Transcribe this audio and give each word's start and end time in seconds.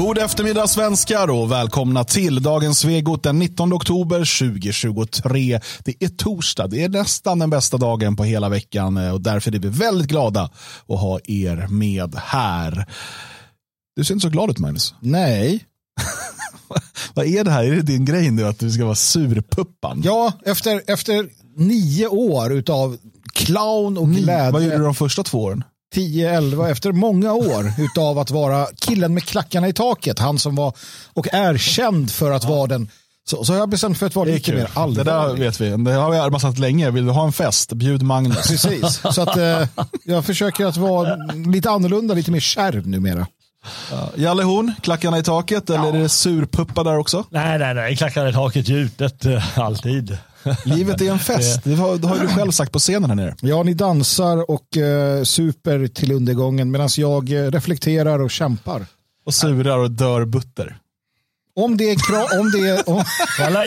God 0.00 0.18
eftermiddag 0.18 0.66
svenskar 0.66 1.30
och 1.30 1.52
välkomna 1.52 2.04
till 2.04 2.42
dagens 2.42 2.78
Svegot 2.78 3.22
den 3.22 3.38
19 3.38 3.72
oktober 3.72 4.38
2023. 4.38 5.60
Det 5.84 6.02
är 6.04 6.08
torsdag, 6.08 6.66
det 6.66 6.84
är 6.84 6.88
nästan 6.88 7.38
den 7.38 7.50
bästa 7.50 7.76
dagen 7.76 8.16
på 8.16 8.24
hela 8.24 8.48
veckan 8.48 8.96
eh, 8.96 9.14
och 9.14 9.20
därför 9.20 9.54
är 9.54 9.58
vi 9.58 9.68
väldigt 9.68 10.08
glada 10.08 10.50
att 10.88 11.00
ha 11.00 11.20
er 11.24 11.66
med 11.70 12.14
här. 12.14 12.86
Du 13.96 14.04
ser 14.04 14.14
inte 14.14 14.22
så 14.22 14.30
glad 14.30 14.50
ut 14.50 14.58
Magnus. 14.58 14.94
Nej. 15.00 15.64
Vad 17.14 17.26
är 17.26 17.44
det 17.44 17.50
här? 17.50 17.64
Är 17.64 17.70
det 17.70 17.82
din 17.82 18.04
grej 18.04 18.30
nu 18.30 18.46
att 18.46 18.58
du 18.58 18.70
ska 18.70 18.84
vara 18.84 18.94
surpuppan? 18.94 20.02
Ja, 20.04 20.32
efter, 20.44 20.82
efter 20.86 21.28
nio 21.56 22.06
år 22.06 22.52
utav 22.52 22.98
clown 23.32 23.98
och 23.98 24.08
glädje. 24.08 24.50
Vad 24.50 24.62
gjorde 24.62 24.78
du 24.78 24.84
de 24.84 24.94
första 24.94 25.22
två 25.22 25.42
åren? 25.42 25.64
10-11 25.94 26.70
efter 26.70 26.92
många 26.92 27.32
år 27.32 27.72
utav 27.78 28.18
att 28.18 28.30
vara 28.30 28.66
killen 28.76 29.14
med 29.14 29.24
klackarna 29.24 29.68
i 29.68 29.72
taket. 29.72 30.18
Han 30.18 30.38
som 30.38 30.54
var 30.54 30.72
och 31.12 31.34
är 31.34 31.56
känd 31.56 32.10
för 32.10 32.30
att 32.30 32.44
vara 32.44 32.66
den. 32.66 32.88
Så, 33.30 33.44
så 33.44 33.52
har 33.52 33.58
jag 33.58 33.68
bestämt 33.68 33.98
för 33.98 34.06
att 34.06 34.14
vara 34.14 34.26
lite 34.26 34.52
mer 34.52 34.70
allvarlig. 34.74 34.96
Det 34.96 35.10
där 35.10 35.34
vet 35.34 35.60
vi. 35.60 35.84
Det 35.84 35.92
har 35.92 36.10
vi 36.10 36.18
arbetat 36.18 36.58
länge. 36.58 36.90
Vill 36.90 37.06
du 37.06 37.12
ha 37.12 37.26
en 37.26 37.32
fest? 37.32 37.72
Bjud 37.72 38.02
Magnus. 38.02 38.48
Precis. 38.48 39.00
Så 39.12 39.22
att, 39.22 39.36
eh, 39.36 39.66
jag 40.04 40.24
försöker 40.24 40.66
att 40.66 40.76
vara 40.76 41.16
lite 41.46 41.70
annorlunda, 41.70 42.14
lite 42.14 42.30
mer 42.30 42.40
kärv 42.40 42.86
numera. 42.86 43.26
Ja. 43.90 44.10
Jalle 44.16 44.42
Horn, 44.42 44.74
klackarna 44.82 45.18
i 45.18 45.22
taket 45.22 45.70
eller 45.70 45.88
är 45.88 45.92
det 45.92 46.08
surpuppa 46.08 46.84
där 46.84 46.98
också? 46.98 47.24
Nej, 47.30 47.58
nej, 47.58 47.74
nej. 47.74 47.96
Klackarna 47.96 48.28
i 48.28 48.32
taket 48.32 48.68
gjutet 48.68 49.24
eh, 49.24 49.58
alltid. 49.58 50.18
Livet 50.64 51.00
är 51.00 51.10
en 51.10 51.18
fest. 51.18 51.60
Det 51.64 51.74
har, 51.74 51.98
det 51.98 52.06
har 52.06 52.18
du 52.18 52.28
själv 52.28 52.50
sagt 52.50 52.72
på 52.72 52.78
scenen 52.78 53.10
här 53.10 53.16
nere. 53.16 53.36
Ja, 53.40 53.62
ni 53.62 53.74
dansar 53.74 54.50
och 54.50 54.76
eh, 54.76 55.22
super 55.22 55.86
till 55.86 56.12
undergången 56.12 56.70
medan 56.70 56.88
jag 56.96 57.32
eh, 57.32 57.50
reflekterar 57.50 58.18
och 58.18 58.30
kämpar. 58.30 58.86
Och 59.26 59.34
surar 59.34 59.78
och 59.78 59.90
dör 59.90 60.24
butter. 60.24 60.76
Om 61.56 61.76
det 61.76 61.90
är 61.90 61.96
krav, 61.96 62.40
om 62.40 62.50
det 62.50 62.68
är... 62.68 62.88
Om... 62.88 63.04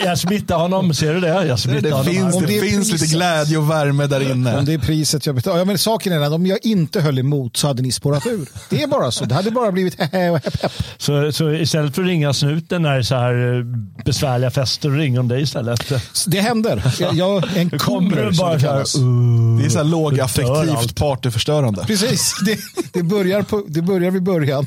Jag 0.04 0.18
smittar 0.18 0.56
honom, 0.56 0.94
ser 0.94 1.14
du 1.14 1.20
det? 1.20 1.28
Jag 1.28 1.58
det, 1.66 1.80
det 1.80 2.04
finns, 2.04 2.38
det, 2.38 2.46
det 2.46 2.60
finns 2.60 2.92
lite 2.92 3.06
glädje 3.06 3.58
och 3.58 3.70
värme 3.70 4.06
där 4.06 4.30
inne. 4.30 4.58
Om 4.58 4.64
det 4.64 4.72
är 4.72 4.78
priset 4.78 5.26
jag 5.26 5.34
betalar. 5.34 5.58
Ja, 5.58 5.64
men 5.64 5.78
saken 5.78 6.12
är 6.12 6.20
att 6.20 6.32
om 6.32 6.46
jag 6.46 6.58
inte 6.62 7.00
höll 7.00 7.18
emot 7.18 7.56
så 7.56 7.66
hade 7.66 7.82
ni 7.82 7.92
spårat 7.92 8.26
ur. 8.26 8.48
Det 8.70 8.82
är 8.82 8.86
bara 8.86 9.10
så. 9.10 9.24
Det 9.24 9.34
hade 9.34 9.50
bara 9.50 9.72
blivit 9.72 10.00
hehe 10.12 10.30
och 10.30 10.44
hepp, 10.44 10.62
hepp. 10.62 10.72
Så, 10.96 11.32
så 11.32 11.52
istället 11.52 11.94
för 11.94 12.02
att 12.02 12.08
ringa 12.08 12.32
snuten 12.32 12.82
när 12.82 12.92
det 12.92 12.98
är 12.98 13.02
så 13.02 13.14
här 13.14 13.58
eh, 13.58 13.64
besvärliga 14.04 14.50
fester, 14.50 14.90
ringer 14.90 15.18
de 15.18 15.28
dig 15.28 15.42
istället? 15.42 15.92
Det 16.26 16.40
händer. 16.40 16.94
Jag, 17.00 17.14
jag 17.14 17.56
en 17.56 17.70
kommer 17.70 18.16
du 18.16 18.36
bara 18.38 18.60
så 18.60 18.66
här, 18.66 18.78
uh, 18.78 19.58
Det 19.58 19.64
är 19.64 19.70
så 19.70 19.78
här 19.78 19.84
lågaffektivt 19.84 20.96
partyförstörande. 20.96 21.84
Precis. 21.86 22.34
Det, 22.46 22.58
det, 22.92 23.02
börjar 23.02 23.42
på, 23.42 23.64
det 23.68 23.82
börjar 23.82 24.10
vid 24.10 24.22
början. 24.22 24.66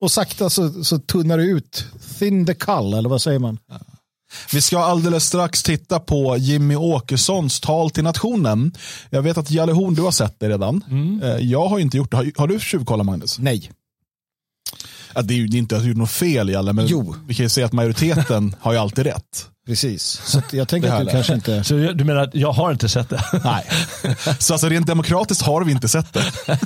Och 0.00 0.10
sakta 0.10 0.50
så, 0.50 0.84
så 0.84 0.98
tunnar 0.98 1.38
det 1.38 1.44
ut. 1.44 1.84
Thin 2.18 2.46
the 2.46 2.54
cull, 2.54 2.94
eller 2.94 3.08
vad 3.08 3.22
säger 3.22 3.38
man? 3.38 3.58
Ja. 3.68 3.78
Vi 4.52 4.60
ska 4.60 4.78
alldeles 4.78 5.24
strax 5.24 5.62
titta 5.62 6.00
på 6.00 6.36
Jimmy 6.36 6.76
Åkessons 6.76 7.60
tal 7.60 7.90
till 7.90 8.04
nationen. 8.04 8.72
Jag 9.10 9.22
vet 9.22 9.38
att 9.38 9.50
Jalle 9.50 9.72
Horn, 9.72 9.94
du 9.94 10.02
har 10.02 10.10
sett 10.10 10.40
det 10.40 10.48
redan. 10.48 10.84
Mm. 10.90 11.22
Eh, 11.22 11.36
jag 11.36 11.68
har 11.68 11.78
inte 11.78 11.96
gjort 11.96 12.10
det. 12.10 12.16
Har, 12.16 12.32
har 12.38 12.48
du 12.48 12.60
tjuvkollat 12.60 13.06
Magnus? 13.06 13.38
Nej. 13.38 13.70
Ja, 15.14 15.22
det 15.22 15.34
är 15.34 15.38
ju 15.38 15.58
inte 15.58 15.76
att 15.76 15.82
du 15.82 15.88
gjort 15.88 15.98
något 15.98 16.10
fel 16.10 16.48
Jalle, 16.48 16.72
men 16.72 16.86
jo. 16.86 17.14
vi 17.26 17.34
kan 17.34 17.44
ju 17.44 17.50
säga 17.50 17.66
att 17.66 17.72
majoriteten 17.72 18.54
har 18.60 18.72
ju 18.72 18.78
alltid 18.78 19.04
rätt. 19.06 19.46
Precis, 19.70 20.20
så 20.24 20.42
jag 20.52 20.68
tänker 20.68 20.92
att 20.92 21.06
du 21.06 21.10
kanske 21.10 21.34
inte... 21.34 21.64
Så 21.64 21.74
du 21.74 22.04
menar 22.04 22.22
att 22.22 22.34
jag 22.34 22.52
har 22.52 22.72
inte 22.72 22.88
sett 22.88 23.08
det? 23.08 23.24
Nej, 23.44 23.64
så 24.38 24.52
alltså 24.52 24.68
rent 24.68 24.86
demokratiskt 24.86 25.42
har 25.42 25.64
vi 25.64 25.72
inte 25.72 25.88
sett 25.88 26.12
det. 26.12 26.24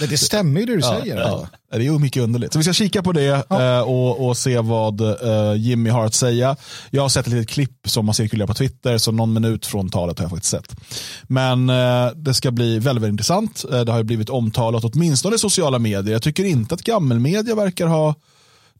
Men 0.00 0.08
det 0.08 0.18
stämmer 0.18 0.60
ju 0.60 0.66
det 0.66 0.72
du 0.72 0.80
ja, 0.80 1.00
säger. 1.00 1.16
Ja. 1.16 1.48
Det 1.70 1.76
är 1.76 1.80
ju 1.80 1.98
mycket 1.98 2.22
underligt. 2.22 2.52
Så 2.52 2.58
vi 2.58 2.62
ska 2.62 2.72
kika 2.72 3.02
på 3.02 3.12
det 3.12 3.44
ja. 3.48 3.62
Eh, 3.62 3.80
och, 3.80 4.28
och 4.28 4.36
se 4.36 4.58
vad 4.58 5.00
uh, 5.00 5.56
Jimmy 5.56 5.90
har 5.90 6.04
att 6.04 6.14
säga. 6.14 6.56
Jag 6.90 7.02
har 7.02 7.08
sett 7.08 7.26
ett 7.26 7.32
litet 7.32 7.48
klipp 7.48 7.88
som 7.88 8.08
har 8.08 8.12
cirkulerat 8.12 8.48
på 8.48 8.54
Twitter, 8.54 8.98
så 8.98 9.12
någon 9.12 9.32
minut 9.32 9.66
från 9.66 9.90
talet 9.90 10.18
har 10.18 10.24
jag 10.24 10.30
faktiskt 10.30 10.50
sett. 10.50 10.76
Men 11.22 11.70
uh, 11.70 12.10
det 12.16 12.34
ska 12.34 12.50
bli 12.50 12.72
väldigt, 12.78 12.86
väldigt 12.86 13.12
intressant. 13.12 13.64
Det 13.70 13.92
har 13.92 13.98
ju 13.98 14.04
blivit 14.04 14.30
omtalat 14.30 14.84
åtminstone 14.84 15.36
i 15.36 15.38
sociala 15.38 15.78
medier. 15.78 16.12
Jag 16.12 16.22
tycker 16.22 16.44
inte 16.44 16.74
att 16.74 16.82
gammelmedia 16.82 17.54
verkar 17.54 17.86
ha 17.86 18.14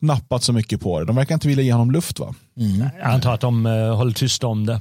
nappat 0.04 0.42
så 0.42 0.52
mycket 0.52 0.80
på 0.80 1.00
det. 1.00 1.06
De 1.06 1.16
verkar 1.16 1.34
inte 1.34 1.48
vilja 1.48 1.64
ge 1.64 1.72
honom 1.72 1.90
luft 1.90 2.18
va? 2.18 2.34
Mm. 2.60 2.88
Jag 2.98 3.10
antar 3.10 3.34
att 3.34 3.40
de 3.40 3.66
uh, 3.66 3.94
håller 3.94 4.12
tysta 4.12 4.46
om 4.46 4.66
det. 4.66 4.80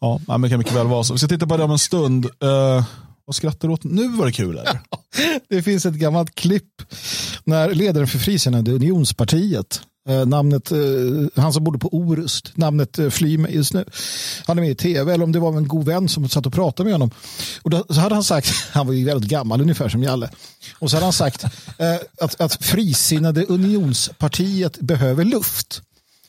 Ja, 0.00 0.20
men 0.26 0.40
det 0.40 0.48
kan 0.48 0.58
mycket 0.58 0.74
väl 0.74 0.86
vara 0.86 1.04
så. 1.04 1.12
Vi 1.12 1.18
ska 1.18 1.28
titta 1.28 1.46
på 1.46 1.56
det 1.56 1.64
om 1.64 1.70
en 1.70 1.78
stund. 1.78 2.24
Uh, 2.24 2.84
vad 3.24 3.34
skrattar 3.34 3.68
du 3.68 3.74
åt? 3.74 3.84
Nu 3.84 4.08
var 4.08 4.26
det 4.26 4.32
kul 4.32 4.58
eller? 4.58 4.80
det 5.48 5.62
finns 5.62 5.86
ett 5.86 5.94
gammalt 5.94 6.34
klipp 6.34 6.82
när 7.44 7.74
ledaren 7.74 8.06
för 8.06 8.18
Frisinnade 8.18 8.72
Unionspartiet 8.72 9.82
namnet, 10.06 10.72
eh, 10.72 10.78
han 11.42 11.52
som 11.52 11.64
bodde 11.64 11.78
på 11.78 11.88
Orust, 11.88 12.52
namnet 12.54 12.98
eh, 12.98 13.10
flyr 13.10 13.38
mig 13.38 13.54
just 13.54 13.74
nu. 13.74 13.84
Han 14.46 14.58
är 14.58 14.62
med 14.62 14.70
i 14.70 14.74
tv, 14.74 15.14
eller 15.14 15.24
om 15.24 15.32
det 15.32 15.38
var 15.38 15.56
en 15.56 15.68
god 15.68 15.86
vän 15.86 16.08
som 16.08 16.28
satt 16.28 16.46
och 16.46 16.52
pratade 16.52 16.84
med 16.84 16.94
honom. 16.94 17.10
Och 17.62 17.70
då, 17.70 17.84
så 17.88 18.00
hade 18.00 18.14
han 18.14 18.24
sagt, 18.24 18.50
han 18.72 18.86
var 18.86 18.94
ju 18.94 19.04
väldigt 19.04 19.30
gammal 19.30 19.60
ungefär 19.60 19.88
som 19.88 20.02
Jalle, 20.02 20.30
och 20.78 20.90
så 20.90 20.96
hade 20.96 21.06
han 21.06 21.12
sagt 21.12 21.44
eh, 21.44 21.96
att, 22.20 22.40
att 22.40 22.64
Frisinnade 22.64 23.44
Unionspartiet 23.44 24.80
behöver 24.80 25.24
luft. 25.24 25.82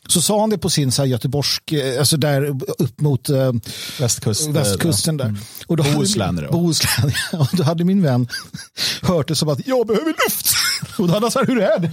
Så 0.07 0.21
sa 0.21 0.39
han 0.39 0.49
det 0.49 0.57
på 0.57 0.69
sin 0.69 0.91
så 0.91 1.01
här, 1.01 1.09
göteborgsk, 1.09 1.71
eh, 1.71 1.99
alltså 1.99 2.17
där 2.17 2.43
upp 2.81 3.01
mot 3.01 3.29
eh, 3.29 3.51
Västkust, 3.99 4.49
västkusten. 4.49 5.17
Där. 5.17 5.25
Mm. 5.25 5.41
Och 5.67 5.77
då 5.77 5.83
Bohuslän. 5.83 6.35
Hade, 6.35 6.47
Bohuslän 6.47 7.11
och 7.39 7.49
då 7.51 7.63
hade 7.63 7.83
min 7.83 8.01
vän 8.01 8.27
hört 9.01 9.27
det 9.27 9.35
som 9.35 9.49
att 9.49 9.67
jag 9.67 9.87
behöver 9.87 10.07
luft. 10.07 10.49
Och 10.97 11.07
då 11.07 11.13
hade 11.13 11.25
han 11.25 11.31
sagt, 11.31 11.49
hur 11.49 11.61
är 11.61 11.79
det? 11.79 11.91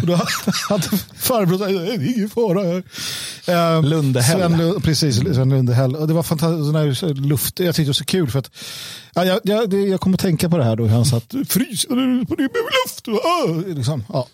Och 0.00 0.06
då 0.06 0.20
hade 0.68 0.88
farbror 1.16 1.58
sagt, 1.58 1.70
det 1.70 1.94
är 1.94 2.16
ingen 2.16 2.30
fara. 2.30 2.82
Uh, 3.48 3.84
Lundehäll. 3.84 4.38
Sven, 4.38 4.82
precis, 4.82 5.16
Sven 5.16 5.50
Lundehäll. 5.50 5.96
Och 5.96 6.08
det 6.08 6.14
var 6.14 6.22
fantastiskt, 6.22 7.18
luft, 7.18 7.60
jag 7.60 7.74
tyckte 7.74 7.82
det 7.82 7.88
var 7.88 7.92
så 7.92 8.04
kul 8.04 8.30
för 8.30 8.38
att 8.38 8.50
ja, 9.14 9.24
jag, 9.24 9.40
jag, 9.42 9.74
jag 9.74 10.00
kom 10.00 10.14
att 10.14 10.20
tänka 10.20 10.48
på 10.50 10.58
det 10.58 10.64
här 10.64 10.76
då, 10.76 10.86
han 10.86 11.04
satt, 11.04 11.34
fryser 11.48 11.88
på 12.24 12.34
det 12.34 12.42
med 12.42 12.50
luft. 12.86 13.08
Och, 13.08 13.76
liksom, 13.76 14.04
ja. 14.08 14.26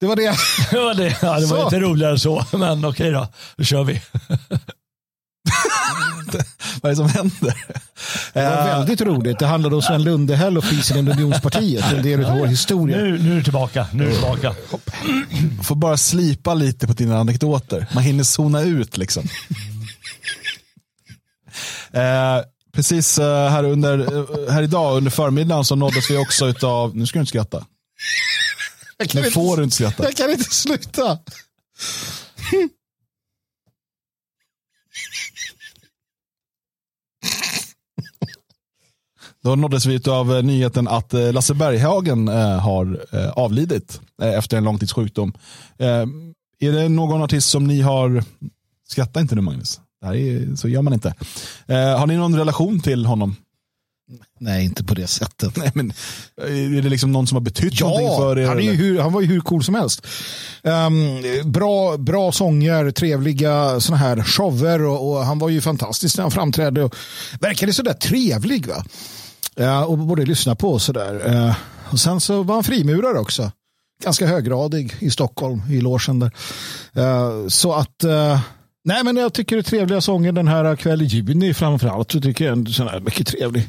Det 0.00 0.06
var 0.06 0.16
det. 0.16 0.22
det, 0.70 0.80
var 0.80 0.94
det. 0.94 1.16
Ja, 1.22 1.40
det 1.40 1.46
var 1.46 1.64
inte 1.64 1.80
roligare 1.80 2.18
så, 2.18 2.44
men 2.52 2.84
okej 2.84 3.10
då, 3.10 3.28
då 3.56 3.64
kör 3.64 3.84
vi. 3.84 4.02
Vad 6.82 6.84
är 6.84 6.88
det 6.90 6.96
som 6.96 7.08
händer? 7.08 7.64
Det 8.32 8.42
var 8.42 8.66
väldigt 8.66 9.00
roligt. 9.00 9.38
Det 9.38 9.46
handlade 9.46 9.76
om 9.76 9.82
Sven 9.82 10.02
Lundehäll 10.02 10.58
och 10.58 10.64
krisen 10.64 11.08
i 11.08 11.10
Unionspartiet. 11.10 11.92
En 11.92 12.02
del 12.02 12.24
av 12.24 12.38
vår 12.38 12.46
historia. 12.46 12.96
Nu, 12.96 13.18
nu 13.18 13.32
är 13.32 13.36
du 13.36 13.42
tillbaka. 13.42 13.86
Nu 13.92 14.04
är 14.04 14.08
du 14.08 14.14
tillbaka. 14.14 14.54
Får 15.62 15.74
bara 15.74 15.96
slipa 15.96 16.54
lite 16.54 16.86
på 16.86 16.92
dina 16.92 17.18
anekdoter. 17.18 17.86
Man 17.94 18.02
hinner 18.02 18.24
zona 18.24 18.62
ut 18.62 18.96
liksom. 18.96 19.28
Eh, 21.92 22.44
precis 22.72 23.18
eh, 23.18 23.48
här, 23.50 23.64
under, 23.64 23.98
eh, 23.98 24.52
här 24.52 24.62
idag 24.62 24.96
under 24.96 25.10
förmiddagen 25.10 25.64
så 25.64 25.76
nåddes 25.76 26.10
vi 26.10 26.16
också 26.16 26.54
av, 26.62 26.96
nu 26.96 27.06
ska 27.06 27.18
du 27.18 27.20
inte 27.20 27.28
skratta. 27.28 27.66
Nu 29.14 29.30
får 29.30 29.56
du 29.56 29.64
inte 29.64 29.76
skratta. 29.76 30.04
Jag 30.04 30.16
kan 30.16 30.30
inte 30.30 30.54
sluta. 30.54 31.18
Då 39.46 39.54
nåddes 39.54 39.86
vi 39.86 40.00
av 40.10 40.36
eh, 40.36 40.42
nyheten 40.42 40.88
att 40.88 41.14
eh, 41.14 41.32
Lasse 41.32 41.54
Berghagen 41.54 42.28
eh, 42.28 42.58
har 42.58 43.06
avlidit 43.32 44.00
efter 44.22 44.56
en 44.56 44.64
långtidssjukdom. 44.64 45.32
Är 46.58 46.72
det 46.72 46.88
någon 46.88 47.22
artist 47.22 47.48
som 47.48 47.66
ni 47.66 47.80
har, 47.80 48.24
skratta 48.88 49.20
inte 49.20 49.34
nu 49.34 49.40
Magnus, 49.40 49.80
det 50.00 50.06
här 50.06 50.14
är, 50.14 50.56
så 50.56 50.68
gör 50.68 50.82
man 50.82 50.92
inte. 50.92 51.14
Har 51.68 52.06
ni 52.06 52.16
någon 52.16 52.38
relation 52.38 52.80
till 52.80 53.06
honom? 53.06 53.36
Nej, 54.40 54.64
inte 54.64 54.84
på 54.84 54.94
det 54.94 55.06
sättet. 55.06 55.56
Nej, 55.56 55.70
men, 55.74 55.92
är 56.36 56.82
det 56.82 56.88
liksom 56.88 57.12
någon 57.12 57.26
som 57.26 57.36
har 57.36 57.42
betytt 57.42 57.80
ja, 57.80 57.86
någonting 57.86 58.18
för 58.18 58.38
er? 58.38 58.46
Han, 58.46 58.60
är 58.60 58.72
hur, 58.72 59.00
han 59.00 59.12
var 59.12 59.20
ju 59.20 59.26
hur 59.26 59.40
cool 59.40 59.64
som 59.64 59.74
helst. 59.74 60.06
Um, 60.62 61.22
bra, 61.52 61.96
bra 61.96 62.32
sånger, 62.32 62.90
trevliga 62.90 63.80
såna 63.80 63.96
här 63.96 64.22
shower 64.22 64.82
och, 64.82 65.10
och, 65.10 65.24
han 65.24 65.38
var 65.38 65.48
ju 65.48 65.60
fantastisk 65.60 66.16
när 66.16 66.22
han 66.22 66.30
framträdde. 66.30 66.84
Och 66.84 66.96
verkade 67.40 67.72
sådär 67.72 67.94
trevlig. 67.94 68.66
va? 68.66 68.84
Ja, 69.56 69.84
och 69.84 69.98
både 69.98 70.24
lyssna 70.24 70.54
på 70.54 70.72
och 70.72 70.82
sådär. 70.82 71.34
Uh, 71.34 71.56
och 71.90 72.00
sen 72.00 72.20
så 72.20 72.42
var 72.42 72.54
han 72.54 72.64
frimurare 72.64 73.18
också. 73.18 73.50
Ganska 74.02 74.26
höggradig 74.26 74.94
i 74.98 75.10
Stockholm, 75.10 75.62
i 75.70 75.80
logen 75.80 76.18
där. 76.18 76.30
Uh, 76.96 77.48
så 77.48 77.72
att 77.72 78.04
uh, 78.04 78.40
Nej, 78.86 79.04
men 79.04 79.16
jag 79.16 79.32
tycker 79.32 79.56
det 79.56 79.60
är 79.60 79.62
trevliga 79.62 80.00
sånger 80.00 80.32
den 80.32 80.48
här 80.48 80.76
kväll 80.76 81.02
i 81.02 81.04
juni 81.04 81.54
framförallt. 81.54 82.14
Jag 82.14 82.22
tycker 82.22 82.52
en 82.52 82.66
sån 82.66 82.88
här 82.88 83.00
mycket 83.00 83.26
trevlig. 83.26 83.68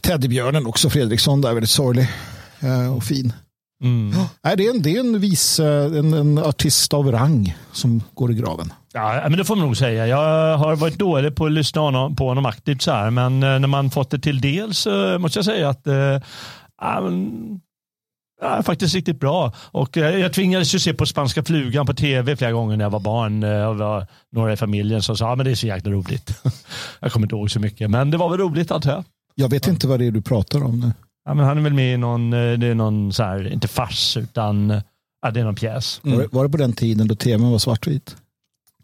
Teddybjörnen 0.00 0.66
också, 0.66 0.90
Fredriksson, 0.90 1.40
där 1.40 1.54
väldigt 1.54 1.70
sorglig 1.70 2.08
eh, 2.60 2.96
och 2.96 3.04
fin. 3.04 3.32
Mm. 3.82 4.14
Nej, 4.44 4.56
det, 4.56 4.66
är 4.66 4.70
en, 4.70 4.82
det 4.82 4.96
är 4.96 5.00
en 5.00 5.20
vis 5.20 5.60
eh, 5.60 5.84
en, 5.84 6.14
en 6.14 6.38
artist 6.38 6.94
av 6.94 7.12
rang 7.12 7.56
som 7.72 8.02
går 8.14 8.32
i 8.32 8.34
graven. 8.34 8.72
Ja, 8.94 9.20
men 9.22 9.38
det 9.38 9.44
får 9.44 9.56
man 9.56 9.66
nog 9.66 9.76
säga. 9.76 10.06
Jag 10.06 10.58
har 10.58 10.76
varit 10.76 10.98
dålig 10.98 11.36
på 11.36 11.46
att 11.46 11.52
lyssna 11.52 12.10
på 12.16 12.28
honom 12.28 12.46
aktivt 12.46 12.82
så 12.82 12.92
här, 12.92 13.10
men 13.10 13.42
eh, 13.42 13.58
när 13.58 13.68
man 13.68 13.90
fått 13.90 14.10
det 14.10 14.18
till 14.18 14.40
del 14.40 14.74
så 14.74 15.18
måste 15.18 15.38
jag 15.38 15.44
säga 15.44 15.68
att 15.68 15.86
äh, 15.86 16.18
Ja, 18.40 18.62
faktiskt 18.62 18.94
riktigt 18.94 19.20
bra. 19.20 19.52
Och 19.56 19.96
eh, 19.96 20.18
jag 20.18 20.32
tvingades 20.32 20.74
ju 20.74 20.78
se 20.78 20.94
på 20.94 21.06
Spanska 21.06 21.42
flugan 21.42 21.86
på 21.86 21.94
tv 21.94 22.36
flera 22.36 22.52
gånger 22.52 22.76
när 22.76 22.84
jag 22.84 22.90
var 22.90 23.00
barn. 23.00 23.42
Eh, 23.42 23.66
och 23.66 23.76
var 23.76 24.06
några 24.32 24.52
i 24.52 24.56
familjen 24.56 25.02
som 25.02 25.16
sa 25.16 25.32
att 25.32 25.40
ah, 25.40 25.42
det 25.42 25.50
är 25.50 25.54
så 25.54 25.66
jäkla 25.66 25.92
roligt. 25.92 26.42
jag 27.00 27.12
kommer 27.12 27.26
inte 27.26 27.36
ihåg 27.36 27.50
så 27.50 27.60
mycket, 27.60 27.90
men 27.90 28.10
det 28.10 28.16
var 28.16 28.30
väl 28.30 28.38
roligt 28.38 28.70
antar 28.70 28.90
jag. 28.90 29.04
Jag 29.34 29.48
vet 29.48 29.68
inte 29.68 29.86
vad 29.86 29.98
det 29.98 30.06
är 30.06 30.10
du 30.10 30.22
pratar 30.22 30.64
om 30.64 30.80
nu. 30.80 30.92
Ja, 31.24 31.34
men 31.34 31.46
han 31.46 31.58
är 31.58 31.62
väl 31.62 31.74
med 31.74 31.94
i 31.94 31.96
någon, 31.96 32.32
eh, 32.32 32.58
det 32.58 32.66
är 32.66 32.74
någon 32.74 33.12
så 33.12 33.22
här, 33.22 33.52
inte 33.52 33.68
fars, 33.68 34.16
utan 34.16 34.80
ja, 35.22 35.30
det 35.30 35.40
är 35.40 35.44
någon 35.44 35.54
pjäs. 35.54 36.00
Var, 36.02 36.22
det, 36.22 36.28
var 36.32 36.44
det 36.44 36.50
på 36.50 36.56
den 36.56 36.72
tiden 36.72 37.08
då 37.08 37.14
tvn 37.14 37.50
var 37.50 37.58
svartvit? 37.58 38.16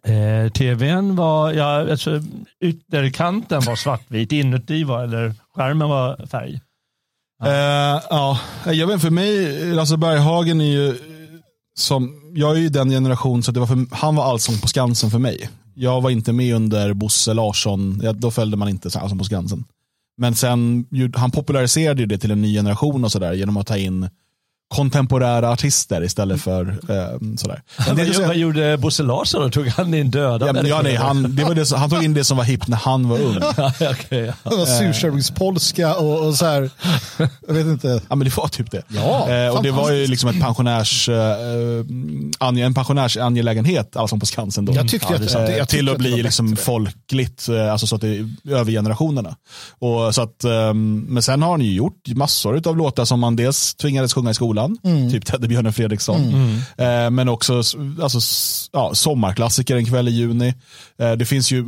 Eh, 0.05 0.53
tvn 0.53 1.17
var, 1.17 1.53
ja, 1.53 1.91
alltså, 1.91 2.23
ytterkanten 2.61 3.61
var 3.61 3.77
svartvit, 3.77 4.33
inuti 4.33 4.85
var, 4.85 5.05
eller 5.05 5.35
skärmen 5.55 5.89
var 5.89 6.27
färg. 6.27 6.61
Ja. 7.39 7.47
eh, 7.47 8.03
ja, 8.11 8.41
eh, 8.67 8.73
jag 8.73 8.87
vet 8.87 9.01
för 9.01 9.11
mig, 9.11 9.75
Lasse 9.75 9.97
Berghagen 9.97 10.61
är 10.61 10.65
ju 10.65 10.99
som, 11.75 12.33
jag 12.35 12.57
är 12.57 12.61
ju 12.61 12.69
den 12.69 12.91
generation 12.91 13.43
så 13.43 13.53
det 13.53 13.61
var 13.61 13.67
för, 13.67 13.97
han 13.97 14.17
var 14.17 14.25
Allsång 14.25 14.59
på 14.59 14.69
Skansen 14.69 15.11
för 15.11 15.19
mig. 15.19 15.51
Jag 15.75 16.01
var 16.01 16.11
inte 16.11 16.33
med 16.33 16.55
under 16.55 16.93
Bosse 16.93 17.35
Larsson, 17.35 18.01
ja, 18.03 18.13
då 18.13 18.31
följde 18.31 18.57
man 18.57 18.69
inte 18.69 18.99
Allsång 18.99 19.19
på 19.19 19.25
Skansen. 19.25 19.65
Men 20.17 20.35
sen, 20.35 20.87
han 21.15 21.31
populariserade 21.31 22.01
ju 22.01 22.07
det 22.07 22.19
till 22.19 22.31
en 22.31 22.43
ny 22.43 22.55
generation 22.55 23.05
och 23.05 23.13
sådär 23.13 23.33
genom 23.33 23.57
att 23.57 23.67
ta 23.67 23.77
in 23.77 24.09
kontemporära 24.75 25.51
artister 25.51 26.05
istället 26.05 26.43
för 26.43 26.69
eh, 26.69 27.37
sådär. 27.37 27.63
Men 27.87 27.97
det, 27.97 28.19
vad, 28.19 28.27
vad 28.27 28.37
gjorde 28.37 28.79
Bosse 28.79 29.03
Larsson 29.03 29.43
då? 29.43 29.51
Tog 29.51 29.67
han 29.67 29.95
in 29.95 30.11
döda 30.11 30.47
ja, 30.47 30.67
ja, 30.67 30.83
nej, 30.83 30.95
han, 30.95 31.37
det 31.37 31.45
var 31.45 31.55
det, 31.55 31.77
han 31.77 31.91
tog 31.91 32.05
in 32.05 32.15
det 32.15 32.25
som 32.25 32.37
var 32.37 32.45
hippt 32.45 32.69
när 32.69 32.77
han 32.77 33.09
var 33.09 33.19
ung. 33.19 33.37
okay, 33.37 34.27
ja. 34.27 34.33
Det 34.51 34.57
var 34.57 34.67
surströmmingspolska 34.67 35.95
och, 35.95 36.27
och 36.27 36.35
så 36.35 36.47
här, 36.47 36.71
jag 37.47 37.55
vet 37.55 37.67
inte. 37.67 38.03
Ja 38.09 38.17
men 38.17 38.25
det 38.25 38.37
var 38.37 38.49
typ 38.49 38.71
det. 38.71 38.83
Ja, 38.89 39.31
eh, 39.31 39.57
och 39.57 39.63
det 39.63 39.71
var 39.71 39.93
ju 39.93 40.07
liksom 40.07 40.31
ett 40.31 40.41
pensionärs, 40.41 41.09
eh, 41.09 42.65
en 42.65 42.75
pensionärsangelägenhet, 42.75 43.97
alltså 43.97 44.17
på 44.17 44.27
Skansen 44.27 44.65
då. 44.65 44.75
Jag 44.75 44.89
tyckte 44.89 45.29
ja, 45.33 45.43
att, 45.43 45.59
eh, 45.59 45.65
till 45.65 45.89
att 45.89 45.99
bli 45.99 46.23
liksom 46.23 46.57
folkligt, 46.57 47.49
eh, 47.49 47.73
alltså 47.73 47.87
så 47.87 47.95
att 47.95 48.01
det 48.01 48.09
är 48.09 48.29
över 48.51 48.73
generationerna. 48.73 49.37
Och 49.79 50.15
så 50.15 50.23
att, 50.23 50.45
eh, 50.45 50.75
men 50.75 51.23
sen 51.23 51.43
har 51.43 51.51
han 51.51 51.61
ju 51.61 51.73
gjort 51.73 52.09
massor 52.09 52.69
av 52.69 52.77
låtar 52.77 53.05
som 53.05 53.21
man 53.21 53.37
dels 53.37 53.75
tvingades 53.75 54.15
sjunga 54.15 54.31
i 54.31 54.35
skolan 54.35 54.60
skolan, 54.61 54.79
mm. 54.85 55.11
typ 55.11 55.27
Teddybjörnen 55.27 55.73
Fredriksson. 55.73 56.21
Mm. 56.21 57.05
Eh, 57.07 57.11
men 57.11 57.29
också 57.29 57.63
alltså, 58.03 58.19
ja, 58.73 58.91
sommarklassiker 58.95 59.77
en 59.77 59.87
kväll 59.87 60.09
i 60.09 60.11
juni. 60.11 60.55
Eh, 60.99 61.13
det 61.13 61.25
finns 61.25 61.53
ju 61.53 61.65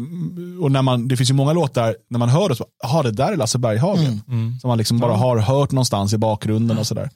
och 0.61 0.73
när 0.73 0.83
man, 0.83 1.09
det 1.09 1.17
finns 1.17 1.31
ju 1.31 1.35
många 1.35 1.53
låtar, 1.53 1.97
när 2.11 2.19
man 2.19 2.29
hör 2.29 2.49
det, 2.49 2.57
så, 2.57 3.03
det 3.03 3.11
där 3.11 3.33
är 3.33 3.37
Lasse 3.37 3.59
Berghagen. 3.59 4.05
Mm. 4.05 4.21
mm. 4.29 4.59
Som 4.61 4.69
man 4.69 4.79
liksom 4.79 4.99
bara 4.99 5.17
har 5.17 5.39
hört 5.39 5.73
någonstans 5.73 6.13
i 6.13 6.19
bakgrunden 6.19 6.79
och 6.79 6.87
sådär. 6.87 7.11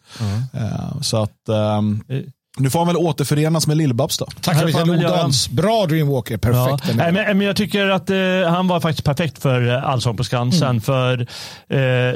Eh, 0.52 1.00
så 1.00 1.22
att 1.22 1.48
ehm, 1.48 2.04
eh, 2.08 2.20
nu 2.58 2.70
får 2.70 2.78
han 2.78 2.86
väl 2.86 2.96
återförenas 2.96 3.66
med 3.66 3.76
Lill-Babs 3.76 4.18
då. 4.18 4.26
Tack 4.40 4.86
Lodans. 4.86 5.48
Bra 5.48 5.86
Dreamwalker, 5.86 6.36
perfekt. 6.36 6.88
Ja. 6.88 6.94
Nej, 6.96 7.12
men, 7.12 7.38
men, 7.38 7.46
jag 7.46 7.56
tycker 7.56 7.88
att 7.88 8.10
eh, 8.10 8.16
han 8.48 8.68
var 8.68 8.80
faktiskt 8.80 9.04
perfekt 9.04 9.42
för 9.42 9.68
Allsång 9.68 10.16
på 10.16 10.24
Skansen. 10.24 10.68
Mm. 10.68 10.80
För 10.80 11.20
eh, 11.68 12.14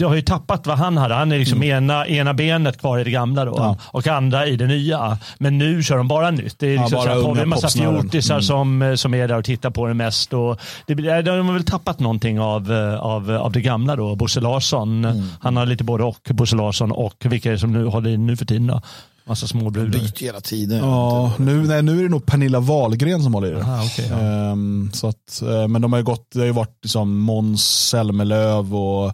du 0.00 0.06
har 0.06 0.14
ju 0.14 0.22
tappat 0.22 0.66
vad 0.66 0.78
han 0.78 0.96
hade. 0.96 1.14
Han 1.14 1.32
är 1.32 1.38
liksom 1.38 1.62
mm. 1.62 1.76
ena, 1.76 2.06
ena 2.06 2.34
benet 2.34 2.78
kvar 2.78 2.98
i 2.98 3.04
det 3.04 3.10
gamla 3.10 3.44
då, 3.44 3.54
ja. 3.56 3.76
och 3.82 4.06
andra 4.06 4.46
i 4.46 4.56
det 4.56 4.66
nya. 4.66 5.18
Men 5.38 5.58
nu 5.58 5.82
kör 5.82 5.96
de 5.96 6.08
bara 6.08 6.30
nytt. 6.30 6.58
Det 6.58 6.66
är 6.66 6.78
liksom 6.78 6.98
ja, 6.98 7.04
så 7.04 7.34
här, 7.34 7.42
en 7.42 7.48
massa 7.48 7.68
fjortisar 7.68 8.34
mm. 8.34 8.42
som, 8.42 8.96
som 8.96 9.14
är 9.14 9.28
där 9.28 9.38
och 9.38 9.44
tittar 9.44 9.70
på 9.70 9.86
det 9.86 9.94
mest. 9.94 10.32
Och 10.32 10.60
det, 10.86 11.22
de 11.22 11.46
har 11.46 11.52
väl 11.52 11.64
tappat 11.64 12.00
någonting 12.00 12.40
av, 12.40 12.72
av, 13.00 13.30
av 13.30 13.52
det 13.52 13.60
gamla 13.60 13.96
då. 13.96 14.16
Bosse 14.16 14.40
Larsson, 14.40 15.04
mm. 15.04 15.28
han 15.40 15.56
har 15.56 15.66
lite 15.66 15.84
både 15.84 16.04
och, 16.04 16.28
Bosse 16.30 16.56
Larsson 16.56 16.92
och 16.92 17.14
vilka 17.24 17.48
är 17.48 17.52
det 17.52 17.58
som 17.58 17.72
nu 17.72 17.86
håller 17.86 18.10
i 18.10 18.16
nu 18.16 18.36
för 18.36 18.44
tiden 18.44 18.66
då? 18.66 18.80
Massa 19.24 19.46
småbrudar. 19.46 19.98
Byter 19.98 20.24
hela 20.24 20.40
tiden. 20.40 20.78
Ja, 20.78 21.32
nu, 21.38 21.66
nej, 21.66 21.82
nu 21.82 21.98
är 21.98 22.02
det 22.02 22.08
nog 22.08 22.26
Pernilla 22.26 22.60
Wahlgren 22.60 23.22
som 23.22 23.34
håller 23.34 23.48
i 23.48 23.50
det. 23.50 23.62
Aha, 23.62 23.84
okay, 23.84 24.06
ja. 24.10 24.50
um, 24.52 24.90
så 24.92 25.08
att, 25.08 25.42
men 25.68 25.82
de 25.82 25.92
har 25.92 25.98
ju 25.98 26.04
gått, 26.04 26.30
det 26.32 26.38
har 26.38 26.46
ju 26.46 26.52
varit 26.52 26.78
liksom 26.82 27.18
Måns 27.18 27.88
Zelmerlöw 27.88 28.76
och 28.76 29.06
eh, 29.06 29.12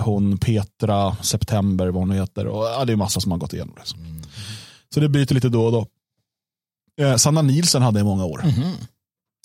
hon 0.00 0.38
Petra 0.38 1.16
September, 1.22 1.86
vad 1.86 2.02
hon 2.02 2.10
heter. 2.10 2.46
Och, 2.46 2.64
ja, 2.64 2.84
det 2.84 2.92
är 2.92 2.96
massa 2.96 3.20
som 3.20 3.32
har 3.32 3.38
gått 3.38 3.52
igenom 3.52 3.74
det. 3.74 3.96
Mm. 3.96 4.22
Så 4.94 5.00
det 5.00 5.08
byter 5.08 5.34
lite 5.34 5.48
då 5.48 5.64
och 5.64 5.72
då. 5.72 5.86
Eh, 7.04 7.16
Sanna 7.16 7.42
Nielsen 7.42 7.82
hade 7.82 8.00
i 8.00 8.04
många 8.04 8.24
år. 8.24 8.44
Mm. 8.44 8.70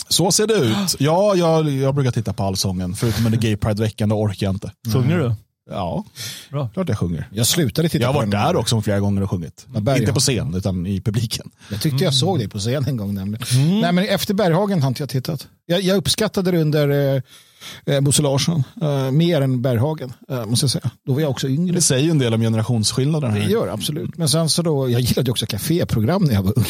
Så 0.08 0.32
ser 0.32 0.46
det 0.46 0.54
ut. 0.54 0.96
Ja, 0.98 1.34
jag, 1.34 1.70
jag 1.70 1.94
brukar 1.94 2.10
titta 2.10 2.32
på 2.32 2.42
allsången. 2.42 2.94
Förutom 2.94 3.26
under 3.26 3.38
Gay 3.38 3.56
Pride-veckan, 3.56 4.08
då 4.08 4.16
orkar 4.16 4.46
jag 4.46 4.54
inte. 4.54 4.72
Sjunger 4.92 5.18
du? 5.18 5.34
Ja, 5.70 6.04
Bra. 6.50 6.68
klart 6.68 6.88
jag 6.88 6.98
sjunger. 6.98 7.28
Jag 7.32 7.46
slutade 7.46 7.88
titta 7.88 8.02
Jag 8.02 8.08
har 8.08 8.14
varit 8.14 8.30
där 8.30 8.56
också 8.56 8.80
flera 8.80 9.00
gånger 9.00 9.22
och 9.22 9.30
sjungit. 9.30 9.66
Inte 9.76 10.12
på 10.12 10.20
scen, 10.20 10.54
utan 10.54 10.86
i 10.86 11.00
publiken. 11.00 11.50
Jag 11.70 11.80
tyckte 11.80 12.04
jag 12.04 12.14
såg 12.14 12.38
dig 12.38 12.48
på 12.48 12.58
scen 12.58 12.84
en 12.84 12.96
gång 12.96 13.14
nämligen. 13.14 13.46
Mm. 13.52 13.80
Nej, 13.80 13.92
men 13.92 14.08
efter 14.08 14.34
Berghagen 14.34 14.82
har 14.82 14.88
inte 14.88 15.02
jag 15.02 15.08
tittat. 15.08 15.48
Jag, 15.66 15.80
jag 15.80 15.96
uppskattade 15.96 16.50
det 16.50 16.58
under 16.58 17.14
eh, 17.16 17.22
eh, 17.86 18.00
Bosse 18.00 18.22
Larsson. 18.22 18.64
Eh, 18.82 19.10
mer 19.10 19.40
än 19.40 19.62
Berghagen, 19.62 20.12
eh, 20.28 20.46
måste 20.46 20.64
jag 20.64 20.70
säga. 20.70 20.90
Då 21.06 21.12
var 21.12 21.20
jag 21.20 21.30
också 21.30 21.48
yngre. 21.48 21.74
Det 21.74 21.80
säger 21.80 22.04
ju 22.04 22.10
en 22.10 22.18
del 22.18 22.34
om 22.34 22.40
generationsskillnaden. 22.40 23.34
Det 23.34 23.40
gör 23.40 23.68
absolut. 23.68 24.16
Men 24.16 24.28
sen 24.28 24.48
så 24.48 24.62
då, 24.62 24.90
jag 24.90 25.00
gillade 25.00 25.30
också 25.30 25.46
kaféprogram 25.46 26.24
när 26.24 26.34
jag 26.34 26.42
var 26.42 26.58
ung. 26.58 26.64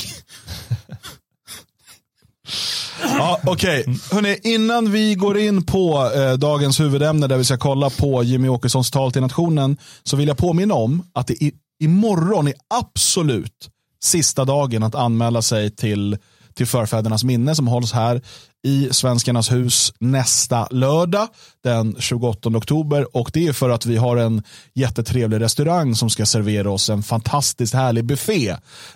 Ja, 3.02 3.40
Okej, 3.46 3.84
okay. 4.12 4.36
innan 4.42 4.92
vi 4.92 5.14
går 5.14 5.38
in 5.38 5.66
på 5.66 6.10
eh, 6.14 6.32
dagens 6.32 6.80
huvudämne 6.80 7.26
där 7.26 7.36
vi 7.36 7.44
ska 7.44 7.56
kolla 7.56 7.90
på 7.90 8.22
Jimmy 8.22 8.48
Åkessons 8.48 8.90
tal 8.90 9.12
till 9.12 9.22
nationen 9.22 9.76
så 10.02 10.16
vill 10.16 10.28
jag 10.28 10.38
påminna 10.38 10.74
om 10.74 11.02
att 11.12 11.26
det 11.26 11.34
i, 11.34 11.52
imorgon 11.80 12.48
är 12.48 12.54
absolut 12.74 13.70
sista 14.02 14.44
dagen 14.44 14.82
att 14.82 14.94
anmäla 14.94 15.42
sig 15.42 15.70
till 15.70 16.18
till 16.58 16.66
förfädernas 16.66 17.24
minne 17.24 17.54
som 17.54 17.68
hålls 17.68 17.92
här 17.92 18.22
i 18.64 18.88
Svenskarnas 18.90 19.52
hus 19.52 19.92
nästa 20.00 20.68
lördag 20.70 21.28
den 21.64 21.96
28 21.98 22.48
oktober. 22.48 23.16
Och 23.16 23.30
det 23.32 23.46
är 23.46 23.52
för 23.52 23.70
att 23.70 23.86
vi 23.86 23.96
har 23.96 24.16
en 24.16 24.42
jättetrevlig 24.74 25.40
restaurang 25.40 25.94
som 25.94 26.10
ska 26.10 26.26
servera 26.26 26.70
oss 26.70 26.90
en 26.90 27.02
fantastiskt 27.02 27.74
härlig 27.74 28.04
buffé 28.04 28.48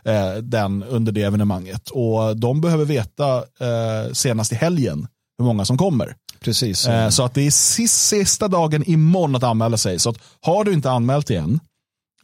eh, 0.05 0.35
den, 0.43 0.83
under 0.83 1.13
det 1.13 1.23
evenemanget. 1.23 1.91
Och 1.91 2.37
de 2.37 2.61
behöver 2.61 2.85
veta 2.85 3.37
eh, 3.37 4.13
senast 4.13 4.53
i 4.53 4.55
helgen 4.55 5.07
hur 5.39 5.45
många 5.45 5.65
som 5.65 5.79
kommer. 5.79 6.15
Precis. 6.41 6.87
Eh, 6.87 7.09
så 7.09 7.23
att 7.25 7.35
det 7.35 7.47
är 7.47 7.51
sista 7.89 8.49
dagen 8.49 8.91
imorgon 8.91 9.37
att 9.37 9.43
anmäla 9.43 9.77
sig. 9.77 9.99
Så 9.99 10.11
att 10.11 10.19
har 10.41 10.65
du 10.65 10.73
inte 10.73 10.91
anmält 10.91 11.31
igen 11.31 11.61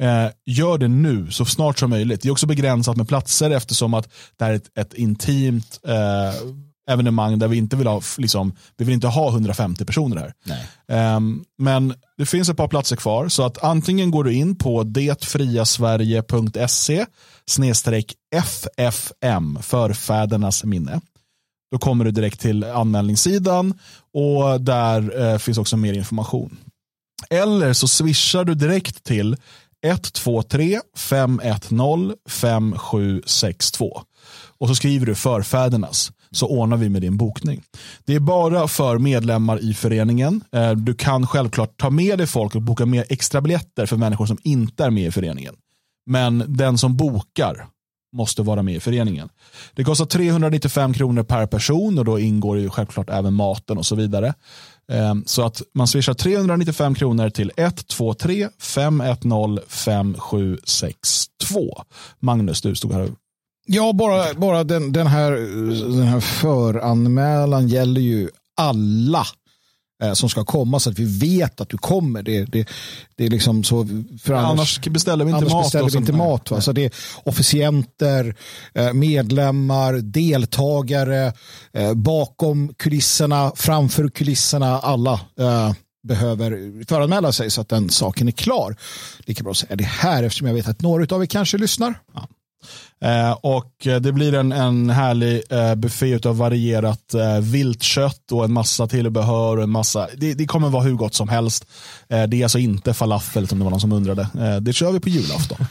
Eh, 0.00 0.30
gör 0.46 0.78
det 0.78 0.88
nu 0.88 1.30
så 1.30 1.44
snart 1.44 1.78
som 1.78 1.90
möjligt. 1.90 2.22
Det 2.22 2.28
är 2.28 2.32
också 2.32 2.46
begränsat 2.46 2.96
med 2.96 3.08
platser 3.08 3.50
eftersom 3.50 3.94
att 3.94 4.08
det 4.38 4.44
är 4.44 4.52
ett, 4.52 4.78
ett 4.78 4.94
intimt 4.94 5.80
eh, 5.84 6.34
evenemang 6.88 7.38
där 7.38 7.48
vi 7.48 7.56
inte 7.56 7.76
vill 7.76 7.86
ha, 7.86 8.02
liksom, 8.18 8.52
vi 8.76 8.84
vill 8.84 8.94
inte 8.94 9.06
ha 9.06 9.30
150 9.30 9.84
personer 9.84 10.16
här. 10.16 10.34
Eh, 10.88 11.20
men 11.58 11.94
det 12.16 12.26
finns 12.26 12.48
ett 12.48 12.56
par 12.56 12.68
platser 12.68 12.96
kvar 12.96 13.28
så 13.28 13.42
att 13.42 13.64
antingen 13.64 14.10
går 14.10 14.24
du 14.24 14.34
in 14.34 14.56
på 14.56 14.82
detfriasverige.se 14.82 17.06
snedstreck 17.46 18.14
FFM, 18.34 19.58
förfädernas 19.62 20.64
minne. 20.64 21.00
Då 21.70 21.78
kommer 21.78 22.04
du 22.04 22.10
direkt 22.10 22.40
till 22.40 22.64
anmälningssidan 22.64 23.78
och 24.14 24.60
där 24.60 25.22
eh, 25.22 25.38
finns 25.38 25.58
också 25.58 25.76
mer 25.76 25.92
information. 25.92 26.56
Eller 27.30 27.72
så 27.72 27.88
swishar 27.88 28.44
du 28.44 28.54
direkt 28.54 29.04
till 29.04 29.36
123 29.82 30.80
510 30.96 32.14
5762. 32.28 34.02
Och 34.58 34.68
så 34.68 34.74
skriver 34.74 35.06
du 35.06 35.14
förfädernas 35.14 36.12
så 36.30 36.46
ordnar 36.46 36.76
vi 36.76 36.88
med 36.88 37.02
din 37.02 37.16
bokning. 37.16 37.62
Det 38.04 38.14
är 38.14 38.20
bara 38.20 38.68
för 38.68 38.98
medlemmar 38.98 39.58
i 39.58 39.74
föreningen. 39.74 40.44
Eh, 40.52 40.70
du 40.70 40.94
kan 40.94 41.26
självklart 41.26 41.76
ta 41.76 41.90
med 41.90 42.18
dig 42.18 42.26
folk 42.26 42.54
och 42.54 42.62
boka 42.62 42.86
med 42.86 43.04
extra 43.08 43.40
biljetter 43.40 43.86
för 43.86 43.96
människor 43.96 44.26
som 44.26 44.38
inte 44.42 44.84
är 44.84 44.90
med 44.90 45.06
i 45.06 45.10
föreningen. 45.10 45.54
Men 46.06 46.44
den 46.46 46.78
som 46.78 46.96
bokar 46.96 47.66
måste 48.12 48.42
vara 48.42 48.62
med 48.62 48.74
i 48.74 48.80
föreningen. 48.80 49.28
Det 49.74 49.84
kostar 49.84 50.04
395 50.04 50.92
kronor 50.92 51.22
per 51.22 51.46
person 51.46 51.98
och 51.98 52.04
då 52.04 52.18
ingår 52.18 52.58
ju 52.58 52.70
självklart 52.70 53.10
även 53.10 53.34
maten 53.34 53.78
och 53.78 53.86
så 53.86 53.94
vidare. 53.94 54.34
Eh, 54.92 55.14
så 55.26 55.42
att 55.42 55.62
man 55.74 55.88
swishar 55.88 56.14
395 56.14 56.94
kronor 56.94 57.30
till 57.30 57.52
123 57.56 58.48
510 58.60 59.58
5762. 59.68 61.82
Magnus, 62.20 62.62
du 62.62 62.74
stod 62.74 62.92
här 62.92 63.08
Ja, 63.70 63.92
bara, 63.92 64.34
bara 64.34 64.64
den, 64.64 64.92
den, 64.92 65.06
här, 65.06 65.32
den 65.96 66.06
här 66.06 66.20
föranmälan 66.20 67.68
gäller 67.68 68.00
ju 68.00 68.28
alla 68.56 69.26
eh, 70.02 70.12
som 70.12 70.28
ska 70.28 70.44
komma 70.44 70.80
så 70.80 70.90
att 70.90 70.98
vi 70.98 71.18
vet 71.18 71.60
att 71.60 71.68
du 71.68 71.78
kommer. 71.78 72.22
Det, 72.22 72.44
det, 72.44 72.68
det 73.16 73.26
är 73.26 73.30
liksom 73.30 73.64
så, 73.64 73.86
för 74.22 74.34
annars, 74.34 74.50
annars 74.50 74.80
beställer 74.80 75.24
vi 75.24 75.30
inte 75.30 75.38
annars 75.38 75.52
mat. 75.52 75.64
Beställer 75.64 75.90
vi 75.90 75.98
inte 75.98 76.12
mat 76.12 76.50
va? 76.50 76.60
Så 76.60 76.72
det 76.72 76.84
är 76.84 76.92
officienter, 77.24 78.36
eh, 78.74 78.92
medlemmar, 78.92 79.92
deltagare, 79.92 81.32
eh, 81.72 81.94
bakom 81.94 82.74
kulisserna, 82.74 83.52
framför 83.56 84.08
kulisserna, 84.08 84.78
alla. 84.78 85.20
behöver 86.08 86.84
föranmäla 86.84 87.32
sig 87.32 87.50
så 87.50 87.60
att 87.60 87.68
den 87.68 87.90
saken 87.90 88.28
är 88.28 88.32
klar. 88.32 88.76
Lika 89.18 89.42
bra 89.42 89.50
att 89.50 89.56
säga 89.56 89.76
det 89.76 89.84
här 89.84 90.22
eftersom 90.22 90.46
jag 90.46 90.54
vet 90.54 90.68
att 90.68 90.80
några 90.80 91.16
av 91.16 91.22
er 91.22 91.26
kanske 91.26 91.58
lyssnar. 91.58 91.94
Ja. 92.14 92.28
Eh, 93.00 93.32
och 93.32 93.72
det 94.00 94.12
blir 94.12 94.34
en, 94.34 94.52
en 94.52 94.90
härlig 94.90 95.42
eh, 95.50 95.74
buffé 95.74 96.28
av 96.28 96.36
varierat 96.36 97.14
eh, 97.14 97.38
viltkött 97.38 98.32
och 98.32 98.44
en 98.44 98.52
massa 98.52 98.86
tillbehör. 98.86 99.56
Och 99.56 99.62
en 99.62 99.70
massa, 99.70 100.08
det, 100.16 100.34
det 100.34 100.46
kommer 100.46 100.68
vara 100.68 100.82
hur 100.82 100.94
gott 100.94 101.14
som 101.14 101.28
helst. 101.28 101.66
Eh, 102.08 102.22
det 102.22 102.40
är 102.40 102.42
alltså 102.42 102.58
inte 102.58 102.94
falafel 102.94 103.48
som 103.48 103.58
det 103.58 103.64
var 103.64 103.70
någon 103.70 103.80
som 103.80 103.92
undrade. 103.92 104.22
Eh, 104.22 104.56
det 104.56 104.72
kör 104.72 104.92
vi 104.92 105.00
på 105.00 105.08
julafton. 105.08 105.58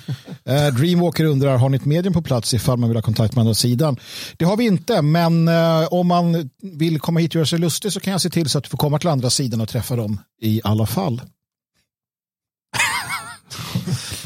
Eh, 0.46 0.67
Dreamwalker 0.67 1.25
undrar, 1.25 1.58
har 1.58 1.70
ni 1.70 1.77
ett 1.77 1.86
medium 1.86 2.13
på 2.13 2.22
plats 2.22 2.53
ifall 2.53 2.77
man 2.77 2.89
vill 2.89 2.98
ha 2.98 3.01
kontakt 3.01 3.36
med 3.36 3.41
andra 3.41 3.53
sidan? 3.53 3.98
Det 4.38 4.46
har 4.46 4.58
vi 4.58 4.65
inte, 4.65 5.01
men 5.01 5.48
eh, 5.48 5.88
om 5.94 6.08
man 6.08 6.50
vill 6.62 7.00
komma 7.00 7.20
hit 7.20 7.32
och 7.32 7.36
göra 7.36 7.46
sig 7.46 7.60
lustig 7.60 7.94
så 7.94 8.00
kan 8.00 8.12
jag 8.12 8.22
se 8.22 8.29
till 8.29 8.50
så 8.50 8.58
att 8.58 8.63
du 8.63 8.70
får 8.70 8.77
komma 8.77 9.00
till 9.00 9.10
andra 9.10 9.29
sidan 9.29 9.62
och 9.62 9.70
träffa 9.70 9.96
dem 9.96 10.20
i 10.41 10.62
alla 10.63 10.86
fall. 10.86 11.22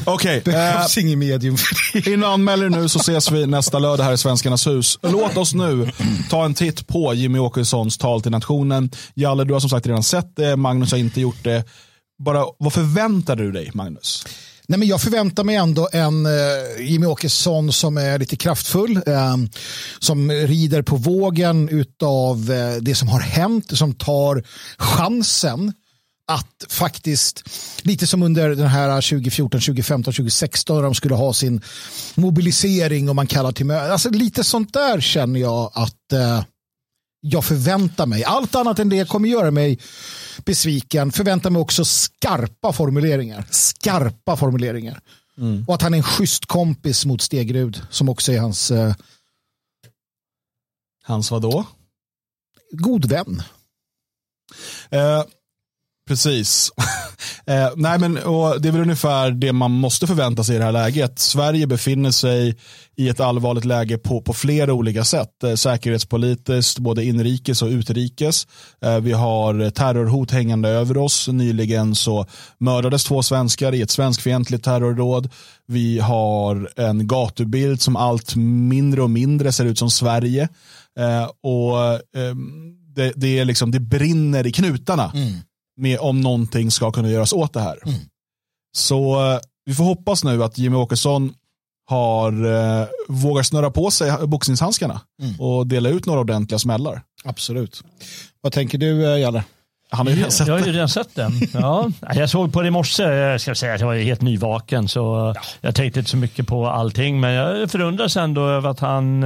Okej. 0.04 0.38
Okay, 0.38 0.52
Behövs 0.52 0.98
uh, 0.98 1.04
inget 1.04 1.18
medium 1.18 1.56
för 1.56 1.76
det. 1.92 2.10
Innan 2.10 2.32
anmäler 2.32 2.68
nu 2.68 2.88
så 2.88 2.98
ses 2.98 3.30
vi 3.30 3.46
nästa 3.46 3.78
lördag 3.78 4.04
här 4.04 4.12
i 4.12 4.18
Svenskarnas 4.18 4.66
hus. 4.66 4.98
Låt 5.02 5.36
oss 5.36 5.54
nu 5.54 5.90
ta 6.30 6.44
en 6.44 6.54
titt 6.54 6.86
på 6.86 7.14
Jimmy 7.14 7.38
Åkessons 7.38 7.98
tal 7.98 8.22
till 8.22 8.30
nationen. 8.30 8.90
Jalle, 9.14 9.44
du 9.44 9.52
har 9.52 9.60
som 9.60 9.70
sagt 9.70 9.86
redan 9.86 10.02
sett 10.02 10.36
det. 10.36 10.56
Magnus 10.56 10.90
har 10.90 10.98
inte 10.98 11.20
gjort 11.20 11.44
det. 11.44 11.64
Bara, 12.24 12.44
vad 12.58 12.72
förväntar 12.72 13.36
du 13.36 13.52
dig, 13.52 13.70
Magnus? 13.74 14.24
Nej, 14.68 14.78
men 14.78 14.88
jag 14.88 15.00
förväntar 15.00 15.44
mig 15.44 15.56
ändå 15.56 15.88
en 15.92 16.26
uh, 16.26 16.32
Jimmy 16.80 17.06
Åkesson 17.06 17.72
som 17.72 17.96
är 17.96 18.18
lite 18.18 18.36
kraftfull. 18.36 18.96
Uh, 18.96 19.36
som 19.98 20.30
rider 20.30 20.82
på 20.82 20.96
vågen 20.96 21.84
av 22.02 22.50
uh, 22.50 22.76
det 22.80 22.94
som 22.94 23.08
har 23.08 23.20
hänt. 23.20 23.78
Som 23.78 23.94
tar 23.94 24.44
chansen 24.78 25.72
att 26.26 26.64
faktiskt, 26.68 27.42
lite 27.82 28.06
som 28.06 28.22
under 28.22 28.48
den 28.48 28.66
här 28.66 29.00
2014, 29.00 29.60
2015, 29.60 30.12
2016 30.14 30.76
när 30.76 30.82
de 30.82 30.94
skulle 30.94 31.14
ha 31.14 31.32
sin 31.32 31.60
mobilisering 32.14 33.08
och 33.08 33.16
man 33.16 33.26
kallar 33.26 33.52
till 33.52 33.66
möte. 33.66 33.92
Alltså 33.92 34.10
lite 34.10 34.44
sånt 34.44 34.72
där 34.72 35.00
känner 35.00 35.40
jag 35.40 35.70
att 35.74 36.12
eh, 36.12 36.44
jag 37.20 37.44
förväntar 37.44 38.06
mig. 38.06 38.24
Allt 38.24 38.54
annat 38.54 38.78
än 38.78 38.88
det 38.88 39.08
kommer 39.08 39.28
göra 39.28 39.50
mig 39.50 39.78
besviken. 40.44 41.12
Förväntar 41.12 41.50
mig 41.50 41.62
också 41.62 41.84
skarpa 41.84 42.72
formuleringar. 42.72 43.44
Skarpa 43.50 44.36
formuleringar. 44.36 45.00
Mm. 45.38 45.64
Och 45.68 45.74
att 45.74 45.82
han 45.82 45.94
är 45.94 45.98
en 45.98 46.02
schysst 46.02 46.46
kompis 46.46 47.06
mot 47.06 47.22
Stegrud 47.22 47.80
som 47.90 48.08
också 48.08 48.32
är 48.32 48.38
hans... 48.38 48.70
Eh, 48.70 48.94
hans 51.04 51.30
vadå? 51.30 51.64
God 52.70 53.04
vän. 53.04 53.42
Uh 54.92 55.22
Precis. 56.12 56.70
eh, 57.46 57.68
nej 57.76 57.98
men, 57.98 58.18
och 58.18 58.60
det 58.60 58.68
är 58.68 58.72
väl 58.72 58.80
ungefär 58.80 59.30
det 59.30 59.52
man 59.52 59.70
måste 59.70 60.06
förvänta 60.06 60.44
sig 60.44 60.56
i 60.56 60.58
det 60.58 60.64
här 60.64 60.72
läget. 60.72 61.18
Sverige 61.18 61.66
befinner 61.66 62.10
sig 62.10 62.56
i 62.96 63.08
ett 63.08 63.20
allvarligt 63.20 63.64
läge 63.64 63.98
på, 63.98 64.20
på 64.20 64.32
flera 64.32 64.72
olika 64.72 65.04
sätt. 65.04 65.42
Eh, 65.44 65.54
säkerhetspolitiskt, 65.54 66.78
både 66.78 67.04
inrikes 67.04 67.62
och 67.62 67.68
utrikes. 67.68 68.46
Eh, 68.84 68.98
vi 68.98 69.12
har 69.12 69.70
terrorhot 69.70 70.30
hängande 70.30 70.68
över 70.68 70.96
oss. 70.96 71.28
Nyligen 71.28 71.94
så 71.94 72.26
mördades 72.58 73.04
två 73.04 73.22
svenskar 73.22 73.74
i 73.74 73.82
ett 73.82 73.90
svenskfientligt 73.90 74.64
terrordåd. 74.64 75.30
Vi 75.66 75.98
har 75.98 76.70
en 76.76 77.06
gatubild 77.06 77.80
som 77.80 77.96
allt 77.96 78.36
mindre 78.36 79.02
och 79.02 79.10
mindre 79.10 79.52
ser 79.52 79.64
ut 79.64 79.78
som 79.78 79.90
Sverige. 79.90 80.48
Eh, 80.98 81.30
och 81.42 81.78
ehm, 82.20 82.76
det, 82.94 83.12
det, 83.16 83.38
är 83.38 83.44
liksom, 83.44 83.70
det 83.70 83.80
brinner 83.80 84.46
i 84.46 84.52
knutarna. 84.52 85.12
Mm 85.14 85.32
med 85.82 85.98
om 85.98 86.20
någonting 86.20 86.70
ska 86.70 86.92
kunna 86.92 87.10
göras 87.10 87.32
åt 87.32 87.52
det 87.52 87.60
här. 87.60 87.78
Mm. 87.84 87.98
Så 88.76 89.32
eh, 89.32 89.40
vi 89.64 89.74
får 89.74 89.84
hoppas 89.84 90.24
nu 90.24 90.44
att 90.44 90.58
Jimmy 90.58 90.76
Åkesson 90.76 91.34
har, 91.86 92.32
eh, 92.32 92.86
vågar 93.08 93.42
snöra 93.42 93.70
på 93.70 93.90
sig 93.90 94.12
boxningshandskarna 94.26 95.00
mm. 95.22 95.40
och 95.40 95.66
dela 95.66 95.88
ut 95.88 96.06
några 96.06 96.20
ordentliga 96.20 96.58
smällar. 96.58 97.02
Absolut. 97.24 97.82
Vad 98.40 98.52
tänker 98.52 98.78
du 98.78 99.12
eh, 99.12 99.20
Jalle? 99.20 99.44
Han 99.90 100.06
har 100.06 100.14
ju 100.14 100.16
redan 100.16 100.30
sett 100.30 100.46
jag 100.46 100.58
har 100.58 100.66
ju 100.66 100.72
redan 100.72 100.88
sett 100.88 101.14
den. 101.14 101.32
Ja. 101.52 101.90
Jag 102.14 102.30
såg 102.30 102.52
på 102.52 102.62
det 102.62 102.68
i 102.68 102.70
morse, 102.70 103.02
jag 103.02 103.40
ska 103.40 103.54
säga 103.54 103.74
att 103.74 103.80
jag 103.80 103.86
var 103.86 103.94
helt 103.94 104.20
nyvaken 104.20 104.88
så 104.88 105.32
ja. 105.36 105.42
jag 105.60 105.74
tänkte 105.74 106.00
inte 106.00 106.10
så 106.10 106.16
mycket 106.16 106.46
på 106.46 106.66
allting 106.66 107.20
men 107.20 107.32
jag 107.32 107.70
förundras 107.70 108.16
ändå 108.16 108.48
över 108.48 108.70
att 108.70 108.80
han 108.80 109.22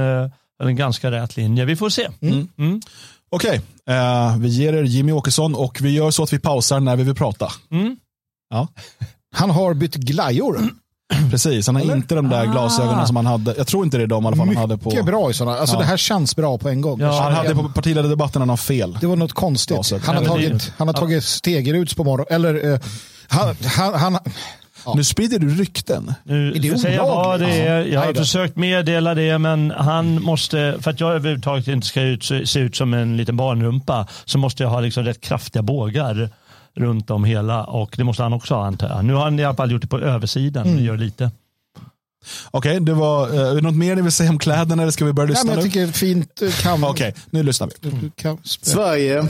har 0.59 0.67
en 0.67 0.75
ganska 0.75 1.11
rät 1.11 1.37
linje. 1.37 1.65
Vi 1.65 1.75
får 1.75 1.89
se. 1.89 2.07
Mm. 2.21 2.47
Mm. 2.57 2.81
Okej, 3.29 3.61
okay. 3.85 3.95
uh, 3.95 4.37
vi 4.37 4.47
ger 4.47 4.73
er 4.73 4.83
Jimmy 4.83 5.11
Åkesson 5.11 5.55
och 5.55 5.81
vi 5.81 5.89
gör 5.89 6.11
så 6.11 6.23
att 6.23 6.33
vi 6.33 6.39
pausar 6.39 6.79
när 6.79 6.95
vi 6.95 7.03
vill 7.03 7.15
prata. 7.15 7.51
Mm. 7.71 7.95
Ja. 8.49 8.67
Han 9.35 9.49
har 9.49 9.73
bytt 9.73 9.95
glajjor. 9.95 10.69
Precis, 11.31 11.67
han 11.67 11.75
har 11.75 11.83
Eller? 11.83 11.95
inte 11.95 12.15
de 12.15 12.29
där 12.29 12.41
ah. 12.41 12.51
glasögonen 12.51 13.07
som 13.07 13.15
han 13.15 13.25
hade. 13.25 13.55
Jag 13.57 13.67
tror 13.67 13.85
inte 13.85 13.97
det 13.97 14.03
är 14.03 14.07
de 14.07 14.23
i 14.23 14.27
alla 14.27 14.35
fall 14.35 14.45
Mycket 14.45 14.61
han 14.61 14.69
hade 14.69 14.83
på. 14.83 14.89
Mycket 14.89 15.05
bra 15.05 15.29
i 15.29 15.33
sådana. 15.33 15.57
Alltså 15.57 15.75
ja. 15.75 15.79
det 15.79 15.85
här 15.85 15.97
känns 15.97 16.35
bra 16.35 16.57
på 16.57 16.69
en 16.69 16.81
gång. 16.81 16.99
Ja, 16.99 17.21
han 17.21 17.33
hade 17.33 17.55
på 17.55 17.69
partiledardebatten 17.69 18.41
han 18.41 18.49
har 18.49 18.57
fel. 18.57 18.97
Det 19.01 19.07
var 19.07 19.15
något 19.15 19.33
konstigt. 19.33 19.91
Han 20.03 20.15
har 20.15 20.25
tagit, 20.25 20.73
han 20.77 20.87
har 20.87 20.95
tagit 20.95 21.23
Stegeruds 21.23 21.93
på 21.93 22.03
morgonen. 22.03 22.27
Eller 22.29 22.65
uh, 22.65 22.79
han, 23.27 23.55
han, 23.63 23.93
han, 23.93 24.19
Ja. 24.87 24.93
Nu 24.95 25.03
sprider 25.03 25.39
du 25.39 25.49
rykten. 25.49 26.13
Nu 26.23 26.51
är 26.51 26.59
det 26.59 26.77
säga 26.77 27.03
vad 27.03 27.39
det 27.39 27.51
är. 27.51 27.85
Jag 27.85 28.05
har 28.05 28.13
försökt 28.13 28.55
meddela 28.55 29.15
det, 29.15 29.37
men 29.37 29.71
han 29.71 30.23
måste, 30.23 30.77
för 30.81 30.91
att 30.91 30.99
jag 30.99 31.13
överhuvudtaget 31.13 31.67
inte 31.67 31.87
ska 31.87 32.01
ut, 32.01 32.31
se 32.45 32.59
ut 32.59 32.75
som 32.75 32.93
en 32.93 33.17
liten 33.17 33.37
barnrumpa, 33.37 34.07
så 34.25 34.37
måste 34.37 34.63
jag 34.63 34.69
ha 34.69 34.79
liksom 34.79 35.03
rätt 35.03 35.21
kraftiga 35.21 35.61
bågar 35.61 36.29
runt 36.75 37.09
om 37.11 37.23
hela 37.23 37.63
och 37.63 37.93
det 37.97 38.03
måste 38.03 38.23
han 38.23 38.33
också 38.33 38.55
ha 38.55 38.65
antar 38.65 38.89
jag. 38.89 39.05
Nu 39.05 39.13
har 39.13 39.23
han 39.23 39.39
i 39.39 39.43
alla 39.43 39.55
fall 39.55 39.71
gjort 39.71 39.81
det 39.81 39.87
på 39.87 39.99
översidan, 39.99 40.67
mm. 40.67 40.85
gör 40.85 40.97
lite. 40.97 41.31
Okej, 42.51 42.71
okay, 42.71 42.79
det 42.79 42.93
var, 42.93 43.55
uh, 43.55 43.61
något 43.61 43.75
mer 43.75 43.95
ni 43.95 44.01
vill 44.01 44.11
säga 44.11 44.29
om 44.29 44.39
kläderna 44.39 44.83
eller 44.83 44.91
ska 44.91 45.05
vi 45.05 45.13
börja 45.13 45.29
lyssna 45.29 45.43
Nej, 45.43 45.55
men 45.55 45.71
jag 45.71 45.75
nu? 45.75 45.87
tycker 45.87 45.99
fint 45.99 46.41
eh, 46.41 46.51
kan 46.51 46.83
Okej, 46.83 47.09
okay, 47.09 47.21
nu 47.29 47.43
lyssnar 47.43 47.69
vi. 47.81 47.89
Mm. 47.89 48.37
Sverige, 48.43 49.27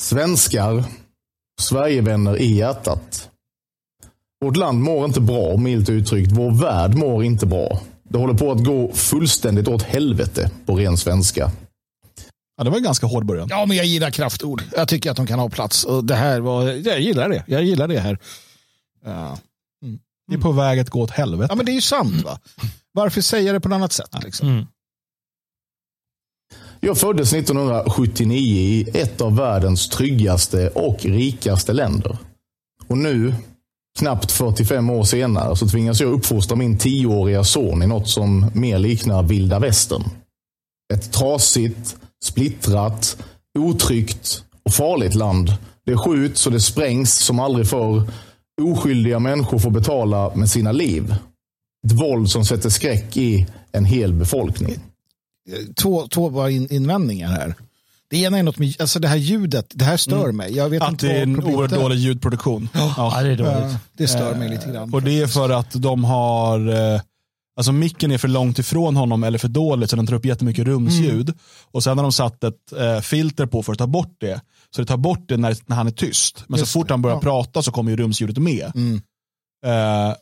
svenskar, 0.00 0.84
Sverigevänner 1.60 2.36
i 2.36 2.54
hjärtat. 2.54 3.28
Vårt 4.42 4.56
land 4.56 4.80
mår 4.80 5.04
inte 5.04 5.20
bra, 5.20 5.56
milt 5.56 5.88
uttryckt. 5.88 6.32
Vår 6.32 6.50
värld 6.50 6.94
mår 6.94 7.24
inte 7.24 7.46
bra. 7.46 7.80
Det 8.02 8.18
håller 8.18 8.34
på 8.34 8.52
att 8.52 8.64
gå 8.64 8.92
fullständigt 8.92 9.68
åt 9.68 9.82
helvete 9.82 10.50
på 10.66 10.76
ren 10.76 10.96
svenska. 10.96 11.50
Ja, 12.56 12.64
det 12.64 12.70
var 12.70 12.76
en 12.76 12.82
ganska 12.82 13.06
hård 13.06 13.26
början. 13.26 13.48
Ja, 13.50 13.66
men 13.66 13.76
jag 13.76 13.86
gillar 13.86 14.10
kraftord. 14.10 14.62
Jag 14.76 14.88
tycker 14.88 15.10
att 15.10 15.16
de 15.16 15.26
kan 15.26 15.38
ha 15.38 15.48
plats. 15.48 15.84
Och 15.84 16.04
det 16.04 16.14
här 16.14 16.40
var, 16.40 16.62
jag 16.62 17.00
gillar 17.00 17.28
det. 17.28 17.44
Jag 17.46 17.62
gillar 17.62 17.88
det 17.88 18.00
här. 18.00 18.18
Ja. 19.04 19.38
Mm. 19.84 19.98
Det 20.28 20.34
är 20.34 20.38
på 20.38 20.52
väg 20.52 20.78
att 20.78 20.90
gå 20.90 21.02
åt 21.02 21.10
helvete. 21.10 21.46
Ja, 21.50 21.56
men 21.56 21.66
det 21.66 21.72
är 21.72 21.74
ju 21.74 21.80
sant. 21.80 22.24
va? 22.24 22.38
Varför 22.92 23.20
säga 23.20 23.52
det 23.52 23.60
på 23.60 23.68
något 23.68 23.76
annat 23.76 23.92
sätt? 23.92 24.24
Liksom? 24.24 24.48
Mm. 24.48 24.66
Jag 26.80 26.98
föddes 26.98 27.32
1979 27.32 28.60
i 28.60 28.90
ett 28.94 29.20
av 29.20 29.36
världens 29.36 29.88
tryggaste 29.88 30.68
och 30.68 31.04
rikaste 31.04 31.72
länder. 31.72 32.18
Och 32.86 32.98
nu 32.98 33.34
knappt 33.98 34.32
45 34.32 34.90
år 34.90 35.04
senare 35.04 35.56
så 35.56 35.68
tvingas 35.68 36.00
jag 36.00 36.12
uppfostra 36.12 36.56
min 36.56 36.78
tioåriga 36.78 37.44
son 37.44 37.82
i 37.82 37.86
något 37.86 38.08
som 38.08 38.50
mer 38.54 38.78
liknar 38.78 39.22
vilda 39.22 39.58
västern. 39.58 40.02
Ett 40.94 41.12
trasigt, 41.12 41.96
splittrat, 42.24 43.16
otryggt 43.58 44.44
och 44.62 44.72
farligt 44.72 45.14
land. 45.14 45.54
Det 45.86 45.96
skjuts 45.96 46.46
och 46.46 46.52
det 46.52 46.60
sprängs 46.60 47.14
som 47.14 47.40
aldrig 47.40 47.66
förr. 47.66 48.10
Oskyldiga 48.62 49.18
människor 49.18 49.58
får 49.58 49.70
betala 49.70 50.34
med 50.34 50.50
sina 50.50 50.72
liv. 50.72 51.14
Ett 51.86 51.92
våld 51.92 52.30
som 52.30 52.44
sätter 52.44 52.68
skräck 52.68 53.16
i 53.16 53.46
en 53.72 53.84
hel 53.84 54.12
befolkning. 54.12 54.78
Två, 55.82 56.06
två 56.06 56.48
invändningar 56.48 57.28
här. 57.28 57.54
Det 58.12 58.18
ena 58.18 58.38
är 58.38 58.42
något 58.42 58.58
med 58.58 58.80
alltså 58.80 58.98
det 58.98 59.08
här 59.08 59.16
ljudet, 59.16 59.66
det 59.74 59.84
här 59.84 59.96
stör 59.96 60.24
mm. 60.24 60.36
mig. 60.36 60.56
Jag 60.56 60.68
vet 60.68 60.82
att 60.82 60.90
inte 60.90 61.06
det 61.06 61.12
är 61.12 61.22
en 61.22 61.44
oerhört 61.44 61.70
dålig 61.70 61.96
ljudproduktion. 61.96 62.68
Ja. 62.74 62.94
ja, 62.96 63.22
det 63.22 63.30
är 63.30 63.36
dåligt. 63.36 63.76
Det 63.92 64.08
stör 64.08 64.34
mig 64.34 64.48
lite 64.48 64.70
grann. 64.72 64.94
Och 64.94 65.02
det 65.02 65.20
är 65.20 65.26
för 65.26 65.50
att 65.50 65.72
de 65.72 66.04
har, 66.04 66.68
eh, 66.68 67.00
alltså 67.56 67.72
micken 67.72 68.10
är 68.10 68.18
för 68.18 68.28
långt 68.28 68.58
ifrån 68.58 68.96
honom 68.96 69.24
eller 69.24 69.38
för 69.38 69.48
dåligt 69.48 69.90
så 69.90 69.96
den 69.96 70.06
tar 70.06 70.14
upp 70.14 70.24
jättemycket 70.24 70.66
rumsljud. 70.66 71.28
Mm. 71.28 71.38
Och 71.70 71.84
sen 71.84 71.98
har 71.98 72.02
de 72.02 72.12
satt 72.12 72.44
ett 72.44 72.72
eh, 72.78 73.00
filter 73.00 73.46
på 73.46 73.62
för 73.62 73.72
att 73.72 73.78
ta 73.78 73.86
bort 73.86 74.16
det. 74.20 74.40
Så 74.74 74.80
det 74.82 74.86
tar 74.86 74.96
bort 74.96 75.28
det 75.28 75.36
när, 75.36 75.56
när 75.66 75.76
han 75.76 75.86
är 75.86 75.90
tyst. 75.90 76.44
Men 76.46 76.58
Just 76.58 76.72
så 76.72 76.78
fort 76.78 76.88
det. 76.88 76.94
han 76.94 77.02
börjar 77.02 77.16
ja. 77.16 77.20
prata 77.20 77.62
så 77.62 77.72
kommer 77.72 77.90
ju 77.90 77.96
rumsljudet 77.96 78.38
med. 78.38 78.72
Mm. 78.74 79.02
Eh, 79.66 80.14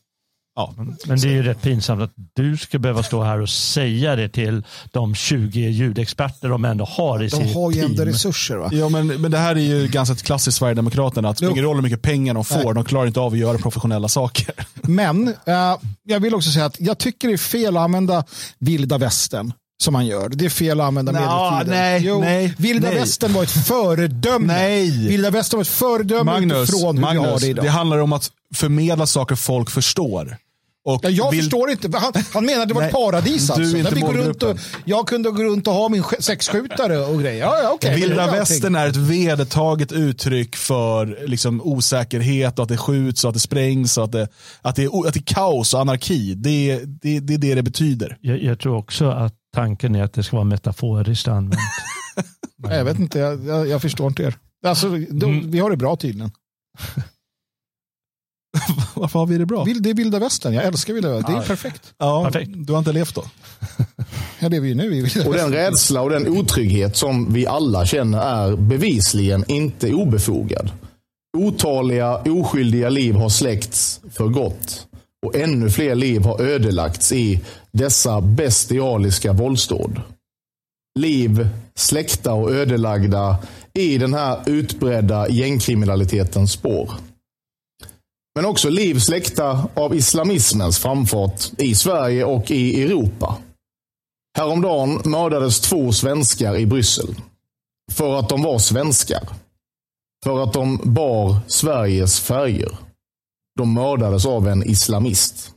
Ja, 0.56 0.74
men 0.76 1.20
det 1.20 1.28
är 1.28 1.32
ju 1.32 1.42
rätt 1.42 1.62
pinsamt 1.62 2.02
att 2.02 2.12
du 2.34 2.56
ska 2.56 2.78
behöva 2.78 3.02
stå 3.02 3.22
här 3.22 3.40
och 3.40 3.48
säga 3.48 4.16
det 4.16 4.28
till 4.28 4.62
de 4.90 5.14
20 5.14 5.60
ljudexperter 5.60 6.48
de 6.48 6.64
ändå 6.64 6.84
har 6.84 7.22
i 7.22 7.24
de 7.24 7.30
sitt 7.30 7.38
team. 7.38 7.52
De 7.52 7.54
har 7.54 7.72
ju 7.72 7.80
ändå 7.80 8.04
resurser. 8.04 8.56
Va? 8.56 8.68
Ja, 8.72 8.88
men, 8.88 9.06
men 9.06 9.30
det 9.30 9.38
här 9.38 9.56
är 9.56 9.60
ju 9.60 9.88
ganska 9.88 10.14
klassiskt 10.14 10.58
Sverigedemokraterna. 10.58 11.28
Att 11.28 11.36
det 11.36 11.38
spelar 11.38 11.52
ingen 11.52 11.64
roll 11.64 11.76
hur 11.76 11.82
mycket 11.82 12.02
pengar 12.02 12.34
de 12.34 12.44
får, 12.44 12.64
Nej. 12.64 12.74
de 12.74 12.84
klarar 12.84 13.06
inte 13.06 13.20
av 13.20 13.32
att 13.32 13.38
göra 13.38 13.58
professionella 13.58 14.08
saker. 14.08 14.54
Men 14.74 15.28
uh, 15.28 15.34
jag 16.04 16.20
vill 16.20 16.34
också 16.34 16.50
säga 16.50 16.64
att 16.64 16.80
jag 16.80 16.98
tycker 16.98 17.28
det 17.28 17.34
är 17.34 17.38
fel 17.38 17.76
att 17.76 17.82
använda 17.82 18.24
vilda 18.58 18.98
västern 18.98 19.52
som 19.80 19.94
han 19.94 20.06
gör. 20.06 20.28
Det 20.28 20.44
är 20.44 20.48
fel 20.50 20.80
att 20.80 20.86
använda 20.86 21.12
Nå, 21.12 21.18
medeltiden. 21.20 21.78
nej, 21.80 22.02
jo, 22.04 22.20
nej, 22.20 22.54
Vilda 22.58 22.88
nej. 22.88 22.98
västern 22.98 23.32
var 23.32 23.42
ett 23.42 23.50
föredöme. 23.66 24.46
Nej. 24.54 24.90
Vilda 25.08 25.30
västern 25.30 25.58
var 25.58 25.62
ett 25.62 25.68
föredöme 25.68 26.24
Magnus, 26.24 26.68
utifrån 26.70 26.96
hur 26.98 27.02
vi 27.02 27.06
har 27.08 27.14
Magnus 27.14 27.40
det 27.40 27.48
idag. 27.48 27.64
det 27.64 27.70
handlar 27.70 27.98
om 27.98 28.12
att 28.12 28.30
förmedla 28.54 29.06
saker 29.06 29.34
folk 29.34 29.70
förstår. 29.70 30.36
Och 30.84 31.00
Ja, 31.02 31.10
jag 31.10 31.30
vill- 31.30 31.40
förstår 31.40 31.70
inte. 31.70 31.98
Han, 31.98 32.12
han 32.32 32.46
menar 32.46 32.66
det 32.66 32.74
var 32.74 32.82
ett 32.82 32.92
paradis 32.92 33.46
du 33.46 33.52
är 33.52 33.60
alltså. 33.60 33.76
inte 33.78 33.90
Där 33.90 33.94
vi 33.96 34.00
går 34.00 34.12
runt 34.12 34.42
och, 34.42 34.58
jag 34.84 35.08
kunde 35.08 35.30
gå 35.30 35.42
runt 35.42 35.66
och 35.68 35.74
ha 35.74 35.88
min 35.88 36.02
sk- 36.02 36.20
sexskjutare 36.20 36.98
och 36.98 37.20
grejer. 37.20 37.40
Ja, 37.40 37.56
ja, 37.62 37.78
det 37.80 37.94
Vilda 37.94 38.26
västern 38.30 38.74
är 38.74 38.86
ett 38.88 38.96
vedertaget 38.96 39.92
uttryck 39.92 40.56
för 40.56 41.18
liksom, 41.28 41.60
osäkerhet 41.60 42.58
och 42.58 42.62
att 42.62 42.68
det 42.68 42.76
skjuts 42.76 43.24
och 43.24 43.28
att 43.28 43.34
det 43.34 43.40
sprängs 43.40 43.98
och 43.98 44.04
att 44.04 44.12
det, 44.12 44.28
att 44.62 44.76
det, 44.76 44.84
är, 44.84 45.06
att 45.08 45.14
det 45.14 45.20
är 45.20 45.34
kaos 45.34 45.74
och 45.74 45.80
anarki. 45.80 46.34
Det, 46.34 46.80
det, 47.02 47.20
det 47.20 47.34
är 47.34 47.38
det 47.38 47.54
det 47.54 47.62
betyder. 47.62 48.16
Jag, 48.20 48.42
jag 48.42 48.58
tror 48.60 48.76
också 48.76 49.10
att 49.10 49.34
tanken 49.54 49.94
är 49.94 50.02
att 50.02 50.12
det 50.12 50.22
ska 50.22 50.36
vara 50.36 50.44
metaforiskt 50.44 51.28
använt. 51.28 51.60
Nej, 52.56 52.76
Jag 52.78 52.84
vet 52.84 52.98
inte, 52.98 53.18
jag, 53.18 53.44
jag, 53.46 53.68
jag 53.68 53.82
förstår 53.82 54.06
inte 54.06 54.22
er. 54.22 54.34
Alltså, 54.66 54.88
de, 54.88 55.30
Mm. 55.30 55.50
Vi 55.50 55.58
har 55.58 55.70
det 55.70 55.76
bra 55.76 55.96
tydligen. 55.96 56.30
Varför 58.94 59.18
har 59.18 59.26
vi 59.26 59.38
det 59.38 59.46
bra? 59.46 59.64
Det 59.80 59.90
är 59.90 59.94
vilda 59.94 60.18
västern. 60.18 60.54
Jag 60.54 60.64
älskar 60.64 60.94
vilda 60.94 61.14
västern. 61.14 61.34
Det 61.34 61.42
är 61.42 61.46
perfekt. 61.46 61.94
Ja, 61.98 62.24
Perfekt. 62.24 62.50
Du 62.54 62.72
har 62.72 62.78
inte 62.78 62.92
levt 62.92 63.14
då? 63.14 63.24
Jag 64.38 64.50
lever 64.50 64.68
ju 64.68 64.74
nu 64.74 64.94
i 64.94 65.00
vilda 65.02 65.28
Och 65.28 65.34
den 65.34 65.52
rädsla 65.52 66.02
och 66.02 66.10
den 66.10 66.28
otrygghet 66.28 66.96
som 66.96 67.32
vi 67.32 67.46
alla 67.46 67.86
känner 67.86 68.18
är 68.18 68.56
bevisligen 68.56 69.44
inte 69.48 69.94
obefogad. 69.94 70.70
Otaliga 71.38 72.16
oskyldiga 72.16 72.88
liv 72.88 73.14
har 73.14 73.28
släckts 73.28 74.00
för 74.10 74.28
gott. 74.28 74.86
Och 75.26 75.36
ännu 75.36 75.70
fler 75.70 75.94
liv 75.94 76.22
har 76.22 76.40
ödelagts 76.40 77.12
i 77.12 77.40
dessa 77.72 78.20
bestialiska 78.20 79.32
våldsdåd. 79.32 80.02
Liv 80.98 81.48
släckta 81.74 82.32
och 82.32 82.50
ödelagda 82.50 83.38
i 83.74 83.98
den 83.98 84.14
här 84.14 84.42
utbredda 84.46 85.28
gängkriminalitetens 85.28 86.52
spår. 86.52 86.90
Men 88.34 88.44
också 88.44 88.68
liv 88.68 88.98
släckta 88.98 89.68
av 89.74 89.94
islamismens 89.94 90.78
framfart 90.78 91.50
i 91.58 91.74
Sverige 91.74 92.24
och 92.24 92.50
i 92.50 92.82
Europa. 92.82 93.38
Häromdagen 94.38 95.00
mördades 95.04 95.60
två 95.60 95.92
svenskar 95.92 96.56
i 96.56 96.66
Bryssel. 96.66 97.14
För 97.92 98.18
att 98.18 98.28
de 98.28 98.42
var 98.42 98.58
svenskar. 98.58 99.28
För 100.24 100.42
att 100.42 100.52
de 100.52 100.80
bar 100.84 101.36
Sveriges 101.46 102.20
färger. 102.20 102.78
De 103.56 103.74
mördades 103.74 104.26
av 104.26 104.48
en 104.48 104.62
islamist. 104.62 105.54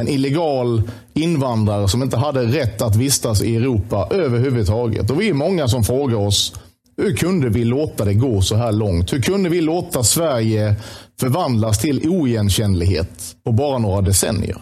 En 0.00 0.08
illegal 0.08 0.82
invandrare 1.14 1.88
som 1.88 2.02
inte 2.02 2.16
hade 2.16 2.42
rätt 2.42 2.82
att 2.82 2.96
vistas 2.96 3.42
i 3.42 3.56
Europa 3.56 4.08
överhuvudtaget. 4.10 5.10
Och 5.10 5.20
vi 5.20 5.28
är 5.28 5.34
många 5.34 5.68
som 5.68 5.84
frågar 5.84 6.16
oss, 6.16 6.54
hur 6.96 7.16
kunde 7.16 7.48
vi 7.48 7.64
låta 7.64 8.04
det 8.04 8.14
gå 8.14 8.42
så 8.42 8.56
här 8.56 8.72
långt? 8.72 9.12
Hur 9.12 9.22
kunde 9.22 9.48
vi 9.48 9.60
låta 9.60 10.04
Sverige 10.04 10.76
förvandlas 11.20 11.78
till 11.78 12.08
oigenkännlighet 12.08 13.36
på 13.44 13.52
bara 13.52 13.78
några 13.78 14.00
decennier? 14.00 14.56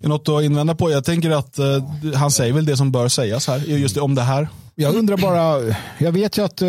Något 0.00 0.28
att 0.28 0.42
invända 0.42 0.74
på? 0.74 0.90
Jag 0.90 1.04
tänker 1.04 1.30
att 1.30 1.58
eh, 1.58 1.84
han 2.14 2.30
säger 2.30 2.52
väl 2.52 2.64
det 2.64 2.76
som 2.76 2.92
bör 2.92 3.08
sägas 3.08 3.46
här, 3.46 3.58
just 3.58 3.96
om 3.96 4.14
det 4.14 4.22
här. 4.22 4.48
Jag 4.74 4.94
undrar 4.94 5.16
bara, 5.16 5.74
jag 5.98 6.12
vet 6.12 6.38
ju 6.38 6.44
att 6.44 6.62
eh, 6.62 6.68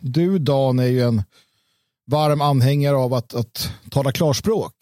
du 0.00 0.38
Dan 0.38 0.78
är 0.78 0.86
ju 0.86 1.02
en 1.02 1.22
varm 2.10 2.40
anhängare 2.40 2.96
av 2.96 3.14
att, 3.14 3.34
att 3.34 3.70
tala 3.90 4.12
klarspråk. 4.12 4.74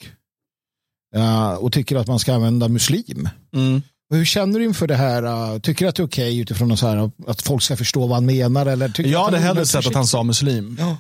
Eh, 1.16 1.52
och 1.52 1.72
tycker 1.72 1.96
att 1.96 2.06
man 2.06 2.18
ska 2.18 2.34
använda 2.34 2.68
muslim. 2.68 3.28
Mm. 3.54 3.82
Hur 4.10 4.24
känner 4.24 4.58
du 4.58 4.64
inför 4.64 4.86
det 4.86 4.94
här? 4.94 5.22
eh, 5.22 5.58
tycker 5.58 5.84
du 5.84 5.88
att 5.88 5.96
det 5.96 6.02
är 6.02 6.06
okej 6.06 6.38
utifrån 6.40 6.68
något 6.68 6.78
så 6.78 6.88
här, 6.88 7.10
att 7.26 7.42
folk 7.42 7.62
ska 7.62 7.76
förstå 7.76 8.06
vad 8.06 8.16
han 8.16 8.26
menar? 8.26 8.66
Eller 8.66 8.88
tycker 8.88 9.10
Jag 9.10 9.20
att 9.20 9.24
hade 9.24 9.38
hellre 9.38 9.66
sett 9.66 9.86
att 9.86 9.94
han 9.94 10.06
sa 10.06 10.22
muslim. 10.22 10.78
Ja. 10.80 10.96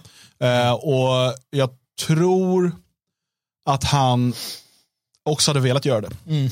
Eh, 0.46 0.72
och 0.72 1.34
jag 1.50 1.70
tror 2.06 2.72
att 3.68 3.84
han 3.84 4.34
också 5.24 5.50
hade 5.50 5.60
velat 5.60 5.84
göra 5.84 6.00
det. 6.00 6.16
Mm. 6.28 6.50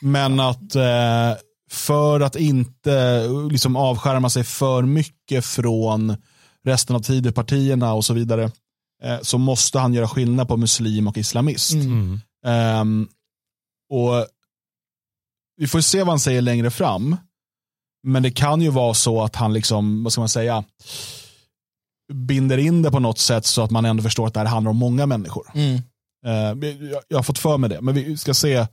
Men 0.00 0.40
att 0.40 0.74
eh, 0.74 1.34
för 1.70 2.20
att 2.20 2.36
inte 2.36 3.26
liksom 3.50 3.76
avskärma 3.76 4.30
sig 4.30 4.44
för 4.44 4.82
mycket 4.82 5.44
från 5.44 6.16
resten 6.64 6.96
av 6.96 7.00
Tidöpartierna 7.00 7.92
och 7.92 8.04
så 8.04 8.14
vidare 8.14 8.50
så 9.22 9.38
måste 9.38 9.78
han 9.78 9.94
göra 9.94 10.08
skillnad 10.08 10.48
på 10.48 10.56
muslim 10.56 11.08
och 11.08 11.18
islamist. 11.18 11.72
Mm. 11.72 12.20
Ehm, 12.46 13.08
och 13.90 14.26
Vi 15.56 15.66
får 15.66 15.80
se 15.80 15.98
vad 15.98 16.08
han 16.08 16.20
säger 16.20 16.42
längre 16.42 16.70
fram. 16.70 17.16
Men 18.02 18.22
det 18.22 18.30
kan 18.30 18.60
ju 18.60 18.70
vara 18.70 18.94
så 18.94 19.22
att 19.22 19.36
han 19.36 19.52
liksom, 19.52 20.02
vad 20.02 20.12
ska 20.12 20.20
man 20.20 20.28
säga, 20.28 20.64
binder 22.12 22.58
in 22.58 22.82
det 22.82 22.90
på 22.90 22.98
något 22.98 23.18
sätt 23.18 23.46
så 23.46 23.62
att 23.62 23.70
man 23.70 23.84
ändå 23.84 24.02
förstår 24.02 24.26
att 24.26 24.34
det 24.34 24.40
här 24.40 24.46
handlar 24.46 24.70
om 24.70 24.76
många 24.76 25.06
människor. 25.06 25.46
Mm. 25.54 25.74
Eh, 26.26 26.68
jag, 26.90 27.02
jag 27.08 27.18
har 27.18 27.22
fått 27.22 27.38
för 27.38 27.58
mig 27.58 27.70
det, 27.70 27.80
men 27.80 27.94
vi 27.94 28.16
ska 28.16 28.34
se, 28.34 28.48
i 28.48 28.66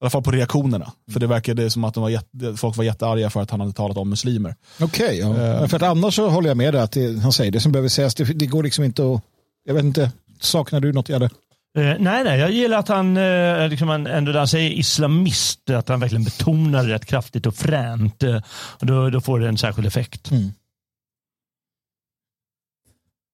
alla 0.00 0.10
fall 0.10 0.22
på 0.22 0.30
reaktionerna. 0.30 0.92
För 1.12 1.20
det 1.20 1.26
verkade 1.26 1.70
som 1.70 1.84
att 1.84 1.96
var 1.96 2.08
jätte, 2.08 2.56
folk 2.56 2.76
var 2.76 2.84
jättearga 2.84 3.30
för 3.30 3.40
att 3.42 3.50
han 3.50 3.60
hade 3.60 3.72
talat 3.72 3.96
om 3.96 4.10
muslimer. 4.10 4.56
Okej, 4.80 5.18
ja. 5.18 5.32
Men 5.32 5.68
för 5.68 5.76
att 5.76 5.82
annars 5.82 6.14
så 6.14 6.28
håller 6.28 6.48
jag 6.48 6.56
med 6.56 6.74
dig 6.74 6.82
att 6.82 6.92
det, 6.92 7.20
han 7.22 7.32
säger 7.32 7.52
det 7.52 7.60
som 7.60 7.72
behöver 7.72 7.88
sägas. 7.88 8.14
Det, 8.14 8.24
det 8.24 8.46
går 8.46 8.62
liksom 8.62 8.84
inte 8.84 9.12
att, 9.14 9.22
jag 9.64 9.74
vet 9.74 9.84
inte, 9.84 10.12
saknar 10.40 10.80
du 10.80 10.92
något 10.92 11.08
Gärde? 11.08 11.30
Eh, 11.78 11.94
nej, 11.98 12.24
nej, 12.24 12.40
jag 12.40 12.50
gillar 12.50 12.78
att 12.78 12.88
han, 12.88 13.16
eh, 13.16 13.68
liksom 13.68 13.88
han 13.88 14.06
ändå 14.06 14.32
när 14.32 14.38
han 14.38 14.48
säger 14.48 14.70
islamist, 14.70 15.70
att 15.70 15.88
han 15.88 16.00
verkligen 16.00 16.24
betonar 16.24 16.84
det 16.84 16.94
rätt 16.94 17.06
kraftigt 17.06 17.46
och 17.46 17.54
fränt. 17.54 18.22
Eh, 18.22 18.40
och 18.80 18.86
då, 18.86 19.10
då 19.10 19.20
får 19.20 19.40
det 19.40 19.48
en 19.48 19.58
särskild 19.58 19.86
effekt. 19.86 20.30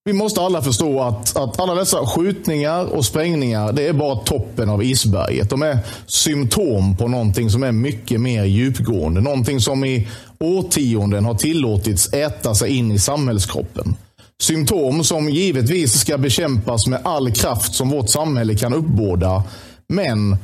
Vi 0.05 0.12
måste 0.12 0.40
alla 0.40 0.62
förstå 0.62 1.00
att, 1.03 1.37
att 1.37 1.61
alla 1.61 1.74
dessa 1.74 2.07
skjutningar 2.07 2.85
och 2.85 3.05
sprängningar, 3.05 3.72
det 3.72 3.88
är 3.88 3.92
bara 3.92 4.16
toppen 4.16 4.70
av 4.70 4.83
isberget. 4.83 5.50
De 5.50 5.62
är 5.62 5.79
symptom 6.07 6.96
på 6.96 7.09
någonting 7.09 7.50
som 7.50 7.62
är 7.62 7.72
mycket 7.72 8.20
mer 8.20 8.44
djupgående. 8.44 9.20
Någonting 9.20 9.61
som 9.61 9.85
i 9.85 10.09
årtionden 10.38 11.24
har 11.24 11.35
tillåtits 11.35 12.12
äta 12.12 12.55
sig 12.55 12.76
in 12.76 12.92
i 12.92 12.98
samhällskroppen. 12.98 13.96
Symptom 14.40 15.05
som 15.05 15.31
givetvis 15.31 16.00
ska 16.00 16.18
bekämpas 16.18 16.87
med 16.87 17.00
all 17.05 17.33
kraft 17.33 17.74
som 17.74 17.90
vårt 17.90 18.09
samhälle 18.09 18.57
kan 18.57 18.74
uppbåda. 18.74 19.44
Men 19.88 20.37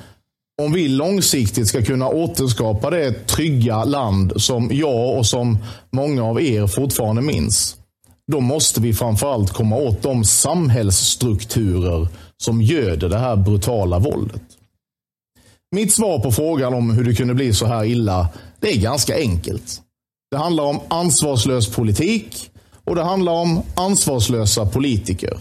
om 0.62 0.72
vi 0.72 0.88
långsiktigt 0.88 1.68
ska 1.68 1.82
kunna 1.82 2.09
återskapa 2.09 2.90
det 2.90 3.26
trygga 3.26 3.85
land 3.85 4.32
som 4.37 4.70
jag 4.72 5.18
och 5.18 5.26
som 5.26 5.59
många 5.90 6.24
av 6.24 6.40
er 6.40 6.66
fortfarande 6.66 7.22
minns 7.22 7.76
då 8.32 8.40
måste 8.40 8.80
vi 8.80 8.94
framförallt 8.94 9.50
komma 9.50 9.76
åt 9.76 10.02
de 10.02 10.24
samhällsstrukturer 10.24 12.09
som 12.37 12.62
göder 12.62 13.09
det 13.09 13.18
här 13.18 13.37
brutala 13.37 13.98
våldet. 13.98 14.42
Mitt 15.70 15.92
svar 15.92 16.18
på 16.18 16.32
frågan 16.32 16.74
om 16.74 16.90
hur 16.90 17.04
det 17.04 17.14
kunde 17.14 17.35
bli 17.35 17.52
så 17.52 17.66
här 17.66 17.85
illa, 17.85 18.28
det 18.61 18.76
är 18.76 18.80
ganska 18.80 19.16
enkelt. 19.16 19.82
Det 20.30 20.37
handlar 20.37 20.64
om 20.64 20.80
ansvarslös 20.88 21.68
politik 21.68 22.50
och 22.87 22.94
det 22.94 23.05
handlar 23.05 23.33
om 23.33 23.62
ansvarslösa 23.75 24.66
politiker. 24.66 25.38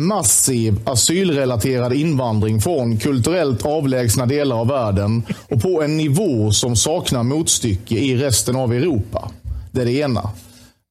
Massiv 0.00 0.80
asylrelaterad 0.84 1.92
invandring 1.92 2.60
från 2.60 2.96
kulturellt 2.98 3.66
avlägsna 3.66 4.26
delar 4.26 4.56
av 4.56 4.68
världen 4.68 5.22
och 5.48 5.62
på 5.62 5.82
en 5.82 5.96
nivå 5.96 6.52
som 6.52 6.76
saknar 6.76 7.22
motstycke 7.22 7.94
i 7.94 8.16
resten 8.16 8.56
av 8.56 8.72
Europa. 8.72 9.30
Det 9.72 9.80
är 9.80 9.84
det 9.84 9.92
ena. 9.92 10.30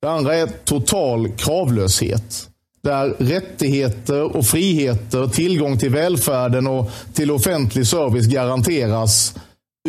Det 0.01 0.09
andra 0.09 0.35
är 0.35 0.47
total 0.47 1.29
kravlöshet. 1.29 2.49
Där 2.83 3.15
rättigheter 3.19 4.37
och 4.37 4.45
friheter, 4.45 5.27
tillgång 5.27 5.77
till 5.77 5.91
välfärden 5.91 6.67
och 6.67 6.91
till 7.13 7.31
offentlig 7.31 7.87
service 7.87 8.27
garanteras 8.27 9.35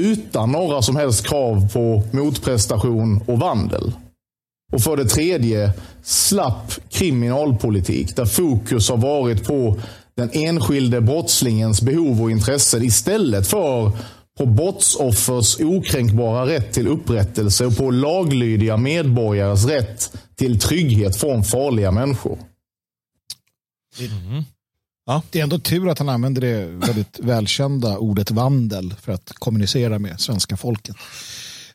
utan 0.01 0.53
några 0.53 0.83
som 0.83 0.97
helst 0.97 1.27
krav 1.27 1.69
på 1.73 2.03
motprestation 2.11 3.21
och 3.27 3.39
vandel. 3.39 3.93
Och 4.73 4.83
för 4.83 4.97
det 4.97 5.05
tredje, 5.05 5.73
slapp 6.03 6.73
kriminalpolitik 6.91 8.17
där 8.17 8.27
fokus 8.27 8.89
har 8.89 8.97
varit 8.97 9.45
på 9.45 9.81
den 10.17 10.31
enskilde 10.33 11.01
brottslingens 11.01 11.83
behov 11.83 12.23
och 12.23 12.31
intressen 12.31 12.83
istället 12.83 13.47
för 13.47 13.93
på 14.39 14.47
brottsoffers 14.47 15.61
okränkbara 15.61 16.47
rätt 16.47 16.73
till 16.73 16.89
upprättelse 16.89 17.67
och 17.67 17.77
på 17.77 17.91
laglydiga 17.91 18.77
medborgares 18.77 19.65
rätt 19.65 20.17
till 20.35 20.61
trygghet 20.61 21.17
från 21.17 21.45
farliga 21.45 21.91
människor. 21.91 22.39
Det 25.31 25.39
är 25.39 25.43
ändå 25.43 25.59
tur 25.59 25.89
att 25.89 25.99
han 25.99 26.09
använder 26.09 26.41
det 26.41 26.67
väldigt 26.67 27.19
välkända 27.19 27.99
ordet 27.99 28.31
vandel 28.31 28.95
för 29.01 29.13
att 29.13 29.33
kommunicera 29.39 29.99
med 29.99 30.21
svenska 30.21 30.57
folket. 30.57 30.97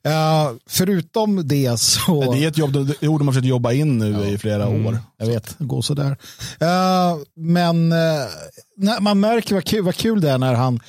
Eh, 0.03 0.51
förutom 0.69 1.47
det 1.47 1.79
så... 1.79 2.33
Det 2.33 2.43
är 2.43 2.47
ett 2.47 2.57
jobb, 2.57 2.73
det 2.73 3.07
ord 3.07 3.19
de 3.19 3.27
har 3.27 3.33
försökt 3.33 3.47
jobba 3.47 3.71
in 3.71 3.97
nu 3.97 4.27
i 4.27 4.37
flera 4.37 4.67
år. 4.67 4.99
Jag 5.17 5.27
vet, 5.27 5.55
det 5.57 5.65
går 5.65 5.81
sådär. 5.81 6.17
Uh, 6.61 7.21
men 7.35 7.91
uh, 7.91 8.99
man 9.01 9.19
märker 9.19 9.55
vad 9.55 9.65
kul, 9.65 9.83
vad 9.83 9.95
kul 9.95 10.21
det 10.21 10.29
är 10.29 10.37
när 10.37 10.53
han 10.53 10.79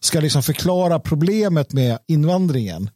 ska 0.00 0.20
liksom 0.20 0.42
förklara 0.42 0.98
problemet 0.98 1.72
med 1.72 1.98
invandringen 2.08 2.90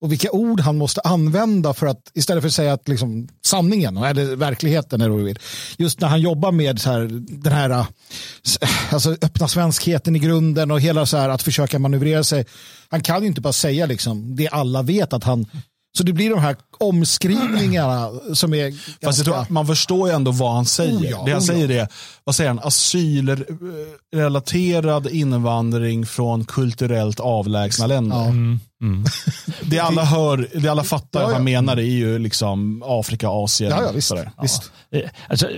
och 0.00 0.12
vilka 0.12 0.30
ord 0.30 0.60
han 0.60 0.78
måste 0.78 1.00
använda 1.00 1.74
för 1.74 1.86
att 1.86 2.10
istället 2.14 2.42
för 2.42 2.48
att 2.48 2.54
säga 2.54 2.72
att 2.72 2.88
liksom, 2.88 3.28
sanningen 3.44 3.96
eller 3.96 4.36
verkligheten 4.36 5.00
är 5.00 5.08
vill. 5.08 5.38
Just 5.78 6.00
när 6.00 6.08
han 6.08 6.20
jobbar 6.20 6.52
med 6.52 6.80
så 6.80 6.90
här, 6.90 7.08
den 7.42 7.52
här 7.52 7.70
eh, 7.70 7.86
alltså, 8.90 9.10
öppna 9.10 9.48
svenskheten 9.48 10.16
i 10.16 10.18
grunden 10.18 10.70
och 10.70 10.80
hela 10.80 11.06
så 11.06 11.16
här 11.16 11.28
att 11.28 11.42
försöka 11.42 11.78
manövrera 11.78 12.24
sig. 12.24 12.46
Han 12.88 13.02
kan 13.02 13.22
ju 13.22 13.28
inte 13.28 13.40
bara 13.40 13.52
säga 13.52 13.86
liksom, 13.86 14.36
det 14.36 14.48
alla 14.48 14.82
vet 14.82 15.12
att 15.12 15.24
han 15.24 15.46
så 15.96 16.02
det 16.02 16.12
blir 16.12 16.30
de 16.30 16.38
här 16.38 16.56
omskrivningarna 16.78 18.10
som 18.34 18.54
är 18.54 18.70
Fast 18.70 19.00
ganska... 19.00 19.24
tror, 19.24 19.46
man 19.48 19.66
förstår 19.66 20.08
ju 20.08 20.14
ändå 20.14 20.30
vad 20.30 20.54
han 20.54 20.66
säger. 20.66 20.98
Oh 20.98 21.10
ja, 21.10 21.22
det 21.26 21.32
han 21.32 21.40
oh 21.40 21.40
ja. 21.40 21.40
säger 21.40 21.70
är, 21.70 21.88
vad 22.24 22.34
säger 22.34 22.50
han, 22.50 22.60
asylrelaterad 22.62 25.06
invandring 25.06 26.06
från 26.06 26.44
kulturellt 26.44 27.20
avlägsna 27.20 27.86
länder. 27.86 28.28
Mm. 28.28 28.60
Det 29.62 29.78
alla 29.78 30.04
hör, 30.04 30.48
det 30.54 30.68
alla 30.68 30.84
fattar 30.84 31.20
Ja, 31.20 31.26
att 31.26 31.30
ja. 31.30 31.36
han 31.36 31.44
menar 31.44 31.76
är 31.76 31.82
ju 31.82 32.18
liksom 32.18 32.82
Afrika, 32.86 33.28
Asien. 33.28 33.70
Ja, 33.70 33.82
ja, 33.82 33.92
visst. 33.92 34.12
visst. 34.42 34.70
Eh, 34.92 35.10
Alltså, 35.28 35.48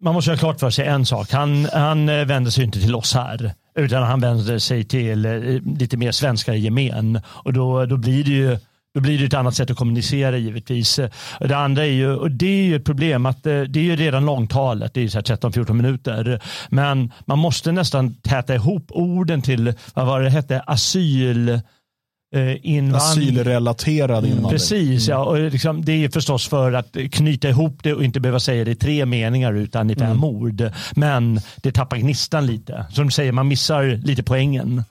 man 0.00 0.14
måste 0.14 0.30
ha 0.30 0.38
klart 0.38 0.60
för 0.60 0.70
sig 0.70 0.86
en 0.86 1.06
sak. 1.06 1.32
Han, 1.32 1.68
han 1.72 2.08
eh, 2.08 2.24
vänder 2.24 2.50
sig 2.50 2.64
inte 2.64 2.80
till 2.80 2.94
oss 2.94 3.14
här. 3.14 3.54
Utan 3.78 4.02
han 4.02 4.20
vänder 4.20 4.58
sig 4.58 4.84
till 4.84 5.24
eh, 5.24 5.32
lite 5.78 5.96
mer 5.96 6.12
svenskar 6.12 6.52
i 6.52 6.58
gemen. 6.58 7.20
Och 7.26 7.52
då, 7.52 7.86
då 7.86 7.96
blir 7.96 8.24
det 8.24 8.30
ju 8.30 8.58
då 8.94 9.00
blir 9.00 9.18
det 9.18 9.24
ett 9.24 9.34
annat 9.34 9.54
sätt 9.54 9.70
att 9.70 9.76
kommunicera 9.76 10.38
givetvis. 10.38 10.98
Och 11.40 11.48
Det 11.48 11.56
andra 11.56 11.86
är 11.86 11.90
ju, 11.90 12.12
och 12.12 12.30
det 12.30 12.46
är 12.46 12.64
ju 12.64 12.76
ett 12.76 12.84
problem, 12.84 13.26
att 13.26 13.46
eh, 13.46 13.60
det 13.60 13.80
är 13.80 13.84
ju 13.84 13.96
redan 13.96 14.26
långtalet, 14.26 14.94
det 14.94 15.00
är 15.00 15.02
ju 15.02 15.10
så 15.10 15.18
här 15.18 15.22
13-14 15.22 15.72
minuter. 15.72 16.42
Men 16.68 17.12
man 17.24 17.38
måste 17.38 17.72
nästan 17.72 18.14
täta 18.14 18.54
ihop 18.54 18.90
orden 18.90 19.42
till, 19.42 19.74
vad 19.94 20.06
var 20.06 20.20
det 20.20 20.30
hette, 20.30 20.60
asyl 20.60 21.48
eh, 21.48 22.66
invandring. 22.66 22.94
Asylrelaterad 22.96 24.24
invandring. 24.24 24.50
Precis, 24.50 25.08
ja. 25.08 25.24
Och 25.24 25.38
liksom, 25.38 25.84
det 25.84 26.04
är 26.04 26.08
förstås 26.08 26.48
för 26.48 26.72
att 26.72 26.96
knyta 27.12 27.48
ihop 27.48 27.78
det 27.82 27.94
och 27.94 28.04
inte 28.04 28.20
behöva 28.20 28.40
säga 28.40 28.64
det 28.64 28.70
i 28.70 28.74
tre 28.74 29.06
meningar 29.06 29.52
utan 29.52 29.90
i 29.90 29.96
fem 29.96 30.24
ord. 30.24 30.62
Men 30.96 31.40
det 31.56 31.72
tappar 31.72 31.96
gnistan 31.96 32.46
lite. 32.46 32.86
Som 32.90 33.04
du 33.04 33.10
säger, 33.10 33.32
man 33.32 33.48
missar 33.48 33.84
lite 34.04 34.22
poängen. 34.22 34.84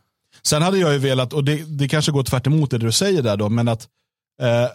Sen 0.47 0.61
hade 0.61 0.77
jag 0.77 0.93
ju 0.93 0.99
velat, 0.99 1.33
och 1.33 1.43
det, 1.43 1.77
det 1.77 1.87
kanske 1.87 2.11
går 2.11 2.23
tvärt 2.23 2.47
emot 2.47 2.71
det 2.71 2.77
du 2.77 2.91
säger 2.91 3.21
där 3.21 3.37
då, 3.37 3.49
men 3.49 3.67
att 3.67 3.87
eh, 4.41 4.69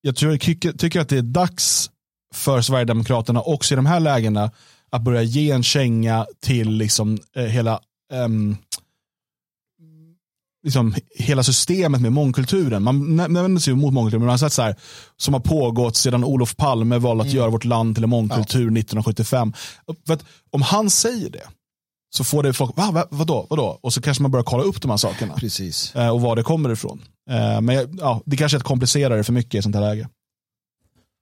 jag 0.00 0.16
tror, 0.16 0.36
tycker, 0.36 0.72
tycker 0.72 1.00
att 1.00 1.08
det 1.08 1.18
är 1.18 1.22
dags 1.22 1.90
för 2.34 2.60
Sverigedemokraterna 2.60 3.40
också 3.40 3.74
i 3.74 3.76
de 3.76 3.86
här 3.86 4.00
lägena 4.00 4.50
att 4.90 5.02
börja 5.02 5.22
ge 5.22 5.50
en 5.50 5.62
känga 5.62 6.26
till 6.40 6.70
liksom, 6.70 7.18
eh, 7.36 7.44
hela, 7.44 7.80
ehm, 8.12 8.56
liksom, 10.64 10.94
hela 11.18 11.42
systemet 11.42 12.00
med 12.00 12.12
mångkulturen. 12.12 12.82
Man 12.82 13.16
nä- 13.16 13.28
vänder 13.28 13.60
sig 13.60 13.74
mot 13.74 13.94
mångkulturen, 13.94 14.20
men 14.20 14.26
man 14.26 14.32
har 14.32 14.38
sett 14.38 14.52
så 14.52 14.62
här, 14.62 14.76
som 15.16 15.34
har 15.34 15.40
pågått 15.40 15.96
sedan 15.96 16.24
Olof 16.24 16.56
Palme 16.56 16.98
valde 16.98 17.22
att 17.22 17.32
göra 17.32 17.50
vårt 17.50 17.64
land 17.64 17.94
till 17.94 18.04
en 18.04 18.10
mångkultur 18.10 18.60
1975. 18.60 19.52
För 20.06 20.14
att, 20.14 20.24
om 20.50 20.62
han 20.62 20.90
säger 20.90 21.30
det, 21.30 21.48
så 22.10 22.24
får 22.24 22.42
det 22.42 22.52
folk, 22.52 22.76
va, 22.76 22.90
va, 22.90 23.06
vadå, 23.10 23.46
vadå? 23.50 23.78
Och 23.82 23.92
så 23.92 24.00
kanske 24.00 24.22
man 24.22 24.30
börjar 24.30 24.44
kolla 24.44 24.62
upp 24.62 24.82
de 24.82 24.90
här 24.90 24.98
sakerna 24.98 25.34
Precis. 25.34 25.94
eh, 25.96 26.08
och 26.08 26.20
var 26.20 26.36
det 26.36 26.42
kommer 26.42 26.70
ifrån. 26.72 27.02
Eh, 27.30 27.60
men 27.60 27.98
ja, 28.00 28.22
det 28.24 28.36
kanske 28.36 28.56
är 28.56 28.58
att 28.58 28.64
komplicera 28.64 29.16
det 29.16 29.24
för 29.24 29.32
mycket 29.32 29.58
i 29.58 29.62
sånt 29.62 29.74
här 29.74 29.82
läge. 29.82 30.08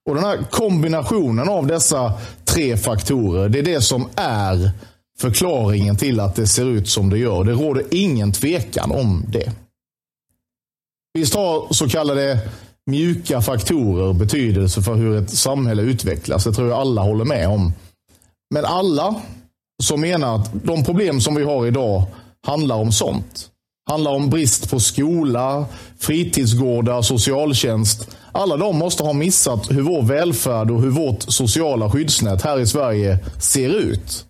Och 0.09 0.15
den 0.15 0.23
här 0.23 0.43
kombinationen 0.51 1.49
av 1.49 1.67
dessa 1.67 2.13
tre 2.45 2.77
faktorer, 2.77 3.49
det 3.49 3.59
är 3.59 3.63
det 3.63 3.81
som 3.81 4.09
är 4.15 4.71
förklaringen 5.19 5.97
till 5.97 6.19
att 6.19 6.35
det 6.35 6.47
ser 6.47 6.65
ut 6.65 6.89
som 6.89 7.09
det 7.09 7.17
gör. 7.17 7.43
Det 7.43 7.51
råder 7.51 7.83
ingen 7.91 8.31
tvekan 8.31 8.91
om 8.91 9.25
det. 9.27 9.51
Visst 11.13 11.35
har 11.35 11.73
så 11.73 11.89
kallade 11.89 12.39
mjuka 12.85 13.41
faktorer 13.41 14.13
betydelse 14.13 14.81
för 14.81 14.95
hur 14.95 15.17
ett 15.17 15.29
samhälle 15.29 15.81
utvecklas. 15.81 16.43
Det 16.43 16.53
tror 16.53 16.69
jag 16.69 16.79
alla 16.79 17.01
håller 17.01 17.25
med 17.25 17.47
om. 17.47 17.73
Men 18.53 18.65
alla 18.65 19.15
som 19.83 20.01
menar 20.01 20.35
att 20.35 20.49
de 20.63 20.83
problem 20.83 21.21
som 21.21 21.35
vi 21.35 21.43
har 21.43 21.67
idag 21.67 22.03
handlar 22.45 22.75
om 22.75 22.91
sånt. 22.91 23.49
Handlar 23.89 24.11
om 24.11 24.29
brist 24.29 24.69
på 24.69 24.79
skola, 24.79 25.65
fritidsgårdar, 25.99 27.01
socialtjänst. 27.01 28.09
Alla 28.31 28.57
de 28.57 28.77
måste 28.77 29.03
ha 29.03 29.13
missat 29.13 29.71
hur 29.71 29.81
vår 29.81 30.01
välfärd 30.01 30.71
och 30.71 30.81
hur 30.81 30.89
vårt 30.89 31.21
sociala 31.21 31.91
skyddsnät 31.91 32.41
här 32.41 32.59
i 32.59 32.67
Sverige 32.67 33.19
ser 33.39 33.69
ut. 33.69 34.25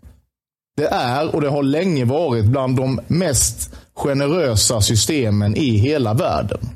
Det 0.77 0.87
är 0.87 1.35
och 1.35 1.41
det 1.41 1.49
har 1.49 1.63
länge 1.63 2.05
varit 2.05 2.45
bland 2.45 2.77
de 2.77 2.99
mest 3.07 3.75
generösa 3.93 4.81
systemen 4.81 5.55
i 5.55 5.77
hela 5.77 6.13
världen. 6.13 6.69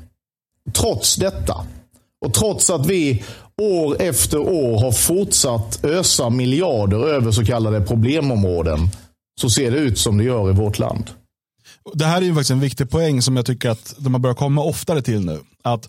Trots 0.72 1.16
detta 1.16 1.66
och 2.24 2.34
trots 2.34 2.70
att 2.70 2.86
vi 2.86 3.24
år 3.60 4.02
efter 4.02 4.38
år 4.38 4.80
har 4.80 4.92
fortsatt 4.92 5.84
ösa 5.84 6.30
miljarder 6.30 7.08
över 7.08 7.30
så 7.30 7.44
kallade 7.44 7.80
problemområden 7.80 8.78
så 9.40 9.50
ser 9.50 9.70
det 9.70 9.76
ut 9.78 9.98
som 9.98 10.18
det 10.18 10.24
gör 10.24 10.50
i 10.50 10.52
vårt 10.52 10.78
land. 10.78 11.10
Det 11.94 12.04
här 12.04 12.16
är 12.16 12.26
ju 12.26 12.34
faktiskt 12.34 12.50
en 12.50 12.60
viktig 12.60 12.90
poäng 12.90 13.22
som 13.22 13.36
jag 13.36 13.46
tycker 13.46 13.70
att 13.70 13.94
de 13.98 14.14
har 14.14 14.20
börjat 14.20 14.38
komma 14.38 14.62
oftare 14.62 15.02
till 15.02 15.26
nu. 15.26 15.40
Att 15.62 15.88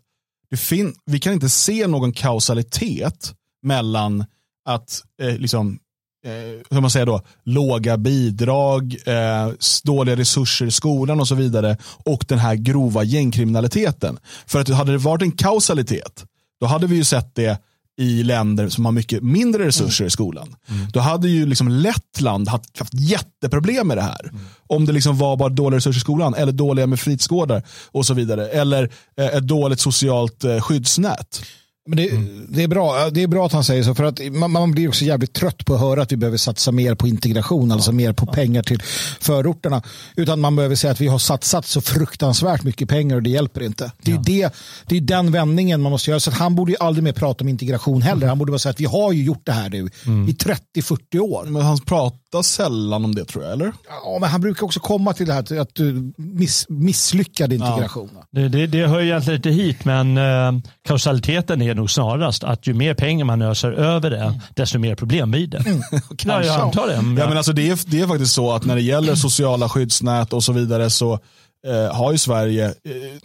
det 0.49 0.57
fin- 0.57 0.95
vi 1.05 1.19
kan 1.19 1.33
inte 1.33 1.49
se 1.49 1.87
någon 1.87 2.13
kausalitet 2.13 3.33
mellan 3.65 4.25
att 4.69 5.01
eh, 5.21 5.37
liksom, 5.37 5.79
eh, 6.25 6.31
hur 6.69 6.81
man 6.81 6.89
säger 6.89 7.05
då, 7.05 7.21
låga 7.43 7.97
bidrag, 7.97 8.95
eh, 9.05 9.49
dåliga 9.83 10.15
resurser 10.15 10.65
i 10.65 10.71
skolan 10.71 11.19
och 11.19 11.27
så 11.27 11.35
vidare 11.35 11.77
och 12.05 12.25
den 12.27 12.39
här 12.39 12.55
grova 12.55 13.03
gängkriminaliteten. 13.03 14.17
För 14.45 14.59
att 14.59 14.69
hade 14.69 14.91
det 14.91 14.97
varit 14.97 15.21
en 15.21 15.31
kausalitet, 15.31 16.25
då 16.63 16.67
hade 16.67 16.87
vi 16.87 16.95
ju 16.95 17.03
sett 17.03 17.35
det 17.35 17.57
i 17.97 18.23
länder 18.23 18.69
som 18.69 18.85
har 18.85 18.91
mycket 18.91 19.23
mindre 19.23 19.67
resurser 19.67 20.05
i 20.05 20.09
skolan. 20.09 20.55
Då 20.93 20.99
hade 20.99 21.29
ju 21.29 21.45
liksom 21.45 21.67
Lettland 21.67 22.47
haft, 22.47 22.79
haft 22.79 22.93
jätteproblem 22.93 23.87
med 23.87 23.97
det 23.97 24.01
här. 24.01 24.31
Om 24.67 24.85
det 24.85 24.91
liksom 24.91 25.17
var 25.17 25.37
bara 25.37 25.49
dåliga 25.49 25.77
resurser 25.77 25.97
i 25.97 26.01
skolan 26.01 26.33
eller 26.33 26.51
dåliga 26.51 26.87
med 26.87 26.99
fritidsgårdar 26.99 27.63
och 27.91 28.05
så 28.05 28.13
vidare. 28.13 28.47
Eller 28.47 28.91
eh, 29.17 29.25
ett 29.25 29.47
dåligt 29.47 29.79
socialt 29.79 30.43
eh, 30.43 30.61
skyddsnät. 30.61 31.41
Men 31.85 31.97
det, 31.97 32.09
det, 32.49 32.63
är 32.63 32.67
bra, 32.67 33.09
det 33.09 33.23
är 33.23 33.27
bra 33.27 33.45
att 33.45 33.51
han 33.51 33.63
säger 33.63 33.83
så 33.83 33.95
för 33.95 34.03
att 34.03 34.19
man, 34.31 34.51
man 34.51 34.71
blir 34.71 34.87
också 34.87 35.05
jävligt 35.05 35.33
trött 35.33 35.65
på 35.65 35.73
att 35.73 35.79
höra 35.79 36.01
att 36.01 36.11
vi 36.11 36.17
behöver 36.17 36.37
satsa 36.37 36.71
mer 36.71 36.95
på 36.95 37.07
integration, 37.07 37.71
alltså 37.71 37.91
mer 37.91 38.13
på 38.13 38.25
pengar 38.25 38.63
till 38.63 38.81
förorterna. 39.19 39.81
Utan 40.15 40.39
man 40.39 40.55
behöver 40.55 40.75
säga 40.75 40.91
att 40.91 41.01
vi 41.01 41.07
har 41.07 41.19
satsat 41.19 41.65
så 41.65 41.81
fruktansvärt 41.81 42.63
mycket 42.63 42.89
pengar 42.89 43.15
och 43.15 43.23
det 43.23 43.29
hjälper 43.29 43.63
inte. 43.63 43.91
Det 44.01 44.11
är, 44.11 44.17
det, 44.17 44.53
det 44.85 44.97
är 44.97 45.01
den 45.01 45.31
vändningen 45.31 45.81
man 45.81 45.91
måste 45.91 46.09
göra. 46.09 46.19
Så 46.19 46.31
han 46.31 46.55
borde 46.55 46.71
ju 46.71 46.77
aldrig 46.79 47.03
mer 47.03 47.13
prata 47.13 47.43
om 47.43 47.49
integration 47.49 48.01
heller. 48.01 48.27
Han 48.27 48.39
borde 48.39 48.51
bara 48.51 48.59
säga 48.59 48.71
att 48.71 48.79
vi 48.79 48.85
har 48.85 49.11
ju 49.11 49.23
gjort 49.23 49.45
det 49.45 49.51
här 49.51 49.69
nu 49.69 49.89
i 50.27 50.33
30-40 50.75 51.19
år. 51.19 51.45
Men 51.45 51.61
han 51.61 51.77
pratar 51.79 52.22
sällan 52.41 53.05
om 53.05 53.15
det 53.15 53.25
tror 53.25 53.43
jag, 53.43 53.53
eller? 53.53 53.73
Ja, 53.87 54.17
men 54.21 54.29
han 54.29 54.41
brukar 54.41 54.65
också 54.65 54.79
komma 54.79 55.13
till 55.13 55.25
det 55.25 55.33
här 55.33 55.59
att 55.59 55.75
du 55.75 56.13
miss, 56.17 56.65
misslyckad 56.69 57.53
integration. 57.53 58.09
Det, 58.31 58.47
det, 58.47 58.67
det 58.67 58.87
hör 58.87 58.99
ju 58.99 59.07
egentligen 59.07 59.37
inte 59.37 59.49
hit, 59.49 59.85
men 59.85 60.17
eh, 60.17 60.51
kausaliteten 60.87 61.61
är 61.61 61.75
nog 61.75 61.91
snarast 61.91 62.43
att 62.43 62.67
ju 62.67 62.73
mer 62.73 62.93
pengar 62.93 63.25
man 63.25 63.41
öser 63.41 63.71
över 63.71 64.09
det, 64.09 64.39
desto 64.55 64.79
mer 64.79 64.95
problem 64.95 65.31
blir 65.31 65.47
det. 65.47 65.63
ja, 66.25 66.43
jag 66.43 66.61
antar 66.61 66.87
det. 66.87 66.93
Ja, 66.93 67.27
men 67.27 67.37
alltså 67.37 67.53
det, 67.53 67.69
är, 67.69 67.79
det 67.85 68.01
är 68.01 68.07
faktiskt 68.07 68.33
så 68.33 68.51
att 68.51 68.65
när 68.65 68.75
det 68.75 68.81
gäller 68.81 69.15
sociala 69.15 69.69
skyddsnät 69.69 70.33
och 70.33 70.43
så 70.43 70.53
vidare 70.53 70.89
så 70.89 71.19
eh, 71.67 71.95
har 71.95 72.11
ju 72.11 72.17
Sverige 72.17 72.65
eh, 72.65 72.73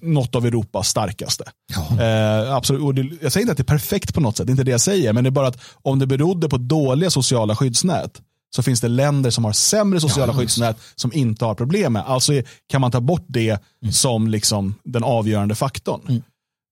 något 0.01 0.35
av 0.35 0.47
Europas 0.47 0.89
starkaste. 0.89 1.45
Eh, 2.01 2.55
absolut. 2.55 2.83
Och 2.83 2.95
det, 2.95 3.09
jag 3.23 3.33
säger 3.33 3.43
inte 3.43 3.53
att 3.53 3.59
det 3.59 3.73
är 3.73 3.77
perfekt 3.79 4.15
på 4.15 4.21
något 4.21 4.37
sätt, 4.37 4.47
det 4.47 4.51
är 4.51 4.53
inte 4.53 4.65
det 4.65 4.71
jag 4.71 4.81
säger. 4.81 5.13
Men 5.13 5.25
det 5.25 5.29
är 5.29 5.33
bara 5.33 5.49
att 5.49 5.61
om 5.83 5.99
det 5.99 6.07
berodde 6.07 6.49
på 6.49 6.57
dåliga 6.57 7.11
sociala 7.11 7.57
skyddsnät 7.57 8.21
så 8.57 8.63
finns 8.63 8.81
det 8.81 8.89
länder 8.89 9.31
som 9.31 9.45
har 9.45 9.53
sämre 9.53 10.01
sociala 10.01 10.35
skyddsnät 10.35 10.77
som 10.95 11.13
inte 11.13 11.45
har 11.45 11.55
problem 11.55 11.93
med. 11.93 12.03
Alltså 12.07 12.33
kan 12.69 12.81
man 12.81 12.91
ta 12.91 13.01
bort 13.01 13.25
det 13.27 13.63
som 13.91 14.29
liksom 14.29 14.75
den 14.85 15.05
avgörande 15.05 15.55
faktorn. 15.55 16.23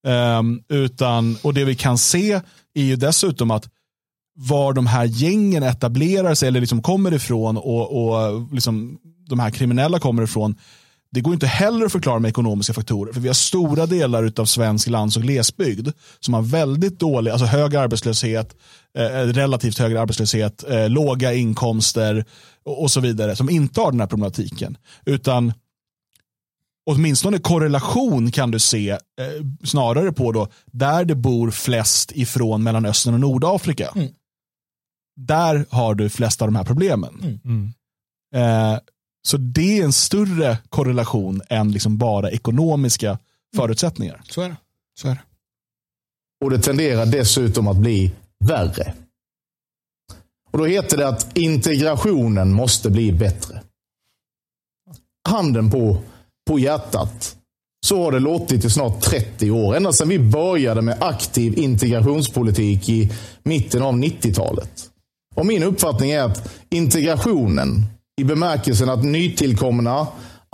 Ehm, 0.06 0.62
utan, 0.68 1.36
och 1.42 1.54
det 1.54 1.64
vi 1.64 1.74
kan 1.74 1.98
se 1.98 2.40
är 2.74 2.82
ju 2.82 2.96
dessutom 2.96 3.50
att 3.50 3.68
var 4.38 4.72
de 4.72 4.86
här 4.86 5.04
gängen 5.04 5.62
etablerar 5.62 6.34
sig 6.34 6.48
eller 6.48 6.60
liksom 6.60 6.82
kommer 6.82 7.14
ifrån 7.14 7.56
och, 7.56 8.08
och 8.08 8.46
liksom 8.52 8.98
de 9.28 9.38
här 9.38 9.50
kriminella 9.50 9.98
kommer 9.98 10.22
ifrån. 10.22 10.54
Det 11.10 11.20
går 11.20 11.34
inte 11.34 11.46
heller 11.46 11.86
att 11.86 11.92
förklara 11.92 12.18
med 12.18 12.28
ekonomiska 12.28 12.72
faktorer. 12.72 13.12
För 13.12 13.20
vi 13.20 13.28
har 13.28 13.34
stora 13.34 13.86
delar 13.86 14.32
av 14.36 14.44
svensk 14.44 14.88
lands 14.88 15.16
och 15.16 15.22
glesbygd 15.22 15.88
som 16.20 16.34
har 16.34 16.42
väldigt 16.42 16.98
dålig, 16.98 17.30
alltså 17.30 17.46
hög 17.46 17.76
arbetslöshet, 17.76 18.56
eh, 18.98 19.02
relativt 19.20 19.78
hög 19.78 19.96
arbetslöshet, 19.96 20.64
eh, 20.70 20.88
låga 20.88 21.34
inkomster 21.34 22.24
och, 22.64 22.82
och 22.82 22.90
så 22.90 23.00
vidare. 23.00 23.36
Som 23.36 23.50
inte 23.50 23.80
har 23.80 23.90
den 23.90 24.00
här 24.00 24.06
problematiken. 24.06 24.76
Utan 25.06 25.52
åtminstone 26.86 27.38
korrelation 27.38 28.30
kan 28.30 28.50
du 28.50 28.58
se 28.58 28.90
eh, 28.90 28.98
snarare 29.64 30.12
på 30.12 30.32
då 30.32 30.48
där 30.66 31.04
det 31.04 31.14
bor 31.14 31.50
flest 31.50 32.12
ifrån 32.12 32.62
Mellanöstern 32.62 33.14
och 33.14 33.20
Nordafrika. 33.20 33.94
Där 35.16 35.66
har 35.70 35.94
du 35.94 36.08
flest 36.08 36.42
av 36.42 36.48
de 36.48 36.56
här 36.56 36.64
problemen. 36.64 37.40
Mm. 37.44 37.72
Eh, 38.34 38.78
så 39.26 39.36
det 39.36 39.78
är 39.78 39.84
en 39.84 39.92
större 39.92 40.58
korrelation 40.68 41.42
än 41.48 41.72
liksom 41.72 41.98
bara 41.98 42.30
ekonomiska 42.30 43.18
förutsättningar. 43.56 44.22
Så 44.28 44.42
är 44.42 44.48
det. 44.48 44.56
Så 44.98 45.08
är 45.08 45.10
det. 45.10 45.20
och 46.44 46.50
det 46.50 46.58
tenderar 46.58 47.06
dessutom 47.06 47.68
att 47.68 47.76
bli 47.76 48.12
värre. 48.44 48.94
Och 50.50 50.58
Då 50.58 50.66
heter 50.66 50.96
det 50.96 51.08
att 51.08 51.38
integrationen 51.38 52.52
måste 52.52 52.90
bli 52.90 53.12
bättre. 53.12 53.62
Handen 55.28 55.70
på, 55.70 55.98
på 56.46 56.58
hjärtat. 56.58 57.36
Så 57.86 58.02
har 58.02 58.12
det 58.12 58.20
låtit 58.20 58.64
i 58.64 58.70
snart 58.70 59.00
30 59.00 59.50
år. 59.50 59.76
Ända 59.76 59.92
sedan 59.92 60.08
vi 60.08 60.18
började 60.18 60.82
med 60.82 61.02
aktiv 61.02 61.58
integrationspolitik 61.58 62.88
i 62.88 63.12
mitten 63.42 63.82
av 63.82 63.94
90-talet. 63.94 64.90
Och 65.34 65.46
Min 65.46 65.62
uppfattning 65.62 66.10
är 66.10 66.22
att 66.22 66.52
integrationen, 66.70 67.84
i 68.20 68.24
bemärkelsen 68.24 68.88
att 68.88 69.04
nytillkomna 69.04 70.06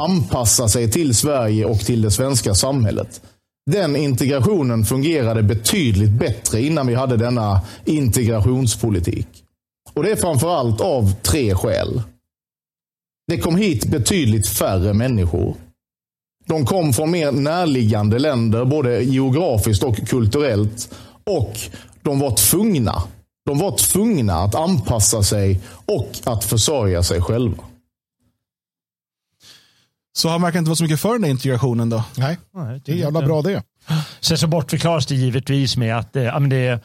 anpassar 0.03 0.69
sig 0.69 0.91
till 0.91 1.15
Sverige 1.15 1.65
och 1.65 1.81
till 1.81 2.03
det 2.03 2.11
svenska 2.11 2.55
samhället. 2.55 3.21
Den 3.71 3.97
integrationen 3.97 4.85
fungerade 4.85 5.43
betydligt 5.43 6.11
bättre 6.11 6.63
innan 6.63 6.87
vi 6.87 6.95
hade 6.95 7.17
denna 7.17 7.61
integrationspolitik. 7.85 9.29
Och 9.95 10.03
Det 10.03 10.11
är 10.11 10.17
framförallt 10.17 10.81
av 10.81 11.13
tre 11.23 11.55
skäl. 11.55 12.03
Det 13.29 13.39
kom 13.39 13.57
hit 13.57 13.87
betydligt 13.87 14.49
färre 14.49 14.95
människor. 14.95 15.55
De 16.47 16.67
kom 16.67 16.93
från 16.93 17.11
mer 17.11 17.33
närliggande 17.33 18.19
länder, 18.19 18.65
både 18.65 19.03
geografiskt 19.03 19.83
och 19.83 19.97
kulturellt. 19.97 20.95
Och 21.25 21.57
de 22.03 22.19
var 22.19 22.31
tvungna. 22.31 23.03
De 23.45 23.59
var 23.59 23.79
tvungna 23.79 24.35
att 24.35 24.55
anpassa 24.55 25.23
sig 25.23 25.61
och 25.87 26.11
att 26.25 26.45
försörja 26.45 27.03
sig 27.03 27.21
själva. 27.21 27.65
Så 30.13 30.29
han 30.29 30.43
verkar 30.43 30.59
inte 30.59 30.69
vara 30.69 30.77
så 30.77 30.85
mycket 30.85 31.01
för 31.01 31.13
den 31.13 31.25
här 31.25 31.31
integrationen 31.31 31.91
då? 31.91 32.05
Nej, 32.55 32.81
det 32.85 32.93
är 32.93 32.97
jävla 32.97 33.23
bra 33.23 33.43
det. 33.43 33.63
Sen 34.21 34.39
så 34.39 34.47
bortförklaras 34.47 35.07
det 35.07 35.15
givetvis 35.15 35.77
med 35.77 35.99
att 35.99 36.17
eh, 36.17 36.41
det, 36.41 36.81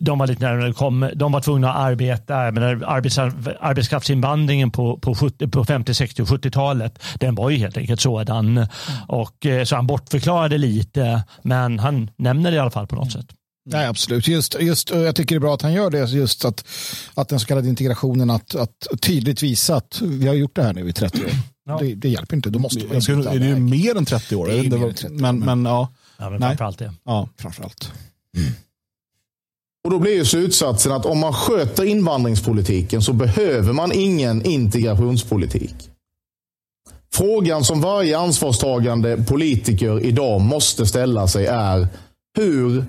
de 0.00 0.18
var 0.18 0.26
lite 0.26 0.44
närmare, 0.44 0.72
kom, 0.72 1.10
de 1.14 1.32
var 1.32 1.40
tvungna 1.40 1.72
att 1.72 1.76
arbeta. 1.76 2.36
Arbets, 2.36 3.18
arbetskraftsinvandringen 3.18 4.70
på, 4.70 4.98
på, 4.98 5.14
70, 5.14 5.48
på 5.48 5.64
50, 5.64 5.94
60 5.94 6.22
och 6.22 6.28
70-talet, 6.28 7.02
den 7.14 7.34
var 7.34 7.50
ju 7.50 7.56
helt 7.56 7.76
enkelt 7.76 8.00
sådan. 8.00 8.66
Och, 9.08 9.46
eh, 9.46 9.64
så 9.64 9.76
han 9.76 9.86
bortförklarade 9.86 10.58
lite, 10.58 11.22
men 11.42 11.78
han 11.78 12.10
nämner 12.16 12.50
det 12.50 12.56
i 12.56 12.60
alla 12.60 12.70
fall 12.70 12.86
på 12.86 12.96
något 12.96 13.12
sätt. 13.12 13.26
Nej, 13.66 13.86
absolut. 13.86 14.28
Just, 14.28 14.56
just, 14.60 14.90
jag 14.90 15.16
tycker 15.16 15.34
det 15.34 15.38
är 15.38 15.40
bra 15.40 15.54
att 15.54 15.62
han 15.62 15.72
gör 15.72 15.90
det. 15.90 16.10
Just 16.10 16.44
att, 16.44 16.64
att 17.14 17.28
den 17.28 17.40
så 17.40 17.46
kallade 17.46 17.68
integrationen, 17.68 18.30
att, 18.30 18.54
att 18.54 18.86
tydligt 19.00 19.42
visa 19.42 19.76
att 19.76 20.00
vi 20.02 20.26
har 20.26 20.34
gjort 20.34 20.56
det 20.56 20.62
här 20.62 20.72
nu 20.72 20.88
i 20.88 20.92
30 20.92 21.18
år. 21.24 21.30
Ja. 21.66 21.78
Det, 21.80 21.94
det 21.94 22.08
hjälper 22.08 22.36
inte. 22.36 22.50
Då 22.50 22.58
måste 22.58 22.84
man 22.84 22.94
Jag 22.94 23.02
ska, 23.02 23.16
byta 23.16 23.32
är 23.32 23.38
det 23.38 23.46
ju 23.46 23.56
mer 23.56 23.96
än 23.96 24.04
30 24.04 24.36
år? 24.36 24.46
Det 24.46 24.52
är 24.58 24.70
vad- 24.70 24.82
än 24.88 24.94
30 24.94 25.06
år, 25.06 25.10
men, 25.10 25.38
men- 25.38 25.38
men 25.62 25.64
ja. 25.72 25.92
Ja, 26.18 26.30
men 26.30 26.40
framförallt 26.40 26.78
det. 26.78 26.92
ja. 27.04 27.28
Framförallt. 27.38 27.92
Och 29.84 29.90
Då 29.90 29.98
blir 29.98 30.14
ju 30.14 30.24
slutsatsen 30.24 30.92
att 30.92 31.06
om 31.06 31.18
man 31.18 31.32
sköter 31.32 31.84
invandringspolitiken 31.84 33.02
så 33.02 33.12
behöver 33.12 33.72
man 33.72 33.92
ingen 33.92 34.42
integrationspolitik. 34.44 35.74
Frågan 37.14 37.64
som 37.64 37.80
varje 37.80 38.18
ansvarstagande 38.18 39.24
politiker 39.28 40.00
idag 40.00 40.40
måste 40.40 40.86
ställa 40.86 41.28
sig 41.28 41.46
är 41.46 41.88
hur 42.38 42.84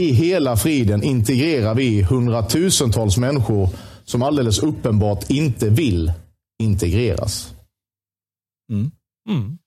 i 0.00 0.12
hela 0.12 0.56
friden 0.56 1.02
integrerar 1.02 1.74
vi 1.74 2.02
hundratusentals 2.02 3.16
människor 3.16 3.68
som 4.04 4.22
alldeles 4.22 4.58
uppenbart 4.58 5.30
inte 5.30 5.70
vill 5.70 6.12
integreras. 6.62 7.54
Mm. 8.70 9.58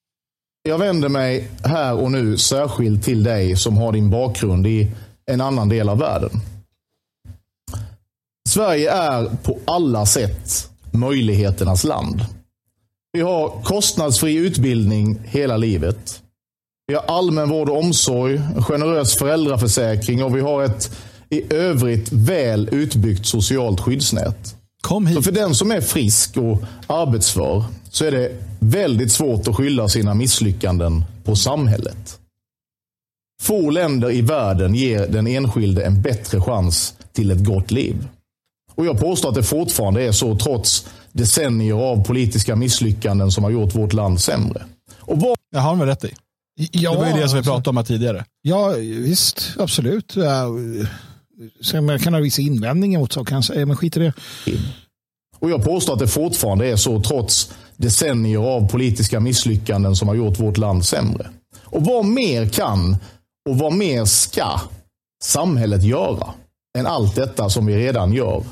Jag 0.63 0.78
vänder 0.78 1.10
mig 1.10 1.50
här 1.63 1.96
och 1.96 2.12
nu 2.12 2.38
särskilt 2.38 3.04
till 3.04 3.24
dig 3.24 3.56
som 3.56 3.78
har 3.78 3.92
din 3.92 4.10
bakgrund 4.10 4.68
i 4.68 4.92
en 5.26 5.42
annan 5.42 5.70
del 5.70 5.90
av 5.90 5.98
världen. 5.98 6.32
Sverige 8.50 8.92
är 8.92 9.30
på 9.44 9.60
alla 9.66 10.06
sätt 10.06 10.70
möjligheternas 10.92 11.84
land. 11.84 12.26
Vi 13.12 13.22
har 13.22 13.62
kostnadsfri 13.63 14.36
utbildning 14.36 15.20
hela 15.26 15.58
livet. 15.58 16.24
Vi 16.88 16.93
har 16.93 17.04
allmän 17.04 17.50
vård 17.50 17.69
och 17.69 17.80
omsorg, 17.80 18.36
en 18.56 18.63
generös 18.63 19.15
föräldraförsäkring 19.15 20.23
och 20.23 20.36
vi 20.38 20.41
har 20.41 20.63
ett 20.63 20.91
i 21.30 21.54
övrigt 21.54 22.12
väl 22.12 22.69
utbyggt 22.71 23.26
socialt 23.26 23.80
skyddsnät. 23.80 24.56
Kom 24.82 25.08
Så 25.08 25.13
hit. 25.13 25.26
för 25.26 25.32
den 25.32 25.56
som 25.56 25.71
är 25.71 25.82
frisk 25.82 26.38
och 26.38 26.62
arbetsför 26.88 27.63
så 27.89 28.06
är 28.06 28.12
det 28.12 28.32
väldigt 28.60 29.12
svårt 29.12 29.47
att 29.47 29.56
skylla 29.56 29.89
sina 29.89 30.13
misslyckanden 30.13 31.04
på 31.23 31.36
samhället. 31.36 32.19
Få 33.41 33.69
länder 33.69 34.12
i 34.12 34.21
världen 34.21 34.76
ger 34.76 35.08
den 35.08 35.28
enskilde 35.28 35.86
en 35.86 36.02
bättre 36.02 36.41
chans 36.41 36.93
till 37.13 37.32
ett 37.32 37.45
gott 37.45 37.71
liv. 37.71 38.08
Och 38.76 38.86
Jag 38.86 39.00
påstår 39.00 39.30
att 39.30 39.36
det 39.36 39.43
fortfarande 39.43 40.04
är 40.04 40.12
så 40.12 40.36
trots 40.38 40.88
decennier 41.12 41.73
av 41.76 42.04
politiska 42.04 42.56
misslyckanden 42.56 43.32
som 43.32 43.43
har 43.43 43.52
gjort 43.52 43.76
vårt 43.76 43.93
land 43.93 44.21
sämre. 44.21 44.65
Och 45.00 45.21
vad 45.21 45.38
Jag 45.52 45.60
har 45.62 45.76
väl 45.76 45.88
rätt 45.88 46.04
i. 46.04 46.13
Ja, 46.72 46.91
Det 46.91 46.98
var 46.98 47.06
ju 47.06 47.12
det 47.13 47.13
som 47.13 47.20
vi 47.20 47.22
alltså- 47.22 47.41
pratade 47.52 47.70
om 47.70 47.78
här 47.78 47.84
tidigare. 47.84 48.26
Ja, 48.41 48.74
visst. 48.80 49.54
Absolut. 49.60 50.15
Sen 51.62 51.86
man 51.86 52.00
kan 52.00 52.13
ha 52.13 52.22
vissa 52.22 52.41
invändningar 52.41 53.00
mot 53.00 53.13
saker 53.13 53.34
han 53.34 53.43
säger, 53.43 53.65
men 53.65 53.78
skit 53.78 53.98
i 53.98 54.00
det. 54.00 54.13
Och 55.39 55.50
jag 55.50 55.63
påstår 55.63 55.93
att 55.93 56.00
det 56.00 56.08
fortfarande 56.08 56.67
är 56.67 56.76
så 56.76 57.02
trots 57.02 57.54
decennier 57.76 58.39
av 58.39 58.70
politiska 58.70 59.20
misslyckanden 59.20 59.96
som 59.96 60.08
har 60.08 60.15
gjort 60.15 60.39
vårt 60.39 60.58
land 60.58 60.86
sämre. 60.86 61.30
Och 61.63 61.86
vad 61.86 62.06
mer 62.06 62.50
kan 62.50 62.96
och 63.50 63.58
vad 63.58 63.74
mer 63.74 64.06
ska 64.06 64.62
samhället 65.24 65.84
göra 65.84 66.34
än 66.78 66.86
allt 66.86 67.15
detta 67.15 67.50
som 67.50 67.65
vi 67.65 67.76
redan 67.78 68.13
gör? 68.13 68.43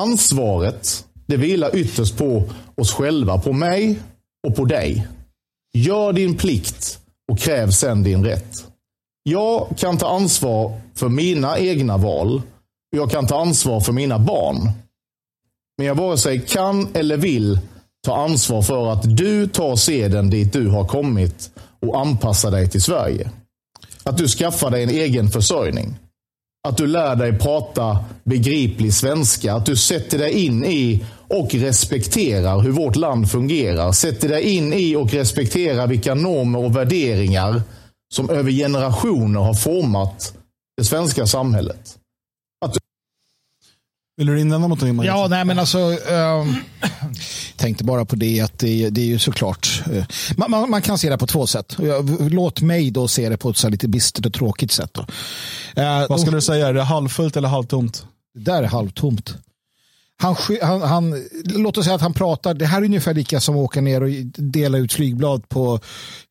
Ansvaret, 0.00 1.04
det 1.26 1.36
vilar 1.36 1.76
ytterst 1.76 2.16
på 2.16 2.44
oss 2.74 2.92
själva, 2.92 3.38
på 3.38 3.52
mig 3.52 4.00
och 4.48 4.56
på 4.56 4.64
dig. 4.64 5.08
Gör 5.72 6.12
din 6.12 6.36
plikt 6.36 6.98
och 7.32 7.38
kräv 7.38 7.70
sen 7.70 8.02
din 8.02 8.24
rätt. 8.24 8.66
Jag 9.22 9.68
kan 9.78 9.98
ta 9.98 10.08
ansvar 10.08 10.80
för 10.94 11.08
mina 11.08 11.58
egna 11.58 11.96
val. 11.96 12.42
Jag 12.90 13.10
kan 13.10 13.26
ta 13.26 13.40
ansvar 13.40 13.80
för 13.80 13.92
mina 13.92 14.18
barn. 14.18 14.70
Men 15.78 15.86
jag 15.86 15.94
vare 15.94 16.18
sig 16.18 16.40
kan 16.40 16.88
eller 16.94 17.16
vill 17.16 17.58
ta 18.06 18.16
ansvar 18.16 18.62
för 18.62 18.92
att 18.92 19.16
du 19.16 19.46
tar 19.46 19.76
seden 19.76 20.30
dit 20.30 20.52
du 20.52 20.68
har 20.68 20.84
kommit 20.84 21.50
och 21.80 22.00
anpassar 22.00 22.50
dig 22.50 22.68
till 22.68 22.82
Sverige. 22.82 23.30
Att 24.02 24.18
du 24.18 24.28
skaffar 24.28 24.70
dig 24.70 24.82
en 24.82 24.90
egen 24.90 25.30
försörjning. 25.30 25.96
Att 26.68 26.76
du 26.76 26.86
lär 26.86 27.16
dig 27.16 27.38
prata 27.38 28.04
begriplig 28.24 28.94
svenska. 28.94 29.54
Att 29.54 29.66
du 29.66 29.76
sätter 29.76 30.18
dig 30.18 30.32
in 30.32 30.64
i 30.64 31.04
och 31.30 31.54
respekterar 31.54 32.60
hur 32.60 32.70
vårt 32.70 32.96
land 32.96 33.30
fungerar. 33.30 33.92
Sätter 33.92 34.28
dig 34.28 34.42
in 34.42 34.72
i 34.72 34.96
och 34.96 35.10
respekterar 35.12 35.86
vilka 35.86 36.14
normer 36.14 36.58
och 36.64 36.76
värderingar 36.76 37.62
som 38.14 38.30
över 38.30 38.50
generationer 38.50 39.40
har 39.40 39.54
format 39.54 40.34
det 40.76 40.84
svenska 40.84 41.26
samhället. 41.26 41.96
Vill 44.16 44.26
du 44.26 44.40
invända 44.40 44.68
mot 44.68 44.80
det? 44.80 44.88
Ja, 45.04 45.26
nej 45.30 45.44
men 45.44 45.58
alltså. 45.58 45.78
ehm, 46.10 46.54
tänkte 47.56 47.84
bara 47.84 48.04
på 48.04 48.16
det 48.16 48.40
att 48.40 48.58
det, 48.58 48.90
det 48.90 49.00
är 49.00 49.04
ju 49.06 49.18
såklart. 49.18 49.82
eh, 49.92 50.04
man, 50.36 50.50
man, 50.50 50.70
man 50.70 50.82
kan 50.82 50.98
se 50.98 51.10
det 51.10 51.18
på 51.18 51.26
två 51.26 51.46
sätt. 51.46 51.76
Låt 52.30 52.60
mig 52.60 52.90
då 52.90 53.08
se 53.08 53.28
det 53.28 53.36
på 53.36 53.50
ett 53.50 53.56
så 53.56 53.68
lite 53.68 53.88
bistert 53.88 54.26
och 54.26 54.32
tråkigt 54.32 54.72
sätt. 54.72 54.90
Då. 54.94 55.06
Eh, 55.82 56.06
Vad 56.08 56.20
skulle 56.20 56.36
du 56.36 56.40
säga? 56.40 56.68
Är 56.68 56.74
det 56.74 56.82
halvfullt 56.82 57.36
eller 57.36 57.48
halvtomt? 57.48 58.06
Det 58.34 58.40
där 58.40 58.62
är 58.62 58.66
halvtomt. 58.66 59.34
Han, 60.20 60.36
han, 60.62 60.82
han, 60.82 61.24
låt 61.44 61.78
oss 61.78 61.84
säga 61.84 61.94
att 61.94 62.02
han 62.02 62.14
pratar, 62.14 62.54
det 62.54 62.66
här 62.66 62.80
är 62.80 62.84
ungefär 62.84 63.14
lika 63.14 63.40
som 63.40 63.54
att 63.54 63.60
åka 63.60 63.80
ner 63.80 64.02
och 64.02 64.10
dela 64.36 64.78
ut 64.78 64.92
flygblad 64.92 65.48
på, 65.48 65.80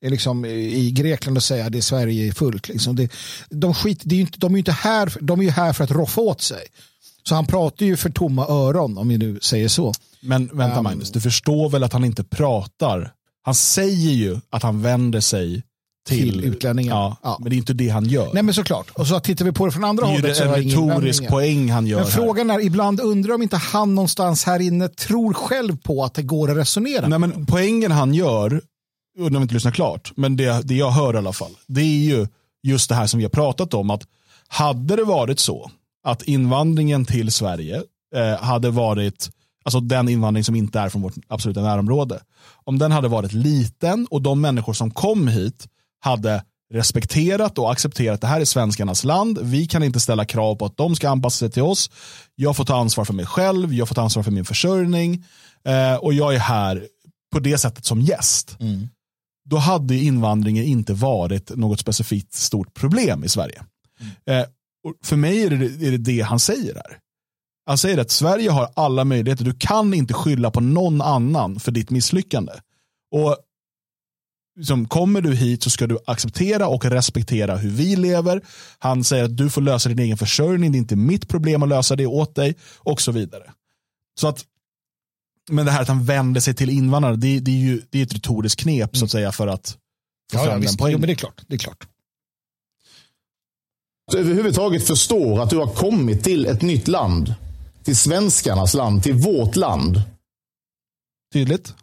eh, 0.01 0.11
liksom, 0.11 0.45
i 0.45 0.91
Grekland 0.91 1.37
och 1.37 1.43
säga 1.43 1.65
att 1.65 1.71
det 1.71 1.77
är 1.77 1.81
Sverige 1.81 2.27
är 2.27 2.31
fullt. 2.31 2.67
Liksom. 2.67 2.95
Det, 2.95 3.11
de, 3.49 3.73
skit, 3.73 4.01
det 4.03 4.15
är 4.15 4.19
inte, 4.19 4.39
de 4.39 4.51
är 4.51 4.55
ju 4.55 4.59
inte 4.59 4.71
här, 4.71 5.13
de 5.21 5.39
är 5.39 5.43
ju 5.43 5.49
här 5.49 5.73
för 5.73 5.83
att 5.83 5.91
roffa 5.91 6.21
åt 6.21 6.41
sig. 6.41 6.67
Så 7.23 7.35
han 7.35 7.45
pratar 7.45 7.85
ju 7.85 7.97
för 7.97 8.09
tomma 8.09 8.47
öron 8.47 8.97
om 8.97 9.07
vi 9.07 9.17
nu 9.17 9.39
säger 9.41 9.67
så. 9.67 9.93
Men 10.21 10.49
vänta 10.53 10.77
Um, 10.77 10.83
Magnus, 10.83 11.11
du 11.11 11.21
förstår 11.21 11.69
väl 11.69 11.83
att 11.83 11.93
han 11.93 12.05
inte 12.05 12.23
pratar? 12.23 13.13
Han 13.41 13.55
säger 13.55 14.11
ju 14.11 14.39
att 14.49 14.63
han 14.63 14.81
vänder 14.81 15.19
sig 15.19 15.63
till, 16.09 16.31
Till 16.31 16.45
utlänningar. 16.45 16.95
Ja, 16.95 17.17
Ja. 17.23 17.37
Men 17.39 17.49
det 17.49 17.55
är 17.55 17.57
inte 17.57 17.73
det 17.73 17.89
han 17.89 18.05
gör. 18.05 18.29
Nej 18.33 18.43
men 18.43 18.53
såklart. 18.53 18.89
Och 18.89 19.07
så 19.07 19.19
tittar 19.19 19.45
vi 19.45 19.51
på 19.51 19.65
det 19.65 19.71
från 19.71 19.83
andra 19.83 20.05
det 20.05 20.11
är 20.11 20.15
ju 20.15 20.21
hållet 20.21 20.39
en 20.39 20.53
retorisk 20.53 21.27
poäng 21.27 21.69
han 21.71 21.87
gör 21.87 21.97
Men 21.99 22.05
här. 22.07 22.11
frågan 22.11 22.49
är, 22.49 22.59
ibland 22.59 22.99
undrar 22.99 23.35
om 23.35 23.41
inte 23.41 23.57
han 23.57 23.95
någonstans 23.95 24.43
här 24.43 24.59
inne 24.59 24.87
tror 24.87 25.33
själv 25.33 25.77
på 25.77 26.03
att 26.03 26.13
det 26.13 26.21
går 26.23 26.51
att 26.51 26.57
resonera. 26.57 27.07
Nej, 27.07 27.19
men 27.19 27.45
poängen 27.45 27.91
han 27.91 28.13
gör, 28.13 28.61
och 29.19 29.31
när 29.31 29.39
vi 29.39 29.43
inte 29.43 29.53
lyssnar 29.53 29.71
klart, 29.71 30.11
men 30.15 30.35
det, 30.37 30.61
det 30.67 30.75
jag 30.75 30.91
hör 30.91 31.13
i 31.13 31.17
alla 31.17 31.33
fall, 31.33 31.51
det 31.67 31.81
är 31.81 31.85
ju 31.85 32.27
just 32.63 32.89
det 32.89 32.95
här 32.95 33.07
som 33.07 33.17
vi 33.17 33.23
har 33.23 33.29
pratat 33.29 33.73
om. 33.73 33.89
att 33.89 34.01
Hade 34.47 34.95
det 34.95 35.03
varit 35.03 35.39
så 35.39 35.71
att 36.03 36.21
invandringen 36.23 37.05
till 37.05 37.31
Sverige 37.31 37.83
eh, 38.15 38.41
hade 38.43 38.69
varit, 38.69 39.29
alltså 39.65 39.79
den 39.79 40.09
invandring 40.09 40.43
som 40.43 40.55
inte 40.55 40.79
är 40.79 40.89
från 40.89 41.01
vårt 41.01 41.13
absoluta 41.27 41.61
närområde, 41.61 42.19
om 42.65 42.79
den 42.79 42.91
hade 42.91 43.07
varit 43.07 43.33
liten 43.33 44.07
och 44.11 44.21
de 44.21 44.41
människor 44.41 44.73
som 44.73 44.91
kom 44.91 45.27
hit 45.27 45.67
hade 45.99 46.43
respekterat 46.73 47.57
och 47.57 47.71
accepterat 47.71 48.13
att 48.13 48.21
det 48.21 48.27
här 48.27 48.41
är 48.41 48.45
svenskarnas 48.45 49.03
land. 49.03 49.39
Vi 49.41 49.65
kan 49.65 49.83
inte 49.83 49.99
ställa 49.99 50.25
krav 50.25 50.55
på 50.55 50.65
att 50.65 50.77
de 50.77 50.95
ska 50.95 51.09
anpassa 51.09 51.37
sig 51.37 51.51
till 51.51 51.63
oss. 51.63 51.89
Jag 52.35 52.55
får 52.55 52.65
ta 52.65 52.79
ansvar 52.79 53.05
för 53.05 53.13
mig 53.13 53.25
själv, 53.25 53.73
jag 53.73 53.87
får 53.87 53.95
ta 53.95 54.01
ansvar 54.01 54.23
för 54.23 54.31
min 54.31 54.45
försörjning 54.45 55.25
eh, 55.65 55.95
och 55.95 56.13
jag 56.13 56.35
är 56.35 56.39
här 56.39 56.87
på 57.31 57.39
det 57.39 57.57
sättet 57.57 57.85
som 57.85 58.01
gäst. 58.01 58.57
Mm. 58.59 58.89
Då 59.49 59.57
hade 59.57 59.95
invandringen 59.95 60.63
inte 60.63 60.93
varit 60.93 61.55
något 61.55 61.79
specifikt 61.79 62.33
stort 62.33 62.73
problem 62.73 63.23
i 63.23 63.29
Sverige. 63.29 63.63
Eh, 64.25 64.45
och 64.83 64.93
för 65.03 65.15
mig 65.15 65.43
är 65.43 65.49
det, 65.49 65.87
är 65.87 65.91
det 65.91 65.97
det 65.97 66.21
han 66.21 66.39
säger 66.39 66.75
här. 66.75 66.97
Han 67.65 67.77
säger 67.77 67.97
att 67.97 68.11
Sverige 68.11 68.51
har 68.51 68.69
alla 68.75 69.03
möjligheter. 69.05 69.45
Du 69.45 69.53
kan 69.53 69.93
inte 69.93 70.13
skylla 70.13 70.51
på 70.51 70.61
någon 70.61 71.01
annan 71.01 71.59
för 71.59 71.71
ditt 71.71 71.89
misslyckande. 71.89 72.53
Och 73.11 73.37
liksom, 74.59 74.87
kommer 74.87 75.21
du 75.21 75.35
hit 75.35 75.63
så 75.63 75.69
ska 75.69 75.87
du 75.87 75.97
acceptera 76.05 76.67
och 76.67 76.85
respektera 76.85 77.57
hur 77.57 77.69
vi 77.69 77.95
lever. 77.95 78.41
Han 78.79 79.03
säger 79.03 79.23
att 79.23 79.37
du 79.37 79.49
får 79.49 79.61
lösa 79.61 79.89
din 79.89 79.99
egen 79.99 80.17
försörjning. 80.17 80.71
Det 80.71 80.77
är 80.77 80.79
inte 80.79 80.95
mitt 80.95 81.27
problem 81.27 81.63
att 81.63 81.69
lösa 81.69 81.95
det 81.95 82.05
åt 82.05 82.35
dig 82.35 82.55
och 82.77 83.01
så 83.01 83.11
vidare. 83.11 83.51
Så 84.19 84.27
att, 84.27 84.45
men 85.49 85.65
det 85.65 85.71
här 85.71 85.81
att 85.81 85.87
han 85.87 86.03
vänder 86.05 86.41
sig 86.41 86.53
till 86.53 86.69
invandrare, 86.69 87.15
det, 87.15 87.39
det 87.39 87.51
är 87.51 87.55
ju 87.55 87.81
det 87.89 87.99
är 87.99 88.03
ett 88.03 88.13
retoriskt 88.15 88.61
knep 88.61 88.97
så 88.97 89.05
att 89.05 89.11
säga 89.11 89.31
för 89.31 89.47
att 89.47 89.77
få 90.31 90.37
Ja, 90.37 90.39
ja, 90.39 90.43
fram 90.45 90.53
den 90.53 90.61
visst. 90.61 90.73
Jo, 90.73 90.77
poängen. 90.83 90.99
men 90.99 91.07
det 91.07 91.13
är 91.13 91.15
klart. 91.15 91.41
Det 91.47 91.55
är 91.55 91.59
klart. 91.59 91.87
överhuvudtaget 94.15 94.87
förstår 94.87 95.41
att 95.43 95.49
du 95.49 95.57
har 95.57 95.73
kommit 95.73 96.23
till 96.23 96.45
ett 96.45 96.61
nytt 96.61 96.87
land. 96.87 97.33
Till 97.83 97.97
svenskarnas 97.97 98.73
land, 98.73 99.03
till 99.03 99.13
vårt 99.13 99.55
land. 99.55 100.01
Tydligt. 101.33 101.73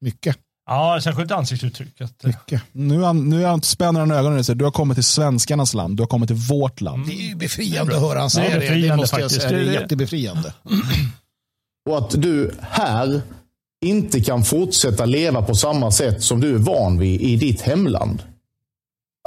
Mycket. 0.00 0.38
Ja, 0.68 1.00
särskilt 1.02 1.30
ansiktsuttrycket. 1.30 2.24
Mycket. 2.24 2.62
Nu, 2.72 3.12
nu 3.12 3.60
spänner 3.62 4.00
han 4.00 4.10
ögonen 4.10 4.38
och 4.38 4.46
säger 4.46 4.58
du 4.58 4.64
har 4.64 4.72
kommit 4.72 4.96
till 4.96 5.04
svenskarnas 5.04 5.74
land, 5.74 5.96
du 5.96 6.02
har 6.02 6.08
kommit 6.08 6.28
till 6.28 6.36
vårt 6.36 6.80
land. 6.80 7.06
Det 7.06 7.12
är 7.12 7.28
ju 7.28 7.34
befriande 7.34 7.96
att 7.96 8.02
höra 8.02 8.20
han 8.20 8.30
säga 8.30 8.64
Ja, 8.64 8.74
det. 8.74 8.88
Det 8.88 8.96
måste 8.96 9.16
jag 9.20 9.22
faktiskt. 9.30 9.48
säga. 9.48 9.58
Det 9.64 9.76
är 9.76 9.80
jättebefriande. 9.80 10.52
Och 11.90 11.98
att 11.98 12.10
du 12.10 12.54
här 12.60 13.20
inte 13.84 14.20
kan 14.20 14.44
fortsätta 14.44 15.04
leva 15.04 15.42
på 15.42 15.54
samma 15.54 15.90
sätt 15.90 16.22
som 16.22 16.40
du 16.40 16.54
är 16.54 16.58
van 16.58 16.98
vid 16.98 17.20
i 17.20 17.36
ditt 17.36 17.60
hemland. 17.60 18.22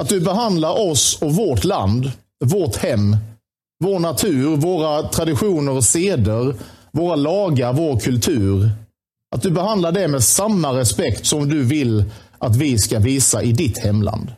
Att 0.01 0.09
du 0.09 0.19
behandlar 0.21 0.89
oss 0.89 1.21
och 1.21 1.35
vårt 1.35 1.63
land, 1.63 2.11
vårt 2.45 2.75
hem, 2.75 3.17
vår 3.83 3.99
natur, 3.99 4.55
våra 4.55 5.03
traditioner 5.03 5.71
och 5.71 5.83
seder, 5.83 6.55
våra 6.91 7.15
lagar, 7.15 7.73
vår 7.73 7.99
kultur. 7.99 8.69
Att 9.35 9.41
du 9.41 9.51
behandlar 9.51 9.91
det 9.91 10.07
med 10.07 10.23
samma 10.23 10.73
respekt 10.79 11.25
som 11.25 11.49
du 11.49 11.63
vill 11.63 12.05
att 12.37 12.55
vi 12.55 12.77
ska 12.77 12.99
visa 12.99 13.43
i 13.43 13.51
ditt 13.51 13.77
hemland. 13.77 14.33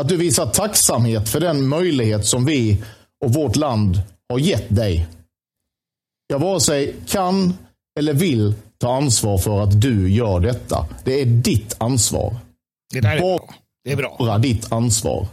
Att 0.00 0.08
du 0.08 0.16
visar 0.16 0.46
tacksamhet 0.46 1.28
för 1.28 1.40
den 1.40 1.68
möjlighet 1.68 2.26
som 2.26 2.44
vi 2.44 2.82
och 3.24 3.32
vårt 3.32 3.56
land 3.56 4.00
har 4.28 4.38
gett 4.38 4.76
dig. 4.76 5.06
Jag 6.26 6.38
vare 6.38 6.60
sig 6.60 6.94
kan 7.06 7.54
eller 7.98 8.14
vill 8.14 8.54
ta 8.78 8.96
ansvar 8.96 9.38
för 9.38 9.60
att 9.60 9.80
du 9.80 10.12
gör 10.12 10.40
detta. 10.40 10.86
Det 11.04 11.20
är 11.20 11.26
ditt 11.26 11.76
ansvar. 11.78 12.36
Det 12.92 13.00
där 13.00 13.16
är 13.16 13.20
bra. 13.20 13.54
Det 13.84 13.92
är 13.92 13.96
bra. 13.96 14.16
Bara 14.18 14.38
ditt 14.38 14.72
ansvar. 14.72 15.26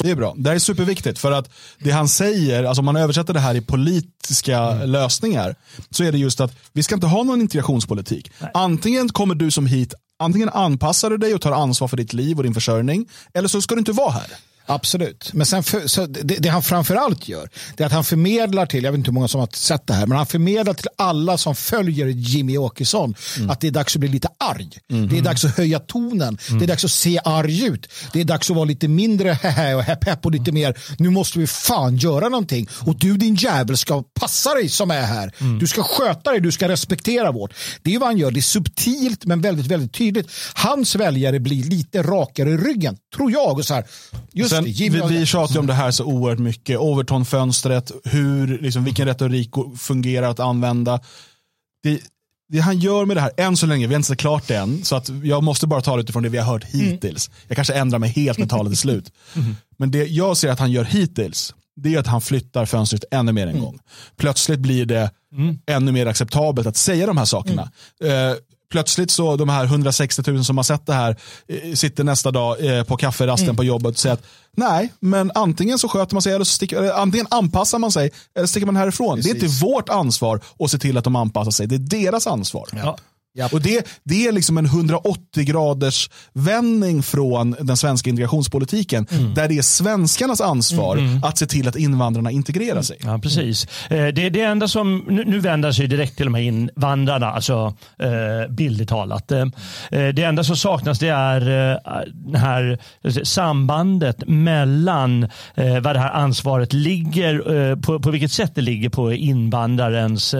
Det 0.00 0.10
är 0.10 0.16
bra. 0.16 0.34
Det 0.36 0.48
här 0.48 0.54
är 0.54 0.60
superviktigt 0.60 1.18
för 1.18 1.32
att 1.32 1.50
det 1.78 1.90
han 1.90 2.08
säger, 2.08 2.64
alltså 2.64 2.80
om 2.80 2.84
man 2.84 2.96
översätter 2.96 3.34
det 3.34 3.40
här 3.40 3.54
i 3.54 3.60
politiska 3.60 4.84
lösningar, 4.84 5.56
så 5.90 6.04
är 6.04 6.12
det 6.12 6.18
just 6.18 6.40
att 6.40 6.54
vi 6.72 6.82
ska 6.82 6.94
inte 6.94 7.06
ha 7.06 7.22
någon 7.22 7.40
integrationspolitik. 7.40 8.30
Antingen 8.54 9.08
kommer 9.08 9.34
du 9.34 9.50
som 9.50 9.66
hit, 9.66 9.94
antingen 10.18 10.48
anpassar 10.48 11.10
du 11.10 11.16
dig 11.16 11.34
och 11.34 11.40
tar 11.40 11.52
ansvar 11.52 11.88
för 11.88 11.96
ditt 11.96 12.12
liv 12.12 12.36
och 12.36 12.42
din 12.42 12.54
försörjning, 12.54 13.08
eller 13.34 13.48
så 13.48 13.62
ska 13.62 13.74
du 13.74 13.78
inte 13.78 13.92
vara 13.92 14.10
här. 14.10 14.26
Absolut. 14.74 15.30
Men 15.32 15.46
sen 15.46 15.62
för, 15.62 15.86
så 15.86 16.06
det, 16.06 16.22
det 16.22 16.48
han 16.48 16.62
framförallt 16.62 17.28
gör, 17.28 17.48
det 17.76 17.82
är 17.82 17.86
att 17.86 17.92
han 17.92 18.04
förmedlar 18.04 18.66
till, 18.66 18.84
jag 18.84 18.92
vet 18.92 18.98
inte 18.98 19.10
hur 19.10 19.14
många 19.14 19.28
som 19.28 19.40
har 19.40 19.48
sett 19.52 19.86
det 19.86 19.94
här, 19.94 20.06
men 20.06 20.18
han 20.18 20.26
förmedlar 20.26 20.74
till 20.74 20.88
alla 20.98 21.38
som 21.38 21.54
följer 21.54 22.06
Jimmy 22.06 22.58
Åkesson 22.58 23.14
att 23.50 23.60
det 23.60 23.66
är 23.66 23.70
dags 23.70 23.96
att 23.96 24.00
bli 24.00 24.08
lite 24.08 24.28
arg. 24.38 24.70
Det 25.10 25.18
är 25.18 25.22
dags 25.22 25.44
att 25.44 25.56
höja 25.56 25.78
tonen. 25.78 26.38
Det 26.58 26.64
är 26.64 26.68
dags 26.68 26.84
att 26.84 26.90
se 26.90 27.20
arg 27.24 27.64
ut. 27.66 27.88
Det 28.12 28.20
är 28.20 28.24
dags 28.24 28.50
att 28.50 28.56
vara 28.56 28.64
lite 28.64 28.88
mindre 28.88 29.32
hehe 29.42 29.74
och 29.74 29.82
hepp 29.82 30.04
hepp 30.04 30.26
och 30.26 30.32
lite 30.32 30.52
mer, 30.52 30.78
nu 30.98 31.10
måste 31.10 31.38
vi 31.38 31.46
fan 31.46 31.96
göra 31.96 32.28
någonting. 32.28 32.68
Och 32.80 32.98
du 32.98 33.16
din 33.16 33.34
jävel 33.34 33.76
ska 33.76 34.04
passa 34.20 34.54
dig 34.54 34.68
som 34.68 34.90
är 34.90 35.02
här. 35.02 35.32
Du 35.60 35.66
ska 35.66 35.82
sköta 35.82 36.30
dig, 36.30 36.40
du 36.40 36.52
ska 36.52 36.68
respektera 36.68 37.32
vårt. 37.32 37.54
Det 37.82 37.94
är 37.94 37.98
vad 37.98 38.08
han 38.08 38.18
gör, 38.18 38.30
det 38.30 38.40
är 38.40 38.42
subtilt 38.42 39.24
men 39.24 39.40
väldigt, 39.40 39.66
väldigt 39.66 39.92
tydligt. 39.92 40.30
Hans 40.54 40.94
väljare 40.96 41.40
blir 41.40 41.64
lite 41.64 42.02
rakare 42.02 42.50
i 42.50 42.56
ryggen, 42.56 42.96
tror 43.16 43.32
jag. 43.32 43.58
Och 43.58 43.64
så 43.64 43.74
här, 43.74 43.84
just 44.32 44.54
Det, 44.62 44.70
Jimmy 44.70 45.00
vi, 45.08 45.18
vi 45.18 45.26
tjatar 45.26 45.60
om 45.60 45.66
det 45.66 45.74
här 45.74 45.90
så 45.90 46.04
oerhört 46.04 46.38
mycket. 46.38 46.78
Overton-fönstret, 46.78 47.92
hur, 48.04 48.58
liksom, 48.58 48.84
vilken 48.84 49.06
retorik 49.06 49.50
fungerar 49.78 50.30
att 50.30 50.40
använda. 50.40 51.00
Det, 51.82 52.00
det 52.48 52.58
han 52.58 52.78
gör 52.78 53.04
med 53.04 53.16
det 53.16 53.20
här, 53.20 53.32
än 53.36 53.56
så 53.56 53.66
länge, 53.66 53.86
vi 53.86 53.94
har 53.94 53.98
inte 53.98 54.08
sett 54.08 54.18
klart 54.18 54.48
det 54.48 54.56
än, 54.56 54.84
så 54.84 54.96
att 54.96 55.10
jag 55.24 55.42
måste 55.42 55.66
bara 55.66 55.80
tala 55.80 56.02
utifrån 56.02 56.22
det 56.22 56.28
vi 56.28 56.38
har 56.38 56.52
hört 56.52 56.64
hittills. 56.64 57.30
Jag 57.48 57.56
kanske 57.56 57.74
ändrar 57.74 57.98
mig 57.98 58.10
helt 58.10 58.38
när 58.38 58.46
talet 58.46 58.72
är 58.72 58.76
slut. 58.86 59.12
Men 59.76 59.90
det 59.90 60.06
jag 60.06 60.36
ser 60.36 60.48
att 60.48 60.58
han 60.58 60.72
gör 60.72 60.84
hittills, 60.84 61.54
det 61.76 61.94
är 61.94 61.98
att 61.98 62.06
han 62.06 62.20
flyttar 62.20 62.66
fönstret 62.66 63.04
ännu 63.10 63.32
mer 63.32 63.46
en 63.46 63.60
gång. 63.60 63.78
Plötsligt 64.16 64.60
blir 64.60 64.86
det 64.86 65.10
ännu 65.66 65.92
mer 65.92 66.06
acceptabelt 66.06 66.66
att 66.66 66.76
säga 66.76 67.06
de 67.06 67.16
här 67.16 67.24
sakerna. 67.24 67.70
Eh, 68.04 68.34
plötsligt 68.72 69.10
så 69.10 69.36
de 69.36 69.48
här 69.48 69.64
160 69.64 70.22
000 70.30 70.44
som 70.44 70.56
har 70.56 70.64
sett 70.64 70.86
det 70.86 70.92
här 70.94 71.16
eh, 71.48 71.74
sitter 71.74 72.04
nästa 72.04 72.30
dag 72.30 72.64
eh, 72.64 72.84
på 72.84 72.96
kafferasten 72.96 73.56
på 73.56 73.64
jobbet 73.64 73.90
och 73.90 73.98
säger 73.98 74.14
att 74.14 74.24
nej, 74.56 74.92
men 75.00 75.30
antingen 75.34 75.78
så 75.78 75.88
sköter 75.88 76.14
man 76.14 76.22
sig 76.22 76.32
eller 76.32 76.44
så 76.44 76.52
sticker, 76.52 76.76
eller 76.76 76.92
antingen 76.92 77.26
anpassar 77.30 77.78
man 77.78 77.92
sig 77.92 78.10
eller 78.36 78.46
sticker 78.46 78.66
man 78.66 78.76
härifrån. 78.76 79.20
Det 79.20 79.30
är 79.30 79.34
inte 79.34 79.64
vårt 79.64 79.88
ansvar 79.88 80.40
att 80.58 80.70
se 80.70 80.78
till 80.78 80.98
att 80.98 81.04
de 81.04 81.16
anpassar 81.16 81.50
sig, 81.50 81.66
det 81.66 81.74
är 81.74 82.02
deras 82.02 82.26
ansvar. 82.26 82.68
Ja. 82.72 82.96
Och 83.52 83.60
det, 83.60 83.86
det 84.04 84.26
är 84.26 84.32
liksom 84.32 84.58
en 84.58 84.66
180 84.66 85.44
graders 85.44 86.10
vändning 86.32 87.02
från 87.02 87.56
den 87.60 87.76
svenska 87.76 88.10
integrationspolitiken. 88.10 89.06
Där 89.34 89.48
det 89.48 89.58
är 89.58 89.62
svenskarnas 89.62 90.40
ansvar 90.40 90.98
att 91.24 91.38
se 91.38 91.46
till 91.46 91.68
att 91.68 91.76
invandrarna 91.76 92.30
integrerar 92.30 92.82
sig. 92.82 92.96
Ja, 93.04 93.18
precis. 93.18 93.66
Eh, 93.90 94.06
Det, 94.06 94.30
det 94.30 94.40
enda 94.40 94.68
som, 94.68 95.04
nu, 95.08 95.24
nu 95.24 95.38
vänder 95.40 95.72
sig 95.72 95.86
direkt 95.86 96.16
till 96.16 96.26
de 96.26 96.34
här 96.34 96.42
invandrarna, 96.42 97.26
alltså 97.26 97.74
eh, 97.98 98.50
bildligt 98.52 98.88
talat. 98.90 99.32
Eh, 99.32 99.46
det 99.90 100.22
enda 100.22 100.44
som 100.44 100.56
saknas 100.56 100.98
det 100.98 101.08
är 101.08 101.40
det 102.32 102.38
här 102.38 102.78
sambandet 103.24 104.28
mellan 104.28 105.28
vad 105.56 105.96
det 105.96 105.98
här 106.00 106.10
ansvaret 106.10 106.72
ligger, 106.72 107.76
på, 107.76 108.00
på 108.00 108.10
vilket 108.10 108.32
sätt 108.32 108.52
det 108.54 108.60
ligger 108.60 108.88
på 108.88 109.12
invandrarens 109.12 110.34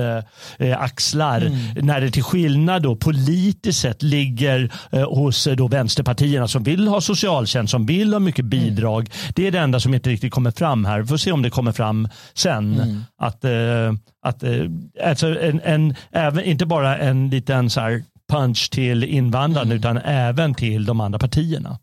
axlar. 0.79 1.51
När 1.83 2.01
det 2.01 2.11
till 2.11 2.23
skillnad 2.23 2.82
då 2.83 2.97
politiskt 2.97 3.81
sett 3.81 4.03
ligger 4.03 4.73
eh, 4.93 5.11
hos 5.11 5.47
eh, 5.47 5.57
då 5.57 5.69
vänsterpartierna 5.69 6.49
som 6.49 6.63
vill 6.63 6.89
ha 6.89 7.01
socialtjänst, 7.01 7.71
som 7.71 7.87
vill 7.87 8.13
ha 8.13 8.21
mycket 8.21 8.45
bidrag. 8.45 9.11
Det 9.35 9.47
är 9.47 9.51
det 9.51 9.59
enda 9.59 9.81
som 9.81 9.95
inte 9.95 10.11
riktigt 10.11 10.33
kommer 10.33 10.51
fram 10.51 10.85
här. 10.85 11.01
Vi 11.01 11.07
får 11.07 11.17
se 11.17 11.33
om 11.33 11.43
det 11.43 11.51
kommer 11.51 11.73
fram 11.73 12.09
sen. 12.35 13.05
Att, 13.19 13.45
eh, 13.45 13.93
att 14.27 14.43
eh, 14.43 14.65
alltså 15.05 15.41
en, 15.41 15.61
en, 15.65 15.95
även, 16.11 16.45
inte 16.45 16.67
bara 16.67 16.99
en 16.99 17.31
liten 17.31 17.71
så 17.71 17.81
här 17.81 18.03
punch 18.33 18.71
till 18.71 19.05
invandrarna 19.05 19.75
utan 19.75 19.97
även 19.99 20.55
till 20.55 20.85
de 20.85 21.01
andra 21.01 21.19
partierna. 21.19 21.79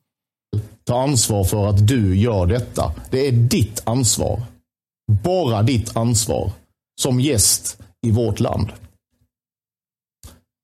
Ta 0.83 1.03
ansvar 1.03 1.43
för 1.43 1.69
att 1.69 1.87
du 1.87 2.19
gör 2.19 2.45
detta. 2.45 2.91
Det 3.09 3.27
är 3.27 3.31
ditt 3.31 3.81
ansvar. 3.85 4.41
Bara 5.23 5.63
ditt 5.63 5.97
ansvar. 5.97 6.51
Som 7.01 7.19
gäst 7.19 7.81
i 8.07 8.11
vårt 8.11 8.39
land. 8.39 8.67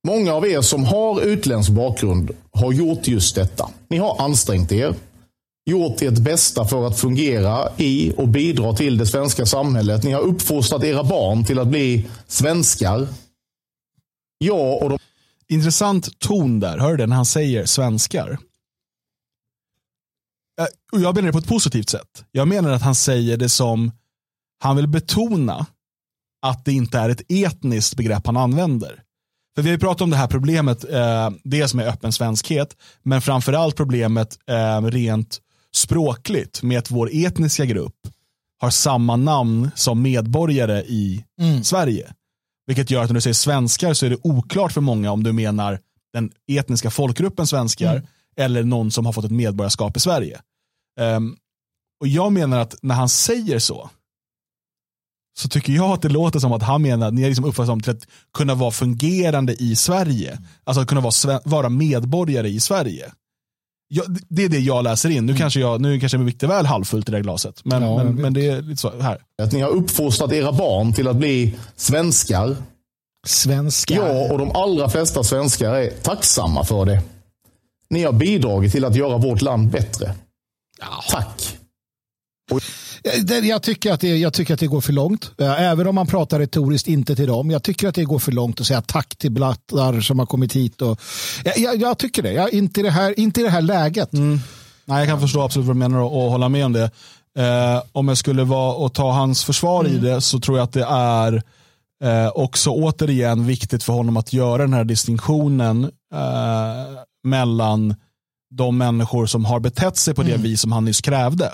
Många 0.06 0.34
av 0.34 0.48
er 0.48 0.62
som 0.62 0.84
har 0.84 1.22
utländsk 1.22 1.72
bakgrund 1.72 2.32
har 2.52 2.72
gjort 2.72 3.08
just 3.08 3.36
detta. 3.36 3.70
Ni 3.88 3.98
har 3.98 4.22
ansträngt 4.22 4.72
er, 4.72 4.96
gjort 5.70 6.02
ert 6.02 6.18
bästa 6.18 6.66
för 6.66 6.88
att 6.88 7.00
fungera 7.00 7.70
i 7.78 8.14
och 8.18 8.28
bidra 8.28 8.74
till 8.74 8.98
det 8.98 9.06
svenska 9.06 9.46
samhället. 9.46 10.04
Ni 10.04 10.12
har 10.12 10.22
uppfostrat 10.22 10.84
era 10.84 11.04
barn 11.04 11.46
till 11.46 11.60
att 11.60 11.68
bli 11.68 12.08
svenskar. 12.28 13.08
Ja, 14.38 14.80
och 14.82 14.90
de 14.90 15.00
Intressant 15.48 16.20
ton 16.20 16.60
där, 16.60 16.78
hör 16.78 16.92
du 16.92 16.98
det 16.98 17.08
när 17.08 17.16
han 17.16 17.26
säger 17.26 17.66
svenskar? 17.66 18.38
Eh, 20.60 20.68
och 20.92 21.00
jag 21.02 21.16
menar 21.16 21.28
det 21.28 21.32
på 21.32 21.38
ett 21.38 21.48
positivt 21.48 21.90
sätt. 21.90 22.26
Jag 22.32 22.48
menar 22.48 22.72
att 22.72 22.82
han 22.82 22.96
säger 22.96 23.38
det 23.38 23.50
som, 23.50 23.92
han 24.60 24.76
vill 24.76 24.88
betona 24.88 25.66
att 26.42 26.66
det 26.66 26.72
inte 26.74 27.00
är 27.00 27.10
ett 27.10 27.32
etniskt 27.32 27.98
begrepp 27.98 28.26
han 28.26 28.38
använder. 28.38 29.05
För 29.56 29.62
vi 29.62 29.70
har 29.70 29.74
ju 29.74 29.80
pratat 29.80 30.02
om 30.02 30.10
det 30.10 30.18
här 30.18 30.28
problemet, 30.28 30.84
eh, 30.84 31.30
dels 31.44 31.74
med 31.74 31.88
öppen 31.88 32.12
svenskhet, 32.12 32.78
men 33.04 33.22
framförallt 33.22 33.76
problemet 33.76 34.38
eh, 34.48 34.82
rent 34.82 35.40
språkligt 35.76 36.64
med 36.64 36.80
att 36.80 36.92
vår 36.92 37.10
etniska 37.14 37.66
grupp 37.66 37.96
har 38.62 38.70
samma 38.70 39.16
namn 39.16 39.72
som 39.76 40.02
medborgare 40.02 40.82
i 40.82 41.26
Sverige. 41.64 42.14
Vilket 42.68 42.92
gör 42.92 43.04
att 43.04 43.10
när 43.10 43.16
du 43.16 43.22
säger 43.22 43.34
svenskar 43.34 43.94
så 43.94 44.06
är 44.06 44.10
det 44.10 44.18
oklart 44.24 44.72
för 44.72 44.82
många 44.82 45.12
om 45.12 45.24
du 45.24 45.34
menar 45.34 45.80
den 46.14 46.32
etniska 46.48 46.90
folkgruppen 46.90 47.48
svenskar 47.48 48.08
eller 48.38 48.64
någon 48.64 48.92
som 48.92 49.06
har 49.06 49.14
fått 49.14 49.26
ett 49.26 49.32
medborgarskap 49.32 49.98
i 49.98 50.00
Sverige. 50.00 50.42
Um, 51.00 51.38
och 52.00 52.08
jag 52.08 52.32
menar 52.32 52.60
att 52.60 52.76
när 52.82 52.96
han 52.96 53.10
säger 53.10 53.60
så, 53.60 53.90
så 55.38 55.50
tycker 55.50 55.74
jag 55.74 55.92
att 55.92 56.02
det 56.02 56.10
låter 56.10 56.40
som 56.40 56.52
att 56.52 56.64
han 56.64 56.82
menar 56.82 57.08
att 57.08 57.14
ni 57.14 57.22
är 57.22 57.28
liksom 57.28 57.46
uppfattat 57.46 57.68
som 57.68 57.82
till 57.82 57.92
att 57.92 58.08
kunna 58.34 58.56
vara 58.56 58.72
fungerande 58.72 59.54
i 59.54 59.76
Sverige. 59.76 60.40
Alltså 60.64 60.82
att 60.82 60.88
kunna 60.88 61.02
vara, 61.02 61.42
vara 61.44 61.70
medborgare 61.70 62.50
i 62.50 62.60
Sverige. 62.60 63.12
Jag, 63.88 64.06
det 64.30 64.44
är 64.44 64.50
det 64.50 64.60
jag 64.60 64.84
läser 64.84 65.10
in. 65.10 65.26
Nu 65.26 65.32
mm. 65.32 65.40
kanske 65.40 65.60
jag 65.60 65.82
nu 65.82 66.00
kanske 66.00 66.18
är 66.18 66.24
lite 66.24 66.48
väl 66.48 66.66
halvfullt 66.66 67.10
i 67.10 67.12
det 67.12 67.22
glaset. 67.22 67.66
Men, 67.66 67.84
ja, 67.84 68.04
men, 68.04 68.16
men, 68.16 68.34
det 68.34 68.48
är 68.48 68.62
lite 68.62 68.82
så 68.82 69.02
här. 69.02 69.22
Att 69.42 69.52
ni 69.52 69.62
har 69.62 69.70
uppfostrat 69.70 70.32
era 70.32 70.52
barn 70.52 70.94
till 70.94 71.08
att 71.08 71.16
bli 71.16 71.56
svenskar. 71.76 72.56
Svenskar? 73.28 73.96
Ja, 73.96 74.32
och 74.32 74.38
de 74.38 74.52
allra 74.52 74.90
flesta 74.90 75.24
svenskar 75.24 75.76
är 75.76 75.90
tacksamma 75.90 76.64
för 76.64 76.86
det. 76.86 77.02
Ni 77.90 78.04
har 78.04 78.14
bidragit 78.14 78.72
till 78.72 78.86
att 78.86 78.96
göra 78.96 79.18
vårt 79.18 79.42
land 79.42 79.70
bättre. 79.70 80.16
Ja. 80.80 81.04
Tack. 81.10 81.58
Och... 82.52 82.62
Jag 83.44 83.64
tycker, 83.64 83.94
att 83.94 84.02
det, 84.02 84.18
jag 84.18 84.34
tycker 84.34 84.54
att 84.54 84.60
det 84.60 84.68
går 84.68 84.82
för 84.82 84.94
långt. 84.94 85.32
Eh, 85.38 85.62
även 85.62 85.88
om 85.88 85.96
man 85.96 86.08
pratar 86.08 86.40
retoriskt 86.40 86.88
inte 86.88 87.16
till 87.16 87.28
dem. 87.28 87.52
Jag 87.52 87.64
tycker 87.64 87.88
att 87.88 87.96
det 87.96 88.04
går 88.04 88.20
för 88.20 88.32
långt 88.32 88.62
att 88.62 88.68
säga 88.68 88.82
tack 88.82 89.16
till 89.16 89.32
blattar 89.32 90.02
som 90.02 90.20
har 90.20 90.26
kommit 90.26 90.54
hit. 90.54 90.82
Och, 90.82 91.02
jag, 91.56 91.76
jag 91.76 91.98
tycker 91.98 92.24
det. 92.24 92.34
Jag, 92.34 92.54
inte, 92.54 92.80
i 92.80 92.84
det 92.84 92.92
här, 92.92 93.20
inte 93.20 93.42
i 93.42 93.44
det 93.44 93.50
här 93.50 93.62
läget. 93.62 94.14
Mm. 94.14 94.40
Nej, 94.86 95.00
jag 95.00 95.08
kan 95.08 95.22
förstå 95.22 95.42
absolut 95.42 95.68
vad 95.68 95.76
du 95.76 95.80
menar 95.80 96.00
och, 96.00 96.26
och 96.26 96.32
hålla 96.32 96.50
med 96.50 96.66
om 96.66 96.74
det. 96.74 96.92
Eh, 97.38 97.84
om 97.92 98.08
jag 98.08 98.18
skulle 98.18 98.44
vara 98.44 98.74
och 98.74 98.94
ta 98.94 99.12
hans 99.12 99.44
försvar 99.44 99.86
mm. 99.86 99.98
i 99.98 100.00
det 100.00 100.22
så 100.22 100.40
tror 100.40 100.58
jag 100.58 100.64
att 100.64 100.74
det 100.74 100.86
är 100.90 101.44
eh, 102.04 102.28
också 102.36 102.70
återigen 102.70 103.46
viktigt 103.46 103.84
för 103.84 103.94
honom 103.94 104.18
att 104.18 104.34
göra 104.34 104.62
den 104.62 104.74
här 104.74 104.84
distinktionen 104.84 105.84
eh, 106.14 107.00
mellan 107.24 107.96
de 108.56 108.78
människor 108.78 109.26
som 109.26 109.46
har 109.46 109.60
betett 109.60 109.98
sig 109.98 110.14
på 110.14 110.24
det 110.24 110.30
mm. 110.30 110.42
vis 110.42 110.62
som 110.62 110.72
han 110.72 110.86
nyss 110.86 111.02
krävde. 111.02 111.52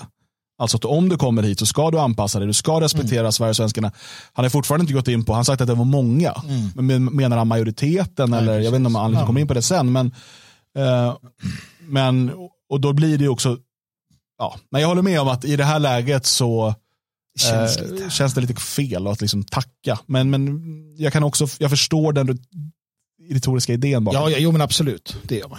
Alltså 0.62 0.76
att 0.76 0.84
om 0.84 1.08
du 1.08 1.16
kommer 1.16 1.42
hit 1.42 1.58
så 1.58 1.66
ska 1.66 1.90
du 1.90 1.98
anpassa 1.98 2.38
dig, 2.38 2.48
du 2.48 2.52
ska 2.52 2.80
respektera 2.80 3.20
mm. 3.20 3.32
Sverigesvenskarna. 3.32 3.92
Han 4.32 4.44
har 4.44 4.50
fortfarande 4.50 4.82
inte 4.82 4.94
gått 4.94 5.08
in 5.08 5.24
på, 5.24 5.32
han 5.32 5.38
har 5.38 5.44
sagt 5.44 5.60
att 5.60 5.68
det 5.68 5.74
var 5.74 5.84
många. 5.84 6.32
Mm. 6.32 6.86
Men 6.86 7.04
menar 7.04 7.36
han 7.36 7.48
majoriteten 7.48 8.30
Nej, 8.30 8.38
eller 8.38 8.52
precis. 8.52 8.64
jag 8.64 8.70
vet 8.70 8.78
inte 8.78 8.86
om 8.86 8.94
han 8.94 9.10
liksom 9.10 9.26
kommer 9.26 9.40
in 9.40 9.48
på 9.48 9.54
det 9.54 9.62
sen. 9.62 9.92
Men, 9.92 10.06
eh, 10.78 11.16
men, 11.80 12.32
och 12.68 12.80
då 12.80 12.92
blir 12.92 13.18
det 13.18 13.28
också, 13.28 13.58
ja, 14.38 14.56
men 14.70 14.80
jag 14.80 14.88
håller 14.88 15.02
med 15.02 15.20
om 15.20 15.28
att 15.28 15.44
i 15.44 15.56
det 15.56 15.64
här 15.64 15.78
läget 15.78 16.26
så 16.26 16.74
känns, 17.38 17.76
eh, 17.76 18.08
känns 18.08 18.34
det 18.34 18.40
lite 18.40 18.54
fel 18.54 19.06
att 19.06 19.20
liksom 19.20 19.44
tacka. 19.44 19.98
Men, 20.06 20.30
men 20.30 20.60
jag 20.96 21.12
kan 21.12 21.22
också, 21.22 21.46
jag 21.58 21.70
förstår 21.70 22.12
den 22.12 22.38
retoriska 23.30 23.72
idén 23.72 24.04
bakom. 24.04 24.20
Ja, 24.20 24.30
ja, 24.30 24.36
jo 24.40 24.52
men 24.52 24.60
absolut, 24.60 25.16
det 25.22 25.36
gör 25.36 25.48
man 25.48 25.58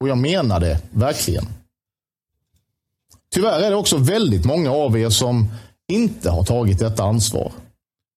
Och 0.00 0.08
jag 0.08 0.18
menar 0.18 0.60
det 0.60 0.82
verkligen. 0.90 1.46
Tyvärr 3.32 3.60
är 3.60 3.70
det 3.70 3.76
också 3.76 3.96
väldigt 3.96 4.44
många 4.44 4.70
av 4.70 4.98
er 4.98 5.10
som 5.10 5.48
inte 5.92 6.30
har 6.30 6.44
tagit 6.44 6.78
detta 6.78 7.04
ansvar. 7.04 7.52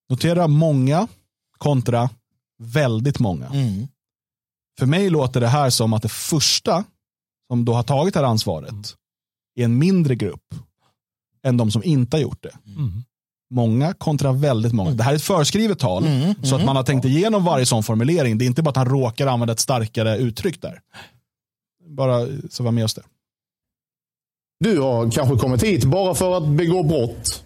Notera 0.09 0.47
många 0.47 1.07
kontra 1.57 2.09
väldigt 2.63 3.20
många. 3.20 3.45
Mm. 3.45 3.88
För 4.80 4.86
mig 4.86 5.09
låter 5.09 5.41
det 5.41 5.47
här 5.47 5.70
som 5.70 5.93
att 5.93 6.01
det 6.01 6.11
första 6.11 6.84
som 7.47 7.66
då 7.66 7.74
har 7.74 7.84
tagit 7.84 8.13
det 8.13 8.20
här 8.20 8.28
ansvaret 8.28 8.70
mm. 8.70 8.84
är 9.59 9.63
en 9.63 9.78
mindre 9.78 10.16
grupp 10.16 10.55
än 11.43 11.57
de 11.57 11.72
som 11.72 11.84
inte 11.84 12.18
har 12.18 12.22
gjort 12.22 12.43
det. 12.43 12.57
Mm. 12.66 13.03
Många 13.49 13.93
kontra 13.93 14.32
väldigt 14.32 14.74
många. 14.74 14.89
Mm. 14.89 14.97
Det 14.97 15.03
här 15.03 15.11
är 15.11 15.16
ett 15.16 15.24
förskrivet 15.24 15.80
tal, 15.80 16.05
mm. 16.05 16.36
så 16.36 16.55
att 16.55 16.61
mm. 16.61 16.66
man 16.66 16.76
har 16.76 16.84
tänkt 16.84 17.05
igenom 17.05 17.43
varje 17.43 17.66
sån 17.66 17.84
formulering. 17.84 18.38
Det 18.38 18.45
är 18.45 18.47
inte 18.47 18.63
bara 18.63 18.70
att 18.70 18.76
han 18.76 18.89
råkar 18.89 19.28
använda 19.28 19.53
ett 19.53 19.59
starkare 19.59 20.18
uttryck 20.18 20.61
där. 20.61 20.82
Bara 21.88 22.28
så 22.49 22.63
var 22.63 22.72
med 22.72 22.86
oss 22.86 22.93
det. 22.93 23.03
Du 24.60 24.80
har 24.80 25.12
kanske 25.12 25.36
kommit 25.36 25.64
hit 25.64 25.84
bara 25.84 26.16
för 26.16 26.38
att 26.38 26.47
begå 26.47 26.84
brott. 26.84 27.43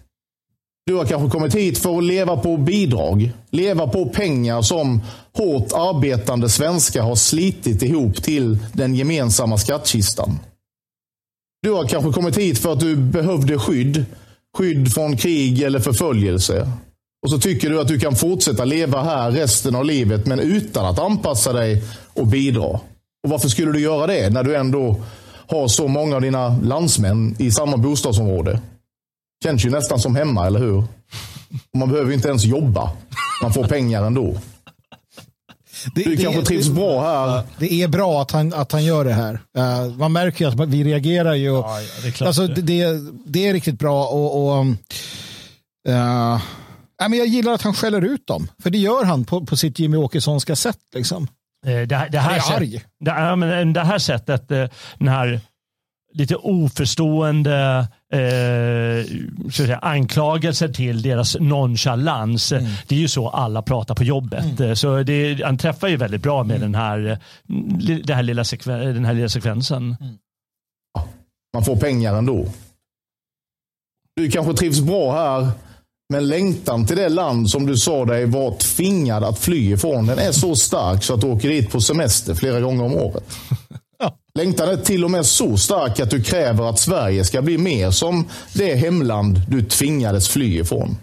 Du 0.86 0.94
har 0.94 1.04
kanske 1.04 1.38
kommit 1.38 1.54
hit 1.54 1.78
för 1.78 1.98
att 1.98 2.04
leva 2.04 2.36
på 2.36 2.56
bidrag. 2.56 3.32
Leva 3.50 3.86
på 3.86 4.08
pengar 4.08 4.62
som 4.62 5.00
hårt 5.32 5.72
arbetande 5.72 6.48
svenskar 6.48 7.02
har 7.02 7.14
slitit 7.14 7.82
ihop 7.82 8.22
till 8.22 8.58
den 8.72 8.94
gemensamma 8.94 9.58
skattkistan. 9.58 10.38
Du 11.62 11.70
har 11.70 11.86
kanske 11.86 12.12
kommit 12.12 12.38
hit 12.38 12.58
för 12.58 12.72
att 12.72 12.80
du 12.80 12.96
behövde 12.96 13.58
skydd. 13.58 14.04
Skydd 14.58 14.92
från 14.92 15.16
krig 15.16 15.62
eller 15.62 15.80
förföljelse. 15.80 16.70
Och 17.22 17.30
så 17.30 17.38
tycker 17.38 17.70
du 17.70 17.80
att 17.80 17.88
du 17.88 17.98
kan 17.98 18.16
fortsätta 18.16 18.64
leva 18.64 19.02
här 19.02 19.30
resten 19.30 19.74
av 19.74 19.84
livet 19.84 20.26
men 20.26 20.40
utan 20.40 20.86
att 20.86 20.98
anpassa 20.98 21.52
dig 21.52 21.82
och 22.14 22.26
bidra. 22.26 22.80
Och 23.24 23.30
varför 23.30 23.48
skulle 23.48 23.72
du 23.72 23.80
göra 23.80 24.06
det 24.06 24.30
när 24.30 24.42
du 24.42 24.56
ändå 24.56 24.96
har 25.50 25.68
så 25.68 25.88
många 25.88 26.16
av 26.16 26.22
dina 26.22 26.58
landsmän 26.62 27.36
i 27.38 27.50
samma 27.50 27.76
bostadsområde. 27.76 28.60
Känns 29.44 29.64
ju 29.64 29.70
nästan 29.70 30.00
som 30.00 30.16
hemma, 30.16 30.46
eller 30.46 30.60
hur? 30.60 30.84
man 31.74 31.88
behöver 31.88 32.12
inte 32.12 32.28
ens 32.28 32.44
jobba. 32.44 32.90
Man 33.42 33.52
får 33.52 33.64
pengar 33.64 34.02
ändå. 34.02 34.36
Det, 35.94 36.02
du 36.02 36.16
det, 36.16 36.22
kanske 36.22 36.42
trivs 36.42 36.66
det, 36.66 36.72
bra 36.72 37.00
här. 37.02 37.42
Det 37.58 37.82
är 37.82 37.88
bra 37.88 38.22
att 38.22 38.30
han, 38.30 38.54
att 38.54 38.72
han 38.72 38.84
gör 38.84 39.04
det 39.04 39.12
här. 39.12 39.32
Uh, 39.58 39.96
man 39.96 40.12
märker 40.12 40.44
ju 40.44 40.50
att 40.50 40.68
vi 40.68 40.84
reagerar 40.84 41.34
ju. 41.34 41.46
Ja, 41.46 41.78
det, 42.02 42.20
är 42.20 42.26
alltså, 42.26 42.46
det, 42.46 42.84
det 43.26 43.48
är 43.48 43.52
riktigt 43.52 43.78
bra. 43.78 44.06
och, 44.06 44.58
och 44.58 44.64
uh, 45.88 46.42
men 47.08 47.18
Jag 47.18 47.26
gillar 47.26 47.52
att 47.52 47.62
han 47.62 47.74
skäller 47.74 48.04
ut 48.04 48.26
dem. 48.26 48.48
För 48.62 48.70
det 48.70 48.78
gör 48.78 49.04
han 49.04 49.24
på, 49.24 49.46
på 49.46 49.56
sitt 49.56 49.78
Jimmy 49.78 49.96
Åkessonska 49.96 50.56
sätt. 50.56 50.78
Liksom. 50.94 51.28
Eh, 51.66 51.72
det, 51.72 52.08
det, 52.12 52.18
här 52.18 52.40
sätt, 52.40 52.82
det, 52.98 53.36
men 53.36 53.72
det 53.72 53.80
här 53.80 53.98
sättet, 53.98 54.50
eh, 54.50 54.68
den 54.98 55.08
här 55.08 55.40
lite 56.12 56.36
oförstående 56.36 57.88
eh, 58.12 59.50
säga, 59.50 59.78
anklagelser 59.82 60.68
till 60.68 61.02
deras 61.02 61.36
nonchalans. 61.40 62.52
Mm. 62.52 62.72
Det 62.88 62.94
är 62.94 62.98
ju 62.98 63.08
så 63.08 63.28
alla 63.28 63.62
pratar 63.62 63.94
på 63.94 64.04
jobbet. 64.04 64.60
Mm. 64.60 64.76
Så 64.76 65.02
det, 65.02 65.42
han 65.44 65.58
träffar 65.58 65.88
ju 65.88 65.96
väldigt 65.96 66.22
bra 66.22 66.44
med 66.44 66.56
mm. 66.56 66.72
den, 66.72 66.80
här, 66.80 67.18
det 68.04 68.14
här 68.14 68.22
lilla 68.22 68.44
den 68.66 69.04
här 69.04 69.14
lilla 69.14 69.28
sekvensen. 69.28 69.96
Mm. 70.00 70.14
Man 71.52 71.64
får 71.64 71.76
pengar 71.76 72.14
ändå. 72.14 72.46
Du 74.16 74.30
kanske 74.30 74.54
trivs 74.54 74.80
bra 74.80 75.12
här 75.12 75.50
men 76.10 76.28
längtan 76.28 76.86
till 76.86 76.96
det 76.96 77.08
land 77.08 77.50
som 77.50 77.66
du 77.66 77.76
sa 77.76 78.04
dig 78.04 78.26
var 78.26 78.54
tvingad 78.58 79.24
att 79.24 79.38
fly 79.38 79.72
ifrån, 79.72 80.06
den 80.06 80.18
är 80.18 80.32
så 80.32 80.56
stark 80.56 81.04
så 81.04 81.14
att 81.14 81.20
du 81.20 81.26
åker 81.26 81.48
dit 81.48 81.70
på 81.70 81.80
semester 81.80 82.34
flera 82.34 82.60
gånger 82.60 82.84
om 82.84 82.94
året. 82.94 83.24
Längtan 84.34 84.68
är 84.68 84.76
till 84.76 85.04
och 85.04 85.10
med 85.10 85.26
så 85.26 85.56
stark 85.56 86.00
att 86.00 86.10
du 86.10 86.22
kräver 86.22 86.64
att 86.70 86.78
Sverige 86.78 87.24
ska 87.24 87.42
bli 87.42 87.58
mer 87.58 87.90
som 87.90 88.28
det 88.54 88.74
hemland 88.74 89.42
du 89.48 89.62
tvingades 89.62 90.28
fly 90.28 90.60
ifrån. 90.60 90.96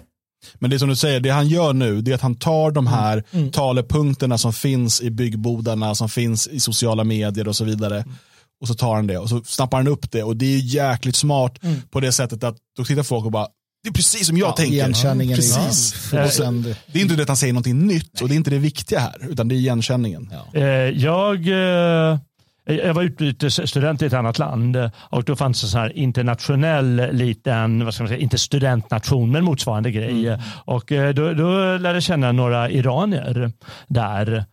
Men 0.53 0.70
det 0.70 0.80
som 0.80 0.89
du 0.89 0.95
säger, 0.95 1.20
det 1.20 1.30
han 1.30 1.47
gör 1.47 1.74
nu, 1.74 2.01
det 2.01 2.12
är 2.12 2.16
att 2.16 2.22
han 2.22 2.36
tar 2.36 2.72
de 2.72 2.88
här 2.88 3.14
mm. 3.14 3.26
mm. 3.32 3.51
talepunkterna 3.51 4.38
som 4.38 4.53
finns 4.53 5.01
i 5.01 5.12
byggbodarna, 5.12 5.95
som 5.95 6.10
finns 6.10 6.47
i 6.47 6.60
sociala 6.60 7.03
medier 7.03 7.47
och 7.47 7.55
så 7.55 7.64
vidare. 7.64 7.97
Mm. 7.97 8.16
Och 8.62 8.68
så 8.68 8.74
tar 8.74 8.95
han 8.95 9.08
det 9.08 9.18
och 9.18 9.30
så 9.30 9.43
snappar 9.43 9.78
han 9.78 9.88
upp 9.88 10.12
det 10.12 10.24
och 10.24 10.38
det 10.38 10.45
är 10.45 10.58
jäkligt 10.58 11.16
smart 11.16 11.64
mm. 11.64 11.82
på 11.91 11.99
det 11.99 12.12
sättet 12.12 12.43
att 12.43 12.58
då 12.78 12.86
tittar 12.86 13.03
folk 13.03 13.26
och 13.26 13.32
bara, 13.32 13.47
det 13.84 13.90
är 13.90 13.94
precis 13.94 14.28
som 14.28 14.38
jag 14.38 14.48
ja, 14.48 14.52
tänker. 14.52 14.74
Igenkänningen 14.74 15.36
precis. 15.36 16.10
Ja. 16.14 16.30
Sen, 16.30 16.76
det 16.88 17.00
är 17.00 17.04
inte 17.04 17.16
det 17.16 17.22
att 17.22 17.28
han 17.28 17.38
säger 17.38 17.54
någonting 17.54 17.88
nytt 17.88 18.10
Nej. 18.14 18.24
och 18.24 18.30
det 18.30 18.36
är 18.36 18.38
inte 18.38 18.50
det 18.50 18.60
viktiga 18.60 19.00
här, 19.00 19.28
utan 19.30 19.48
det 19.48 19.56
är 19.56 19.58
igenkänningen. 19.58 20.30
Ja. 20.32 20.60
Eh, 20.60 20.66
jag, 20.90 21.48
eh, 21.48 22.20
jag 22.66 22.94
var 22.94 23.04
utbytesstudent 23.04 24.02
i 24.02 24.06
ett 24.06 24.14
annat 24.14 24.40
land 24.40 24.78
och 24.96 25.24
då 25.24 25.36
fanns 25.36 25.64
en 25.64 25.70
sån 25.70 25.80
här 25.82 25.98
internationell 25.98 27.10
liten, 27.12 27.86
vad 27.86 27.94
ska 27.94 28.04
man 28.04 28.08
säga, 28.08 28.20
inte 28.20 28.38
studentnation 28.38 29.32
men 29.32 29.44
motsvarande 29.44 29.92
grej. 29.92 30.28
Mm. 30.28 30.40
Och 30.66 30.92
eh, 30.92 31.14
då, 31.14 31.34
då 31.34 31.78
lärde 31.78 31.94
jag 31.94 32.04
känna 32.04 32.32
några 32.32 32.70
iranier 32.70 33.52
där 33.88 34.46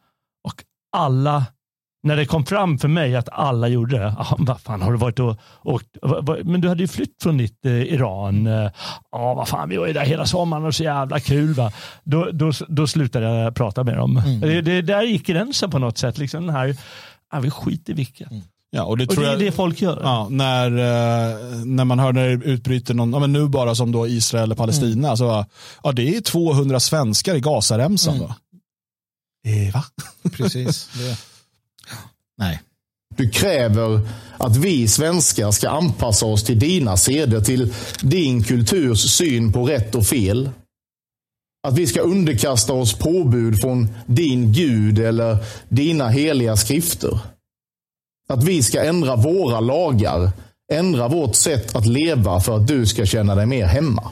och 0.45 0.65
alla 0.97 1.45
när 2.05 2.17
det 2.17 2.27
kom 2.27 2.47
fram 2.47 2.79
för 2.79 2.89
mig 2.89 3.17
att 3.17 3.29
alla 3.33 3.69
gjorde 3.69 3.99
det. 3.99 4.15
Ah, 4.19 4.37
vad 4.39 4.61
fan 4.61 4.83
har 4.83 4.93
du 4.93 4.99
varit 4.99 5.19
och 5.19 5.37
åkt? 5.63 5.87
Men 6.45 6.61
du 6.61 6.69
hade 6.69 6.83
ju 6.83 6.89
flytt 6.89 7.23
från 7.23 7.39
ditt 7.39 7.67
eh, 7.67 7.73
Iran. 7.73 8.47
Ja, 8.47 8.71
ah, 9.11 9.35
vad 9.35 9.49
fan 9.49 9.69
vi 9.69 9.77
var 9.77 9.87
ju 9.87 9.93
där 9.93 10.05
hela 10.05 10.27
sommaren 10.27 10.65
och 10.65 10.75
så 10.75 10.83
jävla 10.83 11.21
kul. 11.21 11.55
Va? 11.55 11.73
Då, 12.05 12.29
då, 12.33 12.53
då 12.69 12.87
slutade 12.87 13.27
jag 13.27 13.55
prata 13.55 13.85
med 13.85 13.97
dem. 13.97 14.17
Mm. 14.17 14.41
Det, 14.41 14.61
det, 14.61 14.83
där 14.83 15.03
gick 15.03 15.27
gränsen 15.27 15.71
på 15.71 15.79
något 15.79 15.99
sätt. 15.99 16.19
Liksom 16.19 16.47
den 16.47 16.57
här, 16.57 16.77
ah, 17.31 17.41
vi 17.41 17.51
skiter 17.51 17.93
i 17.93 17.97
vilka. 17.97 18.25
Mm. 18.25 18.43
Ja, 18.71 18.85
och 18.85 18.99
det, 18.99 19.07
och 19.09 19.17
det 19.17 19.33
är 19.33 19.39
det 19.39 19.53
folk 19.53 19.83
gör. 19.83 20.01
Ja, 20.03 20.29
när, 20.31 20.67
eh, 20.67 21.65
när 21.65 21.85
man 21.85 21.99
hör 21.99 22.13
när 22.13 22.29
det 22.29 22.45
utbryter 22.45 22.95
någon, 22.95 23.13
ja, 23.13 23.19
men 23.19 23.33
nu 23.33 23.49
bara 23.49 23.75
som 23.75 23.93
då 23.93 24.07
Israel 24.07 24.45
eller 24.45 24.55
Palestina, 24.55 25.09
mm. 25.09 25.17
så 25.17 25.45
ja, 25.83 25.93
det 25.93 26.17
är 26.17 26.21
200 26.21 26.81
svenskar 26.81 27.35
i 27.35 27.41
Gazaremsan. 27.41 28.15
Mm. 28.15 28.27
Va? 28.27 28.35
Eh, 29.47 29.75
va? 29.75 29.85
Precis. 30.33 30.89
Det. 30.99 31.19
Nej. 32.39 32.61
Du 33.17 33.31
kräver 33.31 34.01
att 34.39 34.57
vi 34.57 34.89
svenskar 34.89 35.51
ska 35.51 35.69
anpassa 35.69 36.27
oss 36.27 36.45
till 36.45 36.59
dina 36.59 36.97
seder, 36.97 37.41
till 37.41 37.75
din 38.01 38.45
kulturs 38.45 39.01
syn 39.01 39.53
på 39.53 39.65
rätt 39.65 39.95
och 39.95 40.07
fel. 40.07 40.51
Att 41.67 41.79
vi 41.79 41.87
ska 41.87 42.01
underkasta 42.01 42.73
oss 42.73 42.95
påbud 42.95 43.61
från 43.61 43.89
din 44.07 44.53
Gud 44.53 44.99
eller 44.99 45.37
dina 45.69 46.09
heliga 46.09 46.57
skrifter. 46.57 47.19
Att 48.29 48.45
vi 48.45 48.63
ska 48.63 48.85
ändra 48.85 49.17
våra 49.17 49.61
lagar 49.61 50.33
ändra 50.73 51.09
vårt 51.09 51.35
sätt 51.35 51.77
att 51.77 51.87
leva 51.87 52.41
för 52.41 52.57
att 52.57 52.67
du 52.67 52.87
ska 52.87 53.07
känna 53.07 53.35
dig 53.35 53.47
mer 53.47 53.67
hemma. 53.67 54.11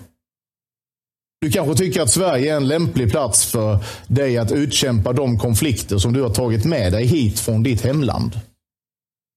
Du 1.43 1.51
kanske 1.51 1.75
tycker 1.75 2.01
att 2.01 2.11
Sverige 2.11 2.53
är 2.53 2.57
en 2.57 2.69
lämplig 2.69 3.11
plats 3.11 3.45
för 3.45 3.79
dig 4.07 4.39
att 4.39 4.53
utkämpa 4.53 5.13
de 5.13 5.39
konflikter 5.39 5.99
som 5.99 6.13
du 6.13 6.23
har 6.23 6.31
tagit 6.31 6.65
med 6.65 6.93
dig 6.93 7.07
hit 7.07 7.41
från 7.41 7.63
ditt 7.63 7.85
hemland. 7.85 8.41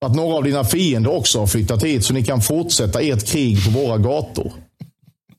Att 0.04 0.14
några 0.14 0.36
av 0.36 0.44
dina 0.44 0.64
fiender 0.64 1.12
också 1.12 1.40
har 1.40 1.46
flyttat 1.46 1.84
hit 1.84 2.04
så 2.04 2.12
ni 2.12 2.24
kan 2.24 2.40
fortsätta 2.40 3.00
ert 3.00 3.26
krig 3.26 3.64
på 3.64 3.70
våra 3.70 3.98
gator. 3.98 4.52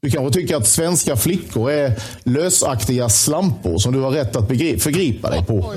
Du 0.02 0.12
kanske 0.12 0.40
tycker 0.40 0.56
att 0.56 0.68
svenska 0.68 1.16
flickor 1.16 1.72
är 1.72 1.94
lösaktiga 2.24 3.10
slampor 3.10 3.78
som 3.78 3.94
du 3.94 4.00
har 4.00 4.12
rätt 4.12 4.36
att 4.36 4.48
förgripa 4.82 5.30
dig 5.30 5.46
på. 5.46 5.74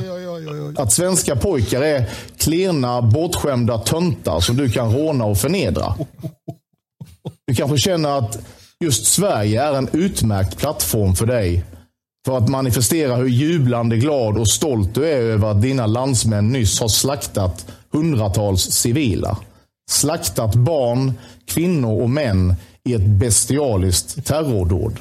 Att 0.76 0.93
svenska 0.93 1.36
pojkar 1.36 1.82
är 1.82 2.11
klena, 2.36 3.03
bortskämda 3.03 3.78
töntar 3.78 4.41
som 4.41 4.57
du 4.57 4.70
kan 4.70 4.97
råna 4.97 5.24
och 5.24 5.38
förnedra. 5.38 5.95
Du 7.47 7.55
kanske 7.55 7.78
känner 7.78 8.18
att 8.18 8.38
just 8.85 9.07
Sverige 9.07 9.62
är 9.62 9.74
en 9.74 9.89
utmärkt 9.93 10.57
plattform 10.57 11.14
för 11.14 11.26
dig 11.26 11.64
för 12.26 12.39
att 12.39 12.49
manifestera 12.49 13.16
hur 13.16 13.28
jublande 13.28 13.97
glad 13.97 14.39
och 14.39 14.49
stolt 14.49 14.95
du 14.95 15.05
är 15.05 15.16
över 15.16 15.51
att 15.51 15.62
dina 15.62 15.87
landsmän 15.87 16.53
nyss 16.53 16.81
har 16.81 16.89
slaktat 16.89 17.66
hundratals 17.93 18.62
civila. 18.62 19.39
Slaktat 19.91 20.55
barn, 20.55 21.12
kvinnor 21.47 22.03
och 22.03 22.11
män 22.11 22.55
i 22.85 22.95
ett 22.95 23.07
bestialiskt 23.07 24.26
terrordåd. 24.26 24.97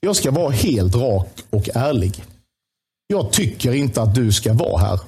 Jag 0.00 0.16
ska 0.16 0.30
vara 0.30 0.50
helt 0.50 0.94
rak 0.94 1.28
och 1.50 1.68
ärlig. 1.74 2.24
Jag 3.06 3.32
tycker 3.32 3.74
inte 3.74 4.02
att 4.02 4.14
du 4.14 4.32
ska 4.32 4.52
vara 4.52 4.78
här. 4.78 5.00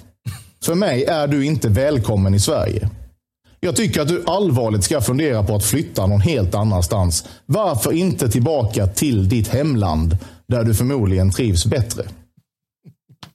För 0.65 0.75
mig 0.75 1.05
är 1.05 1.27
du 1.27 1.47
inte 1.47 1.69
välkommen 1.69 2.35
i 2.35 2.41
Sverige. 2.41 2.91
Jag 3.65 3.77
tycker 3.77 4.01
att 4.01 4.09
du 4.09 4.25
allvarligt 4.27 4.85
ska 4.85 5.01
fundera 5.01 5.43
på 5.43 5.55
att 5.55 5.65
flytta 5.65 6.07
någon 6.07 6.21
helt 6.21 6.55
annanstans. 6.55 7.25
Varför 7.47 7.93
inte 7.93 8.29
tillbaka 8.29 8.87
till 8.87 9.29
ditt 9.29 9.49
hemland 9.49 10.19
där 10.49 10.65
du 10.65 10.75
förmodligen 10.75 11.31
trivs 11.31 11.67
bättre? 11.67 12.03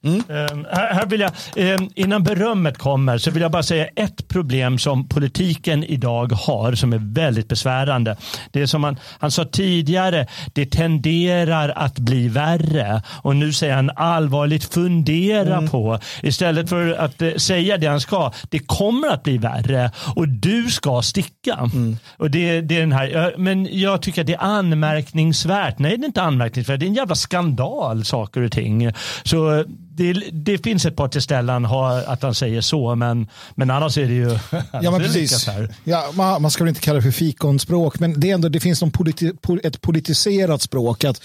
Mm. 0.02 0.22
Um, 0.28 0.66
här, 0.72 0.94
här, 0.94 1.06
vill 1.06 1.20
jag, 1.20 1.32
um, 1.56 1.90
innan 1.94 2.22
berömmet 2.22 2.78
kommer 2.78 3.18
så 3.18 3.30
vill 3.30 3.42
jag 3.42 3.50
bara 3.50 3.62
säga 3.62 3.86
ett 3.96 4.28
problem 4.28 4.78
som 4.78 5.08
politiken 5.08 5.84
idag 5.84 6.32
har 6.32 6.74
som 6.74 6.92
är 6.92 7.14
väldigt 7.14 7.48
besvärande. 7.48 8.16
Det 8.50 8.62
är 8.62 8.66
som 8.66 8.84
han, 8.84 8.96
han 9.18 9.30
sa 9.30 9.44
tidigare, 9.44 10.26
det 10.52 10.66
tenderar 10.66 11.68
att 11.68 11.98
bli 11.98 12.28
värre 12.28 13.02
och 13.22 13.36
nu 13.36 13.52
säger 13.52 13.74
han 13.74 13.90
allvarligt 13.96 14.64
fundera 14.64 15.56
mm. 15.56 15.70
på 15.70 15.98
istället 16.22 16.68
för 16.68 16.92
att 16.92 17.22
uh, 17.22 17.34
säga 17.36 17.76
det 17.76 17.86
han 17.86 18.00
ska. 18.00 18.32
Det 18.48 18.58
kommer 18.58 19.08
att 19.08 19.22
bli 19.22 19.38
värre 19.38 19.90
och 20.16 20.28
du 20.28 20.70
ska 20.70 21.02
sticka. 21.02 21.54
Mm. 21.72 21.96
Och 22.16 22.30
det, 22.30 22.60
det 22.60 22.76
är 22.76 22.80
den 22.80 22.92
här, 22.92 23.34
men 23.38 23.68
jag 23.70 24.02
tycker 24.02 24.20
att 24.20 24.26
det 24.26 24.34
är 24.34 24.42
anmärkningsvärt. 24.42 25.78
Nej, 25.78 25.96
det 25.96 26.04
är 26.04 26.06
inte 26.06 26.22
anmärkningsvärt. 26.22 26.80
Det 26.80 26.86
är 26.86 26.88
en 26.88 26.94
jävla 26.94 27.14
skandal 27.14 28.04
saker 28.04 28.40
och 28.40 28.52
ting. 28.52 28.92
Så 29.22 29.64
det, 30.00 30.30
det, 30.32 30.58
finns 30.58 30.86
ett 30.86 30.96
par 30.96 31.08
tillställen 31.08 31.66
att 32.06 32.22
han 32.22 32.34
säger 32.34 32.60
så, 32.60 32.94
men, 32.94 33.28
men 33.54 33.70
annars 33.70 33.98
är 33.98 34.06
det 34.06 34.14
ju... 34.14 34.30
Ja, 34.72 34.90
men 34.90 35.00
precis. 35.00 35.48
Ja, 35.84 36.10
man, 36.14 36.42
man, 36.42 36.50
ska 36.50 36.64
väl 36.64 36.68
inte 36.68 36.80
kalla 36.80 36.96
det 36.96 37.02
för 37.02 37.10
fikonspråk, 37.10 37.98
men 37.98 38.20
det, 38.20 38.30
är 38.30 38.34
ändå, 38.34 38.48
det 38.48 38.60
finns 38.60 38.82
politi, 38.92 39.32
ett 39.62 39.80
politiserat 39.80 40.62
språk. 40.62 41.04
Att 41.04 41.22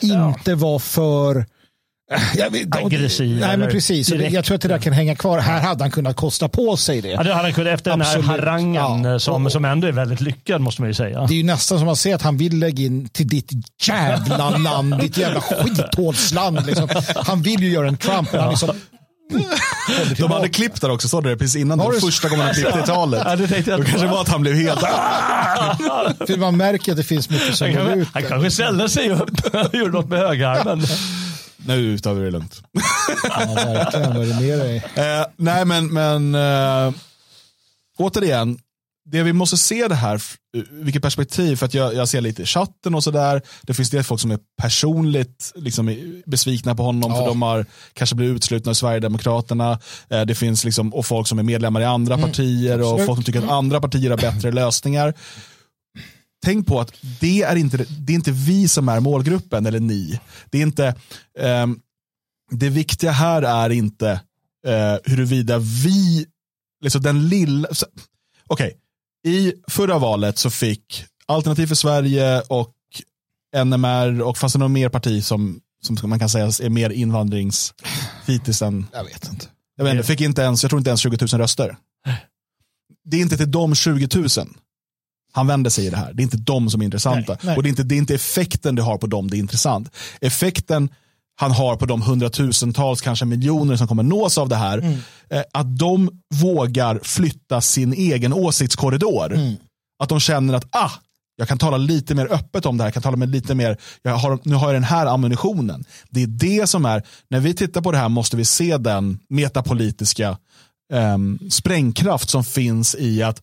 ja. 0.00 0.28
inte 0.28 0.54
vara 0.54 0.78
för 0.78 1.46
Vet, 2.50 2.76
Aggressiv. 2.76 3.40
Nej, 3.40 3.56
men 3.56 3.70
precis. 3.70 4.06
Direkt. 4.06 4.32
Jag 4.32 4.44
tror 4.44 4.54
att 4.54 4.62
det 4.62 4.68
där 4.68 4.78
kan 4.78 4.92
hänga 4.92 5.14
kvar. 5.16 5.38
Här 5.38 5.60
hade 5.60 5.84
han 5.84 5.90
kunnat 5.90 6.16
kosta 6.16 6.48
på 6.48 6.76
sig 6.76 7.00
det. 7.00 7.08
Ja, 7.08 7.22
det 7.22 7.34
hade 7.34 7.44
han 7.44 7.52
kunnat 7.52 7.74
efter 7.74 7.90
Absolut. 7.90 8.26
den 8.26 8.30
här 8.30 8.38
harangen 8.38 9.04
ja. 9.04 9.18
som, 9.18 9.50
som 9.50 9.64
ändå 9.64 9.86
är 9.86 9.92
väldigt 9.92 10.20
lyckad 10.20 10.60
måste 10.60 10.82
man 10.82 10.90
ju 10.90 10.94
säga. 10.94 11.26
Det 11.26 11.34
är 11.34 11.38
ju 11.38 11.44
nästan 11.44 11.78
som 11.78 11.88
att 11.88 11.98
se 11.98 12.12
att 12.12 12.22
han 12.22 12.36
vill 12.36 12.58
lägga 12.58 12.84
in 12.84 13.08
till 13.08 13.28
ditt 13.28 13.50
jävla 13.82 14.50
land, 14.58 14.98
ditt 15.00 15.16
jävla 15.16 15.40
skithålsland. 15.40 16.66
Liksom. 16.66 16.88
Han 17.16 17.42
vill 17.42 17.62
ju 17.62 17.70
göra 17.70 17.88
en 17.88 17.96
Trump, 17.96 18.32
men 18.32 18.40
han 18.40 18.50
liksom 18.50 18.70
de 20.18 20.30
hade 20.30 20.48
klippt 20.48 20.80
där 20.80 20.90
också, 20.90 21.08
såg 21.08 21.24
du 21.24 21.30
det? 21.30 21.36
Precis 21.36 21.56
innan 21.56 21.78
det 21.78 22.00
första 22.00 22.28
gången 22.28 22.44
han 22.44 22.54
klippte 22.54 22.78
i 22.78 22.82
talet. 22.82 23.22
Ja, 23.24 23.36
det 23.36 23.76
Då 23.76 23.84
kanske 23.84 24.06
var 24.06 24.20
att 24.20 24.28
han 24.28 24.40
blev 24.40 24.54
helt... 24.54 24.80
För 26.26 26.36
man 26.36 26.56
märker 26.56 26.92
att 26.92 26.98
det 26.98 27.04
finns 27.04 27.30
mycket 27.30 27.56
som 27.56 27.72
går 27.72 27.92
ut. 27.92 28.08
Han 28.12 28.22
kanske 28.22 28.50
ställde 28.50 28.88
sig 28.88 29.10
upp 29.10 29.54
och 29.54 29.74
gjorde 29.74 29.92
något 29.92 30.08
med 30.08 30.18
högerarmen. 30.18 30.82
Nu 31.66 31.98
tar 31.98 32.14
vi 32.14 32.24
det 32.24 32.30
lugnt. 32.30 32.62
ja, 33.22 33.54
verkligen. 33.54 34.14
Vad 34.14 34.22
är 34.22 34.26
det 34.26 34.40
med 34.40 34.58
dig? 34.58 34.76
Eh, 34.76 35.26
nej, 35.36 35.64
men, 35.64 35.86
men 35.92 36.34
äh, 36.34 36.94
återigen, 37.98 38.58
det 39.04 39.22
vi 39.22 39.32
måste 39.32 39.56
se 39.56 39.88
det 39.88 39.94
här, 39.94 40.22
vilket 40.70 41.02
perspektiv, 41.02 41.56
för 41.56 41.66
att 41.66 41.74
jag, 41.74 41.94
jag 41.94 42.08
ser 42.08 42.20
lite 42.20 42.42
i 42.42 42.46
chatten 42.46 42.94
och 42.94 43.04
sådär. 43.04 43.42
Det 43.62 43.74
finns 43.74 43.90
det 43.90 44.04
folk 44.04 44.20
som 44.20 44.30
är 44.30 44.38
personligt 44.62 45.52
liksom, 45.54 45.96
besvikna 46.26 46.74
på 46.74 46.82
honom 46.82 47.10
ja. 47.10 47.18
för 47.18 47.26
de 47.26 47.42
har 47.42 47.66
kanske 47.92 48.16
blivit 48.16 48.36
utslutna 48.36 48.70
av 48.70 48.74
Sverigedemokraterna. 48.74 49.78
Eh, 50.08 50.20
det 50.20 50.34
finns 50.34 50.64
liksom, 50.64 50.94
och 50.94 51.06
folk 51.06 51.28
som 51.28 51.38
är 51.38 51.42
medlemmar 51.42 51.80
i 51.80 51.84
andra 51.84 52.14
mm. 52.14 52.28
partier 52.28 52.82
och 52.82 53.04
folk 53.04 53.16
som 53.16 53.24
tycker 53.24 53.42
att 53.42 53.50
andra 53.50 53.80
partier 53.80 54.10
har 54.10 54.16
bättre 54.16 54.52
lösningar 54.52 55.14
tänk 56.42 56.66
på 56.66 56.80
att 56.80 56.92
det 57.20 57.42
är, 57.42 57.56
inte, 57.56 57.76
det 57.76 58.12
är 58.12 58.14
inte 58.14 58.32
vi 58.32 58.68
som 58.68 58.88
är 58.88 59.00
målgruppen, 59.00 59.66
eller 59.66 59.80
ni. 59.80 60.20
Det 60.50 60.58
är 60.58 60.62
inte, 60.62 60.86
eh, 61.38 61.66
det 62.50 62.68
viktiga 62.68 63.10
här 63.10 63.42
är 63.42 63.70
inte 63.70 64.10
eh, 64.66 64.96
huruvida 65.04 65.58
vi, 65.58 66.26
liksom 66.82 67.02
den 67.02 67.28
lilla, 67.28 67.68
okej, 68.46 68.76
okay. 69.24 69.32
i 69.34 69.54
förra 69.68 69.98
valet 69.98 70.38
så 70.38 70.50
fick 70.50 71.04
Alternativ 71.26 71.66
för 71.66 71.74
Sverige 71.74 72.40
och 72.40 72.74
NMR 73.64 74.22
och 74.22 74.38
fanns 74.38 74.52
det 74.52 74.58
något 74.58 74.70
mer 74.70 74.88
parti 74.88 75.24
som, 75.24 75.60
som 75.82 76.10
man 76.10 76.18
kan 76.18 76.28
säga 76.28 76.46
är 76.46 76.68
mer 76.68 76.90
invandringsfitis 76.90 78.62
än? 78.62 78.86
Jag 78.92 79.04
vet 79.04 79.28
inte. 79.28 79.46
Jag 79.76 79.84
vet 79.84 79.94
inte, 79.94 80.06
fick 80.06 80.20
inte 80.20 80.42
ens, 80.42 80.62
jag 80.62 80.70
tror 80.70 80.80
inte 80.80 80.90
ens 80.90 81.00
20 81.00 81.16
000 81.32 81.40
röster. 81.40 81.76
Det 83.04 83.16
är 83.16 83.20
inte 83.20 83.36
till 83.36 83.50
de 83.50 83.74
20 83.74 84.08
000 84.16 84.28
han 85.32 85.46
vänder 85.46 85.70
sig 85.70 85.86
i 85.86 85.90
det 85.90 85.96
här. 85.96 86.12
Det 86.12 86.20
är 86.20 86.24
inte 86.24 86.36
de 86.36 86.70
som 86.70 86.80
är 86.80 86.84
intressanta. 86.84 87.32
Nej, 87.32 87.38
nej. 87.42 87.56
Och 87.56 87.62
det 87.62 87.66
är, 87.66 87.70
inte, 87.70 87.82
det 87.82 87.94
är 87.94 87.98
inte 87.98 88.14
effekten 88.14 88.74
det 88.74 88.82
har 88.82 88.98
på 88.98 89.06
dem 89.06 89.30
det 89.30 89.36
är 89.36 89.38
intressant. 89.38 89.90
Effekten 90.20 90.88
han 91.36 91.50
har 91.50 91.76
på 91.76 91.86
de 91.86 92.02
hundratusentals, 92.02 93.00
kanske 93.00 93.24
miljoner 93.24 93.76
som 93.76 93.88
kommer 93.88 94.02
nås 94.02 94.38
av 94.38 94.48
det 94.48 94.56
här. 94.56 94.78
Mm. 94.78 94.98
Eh, 95.30 95.42
att 95.52 95.78
de 95.78 96.10
vågar 96.34 97.00
flytta 97.02 97.60
sin 97.60 97.92
egen 97.92 98.32
åsiktskorridor. 98.32 99.34
Mm. 99.34 99.54
Att 100.02 100.08
de 100.08 100.20
känner 100.20 100.54
att 100.54 100.66
ah, 100.70 100.90
jag 101.36 101.48
kan 101.48 101.58
tala 101.58 101.76
lite 101.76 102.14
mer 102.14 102.32
öppet 102.32 102.66
om 102.66 102.76
det 102.76 102.82
här, 102.82 102.86
jag 102.86 102.94
kan 102.94 103.02
tala 103.02 103.16
med 103.16 103.28
lite 103.28 103.54
mer, 103.54 103.76
jag 104.02 104.16
har, 104.16 104.38
nu 104.42 104.54
har 104.54 104.66
jag 104.66 104.74
den 104.74 104.84
här 104.84 105.06
ammunitionen. 105.06 105.84
Det 106.10 106.22
är 106.22 106.26
det 106.26 106.66
som 106.66 106.84
är, 106.84 107.02
när 107.30 107.40
vi 107.40 107.54
tittar 107.54 107.80
på 107.80 107.92
det 107.92 107.98
här 107.98 108.08
måste 108.08 108.36
vi 108.36 108.44
se 108.44 108.76
den 108.76 109.18
metapolitiska 109.28 110.28
eh, 110.92 111.18
sprängkraft 111.50 112.30
som 112.30 112.44
finns 112.44 112.94
i 112.98 113.22
att 113.22 113.42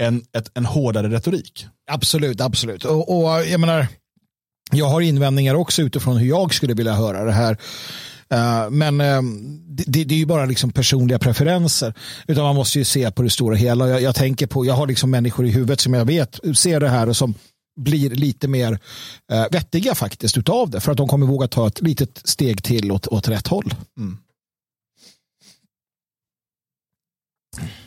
en, 0.00 0.22
ett, 0.32 0.50
en 0.54 0.66
hårdare 0.66 1.08
retorik. 1.08 1.66
Absolut, 1.90 2.40
absolut. 2.40 2.84
Och, 2.84 3.18
och 3.18 3.46
jag 3.46 3.60
menar, 3.60 3.86
jag 4.72 4.86
har 4.86 5.00
invändningar 5.00 5.54
också 5.54 5.82
utifrån 5.82 6.16
hur 6.16 6.28
jag 6.28 6.54
skulle 6.54 6.74
vilja 6.74 6.92
höra 6.92 7.24
det 7.24 7.32
här. 7.32 7.56
Uh, 8.34 8.70
men 8.70 9.00
uh, 9.00 9.22
det, 9.68 10.04
det, 10.04 10.14
är 10.14 10.18
ju 10.18 10.26
bara 10.26 10.46
liksom 10.46 10.70
personliga 10.70 11.18
preferenser. 11.18 11.94
Utan 12.26 12.44
man 12.44 12.54
måste 12.54 12.78
ju 12.78 12.84
se 12.84 13.10
på 13.10 13.22
det 13.22 13.30
stora 13.30 13.56
hela. 13.56 13.88
Jag, 13.88 14.02
jag, 14.02 14.14
tänker 14.14 14.46
på, 14.46 14.66
jag 14.66 14.74
har 14.74 14.86
liksom 14.86 15.10
människor 15.10 15.46
i 15.46 15.50
huvudet 15.50 15.80
som 15.80 15.94
jag 15.94 16.04
vet 16.04 16.40
ser 16.54 16.80
det 16.80 16.88
här 16.88 17.08
och 17.08 17.16
som 17.16 17.34
blir 17.80 18.10
lite 18.10 18.48
mer 18.48 18.72
uh, 19.32 19.46
vettiga 19.50 19.94
faktiskt 19.94 20.38
utav 20.38 20.70
det. 20.70 20.80
För 20.80 20.92
att 20.92 20.98
de 20.98 21.08
kommer 21.08 21.26
våga 21.26 21.48
ta 21.48 21.66
ett 21.66 21.80
litet 21.80 22.20
steg 22.24 22.62
till 22.62 22.92
åt, 22.92 23.06
åt 23.06 23.28
rätt 23.28 23.46
håll. 23.46 23.74
Mm. 23.98 24.18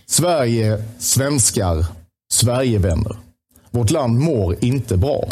Sverige, 0.06 0.84
svenskar, 1.00 1.86
Sverigevänner. 2.34 3.18
Vårt 3.72 3.90
land 3.90 4.20
mår 4.20 4.64
inte 4.64 4.98
bra. 4.98 5.30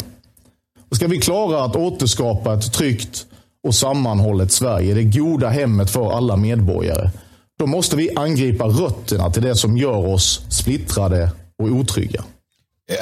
Och 0.88 0.96
ska 0.96 1.06
vi 1.06 1.18
klara 1.18 1.64
att 1.64 1.76
återskapa 1.76 2.54
ett 2.54 2.72
tryggt 2.72 3.26
och 3.66 3.74
sammanhållet 3.74 4.52
Sverige, 4.52 4.94
det 4.94 5.04
goda 5.04 5.48
hemmet 5.48 5.90
för 5.90 6.12
alla 6.12 6.36
medborgare, 6.36 7.10
då 7.58 7.66
måste 7.66 7.96
vi 7.96 8.16
angripa 8.16 8.64
rötterna 8.64 9.30
till 9.30 9.42
det 9.42 9.56
som 9.56 9.76
gör 9.76 10.06
oss 10.06 10.46
splittrade 10.50 11.32
och 11.62 11.68
otrygga. 11.68 12.24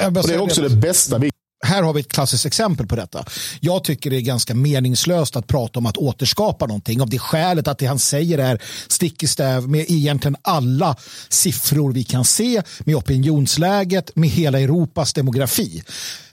Och 0.07 0.13
det 0.13 0.33
är 0.33 0.41
också 0.41 0.61
det 0.61 0.75
bästa 0.75 1.17
vi 1.17 1.30
här 1.61 1.83
har 1.83 1.93
vi 1.93 1.99
ett 1.99 2.11
klassiskt 2.11 2.45
exempel 2.45 2.87
på 2.87 2.95
detta. 2.95 3.25
Jag 3.59 3.83
tycker 3.83 4.09
det 4.09 4.15
är 4.17 4.21
ganska 4.21 4.55
meningslöst 4.55 5.35
att 5.35 5.47
prata 5.47 5.79
om 5.79 5.85
att 5.85 5.97
återskapa 5.97 6.65
någonting 6.65 7.01
av 7.01 7.09
det 7.09 7.19
skälet 7.19 7.67
att 7.67 7.77
det 7.77 7.85
han 7.85 7.99
säger 7.99 8.37
är 8.37 8.61
stick 8.87 9.23
i 9.23 9.27
stäv 9.27 9.69
med 9.69 9.85
egentligen 9.87 10.35
alla 10.41 10.95
siffror 11.29 11.93
vi 11.93 12.03
kan 12.03 12.25
se, 12.25 12.61
med 12.79 12.95
opinionsläget, 12.95 14.15
med 14.15 14.29
hela 14.29 14.59
Europas 14.59 15.13
demografi. 15.13 15.83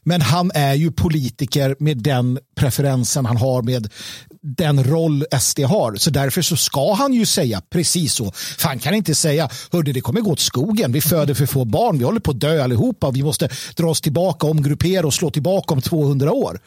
Men 0.03 0.23
han 0.23 0.51
är 0.55 0.75
ju 0.75 0.93
politiker 0.93 1.77
med 1.79 1.99
den 1.99 2.39
preferensen 2.57 3.27
han 3.27 3.37
har 3.37 3.63
med 3.63 3.91
den 4.43 4.85
roll 4.85 5.25
SD 5.41 5.61
har. 5.61 5.95
Så 5.95 6.11
därför 6.11 6.43
så 6.43 6.57
ska 6.57 6.95
han 6.95 7.15
ju 7.15 7.27
säga 7.27 7.63
precis 7.71 8.15
så. 8.15 8.33
För 8.33 8.69
han 8.69 8.79
kan 8.79 8.95
inte 8.95 9.15
säga, 9.15 9.49
hörde 9.73 9.93
det 9.93 10.01
kommer 10.01 10.21
gå 10.21 10.33
åt 10.33 10.41
skogen, 10.41 10.93
vi 10.93 11.01
föder 11.01 11.35
för 11.35 11.47
få 11.47 11.65
barn, 11.65 11.99
vi 11.99 12.05
håller 12.05 12.21
på 12.21 12.31
att 12.31 12.41
dö 12.41 12.63
allihopa, 12.63 13.11
vi 13.11 13.23
måste 13.23 13.49
dra 13.77 13.91
oss 13.91 14.01
tillbaka, 14.01 14.47
omgruppera 14.47 15.07
och 15.07 15.15
slå 15.15 15.31
tillbaka 15.31 15.75
om 15.75 15.83
200 15.83 16.33
år. 16.33 16.61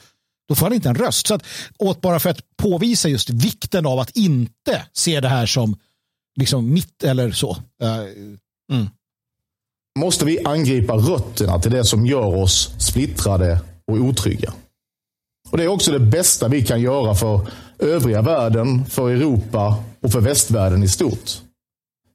Då 0.49 0.55
får 0.55 0.65
han 0.65 0.73
inte 0.73 0.89
en 0.89 0.95
röst. 0.95 1.27
Så 1.27 1.33
att, 1.33 1.43
åt 1.79 2.01
bara 2.01 2.19
för 2.19 2.29
att 2.29 2.39
påvisa 2.57 3.09
just 3.09 3.29
vikten 3.29 3.85
av 3.85 3.99
att 3.99 4.17
inte 4.17 4.85
se 4.93 5.19
det 5.19 5.29
här 5.29 5.45
som 5.45 5.75
liksom 6.39 6.73
mitt 6.73 7.03
eller 7.03 7.31
så. 7.31 7.51
Eh, 7.83 7.97
mm. 8.71 8.89
Måste 9.99 10.25
vi 10.25 10.45
angripa 10.45 10.93
rötterna 10.93 11.59
till 11.59 11.71
det 11.71 11.83
som 11.83 12.05
gör 12.05 12.35
oss 12.35 12.73
splittrade 12.79 13.61
och 13.91 13.97
otrygga. 13.97 14.53
Och 15.51 15.57
Det 15.57 15.63
är 15.63 15.67
också 15.67 15.91
det 15.91 15.99
bästa 15.99 16.47
vi 16.47 16.61
kan 16.61 16.81
göra 16.81 17.15
för 17.15 17.47
övriga 17.79 18.21
världen, 18.21 18.85
för 18.85 19.09
Europa 19.09 19.75
och 20.01 20.11
för 20.11 20.21
västvärlden 20.21 20.83
i 20.83 20.87
stort. 20.87 21.41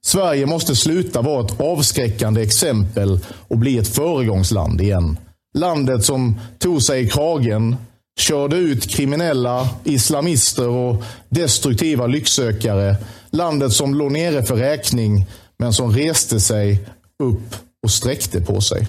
Sverige 0.05 0.45
måste 0.45 0.75
sluta 0.75 1.21
vara 1.21 1.45
ett 1.45 1.61
avskräckande 1.61 2.41
exempel 2.41 3.19
och 3.47 3.57
bli 3.57 3.77
ett 3.77 3.87
föregångsland 3.87 4.81
igen. 4.81 5.17
Landet 5.57 6.05
som 6.05 6.39
tog 6.59 6.81
sig 6.81 7.03
i 7.03 7.09
kragen, 7.09 7.75
körde 8.19 8.55
ut 8.55 8.89
kriminella, 8.89 9.69
islamister 9.83 10.67
och 10.67 11.03
destruktiva 11.29 12.07
lycksökare. 12.07 12.95
Landet 13.29 13.73
som 13.73 13.95
låg 13.95 14.11
nere 14.11 14.43
för 14.43 14.55
räkning, 14.55 15.25
men 15.59 15.73
som 15.73 15.91
reste 15.91 16.39
sig 16.39 16.79
upp 17.23 17.55
och 17.83 17.91
sträckte 17.91 18.41
på 18.41 18.61
sig. 18.61 18.87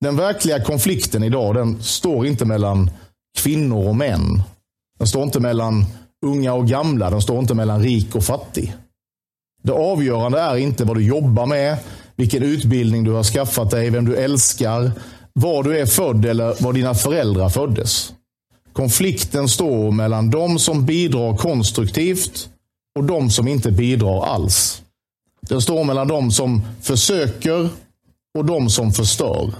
Den 0.00 0.16
verkliga 0.16 0.60
konflikten 0.60 1.22
idag 1.22 1.54
den 1.54 1.82
står 1.82 2.26
inte 2.26 2.44
mellan 2.44 2.90
kvinnor 3.38 3.88
och 3.88 3.96
män. 3.96 4.42
Den 4.98 5.06
står 5.06 5.22
inte 5.22 5.40
mellan 5.40 5.84
unga 6.26 6.52
och 6.52 6.68
gamla. 6.68 7.10
Den 7.10 7.22
står 7.22 7.38
inte 7.38 7.54
mellan 7.54 7.82
rik 7.82 8.14
och 8.14 8.24
fattig. 8.24 8.74
Det 9.62 9.72
avgörande 9.72 10.40
är 10.40 10.56
inte 10.56 10.84
vad 10.84 10.96
du 10.96 11.06
jobbar 11.06 11.46
med, 11.46 11.78
vilken 12.16 12.42
utbildning 12.42 13.04
du 13.04 13.12
har 13.12 13.24
skaffat 13.24 13.70
dig, 13.70 13.90
vem 13.90 14.04
du 14.04 14.16
älskar, 14.16 14.92
var 15.32 15.62
du 15.62 15.78
är 15.78 15.86
född 15.86 16.24
eller 16.24 16.62
var 16.62 16.72
dina 16.72 16.94
föräldrar 16.94 17.48
föddes. 17.48 18.12
Konflikten 18.72 19.48
står 19.48 19.90
mellan 19.90 20.30
de 20.30 20.58
som 20.58 20.86
bidrar 20.86 21.36
konstruktivt 21.36 22.48
och 22.98 23.04
de 23.04 23.30
som 23.30 23.48
inte 23.48 23.70
bidrar 23.70 24.26
alls. 24.26 24.82
Den 25.40 25.60
står 25.60 25.84
mellan 25.84 26.08
de 26.08 26.30
som 26.30 26.62
försöker 26.82 27.68
och 28.38 28.44
de 28.44 28.70
som 28.70 28.92
förstör. 28.92 29.54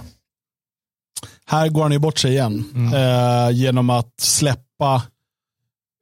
Här 1.48 1.68
går 1.68 1.82
han 1.82 1.92
ju 1.92 1.98
bort 1.98 2.18
sig 2.18 2.32
igen 2.32 2.64
mm. 2.74 2.94
eh, 2.94 3.50
genom 3.50 3.90
att 3.90 4.20
släppa 4.20 5.02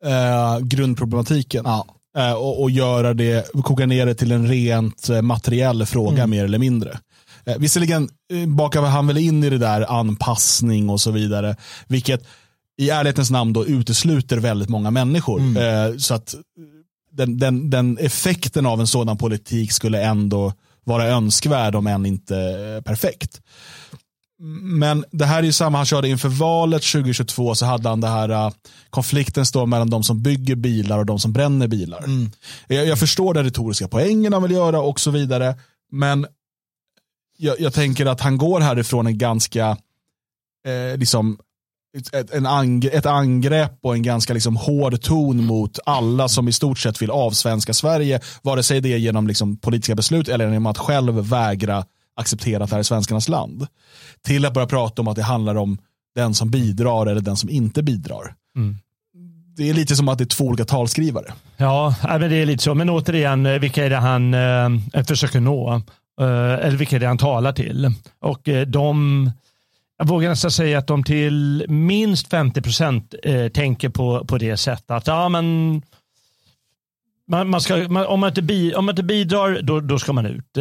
eh, 0.04 0.58
grundproblematiken. 0.58 1.62
Ja. 1.64 1.86
Eh, 2.16 2.32
och, 2.32 2.62
och, 2.62 2.70
göra 2.70 3.14
det, 3.14 3.52
koka 3.52 3.86
ner 3.86 4.06
det 4.06 4.14
till 4.14 4.32
en 4.32 4.48
rent 4.48 5.08
eh, 5.08 5.22
materiell 5.22 5.86
fråga 5.86 6.22
mm. 6.22 6.30
mer 6.30 6.44
eller 6.44 6.58
mindre. 6.58 6.98
Eh, 7.44 7.58
visserligen 7.58 8.08
eh, 8.32 8.48
bakar 8.48 8.82
han 8.82 9.06
väl 9.06 9.18
in 9.18 9.44
i 9.44 9.50
det 9.50 9.58
där 9.58 9.98
anpassning 9.98 10.90
och 10.90 11.00
så 11.00 11.10
vidare, 11.10 11.56
vilket 11.86 12.26
i 12.76 12.90
ärlighetens 12.90 13.30
namn 13.30 13.52
då 13.52 13.66
utesluter 13.66 14.36
väldigt 14.36 14.68
många 14.68 14.90
människor. 14.90 15.40
Mm. 15.40 15.56
Eh, 15.92 15.96
så 15.96 16.14
att 16.14 16.34
den, 17.12 17.38
den, 17.38 17.70
den 17.70 17.98
effekten 17.98 18.66
av 18.66 18.80
en 18.80 18.86
sådan 18.86 19.16
politik 19.16 19.72
skulle 19.72 20.02
ändå 20.02 20.52
vara 20.84 21.06
önskvärd 21.06 21.74
om 21.74 21.86
än 21.86 22.06
inte 22.06 22.34
perfekt. 22.84 23.40
Men 24.62 25.04
det 25.10 25.24
här 25.24 25.38
är 25.38 25.42
ju 25.42 25.52
samma, 25.52 25.78
han 25.78 25.86
körde 25.86 26.08
inför 26.08 26.28
valet 26.28 26.82
2022 26.82 27.54
så 27.54 27.66
hade 27.66 27.88
han 27.88 28.00
det 28.00 28.08
här 28.08 28.30
uh, 28.30 28.52
konflikten 28.90 29.46
står 29.46 29.66
mellan 29.66 29.90
de 29.90 30.02
som 30.02 30.22
bygger 30.22 30.54
bilar 30.54 30.98
och 30.98 31.06
de 31.06 31.18
som 31.18 31.32
bränner 31.32 31.68
bilar. 31.68 31.98
Mm. 31.98 32.30
Jag, 32.66 32.86
jag, 32.86 32.98
förstår 32.98 33.34
den 33.34 33.44
retoriska 33.44 33.88
poängen 33.88 34.32
han 34.32 34.42
vill 34.42 34.52
göra 34.52 34.80
och 34.80 35.00
så 35.00 35.10
vidare. 35.10 35.56
Men 35.92 36.26
jag, 37.36 37.60
jag 37.60 37.74
tänker 37.74 38.06
att 38.06 38.20
han 38.20 38.38
går 38.38 38.60
härifrån 38.60 39.06
en 39.06 39.18
ganska 39.18 39.76
eh, 40.66 40.96
liksom 40.96 41.38
ett, 42.12 42.30
en 42.34 42.46
angre, 42.46 42.90
ett 42.90 43.06
angrepp 43.06 43.78
och 43.82 43.94
en 43.94 44.02
ganska 44.02 44.34
liksom 44.34 44.56
hård 44.56 45.02
ton 45.02 45.44
mot 45.44 45.78
alla 45.86 46.28
som 46.28 46.48
i 46.48 46.52
stort 46.52 46.78
sett 46.78 47.02
vill 47.02 47.10
avsvenska 47.10 47.72
Sverige. 47.74 48.20
Vare 48.42 48.62
sig 48.62 48.80
det 48.80 48.92
är 48.92 48.96
genom 48.96 49.26
liksom 49.26 49.56
politiska 49.56 49.94
beslut 49.94 50.28
eller 50.28 50.48
genom 50.48 50.66
att 50.66 50.78
själv 50.78 51.14
vägra 51.14 51.84
acceptera 52.16 52.64
att 52.64 52.70
det 52.70 52.76
här 52.76 52.80
är 52.80 52.84
svenskarnas 52.84 53.28
land. 53.28 53.66
Till 54.22 54.44
att 54.44 54.54
börja 54.54 54.66
prata 54.66 55.02
om 55.02 55.08
att 55.08 55.16
det 55.16 55.22
handlar 55.22 55.54
om 55.54 55.78
den 56.14 56.34
som 56.34 56.50
bidrar 56.50 57.06
eller 57.06 57.20
den 57.20 57.36
som 57.36 57.50
inte 57.50 57.82
bidrar. 57.82 58.34
Mm. 58.56 58.78
Det 59.56 59.70
är 59.70 59.74
lite 59.74 59.96
som 59.96 60.08
att 60.08 60.18
det 60.18 60.24
är 60.24 60.26
två 60.26 60.44
olika 60.44 60.64
talskrivare. 60.64 61.32
Ja, 61.56 61.94
men 62.02 62.20
det 62.20 62.36
är 62.36 62.46
lite 62.46 62.62
så. 62.62 62.74
Men 62.74 62.90
återigen, 62.90 63.46
eh, 63.46 63.58
vilka 63.58 63.84
är 63.84 63.90
det 63.90 63.96
han 63.96 64.34
eh, 64.34 65.04
försöker 65.04 65.40
nå? 65.40 65.82
Eh, 66.20 66.26
eller 66.52 66.76
vilka 66.76 66.96
är 66.96 67.00
det 67.00 67.06
han 67.06 67.18
talar 67.18 67.52
till? 67.52 67.92
Och 68.20 68.48
eh, 68.48 68.66
de, 68.66 69.30
jag 69.98 70.08
vågar 70.08 70.28
nästan 70.28 70.50
säga 70.50 70.78
att 70.78 70.86
de 70.86 71.04
till 71.04 71.64
minst 71.68 72.30
50 72.30 72.62
procent 72.62 73.14
tänker 73.52 73.88
på, 73.88 74.24
på 74.24 74.38
det 74.38 74.56
sättet. 74.56 74.90
Att 74.90 75.06
ja, 75.06 75.28
men 75.28 75.82
man, 77.28 77.48
man 77.48 77.60
ska, 77.60 77.76
man, 77.76 78.06
om, 78.06 78.20
man 78.20 78.28
inte 78.28 78.42
bi, 78.42 78.74
om 78.74 78.84
man 78.84 78.92
inte 78.92 79.02
bidrar, 79.02 79.62
då, 79.62 79.80
då 79.80 79.98
ska 79.98 80.12
man 80.12 80.26
ut. 80.26 80.58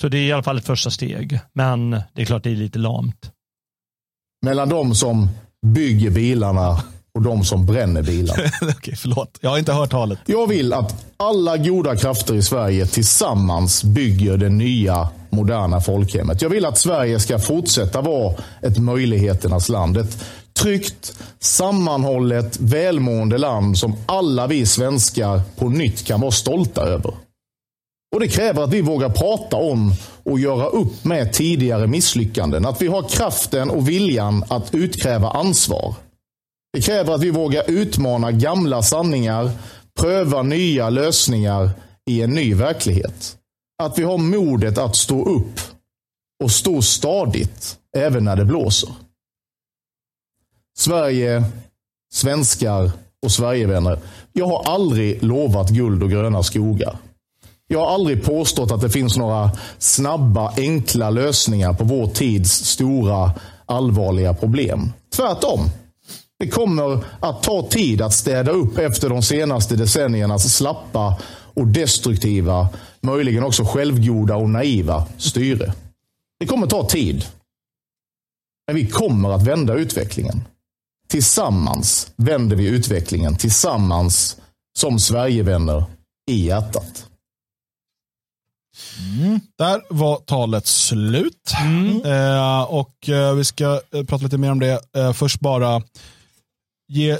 Så 0.00 0.08
det 0.08 0.18
är 0.18 0.22
i 0.22 0.32
alla 0.32 0.42
fall 0.42 0.58
ett 0.58 0.66
första 0.66 0.90
steg. 0.90 1.40
Men 1.52 1.90
det 1.90 2.22
är 2.22 2.24
klart 2.24 2.44
det 2.44 2.50
är 2.50 2.56
lite 2.56 2.78
lamt. 2.78 3.30
Mellan 4.46 4.68
de 4.68 4.94
som 4.94 5.28
bygger 5.66 6.10
bilarna 6.10 6.82
och 7.14 7.22
de 7.22 7.44
som 7.44 7.66
bränner 7.66 8.02
bilarna. 8.02 8.42
Okej, 8.76 8.96
förlåt. 8.96 9.38
Jag 9.40 9.50
har 9.50 9.58
inte 9.58 9.72
hört 9.72 9.90
talet. 9.90 10.18
Jag 10.26 10.46
vill 10.46 10.72
att 10.72 11.06
alla 11.16 11.56
goda 11.56 11.96
krafter 11.96 12.34
i 12.34 12.42
Sverige 12.42 12.86
tillsammans 12.86 13.84
bygger 13.84 14.36
det 14.36 14.48
nya 14.48 15.08
moderna 15.30 15.80
folkhemmet. 15.80 16.42
Jag 16.42 16.50
vill 16.50 16.66
att 16.66 16.78
Sverige 16.78 17.20
ska 17.20 17.38
fortsätta 17.38 18.00
vara 18.00 18.34
ett 18.62 18.78
möjligheternas 18.78 19.68
land. 19.68 19.96
Ett 19.96 20.24
tryggt, 20.52 21.18
sammanhållet, 21.40 22.60
välmående 22.60 23.38
land 23.38 23.78
som 23.78 23.96
alla 24.06 24.46
vi 24.46 24.66
svenskar 24.66 25.40
på 25.56 25.68
nytt 25.68 26.06
kan 26.06 26.20
vara 26.20 26.30
stolta 26.30 26.82
över. 26.82 27.14
Och 28.14 28.20
Det 28.20 28.28
kräver 28.28 28.62
att 28.62 28.72
vi 28.72 28.80
vågar 28.80 29.10
prata 29.10 29.56
om 29.56 29.92
och 30.22 30.40
göra 30.40 30.66
upp 30.66 31.04
med 31.04 31.32
tidigare 31.32 31.86
misslyckanden. 31.86 32.66
Att 32.66 32.82
vi 32.82 32.86
har 32.86 33.02
kraften 33.02 33.70
och 33.70 33.88
viljan 33.88 34.44
att 34.48 34.74
utkräva 34.74 35.30
ansvar. 35.30 35.94
Det 36.72 36.80
kräver 36.80 37.14
att 37.14 37.22
vi 37.22 37.30
vågar 37.30 37.70
utmana 37.70 38.32
gamla 38.32 38.82
sanningar, 38.82 39.50
pröva 40.00 40.42
nya 40.42 40.90
lösningar 40.90 41.70
i 42.10 42.22
en 42.22 42.30
ny 42.30 42.54
verklighet. 42.54 43.36
Att 43.82 43.98
vi 43.98 44.02
har 44.02 44.18
modet 44.18 44.78
att 44.78 44.96
stå 44.96 45.24
upp 45.24 45.60
och 46.44 46.50
stå 46.50 46.82
stadigt 46.82 47.78
även 47.96 48.24
när 48.24 48.36
det 48.36 48.44
blåser. 48.44 48.90
Sverige, 50.78 51.44
svenskar 52.12 52.90
och 53.22 53.32
Sverigevänner. 53.32 53.98
Jag 54.32 54.46
har 54.46 54.62
aldrig 54.64 55.22
lovat 55.22 55.70
guld 55.70 56.02
och 56.02 56.10
gröna 56.10 56.42
skogar. 56.42 56.98
Jag 57.68 57.80
har 57.80 57.94
aldrig 57.94 58.24
påstått 58.24 58.70
att 58.70 58.80
det 58.80 58.90
finns 58.90 59.16
några 59.16 59.50
snabba, 59.78 60.52
enkla 60.56 61.10
lösningar 61.10 61.72
på 61.72 61.84
vår 61.84 62.06
tids 62.06 62.50
stora, 62.50 63.32
allvarliga 63.66 64.34
problem. 64.34 64.92
Tvärtom. 65.16 65.60
Det 66.38 66.48
kommer 66.48 67.04
att 67.20 67.42
ta 67.42 67.68
tid 67.70 68.02
att 68.02 68.14
städa 68.14 68.50
upp 68.50 68.78
efter 68.78 69.08
de 69.08 69.22
senaste 69.22 69.76
decenniernas 69.76 70.54
slappa 70.56 71.18
och 71.54 71.66
destruktiva, 71.66 72.68
möjligen 73.00 73.44
också 73.44 73.64
självgoda 73.64 74.36
och 74.36 74.50
naiva 74.50 75.06
styre. 75.18 75.72
Det 76.40 76.46
kommer 76.46 76.66
ta 76.66 76.86
tid. 76.86 77.24
Men 78.66 78.76
vi 78.76 78.86
kommer 78.86 79.30
att 79.30 79.42
vända 79.42 79.74
utvecklingen. 79.74 80.44
Tillsammans 81.08 82.12
vänder 82.16 82.56
vi 82.56 82.68
utvecklingen. 82.68 83.36
Tillsammans 83.36 84.36
som 84.78 84.98
Sverigevänner 84.98 85.84
i 86.30 86.46
hjärtat. 86.46 87.05
Mm. 88.98 89.40
Där 89.58 89.82
var 89.90 90.16
talet 90.16 90.66
slut. 90.66 91.52
Mm. 91.60 92.04
Eh, 92.04 92.62
och 92.62 93.08
eh, 93.08 93.34
Vi 93.34 93.44
ska 93.44 93.80
eh, 93.94 94.04
prata 94.04 94.24
lite 94.24 94.38
mer 94.38 94.50
om 94.50 94.60
det. 94.60 94.96
Eh, 94.96 95.12
först 95.12 95.40
bara 95.40 95.82
ge 96.88 97.18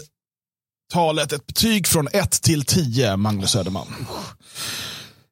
talet 0.93 1.33
ett 1.33 1.47
betyg 1.47 1.87
från 1.87 2.09
1 2.13 2.31
till 2.31 2.65
10, 2.65 3.17
Magnus 3.17 3.51
Söderman. 3.51 3.87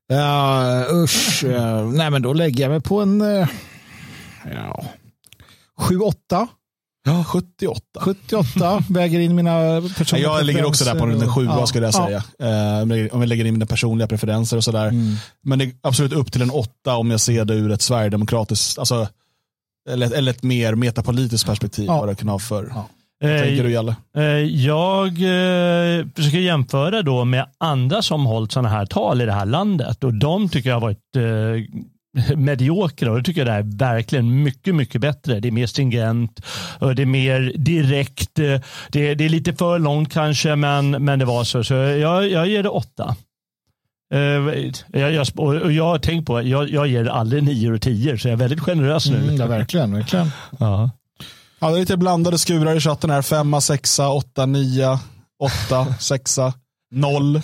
Ja, 0.07 0.87
usch. 0.93 1.45
nej, 1.93 2.11
men 2.11 2.23
då 2.23 2.33
lägger 2.33 2.65
jag 2.65 2.71
mig 2.71 2.81
på 2.81 3.01
en 3.01 3.23
uh, 3.23 3.49
ja, 4.53 4.85
7-8. 5.79 6.49
Ja, 7.07 7.25
78. 7.25 7.81
78 8.01 8.83
väger 8.91 9.21
in 9.21 9.35
mina 9.35 9.83
personliga 9.99 10.29
Jag 10.29 10.45
ligger 10.45 10.65
också 10.65 10.85
där 10.85 10.99
på 10.99 11.05
en 11.05 11.35
7 11.35 11.45
ja, 11.45 11.67
skulle 11.67 11.87
jag 11.87 11.95
säga. 11.95 12.23
Ja. 12.39 12.83
om 13.13 13.21
vi 13.21 13.27
lägger 13.27 13.45
in 13.45 13.55
mina 13.55 13.67
personliga 13.67 14.09
preferenser 14.09 14.57
och 14.57 14.65
sådär. 14.65 14.89
Mm. 14.89 15.15
Men 15.43 15.59
det 15.59 15.65
är 15.65 15.73
absolut 15.83 16.13
upp 16.13 16.33
till 16.33 16.43
en 16.43 16.51
8 16.51 16.97
om 16.97 17.11
jag 17.11 17.21
ser 17.21 17.45
det 17.45 17.55
ur 17.55 17.71
ett 17.71 17.83
sverigedemokratiskt, 17.83 18.79
alltså, 18.79 19.09
eller, 19.91 20.15
eller 20.15 20.31
ett 20.31 20.43
mer 20.43 20.75
metapolitiskt 20.75 21.47
perspektiv. 21.47 21.85
Ja. 21.87 22.01
Vad 22.01 22.09
det 22.09 22.15
kan 22.15 22.29
ha 22.29 22.39
för. 22.39 22.73
Ja. 22.75 22.89
Vad 23.21 23.39
tänker 23.41 23.65
du 23.65 23.71
Jalle? 23.71 23.97
Eh, 24.17 24.23
Jag 24.65 25.07
eh, 25.09 26.07
försöker 26.17 26.39
jämföra 26.39 27.03
då 27.03 27.25
med 27.25 27.47
andra 27.59 28.03
som 28.03 28.27
hållit 28.27 28.53
sådana 28.53 28.69
här 28.69 28.87
tal 28.87 29.23
i 29.23 29.27
det 29.27 29.33
här 29.33 29.47
landet 29.47 30.05
och 30.05 30.15
de 30.15 30.49
tycker 30.49 30.69
jag 30.69 30.77
har 30.77 30.81
varit 30.81 31.17
eh, 31.17 31.23
mediokra 32.37 33.11
och 33.11 33.17
det 33.19 33.23
tycker 33.25 33.41
jag 33.47 33.49
det 33.49 33.53
är 33.53 33.79
verkligen 33.93 34.43
mycket, 34.43 34.75
mycket 34.75 35.01
bättre. 35.01 35.41
Det 35.41 35.49
är 35.49 35.53
mer 35.53 35.67
stringent, 35.67 36.41
och 36.79 36.95
det 36.95 37.03
är 37.03 37.07
mer 37.07 37.53
direkt. 37.57 38.39
eh, 38.39 38.61
Det, 38.89 39.15
det 39.15 39.25
är 39.25 39.29
lite 39.29 39.55
för 39.55 39.79
långt 39.79 40.13
kanske, 40.13 40.57
men, 40.57 40.91
men 40.91 41.19
det 41.19 41.25
var 41.25 41.45
så. 41.45 41.65
Så 41.65 41.75
jag, 41.75 42.31
jag 42.31 42.49
ger 42.49 42.63
det 42.63 42.69
åtta. 42.69 43.17
Eh, 44.15 44.21
Jag, 45.01 45.13
jag, 45.13 45.27
och 45.39 45.73
jag 45.73 45.85
har 45.85 45.99
tänkt 45.99 46.27
på, 46.27 46.43
jag, 46.43 46.71
jag 46.71 46.87
ger 46.87 47.05
aldrig 47.05 47.43
nio 47.43 47.73
och 47.73 47.81
tio, 47.83 48.19
så 48.19 48.29
jag 48.29 48.33
är 48.33 48.37
väldigt 48.37 48.61
generös 48.61 49.11
nu. 49.11 49.17
Mm, 49.17 49.37
ja, 49.37 49.47
verkligen, 49.47 49.93
verkligen. 49.95 50.31
Ja. 50.59 50.91
Ja, 51.59 51.71
det 51.71 51.77
är 51.77 51.81
lite 51.81 51.97
blandade 51.97 52.39
skurar 52.39 52.77
i 52.77 52.81
chatten 52.81 53.11
här. 53.11 53.23
Femma, 53.23 53.61
sexa, 53.61 54.09
åtta, 54.09 54.47
nia, 54.47 55.01
åtta, 55.39 55.95
sexa, 56.01 56.53
noll. 56.97 57.43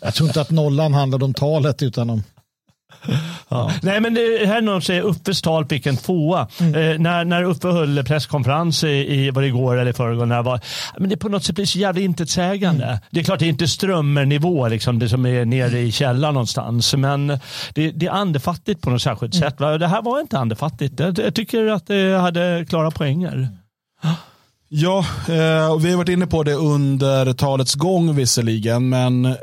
Jag 0.00 0.14
tror 0.14 0.28
inte 0.28 0.40
att 0.40 0.50
nollan 0.50 0.94
handlade 0.94 1.24
om 1.24 1.34
talet 1.34 1.82
utan 1.82 2.10
om... 2.10 2.22
Ja. 3.48 3.72
Nej, 3.82 4.00
men 4.00 4.14
det 4.14 4.46
här 4.46 4.56
är 4.56 4.62
någon 4.62 4.82
säger 4.82 5.02
Uffes 5.02 5.42
tal 5.42 5.66
fick 5.66 5.86
en 5.86 5.96
tvåa. 5.96 6.40
Eh, 6.40 6.98
när, 6.98 7.24
när 7.24 7.42
Uffe 7.42 7.68
höll 7.68 8.04
presskonferens 8.04 8.84
i, 8.84 8.88
i 8.88 9.30
var 9.30 9.42
det 9.42 9.48
igår 9.48 9.76
eller 9.76 9.92
förrgår. 9.92 10.26
När 10.26 10.36
det, 10.36 10.42
var, 10.42 10.60
men 10.98 11.08
det 11.08 11.16
på 11.16 11.28
något 11.28 11.44
sätt 11.44 11.54
blir 11.54 11.66
så 11.66 11.78
jävla 11.78 12.00
intetsägande. 12.00 13.00
Det 13.10 13.20
är 13.20 13.24
klart 13.24 13.38
det 13.38 13.44
är 13.44 13.48
inte 13.48 13.68
strömmernivå, 13.68 14.68
liksom, 14.68 14.98
det 14.98 15.08
som 15.08 15.26
är 15.26 15.44
nere 15.44 15.78
i 15.80 15.92
källaren 15.92 16.34
någonstans. 16.34 16.94
Men 16.94 17.26
det, 17.74 17.90
det 17.90 18.06
är 18.06 18.10
andefattigt 18.10 18.82
på 18.82 18.90
något 18.90 19.02
särskilt 19.02 19.34
sätt. 19.34 19.60
Va? 19.60 19.78
Det 19.78 19.86
här 19.86 20.02
var 20.02 20.20
inte 20.20 20.38
andefattigt. 20.38 21.00
Jag, 21.00 21.18
jag 21.18 21.34
tycker 21.34 21.66
att 21.66 21.86
det 21.86 22.18
hade 22.18 22.66
klara 22.68 22.90
poänger. 22.90 23.48
Ja, 24.68 24.98
eh, 25.28 25.78
vi 25.78 25.90
har 25.90 25.96
varit 25.96 26.08
inne 26.08 26.26
på 26.26 26.42
det 26.42 26.54
under 26.54 27.32
talets 27.32 27.74
gång 27.74 28.14
visserligen, 28.14 28.88
men 28.88 29.24
eh, 29.24 29.34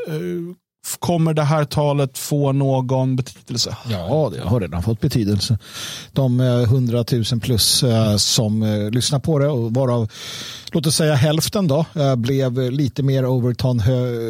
kommer 0.99 1.33
det 1.33 1.43
här 1.43 1.65
talet 1.65 2.17
få 2.17 2.51
någon 2.51 3.15
betydelse? 3.15 3.77
Ja, 3.89 4.31
det 4.33 4.41
har 4.41 4.59
redan 4.59 4.83
fått 4.83 4.99
betydelse. 4.99 5.57
De 6.13 6.39
eh, 6.39 6.61
100 6.61 7.05
000 7.11 7.23
plus 7.41 7.83
eh, 7.83 8.15
som 8.17 8.63
eh, 8.63 8.89
lyssnar 8.89 9.19
på 9.19 9.39
det 9.39 9.47
och 9.47 9.73
varav 9.73 10.11
låt 10.71 10.85
oss 10.87 10.95
säga 10.95 11.15
hälften 11.15 11.67
då 11.67 11.85
eh, 11.95 12.15
blev 12.15 12.71
lite 12.71 13.03
mer 13.03 13.25
Overton 13.25 13.81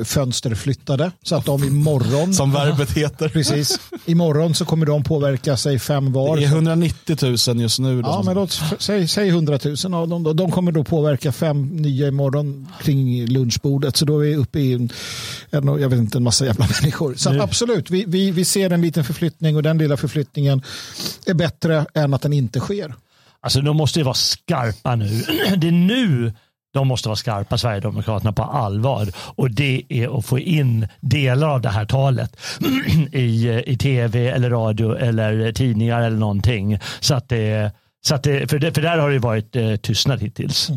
fönsterflyttade 0.06 1.12
så 1.24 1.36
att 1.36 1.46
de 1.46 1.64
imorgon 1.64 2.34
Som 2.34 2.52
verbet 2.52 2.92
heter. 2.92 3.30
precis 3.30 3.80
imorgon 4.06 4.56
så 4.56 4.66
kommer 4.66 4.86
de 4.86 5.04
påverka 5.04 5.58
sig 5.58 5.80
fem 5.80 6.14
var. 6.14 6.38
Det 6.38 6.44
är 6.44 6.48
190 6.48 7.18
000 7.48 7.62
just 7.62 7.80
nu. 7.80 8.02
Då, 8.02 8.10
Ja, 8.10 8.22
men 8.26 8.36
låt, 8.36 8.60
säg, 8.80 9.08
säg 9.08 9.30
100 9.30 9.60
000 9.84 9.94
av 9.94 10.08
dem. 10.08 10.24
Då. 10.24 10.34
De 10.34 10.52
kommer 10.52 10.72
då 10.72 10.84
påverka 10.84 11.32
fem 11.32 11.68
nya 11.68 12.08
imorgon 12.08 12.68
kring 12.82 13.26
lunchbordet. 13.28 13.98
Så 13.98 14.06
då 14.06 14.20
är 14.20 14.26
vi 14.26 14.36
uppe 14.36 14.60
i 14.60 14.74
en, 14.74 14.90
jag 15.52 15.90
vet 15.90 16.00
inte, 16.00 16.18
en 16.18 16.24
massa 16.24 16.46
jävla 16.46 16.68
människor. 16.82 17.14
Så 17.18 17.42
absolut, 17.42 17.90
vi, 17.90 18.04
vi, 18.08 18.32
vi 18.32 18.46
ser 18.46 18.70
en 18.70 18.82
liten 18.82 19.04
förflyttning 19.04 19.56
och 19.56 19.64
den 19.64 19.78
lilla 19.78 19.98
förflyttningen 19.98 20.62
är 21.26 21.34
bättre 21.34 21.86
än 21.94 22.14
att 22.14 22.22
den 22.22 22.34
inte 22.34 22.60
sker. 22.60 22.94
Alltså 23.42 23.62
de 23.62 23.78
måste 23.78 24.00
ju 24.00 24.04
vara 24.06 24.14
skarpa 24.14 24.96
nu. 24.96 25.06
Det 25.58 25.68
är 25.68 25.72
nu 25.72 26.34
de 26.74 26.88
måste 26.88 27.08
vara 27.10 27.16
skarpa, 27.16 27.58
Sverigedemokraterna, 27.58 28.34
på 28.34 28.44
allvar. 28.44 29.08
Och 29.18 29.52
det 29.52 29.84
är 29.90 30.18
att 30.20 30.26
få 30.26 30.40
in 30.40 30.88
delar 31.00 31.48
av 31.50 31.62
det 31.62 31.70
här 31.70 31.86
talet 31.86 32.38
i, 33.12 33.50
i 33.66 33.78
tv 33.78 34.28
eller 34.30 34.50
radio 34.50 34.96
eller 34.98 35.52
tidningar 35.52 36.02
eller 36.02 36.18
någonting. 36.18 36.80
Så 37.00 37.16
att 37.16 37.30
det, 37.30 37.72
så 38.06 38.16
att 38.16 38.24
det, 38.24 38.50
för, 38.50 38.60
det, 38.60 38.74
för 38.74 38.82
där 38.82 38.98
har 38.98 39.10
det 39.10 39.20
varit 39.20 39.56
eh, 39.56 39.76
tystnad 39.76 40.22
hittills. 40.22 40.70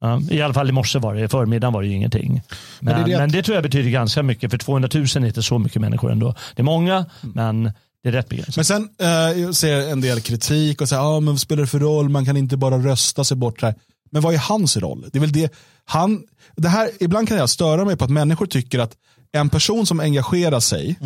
Ja, 0.00 0.20
I 0.30 0.42
alla 0.42 0.54
fall 0.54 0.68
i 0.68 0.72
morse 0.72 0.98
var 0.98 1.14
det, 1.14 1.20
i 1.24 1.28
förmiddagen 1.28 1.72
var 1.74 1.82
det 1.82 1.88
ju 1.88 1.94
ingenting. 1.94 2.42
Men, 2.80 2.94
Men 2.94 3.02
men, 3.02 3.10
det 3.10 3.26
det, 3.26 3.26
det 3.32 3.38
att- 3.38 3.44
tror 3.44 3.54
jag 3.54 3.62
betyder 3.62 3.90
ganska 3.90 4.22
mycket, 4.22 4.50
för 4.50 4.58
200 4.58 4.88
000 4.94 5.04
är 5.04 5.24
inte 5.26 5.42
så 5.42 5.58
mycket 5.58 5.80
människor 5.82 6.12
ändå. 6.12 6.34
Det 6.54 6.62
är 6.62 6.64
många, 6.64 7.06
men 7.20 7.72
det 8.02 8.08
är 8.08 8.12
rätt 8.12 8.28
begränsat. 8.28 8.56
Men 8.56 8.64
sen 8.64 8.88
eh, 8.98 9.42
jag 9.42 9.54
ser 9.54 9.90
en 9.90 10.00
del 10.00 10.20
kritik 10.20 10.80
och 10.80 10.88
säger, 10.88 11.02
ah, 11.02 11.20
men 11.20 11.34
vad 11.34 11.40
spelar 11.40 11.62
det 11.62 11.68
för 11.68 11.78
roll, 11.78 12.08
man 12.08 12.24
kan 12.24 12.36
inte 12.36 12.56
bara 12.56 12.78
rösta 12.78 13.24
sig 13.24 13.36
bort. 13.36 13.62
Här. 13.62 13.74
Men 14.10 14.22
vad 14.22 14.34
är 14.34 14.38
hans 14.38 14.76
roll? 14.76 15.08
Det 15.12 15.18
är 15.18 15.20
väl 15.20 15.32
det, 15.32 15.52
han, 15.84 16.22
det 16.56 16.68
här, 16.68 16.90
ibland 17.00 17.28
kan 17.28 17.36
jag 17.36 17.50
störa 17.50 17.84
mig 17.84 17.96
på 17.96 18.04
att 18.04 18.10
människor 18.10 18.46
tycker 18.46 18.78
att 18.78 18.96
en 19.32 19.48
person 19.48 19.86
som 19.86 20.00
engagerar 20.00 20.60
sig, 20.60 20.98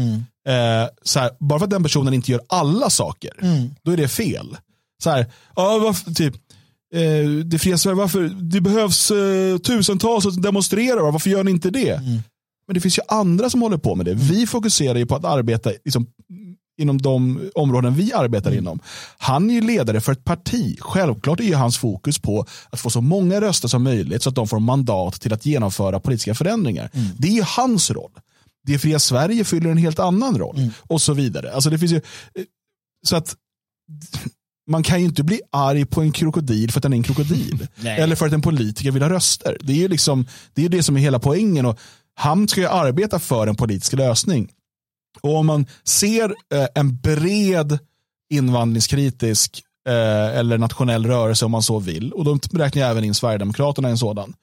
eh, 0.49 0.89
så 1.03 1.21
här, 1.21 1.31
bara 1.41 1.59
för 1.59 1.65
att 1.65 1.71
den 1.71 1.83
personen 1.83 2.15
inte 2.15 2.33
gör 2.33 2.41
alla 2.49 2.91
saker, 2.91 3.33
då 3.83 3.91
är 3.91 3.97
det 3.97 4.09
fel. 4.09 4.57
Så 5.03 5.11
här, 5.11 5.27
ah, 5.55 5.79
varför, 5.79 6.11
typ, 6.11 6.35
eh, 6.95 7.29
det 7.45 7.59
fria 7.59 7.79
Sverige, 7.79 7.97
varför, 7.97 8.23
det 8.29 8.61
behövs 8.61 9.11
eh, 9.11 9.59
tusentals 9.59 10.25
som 10.25 10.43
demonstrerar, 10.43 11.13
varför 11.13 11.31
gör 11.31 11.45
ni 11.45 11.51
inte 11.51 11.71
det? 11.71 12.01
Men 12.67 12.75
det 12.75 12.81
finns 12.81 12.99
ju 12.99 13.03
andra 13.09 13.51
som 13.51 13.63
håller 13.63 13.77
på 13.77 13.95
med 13.95 14.07
det. 14.07 14.15
Vi 14.15 14.47
fokuserar 14.47 14.99
ju 14.99 15.07
på 15.07 15.17
att 15.17 15.25
arbeta 15.25 15.71
liksom, 15.85 16.07
inom 16.79 17.03
de 17.03 17.41
områden 17.55 17.95
vi 17.95 18.13
arbetar 18.13 18.55
inom. 18.55 18.81
Han 19.19 19.51
är 19.51 19.55
ju 19.55 19.61
ledare 19.61 20.01
för 20.01 20.13
ett 20.13 20.25
parti. 20.25 20.79
Självklart 20.81 21.41
är 21.41 21.57
hans 21.57 21.79
fokus 21.79 22.19
på 22.19 22.47
att 22.71 22.81
få 22.81 22.91
så 22.91 23.01
många 23.01 23.41
röster 23.41 23.69
som 23.69 23.83
möjligt 23.83 24.23
så 24.23 24.29
att 24.29 24.35
de 24.35 24.49
får 24.49 24.61
mandat 24.61 25.21
till 25.21 25.33
att 25.33 25.47
genomföra 25.47 26.01
politiska 26.01 26.35
förändringar. 26.35 26.91
Det 27.19 27.29
är 27.29 27.33
ju 27.33 27.45
hans 27.47 27.91
roll. 27.91 28.11
Det 28.67 28.79
fria 28.79 28.99
Sverige 28.99 29.45
fyller 29.45 29.71
en 29.71 29.77
helt 29.77 29.99
annan 29.99 30.39
roll. 30.39 30.71
Och 30.83 31.03
så 31.03 31.13
vidare. 31.13 31.53
Alltså 31.53 31.71
det 31.71 31.79
finns 31.79 31.93
ju, 31.93 32.01
så 33.07 33.17
att 33.17 33.37
man 34.71 34.83
kan 34.83 35.01
ju 35.01 35.07
inte 35.07 35.23
bli 35.23 35.41
arg 35.53 35.85
på 35.87 36.03
en 36.03 36.13
krokodil 36.13 36.73
för 36.73 36.79
att 36.79 36.83
den 36.83 36.93
är 36.93 36.97
en 36.97 37.03
krokodil. 37.03 37.67
Eller 37.85 38.17
för 38.17 38.27
att 38.27 38.33
en 38.33 38.43
politiker 38.43 38.91
vill 38.91 39.03
ha 39.03 39.11
röster. 39.11 39.57
Det 39.61 39.73
är 39.73 39.77
ju 39.77 39.89
liksom, 39.89 40.27
det, 40.55 40.65
är 40.65 40.69
det 40.69 40.83
som 40.83 40.97
är 40.97 41.01
hela 41.01 41.19
poängen. 41.19 41.67
Och 41.67 41.79
han 42.15 42.49
ska 42.49 42.61
ju 42.61 42.67
arbeta 42.67 43.19
för 43.19 43.47
en 43.47 43.57
politisk 43.57 43.93
lösning. 43.93 44.49
Och 45.21 45.37
om 45.37 45.47
man 45.47 45.67
ser 45.85 46.35
eh, 46.55 46.67
en 46.75 46.97
bred 46.97 47.79
invandringskritisk 48.31 49.63
eh, 49.89 50.39
eller 50.39 50.59
nationell 50.59 51.07
rörelse 51.07 51.45
om 51.45 51.51
man 51.51 51.63
så 51.63 51.79
vill, 51.79 52.13
och 52.13 52.25
då 52.25 52.39
räknar 52.53 52.83
jag 52.83 52.91
även 52.91 53.05
in 53.05 53.15
Sverigedemokraterna 53.15 53.89
i 53.89 53.91
en 53.91 53.99
sådan, 53.99 54.35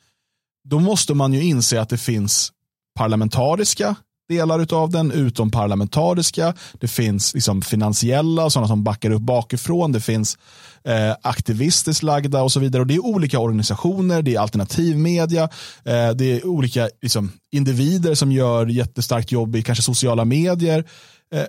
då 0.69 0.79
måste 0.79 1.13
man 1.13 1.33
ju 1.33 1.43
inse 1.43 1.81
att 1.81 1.89
det 1.89 1.97
finns 1.97 2.51
parlamentariska 2.95 3.95
delar 4.29 4.73
av 4.73 4.89
den, 4.89 5.11
utomparlamentariska, 5.11 6.53
det 6.73 6.87
finns 6.87 7.33
liksom 7.33 7.61
finansiella, 7.61 8.49
sådana 8.49 8.67
som 8.67 8.83
backar 8.83 9.11
upp 9.11 9.21
bakifrån, 9.21 9.91
det 9.91 10.01
finns 10.01 10.37
eh, 10.85 11.15
aktivistiskt 11.21 12.03
lagda 12.03 12.43
och 12.43 12.51
så 12.51 12.59
vidare. 12.59 12.81
Och 12.81 12.87
Det 12.87 12.95
är 12.95 13.05
olika 13.05 13.39
organisationer, 13.39 14.21
det 14.21 14.35
är 14.35 14.39
alternativmedia, 14.39 15.43
eh, 15.85 16.09
det 16.09 16.25
är 16.25 16.47
olika 16.47 16.89
liksom, 17.01 17.31
individer 17.51 18.15
som 18.15 18.31
gör 18.31 18.67
jättestarkt 18.67 19.31
jobb 19.31 19.55
i 19.55 19.61
kanske 19.61 19.83
sociala 19.83 20.25
medier. 20.25 20.89
Eh, 21.33 21.45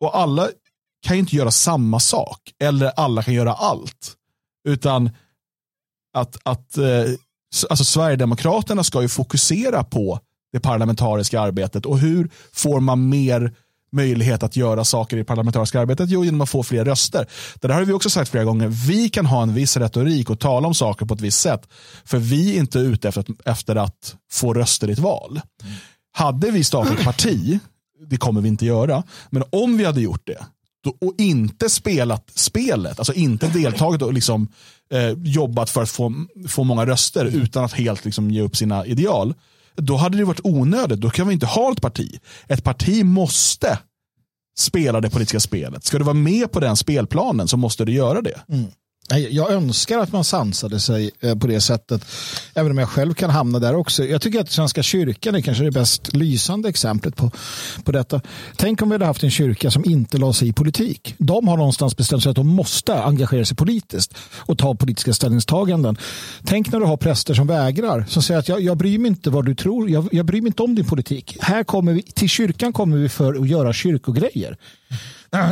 och 0.00 0.18
alla 0.18 0.48
kan 1.06 1.16
ju 1.16 1.20
inte 1.20 1.36
göra 1.36 1.50
samma 1.50 2.00
sak, 2.00 2.40
eller 2.62 2.92
alla 2.96 3.22
kan 3.22 3.34
göra 3.34 3.52
allt. 3.52 4.14
Utan 4.68 5.10
att, 6.14 6.36
att 6.42 6.78
eh, 6.78 7.04
alltså 7.70 7.84
Sverigedemokraterna 7.84 8.84
ska 8.84 9.02
ju 9.02 9.08
fokusera 9.08 9.84
på 9.84 10.20
det 10.52 10.60
parlamentariska 10.60 11.40
arbetet 11.40 11.86
och 11.86 11.98
hur 11.98 12.30
får 12.52 12.80
man 12.80 13.08
mer 13.08 13.52
möjlighet 13.94 14.42
att 14.42 14.56
göra 14.56 14.84
saker 14.84 15.16
i 15.16 15.20
det 15.20 15.24
parlamentariska 15.24 15.80
arbetet? 15.80 16.10
Jo, 16.10 16.24
genom 16.24 16.40
att 16.40 16.50
få 16.50 16.62
fler 16.62 16.84
röster. 16.84 17.26
Det 17.60 17.68
där 17.68 17.74
har 17.74 17.84
vi 17.84 17.92
också 17.92 18.10
sagt 18.10 18.30
flera 18.30 18.44
gånger. 18.44 18.68
Vi 18.68 19.08
kan 19.08 19.26
ha 19.26 19.42
en 19.42 19.54
viss 19.54 19.76
retorik 19.76 20.30
och 20.30 20.40
tala 20.40 20.66
om 20.66 20.74
saker 20.74 21.06
på 21.06 21.14
ett 21.14 21.20
visst 21.20 21.40
sätt. 21.40 21.68
För 22.04 22.18
vi 22.18 22.54
är 22.54 22.60
inte 22.60 22.78
ute 22.78 23.08
efter 23.08 23.20
att, 23.20 23.28
efter 23.44 23.76
att 23.76 24.16
få 24.32 24.54
röster 24.54 24.88
i 24.88 24.92
ett 24.92 24.98
val. 24.98 25.40
Hade 26.12 26.50
vi 26.50 26.64
startat 26.64 26.98
ett 26.98 27.04
parti, 27.04 27.58
det 28.08 28.16
kommer 28.16 28.40
vi 28.40 28.48
inte 28.48 28.66
göra, 28.66 29.02
men 29.30 29.44
om 29.50 29.76
vi 29.76 29.84
hade 29.84 30.00
gjort 30.00 30.26
det 30.26 30.46
och 30.90 31.14
inte 31.18 31.70
spelat 31.70 32.30
spelet, 32.34 32.98
alltså 32.98 33.12
inte 33.12 33.48
deltagit 33.48 34.02
och 34.02 34.12
liksom, 34.12 34.48
eh, 34.92 35.10
jobbat 35.24 35.70
för 35.70 35.82
att 35.82 35.90
få, 35.90 36.12
få 36.48 36.64
många 36.64 36.86
röster 36.86 37.24
utan 37.24 37.64
att 37.64 37.72
helt 37.72 38.04
liksom, 38.04 38.30
ge 38.30 38.40
upp 38.40 38.56
sina 38.56 38.86
ideal, 38.86 39.34
då 39.76 39.96
hade 39.96 40.18
det 40.18 40.24
varit 40.24 40.40
onödigt. 40.44 41.00
Då 41.00 41.10
kan 41.10 41.28
vi 41.28 41.34
inte 41.34 41.46
ha 41.46 41.72
ett 41.72 41.82
parti. 41.82 42.18
Ett 42.48 42.64
parti 42.64 43.04
måste 43.04 43.78
spela 44.58 45.00
det 45.00 45.10
politiska 45.10 45.40
spelet. 45.40 45.84
Ska 45.84 45.98
du 45.98 46.04
vara 46.04 46.14
med 46.14 46.52
på 46.52 46.60
den 46.60 46.76
spelplanen 46.76 47.48
så 47.48 47.56
måste 47.56 47.84
du 47.84 47.92
göra 47.92 48.22
det. 48.22 48.40
Mm. 48.48 48.66
Jag 49.08 49.52
önskar 49.52 49.98
att 49.98 50.12
man 50.12 50.24
sansade 50.24 50.80
sig 50.80 51.10
eh, 51.20 51.38
på 51.38 51.46
det 51.46 51.60
sättet. 51.60 52.04
Även 52.54 52.70
om 52.70 52.78
jag 52.78 52.88
själv 52.88 53.14
kan 53.14 53.30
hamna 53.30 53.58
där 53.58 53.74
också. 53.74 54.04
Jag 54.04 54.22
tycker 54.22 54.40
att 54.40 54.50
Svenska 54.50 54.82
kyrkan 54.82 55.34
är 55.34 55.40
kanske 55.40 55.64
det 55.64 55.70
bäst 55.70 56.12
lysande 56.12 56.68
exemplet 56.68 57.16
på, 57.16 57.30
på 57.84 57.92
detta. 57.92 58.20
Tänk 58.56 58.82
om 58.82 58.88
vi 58.88 58.94
hade 58.94 59.04
haft 59.04 59.22
en 59.22 59.30
kyrka 59.30 59.70
som 59.70 59.84
inte 59.84 60.18
la 60.18 60.32
sig 60.32 60.48
i 60.48 60.52
politik. 60.52 61.14
De 61.18 61.48
har 61.48 61.56
någonstans 61.56 61.96
bestämt 61.96 62.22
sig 62.22 62.30
att 62.30 62.36
de 62.36 62.48
måste 62.48 63.02
engagera 63.02 63.44
sig 63.44 63.56
politiskt 63.56 64.14
och 64.36 64.58
ta 64.58 64.74
politiska 64.74 65.12
ställningstaganden. 65.12 65.98
Tänk 66.44 66.72
när 66.72 66.80
du 66.80 66.86
har 66.86 66.96
präster 66.96 67.34
som 67.34 67.46
vägrar. 67.46 68.04
Som 68.08 68.22
säger 68.22 68.40
att 68.40 68.48
jag, 68.48 68.60
jag 68.60 68.76
bryr 68.76 68.98
mig 68.98 69.08
inte 69.08 69.30
vad 69.30 69.44
du 69.44 69.54
tror. 69.54 69.90
Jag, 69.90 70.08
jag 70.12 70.26
bryr 70.26 70.40
mig 70.40 70.48
inte 70.48 70.62
om 70.62 70.74
din 70.74 70.86
politik. 70.86 71.36
Här 71.40 71.64
kommer 71.64 71.92
vi, 71.92 72.02
till 72.02 72.28
kyrkan 72.28 72.72
kommer 72.72 72.96
vi 72.96 73.08
för 73.08 73.34
att 73.34 73.48
göra 73.48 73.72
kyrkogrejer 73.72 74.56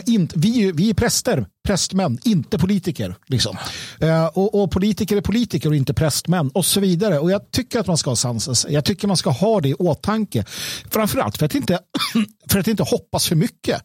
in, 0.07 0.28
vi, 0.35 0.68
är- 0.68 0.72
vi 0.72 0.91
är 0.91 0.95
präster, 0.95 1.47
prästmän, 1.66 2.18
inte 2.24 2.59
politiker. 2.59 3.14
Liksom. 3.26 3.57
Eh, 4.01 4.26
och, 4.26 4.62
och, 4.62 4.70
politiker 4.70 5.16
är 5.16 5.20
politiker 5.20 5.68
och 5.68 5.76
inte 5.76 5.95
prästmän 5.95 6.51
och 6.55 6.64
så 6.66 6.80
vidare. 6.80 7.18
Och 7.18 7.30
jag 7.30 7.51
tycker 7.51 7.80
att 7.80 7.87
man 7.87 7.97
ska 7.97 8.16
sansa 8.16 8.55
sig. 8.55 8.72
Jag 8.72 8.85
tycker 8.85 9.09
man 9.09 9.16
ska 9.16 9.30
ha 9.30 9.61
det 9.61 9.68
i 9.68 9.74
åtanke. 9.74 10.45
Framförallt 10.91 11.39
för 11.39 11.47
att 11.47 11.55
inte, 11.55 11.78
för 12.51 12.59
att 12.59 12.68
inte 12.68 12.83
hoppas 12.83 13.26
för 13.28 13.37
mycket 13.37 13.83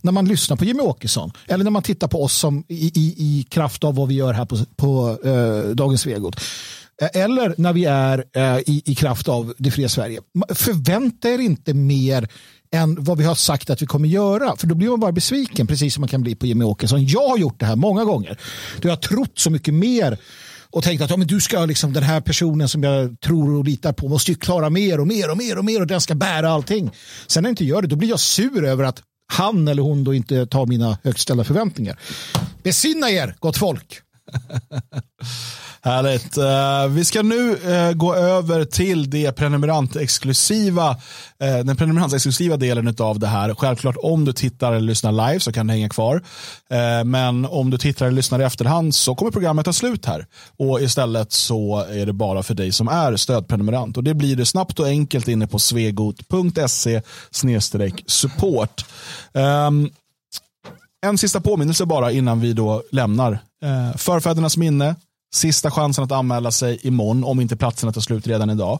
när 0.00 0.12
man 0.12 0.28
lyssnar 0.28 0.56
på 0.56 0.64
Jimmy 0.64 0.80
Åkesson 0.80 1.32
eller 1.46 1.64
när 1.64 1.70
man 1.70 1.82
tittar 1.82 2.08
på 2.08 2.22
oss 2.22 2.34
som 2.38 2.64
i, 2.68 2.92
i, 2.94 3.14
i 3.18 3.46
kraft 3.50 3.84
av 3.84 3.94
vad 3.94 4.08
vi 4.08 4.14
gör 4.14 4.32
här 4.32 4.44
på, 4.44 4.58
på 4.76 5.18
eh, 5.28 5.70
Dagens 5.74 6.06
Vegot. 6.06 6.40
Eh, 7.02 7.22
eller 7.22 7.54
när 7.58 7.72
vi 7.72 7.84
är 7.84 8.24
eh, 8.36 8.58
i, 8.58 8.82
i 8.84 8.94
kraft 8.94 9.28
av 9.28 9.54
det 9.58 9.70
fria 9.70 9.88
Sverige. 9.88 10.20
Förvänta 10.54 11.28
er 11.30 11.38
inte 11.38 11.74
mer 11.74 12.28
än 12.76 13.04
vad 13.04 13.18
vi 13.18 13.24
har 13.24 13.34
sagt 13.34 13.70
att 13.70 13.82
vi 13.82 13.86
kommer 13.86 14.08
göra. 14.08 14.56
För 14.56 14.66
då 14.66 14.74
blir 14.74 14.88
man 14.88 15.00
bara 15.00 15.12
besviken, 15.12 15.66
precis 15.66 15.94
som 15.94 16.00
man 16.00 16.08
kan 16.08 16.22
bli 16.22 16.34
på 16.34 16.46
Jimmy 16.46 16.64
Åkesson. 16.64 17.06
Jag 17.06 17.28
har 17.28 17.38
gjort 17.38 17.60
det 17.60 17.66
här 17.66 17.76
många 17.76 18.04
gånger. 18.04 18.38
Då 18.80 18.88
jag 18.88 18.92
har 18.92 19.02
trott 19.02 19.38
så 19.38 19.50
mycket 19.50 19.74
mer 19.74 20.18
och 20.70 20.82
tänkt 20.82 21.02
att 21.02 21.10
ja, 21.10 21.16
men 21.16 21.26
du 21.26 21.40
ska 21.40 21.64
liksom, 21.64 21.92
den 21.92 22.02
här 22.02 22.20
personen 22.20 22.68
som 22.68 22.82
jag 22.82 23.20
tror 23.20 23.58
och 23.58 23.64
litar 23.64 23.92
på 23.92 24.08
måste 24.08 24.30
ju 24.30 24.34
klara 24.34 24.70
mer 24.70 25.00
och 25.00 25.06
mer 25.06 25.30
och 25.30 25.36
mer 25.36 25.58
och 25.58 25.64
mer 25.64 25.80
och 25.80 25.86
den 25.86 26.00
ska 26.00 26.14
bära 26.14 26.50
allting. 26.50 26.90
Sen 27.26 27.42
när 27.42 27.48
jag 27.48 27.52
inte 27.52 27.64
gör 27.64 27.82
det, 27.82 27.88
då 27.88 27.96
blir 27.96 28.08
jag 28.08 28.20
sur 28.20 28.64
över 28.64 28.84
att 28.84 29.02
han 29.32 29.68
eller 29.68 29.82
hon 29.82 30.04
då 30.04 30.14
inte 30.14 30.46
tar 30.46 30.66
mina 30.66 30.98
högt 31.04 31.20
ställda 31.20 31.44
förväntningar. 31.44 31.98
Besinna 32.62 33.10
er, 33.10 33.36
gott 33.38 33.56
folk. 33.56 34.00
Härligt. 35.86 36.38
Uh, 36.38 36.94
vi 36.94 37.04
ska 37.04 37.22
nu 37.22 37.50
uh, 37.50 37.92
gå 37.92 38.14
över 38.14 38.64
till 38.64 39.10
det 39.10 39.32
prenumerantexklusiva, 39.32 40.90
uh, 40.90 41.48
eh, 41.48 41.64
den 41.64 41.76
prenumerantexklusiva 41.76 42.56
delen 42.56 42.94
av 42.98 43.18
det 43.18 43.26
här. 43.26 43.54
Självklart 43.54 43.96
om 44.02 44.24
du 44.24 44.32
tittar 44.32 44.72
eller 44.72 44.86
lyssnar 44.86 45.12
live 45.12 45.40
så 45.40 45.52
kan 45.52 45.66
det 45.66 45.72
hänga 45.72 45.88
kvar. 45.88 46.22
men 47.04 47.44
om 47.44 47.70
du 47.70 47.78
tittar 47.78 48.06
eller 48.06 48.16
lyssnar 48.16 48.40
i 48.40 48.44
efterhand 48.44 48.94
så 48.94 49.14
kommer 49.14 49.32
programmet 49.32 49.64
ta 49.64 49.72
slut 49.72 50.06
här. 50.06 50.26
Och 50.58 50.80
istället 50.80 51.32
så 51.32 51.86
är 51.90 52.06
det 52.06 52.12
bara 52.12 52.42
för 52.42 52.54
dig 52.54 52.72
som 52.72 52.88
är 52.88 53.16
stödprenumerant. 53.16 53.96
Och 53.96 54.04
det 54.04 54.14
blir 54.14 54.36
det 54.36 54.46
snabbt 54.46 54.80
och 54.80 54.86
enkelt 54.86 55.28
inne 55.28 55.46
på 55.46 55.58
svegot.se 55.58 57.02
support. 58.06 58.84
Um, 59.32 59.90
en 61.06 61.18
sista 61.18 61.40
påminnelse 61.40 61.86
bara 61.86 62.12
innan 62.12 62.40
vi 62.40 62.52
då 62.52 62.82
lämnar. 62.90 63.38
förfädernas 63.96 64.56
minne 64.56 64.94
Sista 65.36 65.70
chansen 65.70 66.04
att 66.04 66.12
anmäla 66.12 66.50
sig 66.50 66.78
imorgon 66.82 67.24
om 67.24 67.40
inte 67.40 67.56
platserna 67.56 67.92
tar 67.92 68.00
slut 68.00 68.26
redan 68.26 68.50
idag. 68.50 68.78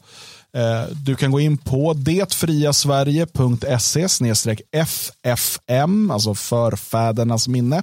Eh, 0.57 0.85
du 0.93 1.17
kan 1.17 1.31
gå 1.31 1.41
in 1.41 1.59
på 1.59 1.93
detfriasverige.se 1.93 4.09
FFM, 4.73 6.11
alltså 6.11 6.35
förfädernas 6.35 7.49
minne. 7.49 7.83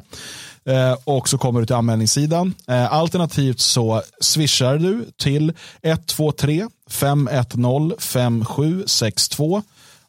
Eh, 0.65 0.97
och 1.03 1.30
så 1.30 1.38
kommer 1.38 1.59
du 1.59 1.65
till 1.65 1.76
anmälningssidan. 1.76 2.53
Eh, 2.67 2.93
alternativt 2.93 3.59
så 3.59 4.01
swishar 4.21 4.78
du 4.78 5.05
till 5.17 5.53
123 5.82 6.67
510 6.89 7.95
5762 7.99 9.61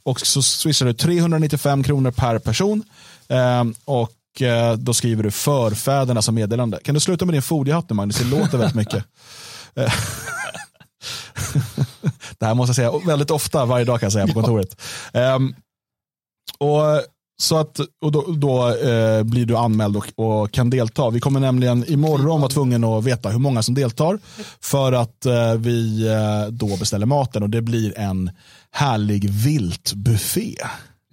och 0.03 0.21
så 0.21 0.43
swishar 0.43 0.87
du 0.87 0.93
395 0.93 1.83
kronor 1.83 2.11
per 2.11 2.39
person. 2.39 2.83
Och 3.85 4.11
då 4.79 4.95
skriver 4.95 5.23
du 5.23 5.31
förfäderna 5.31 6.23
som 6.23 6.35
meddelande. 6.35 6.79
Kan 6.85 6.95
du 6.95 7.01
sluta 7.01 7.25
med 7.25 7.35
din 7.35 7.43
foliehatt 7.43 7.91
nu 7.91 7.95
Magnus? 7.95 8.19
Det 8.19 8.25
låter 8.25 8.59
väldigt 8.59 8.77
mycket. 8.77 9.05
Eh, 9.75 9.93
det 12.39 12.47
här 12.47 12.55
måste 12.55 12.83
jag 12.83 12.93
säga 12.93 13.07
väldigt 13.07 13.31
ofta, 13.31 13.65
varje 13.65 13.85
dag 13.85 14.01
kan 14.01 14.07
jag 14.07 14.13
säga 14.13 14.27
på 14.27 14.33
kontoret. 14.33 14.81
Um, 15.13 15.55
och 16.59 17.03
så 17.37 17.57
att, 17.57 17.81
och 18.03 18.13
då, 18.13 18.25
då 18.37 18.69
eh, 18.69 19.23
blir 19.23 19.47
du 19.47 19.57
anmäld 19.57 19.97
och, 19.97 20.07
och, 20.17 20.51
kan 20.51 20.71
delta. 20.71 21.11
Vi 21.11 21.21
kommer 21.21 21.41
nämligen 21.41 21.85
imorgon 21.91 22.41
vara 22.41 22.51
tvungna 22.51 22.87
att 22.99 23.05
veta 23.05 23.29
hur 23.29 23.39
många 23.39 23.63
som 23.63 23.75
deltar 23.75 24.19
för 24.61 24.93
att 24.93 25.27
eh, 25.27 25.55
vi 25.55 26.09
eh, 26.09 26.53
då 26.53 26.77
beställer 26.77 27.07
maten 27.07 27.43
och 27.43 27.51
det 27.51 27.63
blir 27.63 27.99
en 27.99 28.31
härlig 28.71 29.31
viltbuffé. 29.31 30.57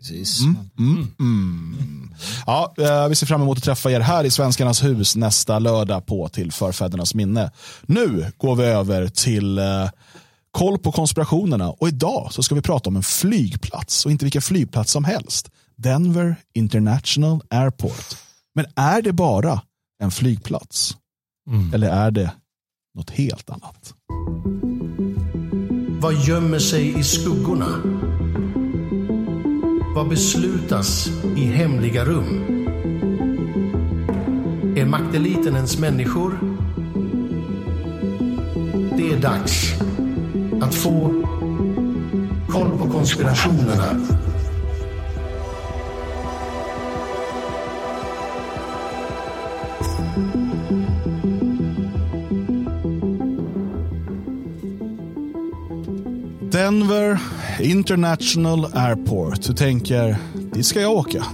Precis. 0.02 0.42
Mm, 0.42 0.56
mm, 0.80 1.08
mm. 1.20 2.14
Ja, 2.46 2.74
eh, 2.78 3.08
vi 3.08 3.16
ser 3.16 3.26
fram 3.28 3.42
emot 3.42 3.58
att 3.58 3.64
träffa 3.64 3.92
er 3.92 4.00
här 4.00 4.24
i 4.24 4.32
Svenskarnas 4.32 4.84
hus 4.84 5.16
nästa 5.16 5.60
lördag 5.60 6.06
på 6.06 6.30
till 6.30 6.52
förfädernas 6.52 7.16
minne. 7.16 7.52
Nu 7.82 8.32
går 8.38 8.56
vi 8.56 8.64
över 8.64 9.08
till 9.08 9.58
eh, 9.58 9.90
koll 10.52 10.78
på 10.80 10.92
konspirationerna 10.92 11.70
och 11.72 11.88
idag 11.88 12.28
så 12.32 12.44
ska 12.44 12.56
vi 12.56 12.62
prata 12.62 12.90
om 12.90 12.96
en 12.96 13.04
flygplats 13.04 14.06
och 14.06 14.12
inte 14.12 14.26
vilken 14.26 14.42
flygplats 14.42 14.92
som 14.92 15.04
helst. 15.04 15.50
Denver 15.76 16.36
International 16.54 17.42
Airport. 17.50 18.18
Men 18.56 18.66
är 18.76 19.02
det 19.02 19.14
bara 19.14 19.62
en 20.04 20.12
flygplats? 20.12 20.98
Mm. 21.50 21.74
Eller 21.74 21.90
är 21.90 22.12
det 22.12 22.32
något 22.98 23.10
helt 23.10 23.50
annat? 23.50 23.94
Vad 26.00 26.14
gömmer 26.14 26.60
sig 26.60 27.00
i 27.00 27.04
skuggorna? 27.04 27.68
Vad 29.96 30.10
beslutas 30.10 31.08
i 31.38 31.46
hemliga 31.46 32.06
rum? 32.06 32.44
Är 34.76 34.86
makteliten 34.86 35.56
ens 35.56 35.80
människor? 35.80 36.40
Det 38.98 39.12
är 39.12 39.22
dags 39.22 39.74
att 40.62 40.76
få 40.76 41.24
koll 42.50 42.78
på 42.78 42.90
konspirationerna. 42.92 44.08
Denver 56.52 57.20
International 57.60 58.66
Airport. 58.74 59.42
Du 59.42 59.54
tänker, 59.54 60.18
dit 60.54 60.66
ska 60.66 60.82
jag 60.82 60.92
åka. 60.92 61.26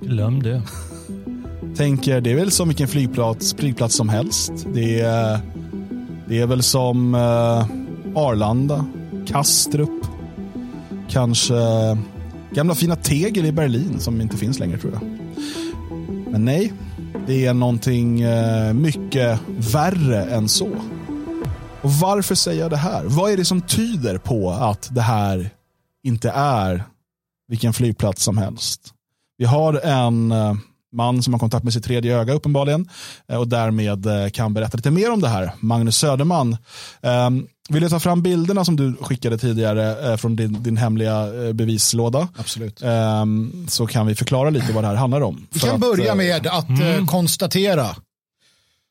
Glöm 0.00 0.42
det. 0.42 0.62
Tänker, 1.76 2.20
det 2.20 2.30
är 2.30 2.34
väl 2.34 2.50
som 2.50 2.68
vilken 2.68 2.88
flygplats, 2.88 3.54
flygplats 3.54 3.94
som 3.94 4.08
helst. 4.08 4.52
Det 4.74 5.00
är, 5.00 5.38
det 6.28 6.40
är 6.40 6.46
väl 6.46 6.62
som 6.62 7.14
uh, 7.14 7.66
Arlanda, 8.14 8.84
Kastrup, 9.26 10.06
kanske 11.08 11.54
gamla 12.50 12.74
fina 12.74 12.96
Tegel 12.96 13.46
i 13.46 13.52
Berlin 13.52 13.98
som 13.98 14.20
inte 14.20 14.36
finns 14.36 14.58
längre 14.58 14.78
tror 14.78 14.92
jag. 14.92 15.02
Men 16.30 16.44
nej, 16.44 16.72
det 17.26 17.46
är 17.46 17.54
någonting 17.54 18.24
uh, 18.24 18.72
mycket 18.72 19.40
värre 19.72 20.24
än 20.24 20.48
så. 20.48 20.68
Och 21.86 21.92
Varför 21.92 22.34
säger 22.34 22.62
jag 22.62 22.70
det 22.70 22.76
här? 22.76 23.04
Vad 23.04 23.30
är 23.30 23.36
det 23.36 23.44
som 23.44 23.60
tyder 23.60 24.18
på 24.18 24.50
att 24.50 24.88
det 24.94 25.00
här 25.00 25.50
inte 26.04 26.30
är 26.30 26.84
vilken 27.48 27.72
flygplats 27.72 28.22
som 28.22 28.38
helst? 28.38 28.80
Vi 29.38 29.44
har 29.44 29.74
en 29.74 30.32
eh, 30.32 30.54
man 30.92 31.22
som 31.22 31.32
har 31.32 31.40
kontakt 31.40 31.64
med 31.64 31.72
sitt 31.72 31.84
tredje 31.84 32.18
öga 32.18 32.32
uppenbarligen 32.32 32.88
eh, 33.28 33.38
och 33.38 33.48
därmed 33.48 34.06
eh, 34.06 34.28
kan 34.28 34.54
berätta 34.54 34.76
lite 34.76 34.90
mer 34.90 35.12
om 35.12 35.20
det 35.20 35.28
här. 35.28 35.52
Magnus 35.60 35.96
Söderman. 35.96 36.56
Ehm, 37.02 37.46
vill 37.68 37.82
du 37.82 37.88
ta 37.88 38.00
fram 38.00 38.22
bilderna 38.22 38.64
som 38.64 38.76
du 38.76 38.94
skickade 39.00 39.38
tidigare 39.38 40.18
från 40.18 40.36
din, 40.36 40.62
din 40.62 40.76
hemliga 40.76 41.26
bevislåda? 41.52 42.28
Absolut. 42.36 42.82
Ehm, 42.82 43.66
så 43.68 43.86
kan 43.86 44.06
vi 44.06 44.14
förklara 44.14 44.50
lite 44.50 44.72
vad 44.72 44.84
det 44.84 44.88
här 44.88 44.94
handlar 44.94 45.20
om. 45.20 45.46
Vi 45.50 45.60
kan 45.60 45.74
att, 45.74 45.80
börja 45.80 46.14
med 46.14 46.46
att 46.46 46.68
mm. 46.68 47.06
konstatera 47.06 47.96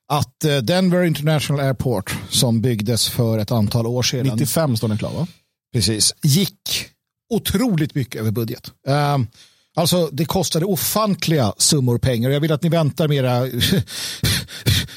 att 0.08 0.43
eh, 0.43 0.58
Denver 0.58 1.03
International 1.03 1.66
Airport 1.66 2.16
som 2.30 2.62
byggdes 2.62 3.10
för 3.10 3.38
ett 3.38 3.51
antal 3.51 3.88
år 3.88 4.03
sedan. 4.03 4.28
95 4.28 4.78
står 4.78 4.88
den 4.88 4.97
klar 4.97 5.14
va? 5.14 5.28
Precis. 5.74 6.16
Gick 6.24 6.89
otroligt 7.34 7.95
mycket 7.95 8.22
över 8.22 8.32
budget. 8.32 8.72
Um, 8.88 9.28
alltså 9.76 10.10
det 10.12 10.26
kostade 10.26 10.66
ofantliga 10.66 11.53
summor 11.58 11.97
pengar. 11.97 12.30
Jag 12.30 12.39
vill 12.39 12.51
att 12.51 12.64
ni 12.64 12.70
väntar 12.70 13.08
med 13.08 13.18
era 13.18 13.41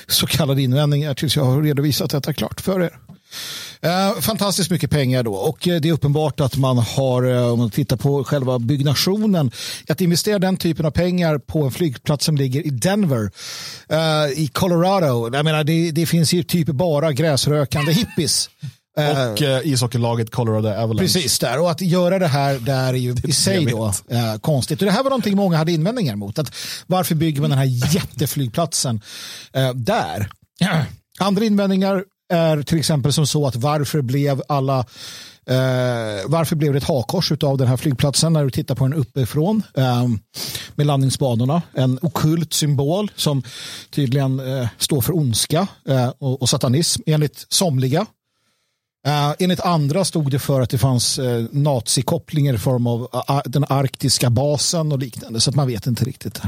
så 0.06 0.26
kallade 0.26 0.62
invändningar 0.62 1.14
tills 1.14 1.36
jag 1.36 1.44
har 1.44 1.62
redovisat 1.62 2.10
detta 2.10 2.32
klart 2.32 2.60
för 2.60 2.82
er. 2.82 2.98
Eh, 3.80 4.20
fantastiskt 4.20 4.70
mycket 4.70 4.90
pengar 4.90 5.22
då 5.22 5.34
och 5.34 5.68
eh, 5.68 5.80
det 5.80 5.88
är 5.88 5.92
uppenbart 5.92 6.40
att 6.40 6.56
man 6.56 6.78
har, 6.78 7.22
eh, 7.22 7.52
om 7.52 7.58
man 7.58 7.70
tittar 7.70 7.96
på 7.96 8.24
själva 8.24 8.58
byggnationen, 8.58 9.50
att 9.88 10.00
investera 10.00 10.38
den 10.38 10.56
typen 10.56 10.86
av 10.86 10.90
pengar 10.90 11.38
på 11.38 11.62
en 11.64 11.70
flygplats 11.70 12.24
som 12.24 12.36
ligger 12.36 12.66
i 12.66 12.70
Denver 12.70 13.30
eh, 13.88 14.42
i 14.42 14.50
Colorado. 14.52 15.30
Jag 15.36 15.44
menar, 15.44 15.64
det, 15.64 15.90
det 15.90 16.06
finns 16.06 16.32
ju 16.32 16.42
typ 16.42 16.66
bara 16.66 17.12
gräsrökande 17.12 17.92
hippies. 17.92 18.50
Och 18.98 19.42
eh, 19.42 19.60
ishockeylaget 19.64 20.30
Colorado 20.30 20.68
Avalanche. 20.68 20.98
Precis 20.98 21.38
där. 21.38 21.60
Och 21.60 21.70
att 21.70 21.80
göra 21.80 22.18
det 22.18 22.26
här 22.26 22.58
där 22.58 22.88
är 22.88 22.98
ju 22.98 23.16
i 23.24 23.32
sig 23.32 23.66
då, 23.66 23.92
eh, 24.10 24.38
konstigt. 24.40 24.80
Och 24.80 24.86
det 24.86 24.92
här 24.92 25.02
var 25.02 25.10
någonting 25.10 25.36
många 25.36 25.56
hade 25.56 25.72
invändningar 25.72 26.16
mot. 26.16 26.38
Att 26.38 26.54
varför 26.86 27.14
bygger 27.14 27.40
man 27.40 27.50
den 27.50 27.58
här 27.58 27.94
jätteflygplatsen 27.94 29.00
eh, 29.52 29.74
där? 29.74 30.30
Andra 31.18 31.44
invändningar 31.44 32.04
är 32.28 32.62
till 32.62 32.78
exempel 32.78 33.12
som 33.12 33.26
så 33.26 33.46
att 33.46 33.56
varför 33.56 34.02
blev 34.02 34.42
alla 34.48 34.84
Eh, 35.48 36.24
varför 36.26 36.56
blev 36.56 36.72
det 36.72 36.78
ett 36.78 36.84
hakors 36.84 37.32
av 37.32 37.58
den 37.58 37.68
här 37.68 37.76
flygplatsen 37.76 38.32
när 38.32 38.44
du 38.44 38.50
tittar 38.50 38.74
på 38.74 38.84
den 38.84 38.94
uppifrån 38.94 39.62
eh, 39.76 40.08
med 40.74 40.86
landningsbanorna? 40.86 41.62
En 41.74 41.98
okult 42.02 42.52
symbol 42.52 43.10
som 43.16 43.42
tydligen 43.90 44.40
eh, 44.40 44.68
står 44.78 45.00
för 45.00 45.16
ondska 45.16 45.66
eh, 45.88 46.08
och, 46.18 46.42
och 46.42 46.48
satanism 46.48 47.02
enligt 47.06 47.46
somliga. 47.48 48.06
Uh, 49.08 49.34
enligt 49.38 49.60
andra 49.60 50.04
stod 50.04 50.30
det 50.30 50.38
för 50.38 50.60
att 50.60 50.70
det 50.70 50.78
fanns 50.78 51.18
uh, 51.18 51.46
nazikopplingar 51.50 52.54
i 52.54 52.58
form 52.58 52.86
av 52.86 53.00
uh, 53.00 53.40
den 53.44 53.64
arktiska 53.68 54.30
basen 54.30 54.92
och 54.92 54.98
liknande. 54.98 55.40
Så 55.40 55.50
att 55.50 55.56
man 55.56 55.66
vet 55.66 55.86
inte 55.86 56.04
riktigt. 56.04 56.40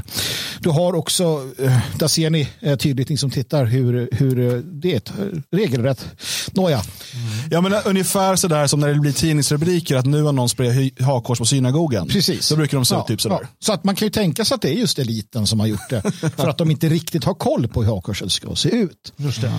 Du 0.61 0.71
har 0.71 0.95
också, 0.95 1.41
uh, 1.61 1.79
där 1.99 2.09
ser 2.09 2.31
ni 2.31 2.49
uh, 2.67 2.77
tydligt 2.77 3.09
ni 3.09 3.17
som 3.17 3.31
tittar 3.31 3.65
hur, 3.65 4.09
hur 4.13 4.63
det 4.63 4.93
är 4.93 4.97
ett 4.97 5.13
regelrätt. 5.51 6.07
Nåja. 6.53 6.77
Mm. 6.77 7.49
Ja, 7.51 7.61
men 7.61 7.75
ungefär 7.85 8.37
sådär 8.37 8.67
som 8.67 8.81
när 8.81 8.89
det 8.89 9.01
blir 9.01 9.13
tidningsrubriker 9.13 9.97
att 9.97 10.07
nu 10.07 10.23
har 10.23 10.33
någon 10.33 10.49
sprayat 10.49 11.01
hakkors 11.01 11.39
på 11.39 11.45
synagogan. 11.45 12.09
Precis. 12.09 12.49
Då 12.49 12.57
brukar 12.57 12.79
de 12.79 12.85
se 12.85 12.97
ut 12.97 13.07
typ 13.07 13.21
sådär. 13.21 13.39
Ja. 13.43 13.49
Så 13.59 13.73
att 13.73 13.85
man 13.85 13.95
kan 13.95 14.07
ju 14.07 14.11
tänka 14.11 14.45
sig 14.45 14.55
att 14.55 14.63
det 14.63 14.69
är 14.69 14.75
just 14.75 14.99
eliten 14.99 15.47
som 15.47 15.61
har 15.61 15.67
gjort 15.67 15.91
det. 15.91 16.03
för 16.37 16.49
att 16.49 16.59
de 16.59 16.71
inte 16.71 16.89
riktigt 16.89 17.25
har 17.25 17.35
koll 17.35 17.69
på 17.69 17.83
hur 17.83 17.95
hakkorset 17.95 18.33
ska 18.33 18.55
se 18.55 18.69
ut. 18.69 19.13
Just 19.17 19.41
det. 19.41 19.53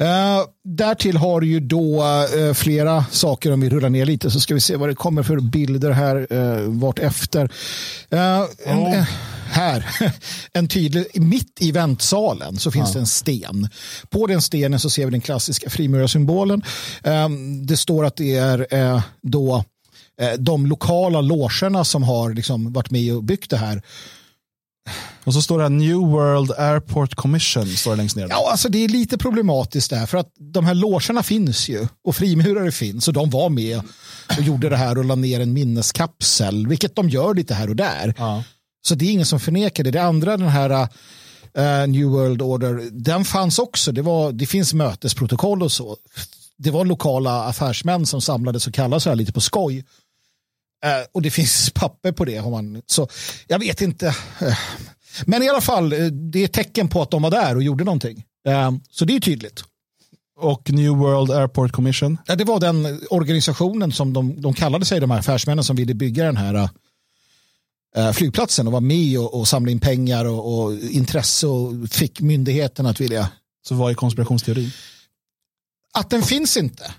Uh, 0.00 0.46
därtill 0.64 1.16
har 1.16 1.42
ju 1.42 1.60
då 1.60 2.04
uh, 2.36 2.54
flera 2.54 3.04
saker 3.10 3.52
om 3.52 3.60
vi 3.60 3.68
rullar 3.68 3.88
ner 3.88 4.06
lite 4.06 4.30
så 4.30 4.40
ska 4.40 4.54
vi 4.54 4.60
se 4.60 4.76
vad 4.76 4.88
det 4.88 4.94
kommer 4.94 5.22
för 5.22 5.40
bilder 5.40 5.90
här 5.90 6.32
uh, 6.32 6.70
vart 6.70 6.98
efter. 6.98 7.44
Uh, 8.12 8.44
en, 8.64 8.78
Oh. 8.78 9.04
här, 9.48 9.86
en 10.52 10.68
tydlig, 10.68 11.06
mitt 11.14 11.58
i 11.60 11.72
väntsalen 11.72 12.58
så 12.58 12.70
finns 12.70 12.92
det 12.92 12.98
en 12.98 13.06
sten. 13.06 13.68
På 14.10 14.26
den 14.26 14.42
stenen 14.42 14.80
så 14.80 14.90
ser 14.90 15.04
vi 15.04 15.10
den 15.10 15.20
klassiska 15.20 15.70
frimurarsymbolen. 15.70 16.62
Um, 17.04 17.66
det 17.66 17.76
står 17.76 18.04
att 18.04 18.16
det 18.16 18.34
är 18.36 19.02
då 19.22 19.64
de 20.38 20.66
lokala 20.66 21.20
logerna 21.20 21.84
som 21.84 22.02
har 22.02 22.34
liksom 22.34 22.72
varit 22.72 22.90
med 22.90 23.14
och 23.14 23.24
byggt 23.24 23.50
det 23.50 23.56
här. 23.56 23.82
Och 25.26 25.34
så 25.34 25.42
står 25.42 25.58
det 25.58 25.64
här 25.64 25.70
New 25.70 25.96
World 25.96 26.52
Airport 26.58 27.14
Commission 27.14 27.66
står 27.66 27.90
det 27.90 27.96
längst 27.96 28.16
ner. 28.16 28.26
Ja, 28.30 28.50
alltså 28.50 28.68
det 28.68 28.84
är 28.84 28.88
lite 28.88 29.18
problematiskt 29.18 29.90
där 29.90 30.06
för 30.06 30.18
att 30.18 30.32
de 30.38 30.64
här 30.64 30.74
logerna 30.74 31.22
finns 31.22 31.68
ju 31.68 31.86
och 32.04 32.16
frimurare 32.16 32.72
finns 32.72 33.08
och 33.08 33.14
de 33.14 33.30
var 33.30 33.48
med 33.48 33.80
och 34.38 34.42
gjorde 34.42 34.68
det 34.68 34.76
här 34.76 34.98
och 34.98 35.04
la 35.04 35.14
ner 35.14 35.40
en 35.40 35.52
minneskapsel, 35.52 36.66
vilket 36.66 36.96
de 36.96 37.08
gör 37.08 37.34
lite 37.34 37.54
här 37.54 37.68
och 37.68 37.76
där. 37.76 38.14
Ja. 38.18 38.42
Så 38.82 38.94
det 38.94 39.04
är 39.04 39.12
ingen 39.12 39.26
som 39.26 39.40
förnekar 39.40 39.84
det. 39.84 39.90
Det 39.90 40.02
andra, 40.02 40.36
den 40.36 40.48
här 40.48 40.70
uh, 40.70 41.88
New 41.88 42.06
World 42.06 42.42
Order, 42.42 42.90
den 42.92 43.24
fanns 43.24 43.58
också. 43.58 43.92
Det, 43.92 44.02
var, 44.02 44.32
det 44.32 44.46
finns 44.46 44.74
mötesprotokoll 44.74 45.62
och 45.62 45.72
så. 45.72 45.96
Det 46.58 46.70
var 46.70 46.84
lokala 46.84 47.44
affärsmän 47.44 48.06
som 48.06 48.20
samlades 48.20 48.66
och 48.66 48.74
kallade 48.74 49.00
så 49.00 49.08
här 49.08 49.16
lite 49.16 49.32
på 49.32 49.40
skoj. 49.40 49.84
Eh, 50.84 51.06
och 51.12 51.22
det 51.22 51.30
finns 51.30 51.70
papper 51.70 52.12
på 52.12 52.24
det. 52.24 52.36
Har 52.36 52.50
man, 52.50 52.82
så 52.86 53.08
jag 53.46 53.58
vet 53.58 53.80
inte. 53.80 54.06
Eh, 54.40 54.58
Men 55.26 55.42
i 55.42 55.48
alla 55.48 55.60
fall, 55.60 55.92
eh, 55.92 56.06
det 56.06 56.44
är 56.44 56.48
tecken 56.48 56.88
på 56.88 57.02
att 57.02 57.10
de 57.10 57.22
var 57.22 57.30
där 57.30 57.56
och 57.56 57.62
gjorde 57.62 57.84
någonting. 57.84 58.24
Eh, 58.48 58.72
Så 58.90 59.04
det 59.04 59.16
är 59.16 59.20
tydligt. 59.20 59.64
Och 60.40 60.70
New 60.70 60.90
World 60.90 61.30
Airport 61.30 61.72
Commission. 61.72 62.18
Ja, 62.26 62.36
Det 62.36 62.44
var 62.44 62.60
den 62.60 63.00
organisationen 63.10 63.92
som 63.92 64.12
de, 64.12 64.40
de 64.40 64.54
kallade 64.54 64.84
sig, 64.84 65.00
de 65.00 65.10
här 65.10 65.18
affärsmännen 65.18 65.64
som 65.64 65.76
ville 65.76 65.94
bygga 65.94 66.24
den 66.24 66.36
här 66.36 66.68
eh, 67.96 68.12
flygplatsen 68.12 68.66
och 68.66 68.72
var 68.72 68.80
med 68.80 69.18
och, 69.18 69.34
och 69.34 69.48
samla 69.48 69.70
in 69.70 69.80
pengar 69.80 70.24
och, 70.24 70.58
och 70.64 70.74
intresse 70.78 71.46
och 71.46 71.88
fick 71.90 72.20
myndigheten 72.20 72.86
att 72.86 73.00
vilja. 73.00 73.28
Så 73.68 73.74
vad 73.74 73.90
är 73.90 73.94
konspirationsteorin? 73.94 74.70
Att 75.94 76.10
den 76.10 76.22
finns 76.22 76.56
inte. 76.56 76.94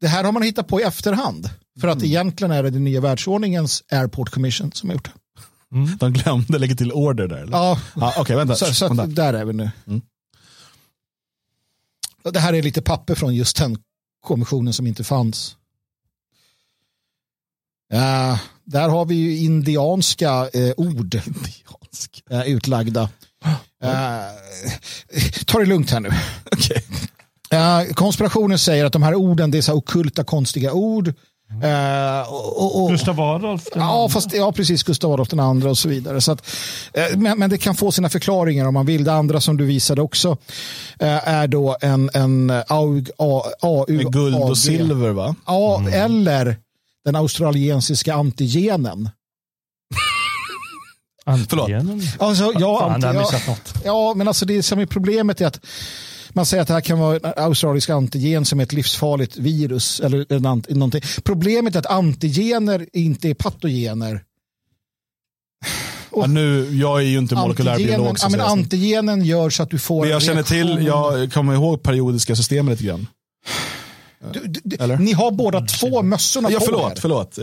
Det 0.00 0.08
här 0.08 0.24
har 0.24 0.32
man 0.32 0.42
hittat 0.42 0.66
på 0.68 0.80
i 0.80 0.82
efterhand. 0.84 1.50
För 1.80 1.88
att 1.88 2.02
egentligen 2.02 2.50
är 2.50 2.62
det 2.62 2.70
den 2.70 2.84
nya 2.84 3.00
världsordningens 3.00 3.82
Airport 3.92 4.30
Commission 4.30 4.72
som 4.72 4.88
har 4.88 4.94
gjort 4.94 5.04
det. 5.04 5.12
De 5.98 6.12
glömde 6.12 6.58
lägga 6.58 6.74
till 6.74 6.92
order 6.92 7.28
där. 7.28 7.36
Eller? 7.36 7.52
Ja, 7.52 7.80
Ja, 7.96 8.14
Okej, 8.18 8.36
vänta. 8.36 8.54
så, 8.54 8.74
så 8.74 8.88
vänta. 8.88 9.06
där 9.06 9.34
är 9.34 9.44
vi 9.44 9.52
nu. 9.52 9.70
Mm. 9.86 10.00
Det 12.32 12.40
här 12.40 12.52
är 12.52 12.62
lite 12.62 12.82
papper 12.82 13.14
från 13.14 13.34
just 13.34 13.56
den 13.56 13.78
kommissionen 14.20 14.72
som 14.72 14.86
inte 14.86 15.04
fanns. 15.04 15.56
Ja, 17.88 18.38
där 18.64 18.88
har 18.88 19.04
vi 19.04 19.14
ju 19.14 19.36
indianska 19.38 20.48
eh, 20.52 20.72
ord 20.76 21.14
eh, 22.30 22.42
utlagda. 22.46 23.10
Eh, 23.82 23.90
ta 25.46 25.58
det 25.58 25.66
lugnt 25.66 25.90
här 25.90 26.00
nu. 26.00 26.10
Eh, 27.50 27.92
konspirationen 27.94 28.58
säger 28.58 28.84
att 28.84 28.92
de 28.92 29.02
här 29.02 29.14
orden, 29.14 29.50
det 29.50 29.58
är 29.58 29.62
så 29.62 29.72
här 29.72 29.76
okulta 29.78 30.24
konstiga 30.24 30.72
ord. 30.72 31.14
Eh, 31.62 32.32
och, 32.32 32.62
och, 32.62 32.82
och, 32.82 32.90
Gustav 32.90 33.20
Adolf. 33.20 33.68
Ja, 33.74 34.08
fast, 34.08 34.34
ja, 34.34 34.52
precis. 34.52 34.82
Gustav 34.82 35.12
Adolf 35.12 35.28
den 35.28 35.40
andra 35.40 35.70
och 35.70 35.78
så 35.78 35.88
vidare. 35.88 36.20
Så 36.20 36.32
att, 36.32 36.50
eh, 36.92 37.16
men, 37.16 37.38
men 37.38 37.50
det 37.50 37.58
kan 37.58 37.74
få 37.74 37.92
sina 37.92 38.08
förklaringar 38.08 38.66
om 38.66 38.74
man 38.74 38.86
vill. 38.86 39.04
Det 39.04 39.12
andra 39.12 39.40
som 39.40 39.56
du 39.56 39.64
visade 39.64 40.02
också 40.02 40.36
eh, 40.98 41.28
är 41.28 41.46
då 41.46 41.76
en, 41.80 42.10
en 42.14 42.50
AUG, 42.68 43.10
AU, 43.18 43.84
Med 43.88 44.12
guld 44.12 44.36
AG. 44.36 44.50
och 44.50 44.58
silver 44.58 45.10
va? 45.10 45.34
Ja, 45.46 45.88
eller 45.92 46.56
den 47.04 47.16
australiensiska 47.16 48.14
antigenen. 48.14 49.10
Antigenen. 51.24 52.02
Alltså, 52.18 52.52
ja, 52.58 52.78
Fan, 52.78 53.04
anti, 53.04 53.36
ja, 53.46 53.56
ja, 53.84 54.14
men 54.16 54.28
alltså 54.28 54.44
det 54.46 54.62
som 54.62 54.78
är 54.78 54.86
problemet 54.86 55.40
är 55.40 55.46
att 55.46 55.60
man 56.32 56.46
säger 56.46 56.62
att 56.62 56.68
det 56.68 56.74
här 56.74 56.80
kan 56.80 56.98
vara 56.98 57.16
en 57.16 57.32
australisk 57.36 57.90
antigen 57.90 58.44
som 58.44 58.60
är 58.60 58.64
ett 58.64 58.72
livsfarligt 58.72 59.36
virus. 59.36 60.00
Eller 60.00 60.32
en 60.32 60.42
någonting. 60.68 61.02
Problemet 61.24 61.74
är 61.74 61.78
att 61.78 61.86
antigener 61.86 62.86
inte 62.92 63.28
är 63.28 63.34
patogener. 63.34 64.24
Ja, 66.16 66.26
nu, 66.26 66.76
jag 66.76 66.98
är 66.98 67.04
ju 67.06 67.18
inte 67.18 67.34
molekylärbiolog. 67.34 68.16
Ja, 68.20 68.28
men 68.28 68.40
antigenen 68.40 69.24
gör 69.24 69.50
så 69.50 69.62
att 69.62 69.70
du 69.70 69.78
får 69.78 70.00
Men 70.00 70.10
jag 70.10 70.22
känner 70.22 70.42
till, 70.42 70.86
jag 70.86 71.32
kommer 71.32 71.54
ihåg 71.54 71.82
periodiska 71.82 72.36
systemet 72.36 72.70
lite 72.70 72.84
grann. 72.84 73.06
Du, 74.32 74.40
du, 74.64 74.96
ni 74.96 75.12
har 75.12 75.30
båda 75.30 75.60
två 75.60 76.02
mössorna 76.02 76.50
Ja, 76.50 76.58
på 76.58 76.64
er. 76.64 76.66
förlåt, 76.66 76.98
förlåt. 76.98 77.38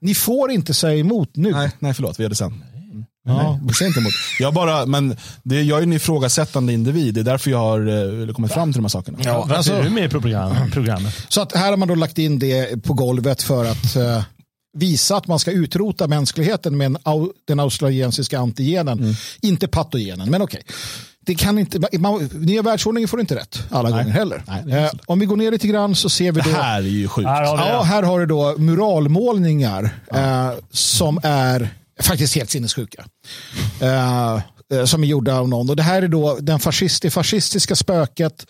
Ni 0.00 0.14
får 0.14 0.50
inte 0.50 0.74
säga 0.74 0.96
emot 0.96 1.36
nu. 1.36 1.52
nej, 1.52 1.70
nej, 1.78 1.94
förlåt, 1.94 2.18
vi 2.18 2.22
gör 2.22 2.30
det 2.30 2.36
sen. 2.36 2.64
Ja. 3.26 3.58
Nej, 3.62 3.74
säg 3.74 3.86
inte 3.86 4.00
emot. 4.00 4.12
Jag, 4.40 4.54
bara, 4.54 4.86
men 4.86 5.16
det, 5.42 5.62
jag 5.62 5.78
är 5.78 5.82
en 5.82 5.92
ifrågasättande 5.92 6.72
individ, 6.72 7.14
det 7.14 7.20
är 7.20 7.24
därför 7.24 7.50
jag 7.50 7.58
har 7.58 7.80
eh, 8.28 8.32
kommit 8.34 8.52
fram 8.52 8.72
till 8.72 8.78
de 8.78 8.84
här 8.84 8.88
sakerna. 8.88 9.18
Ja, 9.22 9.48
alltså- 9.56 9.72
är 9.72 9.82
du 9.82 9.90
med 9.90 10.04
i 10.04 10.08
program, 10.08 10.70
programmet? 10.72 11.14
Så 11.28 11.40
att 11.42 11.56
här 11.56 11.70
har 11.70 11.76
man 11.76 11.88
då 11.88 11.94
lagt 11.94 12.18
in 12.18 12.38
det 12.38 12.82
på 12.82 12.92
golvet 12.94 13.42
för 13.42 13.64
att 13.64 13.96
eh, 13.96 14.22
visa 14.76 15.16
att 15.16 15.26
man 15.26 15.38
ska 15.38 15.50
utrota 15.50 16.06
mänskligheten 16.08 16.76
med 16.76 16.86
en, 16.86 16.98
au, 17.02 17.32
den 17.48 17.60
australiensiska 17.60 18.38
antigenen. 18.38 18.98
Mm. 18.98 19.14
Inte 19.42 19.68
patogenen, 19.68 20.30
men 20.30 20.42
okej. 20.42 20.62
Det 21.26 21.34
kan 21.34 21.58
inte, 21.58 21.98
man, 21.98 22.28
nya 22.32 22.62
världsordningen 22.62 23.08
får 23.08 23.20
inte 23.20 23.34
rätt 23.36 23.62
alla 23.70 23.90
gånger 23.90 24.04
heller. 24.10 24.42
Nej, 24.46 24.62
det 24.66 24.78
eh, 24.80 24.90
så. 24.90 24.96
om 25.06 25.18
vi 25.18 25.26
går 25.26 25.36
ner 25.36 25.50
lite 25.50 25.66
grann 25.66 25.94
så 25.94 26.08
ser 26.08 26.32
vi 26.32 26.40
Det 26.40 26.50
då. 26.50 26.56
här 26.56 26.78
är 26.78 26.82
ju 26.82 27.08
sjukt. 27.08 27.28
Här 27.28 27.44
har 27.46 27.56
vi 27.56 27.62
Ja, 27.62 27.78
det. 27.78 27.84
här 27.84 28.02
har 28.02 28.20
du 28.20 28.26
då 28.26 28.54
muralmålningar 28.58 29.90
eh, 30.14 30.50
som 30.70 31.20
är 31.22 31.68
faktiskt 32.00 32.34
helt 32.34 32.50
sinnessjuka. 32.50 33.04
Eh, 33.80 34.34
eh, 34.72 34.84
som 34.84 35.04
är 35.04 35.08
gjorda 35.08 35.38
av 35.38 35.48
någon. 35.48 35.70
Och 35.70 35.76
det 35.76 35.82
här 35.82 36.02
är 36.02 36.08
då 36.08 36.38
den 36.40 36.60
fascist, 36.60 37.02
det 37.02 37.10
fascistiska 37.10 37.76
spöket, 37.76 38.46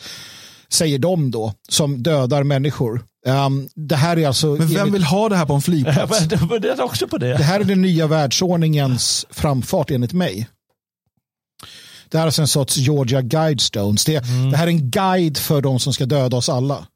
säger 0.68 0.98
de 0.98 1.30
då, 1.30 1.52
som 1.68 2.02
dödar 2.02 2.42
människor. 2.42 3.04
Um, 3.26 3.68
det 3.74 3.96
här 3.96 4.18
är 4.18 4.26
alltså 4.26 4.46
Men 4.46 4.68
vem 4.68 4.92
vill 4.92 5.04
ha 5.04 5.28
det 5.28 5.36
här 5.36 5.46
på 5.46 5.54
en 5.54 5.62
flygplats? 5.62 6.20
Jag 6.30 6.48
funderade 6.48 6.82
också 6.82 7.08
på 7.08 7.18
det 7.18 7.28
det. 7.28 7.44
här 7.44 7.60
är 7.60 7.64
den 7.64 7.82
nya 7.82 8.06
världsordningens 8.06 9.26
framfart 9.30 9.90
enligt 9.90 10.12
mig. 10.12 10.48
Det 12.08 12.18
här 12.18 12.22
är 12.24 12.26
alltså 12.26 12.42
en 12.42 12.48
sorts 12.48 12.76
Georgia 12.76 13.22
Guidestones. 13.22 14.04
Det, 14.04 14.20
det 14.50 14.56
här 14.56 14.66
är 14.66 14.70
en 14.70 14.90
guide 14.90 15.38
för 15.38 15.60
de 15.60 15.80
som 15.80 15.92
ska 15.92 16.06
döda 16.06 16.36
oss 16.36 16.48
alla. 16.48 16.86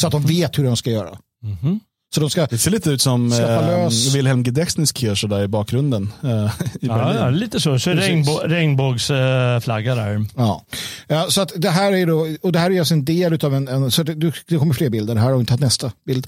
Så 0.00 0.06
att 0.06 0.12
de 0.12 0.22
vet 0.22 0.58
hur 0.58 0.64
de 0.64 0.76
ska 0.76 0.90
göra. 0.90 1.18
Mhm. 1.42 1.80
Så 2.14 2.20
de 2.20 2.30
ska, 2.30 2.46
Det 2.46 2.58
ser 2.58 2.70
lite 2.70 2.90
ut 2.90 3.02
som 3.02 3.32
eh. 3.32 3.88
Wilhelm 4.14 4.42
Gedexners 4.42 4.92
Kirche 4.96 5.26
där 5.28 5.42
i 5.42 5.48
bakgrunden. 5.48 6.12
Eh, 6.22 6.30
i 6.30 6.48
Ja, 6.80 6.94
Berlin. 6.94 7.16
ja, 7.20 7.30
lite 7.30 7.60
så. 7.60 7.78
Så 7.78 7.90
regnbå, 7.90 8.38
regnbågsflagga 8.44 9.94
där. 9.94 10.26
Ja. 10.36 10.64
ja, 11.08 11.26
så 11.30 11.40
att 11.40 11.52
det 11.56 11.70
här 11.70 11.92
är 11.92 12.06
då, 12.06 12.26
och 12.42 12.52
det 12.52 12.58
här 12.58 12.70
är 12.70 12.78
alltså 12.78 12.94
en 12.94 13.04
del 13.04 13.44
av 13.44 13.54
en, 13.54 13.68
en 13.68 13.90
så 13.90 14.02
det, 14.02 14.32
det 14.48 14.58
kommer 14.58 14.74
fler 14.74 14.90
bilder, 14.90 15.14
här 15.16 15.22
har 15.22 15.32
vi 15.32 15.40
inte 15.40 15.50
tagit 15.50 15.60
nästa 15.60 15.92
bild. 16.06 16.26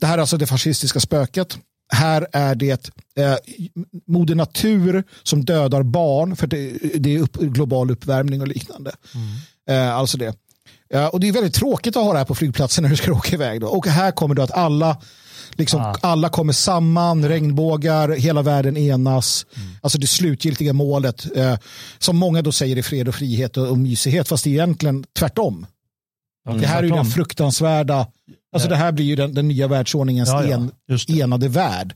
Det 0.00 0.06
här 0.06 0.14
är 0.14 0.20
alltså 0.20 0.36
det 0.36 0.46
fascistiska 0.46 1.00
spöket. 1.00 1.58
Här 1.92 2.26
är 2.32 2.54
det 2.54 2.90
eh, 3.18 3.34
moder 4.06 4.34
natur 4.34 5.04
som 5.22 5.44
dödar 5.44 5.82
barn 5.82 6.36
för 6.36 6.46
det, 6.46 6.72
det 6.94 7.14
är 7.14 7.18
upp, 7.20 7.36
global 7.36 7.90
uppvärmning 7.90 8.40
och 8.40 8.48
liknande. 8.48 8.92
Eh, 9.70 9.94
alltså 9.94 10.18
det. 10.18 10.34
Ja, 10.88 11.08
och 11.08 11.20
det 11.20 11.28
är 11.28 11.32
väldigt 11.32 11.54
tråkigt 11.54 11.96
att 11.96 12.04
ha 12.04 12.12
det 12.12 12.18
här 12.18 12.24
på 12.26 12.34
flygplatsen 12.34 12.82
när 12.82 12.90
du 12.90 12.96
ska 12.96 13.12
åka 13.18 13.34
iväg. 13.34 13.60
Då. 13.60 13.66
Och 13.66 13.86
här 13.86 14.10
kommer 14.10 14.34
då 14.34 14.42
att 14.42 14.50
alla, 14.52 14.96
liksom, 15.56 15.80
Ah. 15.80 15.96
alla 16.00 16.28
kommer 16.28 16.52
samman, 16.52 17.28
regnbågar, 17.28 18.08
hela 18.08 18.42
världen 18.42 18.76
enas. 18.76 19.46
Alltså 19.82 19.98
det 19.98 20.06
slutgiltiga 20.06 20.72
målet. 20.72 21.36
Eh, 21.36 21.58
som 21.98 22.16
många 22.16 22.42
då 22.42 22.52
säger 22.52 22.76
är 22.76 22.82
fred 22.82 23.08
och 23.08 23.14
frihet 23.14 23.56
och, 23.56 23.68
och 23.68 23.78
mysighet. 23.78 24.28
Fast 24.28 24.44
det 24.44 24.50
är 24.50 24.52
egentligen 24.52 25.04
tvärtom. 25.18 25.66
Det 26.60 26.66
här 26.66 26.78
är 26.78 26.82
ju 26.82 26.90
den 26.90 27.04
fruktansvärda, 27.04 28.06
alltså 28.52 28.68
det 28.68 28.76
här 28.76 28.92
blir 28.92 29.04
ju 29.04 29.16
den, 29.16 29.34
den 29.34 29.48
nya 29.48 29.66
världsordningens 29.68 30.28
Ja, 30.28 30.44
ja, 30.44 30.54
en. 30.54 30.70
Mm. 31.08 31.20
enade 31.22 31.48
värld. 31.48 31.92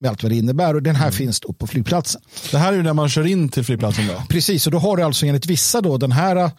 Med 0.00 0.10
allt 0.10 0.22
vad 0.22 0.32
det 0.32 0.36
innebär 0.36 0.74
och 0.74 0.82
den 0.82 0.96
här 0.96 1.10
finns 1.10 1.40
då 1.40 1.52
på 1.52 1.66
flygplatsen. 1.66 2.20
Det 2.50 2.58
här 2.58 2.72
är 2.72 2.76
ju 2.76 2.82
när 2.82 2.92
man 2.92 3.08
kör 3.08 3.26
in 3.26 3.48
till 3.48 3.64
flygplatsen 3.64 4.06
då. 4.06 4.22
Precis, 4.28 4.66
och 4.66 4.72
då 4.72 4.78
har 4.78 4.96
du 4.96 5.02
alltså 5.02 5.26
enligt 5.26 5.46
vissa 5.46 5.80
då 5.80 5.96
den 5.98 6.12
här 6.12 6.50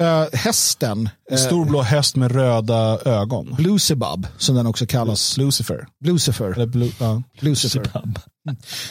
äh, 0.00 0.24
hästen, 0.32 1.08
En 1.30 1.38
stor 1.38 1.64
blå 1.64 1.82
häst 1.82 2.16
med 2.16 2.32
röda 2.32 2.98
ögon. 3.04 3.54
Bluesebub, 3.54 4.26
som 4.38 4.54
den 4.54 4.66
också 4.66 4.86
kallas. 4.86 5.36
Lucifer. 5.36 5.86
Lucifer. 6.04 6.58
Eller. 6.58 7.22
Lucifer. 7.40 7.90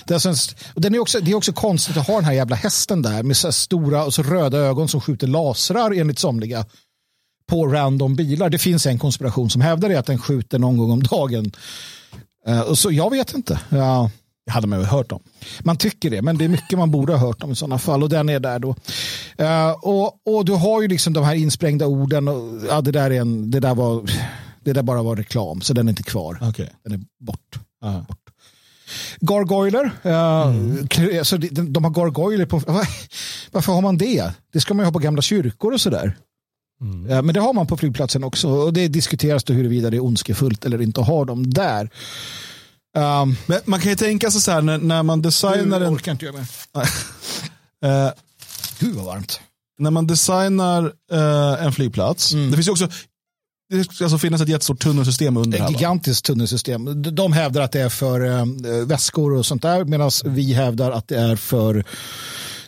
Det 0.05 0.13
är, 0.13 0.79
den 0.79 0.99
också, 0.99 1.19
det 1.19 1.31
är 1.31 1.35
också 1.35 1.53
konstigt 1.53 1.97
att 1.97 2.07
ha 2.07 2.15
den 2.15 2.25
här 2.25 2.33
jävla 2.33 2.55
hästen 2.55 3.01
där 3.01 3.23
med 3.23 3.37
så 3.37 3.51
stora 3.51 4.05
och 4.05 4.13
så 4.13 4.23
röda 4.23 4.57
ögon 4.57 4.87
som 4.87 5.01
skjuter 5.01 5.27
lasrar 5.27 5.91
enligt 5.91 6.19
somliga 6.19 6.65
på 7.49 7.67
random 7.67 8.15
bilar. 8.15 8.49
Det 8.49 8.57
finns 8.57 8.85
en 8.85 8.99
konspiration 8.99 9.49
som 9.49 9.61
hävdar 9.61 9.89
det 9.89 9.99
att 9.99 10.05
den 10.05 10.19
skjuter 10.19 10.59
någon 10.59 10.77
gång 10.77 10.91
om 10.91 11.03
dagen. 11.03 11.51
Eh, 12.47 12.61
och 12.61 12.77
så 12.77 12.91
Jag 12.91 13.09
vet 13.09 13.33
inte. 13.33 13.59
Ja, 13.69 14.09
Det 14.45 14.51
hade 14.51 14.67
man 14.67 14.79
väl 14.79 14.87
hört 14.87 15.11
om. 15.11 15.19
man 15.63 15.77
tycker 15.77 16.09
det, 16.09 16.21
men 16.21 16.37
det 16.37 16.45
är 16.45 16.49
mycket 16.49 16.77
man 16.77 16.91
borde 16.91 17.13
ha 17.13 17.27
hört 17.27 17.43
om 17.43 17.51
i 17.51 17.55
sådana 17.55 17.77
fall 17.77 18.03
och 18.03 18.09
den 18.09 18.29
är 18.29 18.39
där 18.39 18.59
då. 18.59 18.75
Eh, 19.37 19.71
och, 19.71 20.35
och 20.35 20.45
du 20.45 20.51
har 20.51 20.81
ju 20.81 20.87
liksom 20.87 21.13
de 21.13 21.23
här 21.23 21.35
insprängda 21.35 21.87
orden 21.87 22.27
och 22.27 22.61
ja, 22.69 22.81
det 22.81 22.91
där 22.91 23.11
är 23.11 23.21
en, 23.21 23.51
det 23.51 23.59
där 23.59 23.75
var, 23.75 24.03
det 24.63 24.73
där 24.73 24.83
bara 24.83 25.03
var 25.03 25.15
reklam 25.15 25.61
så 25.61 25.73
den 25.73 25.87
är 25.87 25.89
inte 25.89 26.03
kvar. 26.03 26.37
Okej. 26.41 26.69
Den 26.83 26.93
är 26.93 26.99
bort. 27.19 27.59
Ja. 27.81 28.05
Gargoyler. 29.19 29.85
Uh, 30.05 31.17
alltså 31.19 31.37
de, 31.37 31.73
de 31.73 31.83
har 31.83 31.91
gargoyler 31.91 32.45
på... 32.45 32.57
Va? 32.57 32.83
Varför 33.51 33.73
har 33.73 33.81
man 33.81 33.97
det? 33.97 34.31
Det 34.53 34.61
ska 34.61 34.73
man 34.73 34.83
ju 34.83 34.85
ha 34.85 34.91
på 34.91 34.99
gamla 34.99 35.21
kyrkor 35.21 35.73
och 35.73 35.81
sådär. 35.81 36.17
Eh, 37.09 37.21
men 37.21 37.33
det 37.33 37.39
har 37.39 37.53
man 37.53 37.67
på 37.67 37.77
flygplatsen 37.77 38.23
också. 38.23 38.49
Och 38.49 38.73
det 38.73 38.87
diskuteras 38.87 39.43
då 39.43 39.53
huruvida 39.53 39.89
det 39.89 39.97
är 39.97 40.03
ondskefullt 40.03 40.65
eller 40.65 40.81
inte 40.81 41.01
att 41.01 41.07
ha 41.07 41.25
dem 41.25 41.49
där. 41.49 41.89
Um, 42.95 43.35
Men 43.45 43.59
man 43.65 43.79
kan 43.79 43.89
ju 43.89 43.95
tänka 43.95 44.31
sig 44.31 44.41
så 44.41 44.51
här 44.51 44.61
när, 44.61 44.77
när 44.77 45.03
man 45.03 45.21
designar 45.21 45.81
en... 45.81 45.93
orkar 45.95 46.11
inte 46.11 46.25
jag 46.25 46.35
med. 46.35 46.45
Eh, 48.07 48.11
Gud 48.79 48.95
vad 48.95 49.05
varmt. 49.05 49.39
när 49.79 49.91
man 49.91 50.07
designar 50.07 50.93
eh, 51.11 51.65
en 51.65 51.71
flygplats. 51.73 52.31
Det 52.31 52.53
finns 52.55 52.67
ju 52.67 52.71
också 52.71 52.87
det 53.69 53.83
ska 53.83 54.03
alltså 54.03 54.17
finnas 54.17 54.41
ett 54.41 54.49
jättestort 54.49 54.79
tunnelsystem 54.79 55.37
under. 55.37 55.63
Ett 55.65 55.71
gigantiskt 55.71 56.25
tunnelsystem. 56.25 57.03
De- 57.15 57.33
hävdar 57.33 57.61
att 57.61 57.71
det 57.71 57.81
är 57.81 57.89
för 57.89 58.25
eh, 58.25 58.45
väskor 58.85 59.33
och 59.33 59.45
sånt 59.45 59.61
där 59.61 59.85
medan 59.85 60.11
vi 60.25 60.53
hävdar 60.53 60.91
att 60.91 61.07
det 61.07 61.17
är 61.19 61.35
för 61.35 61.85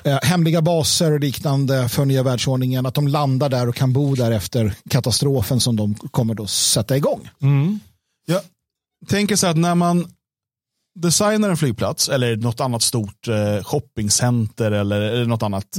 eh, 0.04 0.20
hemliga 0.22 0.62
baser 0.62 1.12
och 1.12 1.20
liknande 1.20 1.90
för 1.90 2.06
nya 2.06 2.24
världsordningen. 2.24 2.86
Att 2.86 2.94
de 2.94 3.08
landar 3.08 3.50
där 3.50 3.70
och 3.70 3.76
kan 3.76 3.94
bo 3.94 4.16
där 4.16 4.32
efter 4.32 4.76
katastrofen 4.90 5.60
som 5.60 5.76
de 5.76 5.96
kommer 5.96 6.34
då 6.34 6.48
sätta 6.48 6.98
igång. 6.98 7.30
Jag 8.28 8.42
tänker 9.08 9.36
så 9.36 9.48
att 9.48 9.58
när 9.58 9.76
man 9.76 10.08
designar 11.02 11.50
en 11.50 11.58
flygplats 11.58 12.10
eller 12.10 12.36
något 12.36 12.60
annat 12.60 12.82
stort 12.82 13.28
eh, 13.28 13.64
shoppingcenter 13.64 14.72
eller, 14.72 15.02
eller 15.02 15.26
något 15.26 15.44
annat 15.44 15.78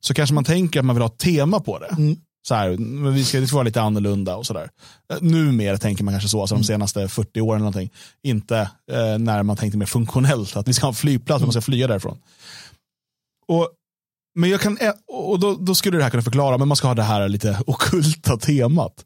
så 0.00 0.14
kanske 0.14 0.34
man 0.34 0.44
tänker 0.44 0.80
att 0.80 0.86
man 0.86 0.96
vill 0.96 1.02
ha 1.02 1.08
ett 1.08 1.18
tema 1.18 1.60
på 1.60 1.78
det. 1.78 2.16
Så 2.48 2.54
här, 2.54 2.76
men 2.76 3.14
vi 3.14 3.24
ska, 3.24 3.40
det 3.40 3.46
ska 3.46 3.56
vara 3.56 3.64
lite 3.64 3.82
annorlunda 3.82 4.36
och 4.36 4.46
sådär. 4.46 4.70
Eh, 5.12 5.18
Numera 5.20 5.78
tänker 5.78 6.04
man 6.04 6.14
kanske 6.14 6.28
så, 6.28 6.40
alltså 6.40 6.54
de 6.54 6.64
senaste 6.64 7.08
40 7.08 7.40
åren 7.40 7.56
eller 7.56 7.58
någonting. 7.58 7.90
Inte 8.22 8.58
eh, 8.92 9.18
när 9.18 9.42
man 9.42 9.56
tänkte 9.56 9.78
mer 9.78 9.86
funktionellt, 9.86 10.56
att 10.56 10.68
vi 10.68 10.72
ska 10.72 10.86
ha 10.86 10.88
en 10.90 10.94
flygplats 10.94 11.42
och 11.42 11.46
man 11.46 11.52
ska 11.52 11.62
flyga 11.62 11.86
därifrån. 11.86 12.18
Och, 13.48 13.68
men 14.34 14.50
jag 14.50 14.60
kan, 14.60 14.78
eh, 14.78 14.92
och 15.08 15.40
då, 15.40 15.54
då 15.54 15.74
skulle 15.74 15.96
det 15.98 16.02
här 16.02 16.10
kunna 16.10 16.22
förklara, 16.22 16.58
men 16.58 16.68
man 16.68 16.76
ska 16.76 16.86
ha 16.86 16.94
det 16.94 17.02
här 17.02 17.28
lite 17.28 17.62
okulta 17.66 18.36
temat. 18.36 19.04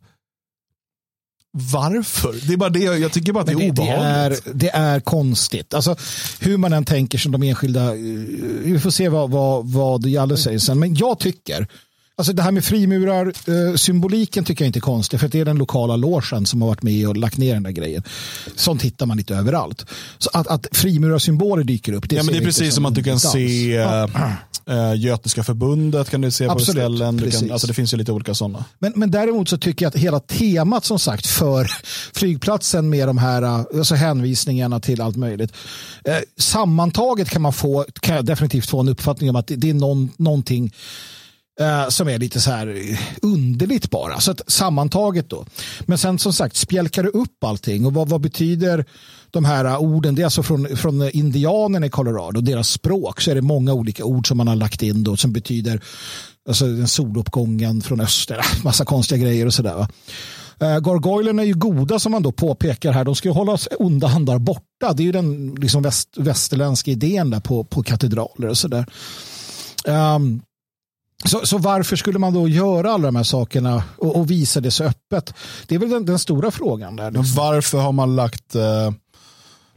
Varför? 1.52 2.34
Det 2.46 2.52
är 2.52 2.56
bara 2.56 2.70
det, 2.70 2.80
jag 2.80 3.12
tycker 3.12 3.32
bara 3.32 3.40
att 3.40 3.46
det 3.46 3.52
är 3.52 3.56
det, 3.56 3.64
det, 3.64 3.70
obehagligt. 3.70 4.46
är, 4.46 4.52
det 4.54 4.70
är 4.70 5.00
konstigt. 5.00 5.74
Alltså, 5.74 5.96
hur 6.40 6.56
man 6.56 6.72
än 6.72 6.84
tänker 6.84 7.18
som 7.18 7.32
de 7.32 7.42
enskilda, 7.42 7.84
eh, 7.84 8.00
vi 8.62 8.80
får 8.80 8.90
se 8.90 9.08
vad, 9.08 9.30
vad, 9.30 9.72
vad 9.72 10.06
Jalle 10.06 10.36
säger 10.36 10.58
sen. 10.58 10.78
Men 10.78 10.94
jag 10.94 11.18
tycker, 11.18 11.66
alltså 12.18 12.32
det 12.32 12.42
här 12.42 12.52
med 12.52 12.64
frimurar, 12.64 13.26
eh, 13.26 13.74
symboliken 13.76 14.44
tycker 14.44 14.64
jag 14.64 14.68
inte 14.68 14.78
är 14.78 14.80
konstigt. 14.80 15.20
För 15.20 15.28
det 15.28 15.40
är 15.40 15.44
den 15.44 15.56
lokala 15.58 15.96
logen 15.96 16.46
som 16.46 16.62
har 16.62 16.68
varit 16.68 16.82
med 16.82 17.08
och 17.08 17.16
lagt 17.16 17.36
ner 17.36 17.54
den 17.54 17.62
där 17.62 17.70
grejen. 17.70 18.02
Sånt 18.56 18.82
hittar 18.82 19.06
man 19.06 19.16
lite 19.16 19.34
överallt. 19.34 19.86
Så 20.18 20.30
att, 20.32 20.46
att 20.46 20.66
frimurarsymboler 20.72 21.64
dyker 21.64 21.92
upp. 21.92 22.08
Det 22.08 22.16
Ja, 22.16 22.22
men 22.22 22.32
det 22.34 22.38
är 22.40 22.44
precis 22.44 22.74
som 22.74 22.86
att 22.86 22.94
du 22.94 23.02
kan 23.02 23.10
dans. 23.10 23.32
se 23.32 23.74
Ja. 23.74 24.08
äh, 24.68 24.94
Götiska 24.96 25.44
förbundet 25.44 26.10
kan 26.10 26.20
du 26.20 26.30
se 26.30 26.46
på 26.46 26.52
Absolut, 26.52 26.78
ställen. 26.82 27.16
Du 27.16 27.30
kan, 27.30 27.50
alltså 27.50 27.66
det 27.66 27.74
finns 27.74 27.92
ju 27.92 27.96
lite 27.96 28.12
olika 28.12 28.34
sådana. 28.34 28.64
Men, 28.78 28.92
men 28.96 29.10
däremot 29.10 29.48
så 29.48 29.58
tycker 29.58 29.84
jag 29.84 29.90
att 29.90 29.96
hela 29.96 30.20
temat 30.20 30.84
som 30.84 30.98
sagt 30.98 31.26
för 31.26 31.70
flygplatsen 32.14 32.88
med 32.88 33.08
de 33.08 33.18
här 33.18 33.42
alltså 33.42 33.94
hänvisningarna 33.94 34.80
till 34.80 35.00
allt 35.00 35.16
möjligt. 35.16 35.52
Eh, 36.04 36.14
sammantaget 36.38 37.30
kan 37.30 37.42
man 37.42 37.52
få, 37.52 37.84
kan 38.00 38.16
jag 38.16 38.24
definitivt 38.24 38.66
få 38.70 38.80
en 38.80 38.88
uppfattning 38.88 39.30
om 39.30 39.36
att 39.36 39.46
det, 39.46 39.56
det 39.56 39.70
är 39.70 39.74
någon, 39.74 40.10
någonting 40.16 40.72
eh, 41.60 41.88
som 41.88 42.08
är 42.08 42.18
lite 42.18 42.40
så 42.40 42.50
här 42.50 42.66
eh, 42.66 42.98
underligt 43.22 43.90
bara. 43.90 44.20
Så 44.20 44.30
att 44.30 44.40
sammantaget 44.46 45.30
då. 45.30 45.46
Men 45.80 45.98
sen 45.98 46.18
som 46.18 46.32
sagt 46.32 46.56
spjälkar 46.56 47.02
du 47.02 47.08
upp 47.08 47.44
allting 47.44 47.86
och 47.86 47.94
vad, 47.94 48.08
vad 48.08 48.20
betyder 48.20 48.84
de 49.30 49.44
här 49.44 49.64
eh, 49.64 49.80
orden? 49.80 50.14
Det 50.14 50.22
är 50.22 50.24
alltså 50.24 50.42
från, 50.42 50.76
från 50.76 51.10
indianerna 51.10 51.86
i 51.86 51.90
Colorado, 51.90 52.40
deras 52.40 52.68
språk 52.68 53.20
så 53.20 53.30
är 53.30 53.34
det 53.34 53.42
många 53.42 53.72
olika 53.72 54.04
ord 54.04 54.28
som 54.28 54.36
man 54.36 54.48
har 54.48 54.56
lagt 54.56 54.82
in 54.82 55.04
då 55.04 55.16
som 55.16 55.32
betyder 55.32 55.80
alltså 56.48 56.66
den 56.66 56.88
soluppgången 56.88 57.82
från 57.82 58.00
öster, 58.00 58.46
massa 58.64 58.84
konstiga 58.84 59.22
grejer 59.22 59.46
och 59.46 59.54
sådär. 59.54 59.74
va. 59.74 59.88
Eh, 60.60 60.80
Gargoylerna 60.80 61.42
är 61.42 61.46
ju 61.46 61.54
goda 61.54 61.98
som 61.98 62.12
man 62.12 62.22
då 62.22 62.32
påpekar 62.32 62.92
här. 62.92 63.04
De 63.04 63.14
ska 63.14 63.28
ju 63.28 63.34
hålla 63.34 63.58
onda 63.78 64.18
där 64.18 64.38
borta. 64.38 64.92
Det 64.92 65.02
är 65.02 65.04
ju 65.04 65.12
den 65.12 65.54
liksom 65.54 65.82
väst, 65.82 66.08
västerländska 66.16 66.90
idén 66.90 67.30
där 67.30 67.40
på, 67.40 67.64
på 67.64 67.82
katedraler 67.82 68.48
och 68.48 68.58
sådär. 68.58 68.86
Um, 69.86 70.42
så, 71.24 71.46
så 71.46 71.58
varför 71.58 71.96
skulle 71.96 72.18
man 72.18 72.34
då 72.34 72.48
göra 72.48 72.92
alla 72.92 73.08
de 73.08 73.16
här 73.16 73.22
sakerna 73.22 73.82
och, 73.96 74.16
och 74.16 74.30
visa 74.30 74.60
det 74.60 74.70
så 74.70 74.84
öppet? 74.84 75.34
Det 75.66 75.74
är 75.74 75.78
väl 75.78 75.90
den, 75.90 76.04
den 76.06 76.18
stora 76.18 76.50
frågan 76.50 76.96
där. 76.96 77.10
Men 77.10 77.24
varför 77.34 77.78
har 77.78 77.92
man 77.92 78.16
lagt 78.16 78.54
eh, 78.54 78.92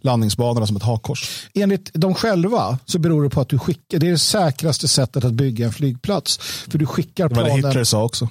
landningsbanorna 0.02 0.68
som 0.68 0.76
ett 0.76 0.84
hakkors? 0.84 1.48
Enligt 1.54 1.94
dem 1.94 2.14
själva 2.16 2.80
så 2.86 3.00
beror 3.00 3.24
det 3.24 3.30
på 3.30 3.42
att 3.42 3.50
du 3.50 3.60
skickar, 3.60 4.00
det 4.00 4.08
är 4.08 4.12
det 4.12 4.18
säkraste 4.18 4.88
sättet 4.88 5.26
att 5.26 5.34
bygga 5.34 5.66
en 5.66 5.74
flygplats. 5.74 6.38
För 6.72 6.78
du 6.78 6.86
skickar 6.86 7.30
Det 7.30 7.36
var 7.36 7.44
det 7.44 7.50
planen, 7.50 7.66
Hitler 7.66 7.84
sa 7.84 8.04
också. 8.04 8.30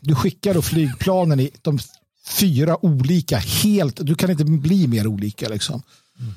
du 0.00 0.14
skickar 0.14 0.54
då 0.54 0.62
flygplanen 0.62 1.40
i 1.40 1.50
de 1.62 1.78
fyra 2.26 2.84
olika, 2.84 3.36
helt, 3.38 4.06
du 4.06 4.14
kan 4.14 4.30
inte 4.30 4.44
bli 4.44 4.86
mer 4.86 5.06
olika 5.06 5.48
liksom. 5.48 5.82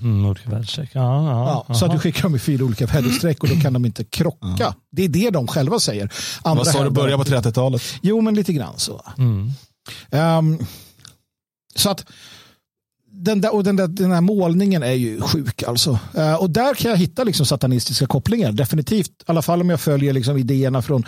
Mm, 0.01 0.25
olika 0.25 0.49
väderstreck. 0.49 0.89
Ja, 0.93 1.31
ja, 1.31 1.65
Ja, 1.67 1.75
så 1.75 1.85
att 1.85 1.91
du 1.91 1.99
skickar 1.99 2.23
dem 2.23 2.35
i 2.35 2.39
fyra 2.39 2.65
olika 2.65 2.85
väderstreck 2.85 3.43
och 3.43 3.49
då 3.49 3.55
kan 3.55 3.73
de 3.73 3.85
inte 3.85 4.03
krocka. 4.03 4.75
Det 4.91 5.03
är 5.03 5.09
det 5.09 5.29
de 5.29 5.47
själva 5.47 5.79
säger. 5.79 6.13
Andra 6.41 6.63
Vad 6.63 6.73
sa 6.73 6.83
du, 6.83 6.89
börja 6.89 7.17
på 7.17 7.23
30-talet? 7.23 7.81
Jo, 8.01 8.21
men 8.21 8.35
lite 8.35 8.53
grann 8.53 8.73
så. 8.77 9.01
Mm. 9.17 9.51
Ehm, 10.11 10.57
så 11.75 11.89
att 11.89 12.05
den 13.11 13.41
där, 13.41 13.53
och 13.53 13.63
den, 13.63 13.75
där, 13.75 13.87
den 13.87 14.11
här 14.11 14.21
målningen 14.21 14.83
är 14.83 14.91
ju 14.93 15.21
sjuk 15.21 15.63
alltså. 15.63 15.99
Eh, 16.13 16.35
och 16.35 16.49
där 16.49 16.73
kan 16.73 16.91
jag 16.91 16.97
hitta 16.97 17.23
liksom 17.23 17.45
satanistiska 17.45 18.07
kopplingar. 18.07 18.51
Definitivt, 18.51 19.09
i 19.09 19.23
alla 19.25 19.41
fall 19.41 19.61
om 19.61 19.69
jag 19.69 19.81
följer 19.81 20.13
liksom 20.13 20.37
idéerna 20.37 20.81
från 20.81 21.05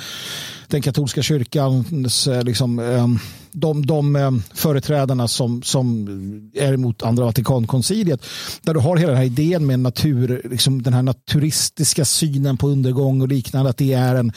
den 0.70 0.82
katolska 0.82 1.22
kyrkans 1.22 2.28
eh, 2.28 2.44
liksom, 2.44 2.80
ehm, 2.80 3.20
de, 3.52 3.86
de 3.86 4.16
ehm, 4.16 4.44
företrädarna 4.54 5.28
som, 5.28 5.64
som 5.64 6.08
är 6.54 6.74
emot 6.74 7.04
andra 7.04 7.26
Vatikankonciliet. 7.26 8.26
Där 8.62 8.74
du 8.74 8.80
har 8.80 8.98
hela 8.98 9.12
den 9.12 9.18
här 9.18 9.26
idén 9.26 9.66
med 9.66 9.80
natur, 9.80 10.42
liksom 10.52 10.84
den 10.84 10.94
här 10.94 11.02
naturistiska 11.02 12.06
synen 12.06 12.58
på 12.58 12.68
undergång 12.68 13.22
och 13.22 13.28
liknande. 13.28 13.70
Att 13.70 13.78
det 13.78 13.94
är 13.94 14.16
en, 14.16 14.32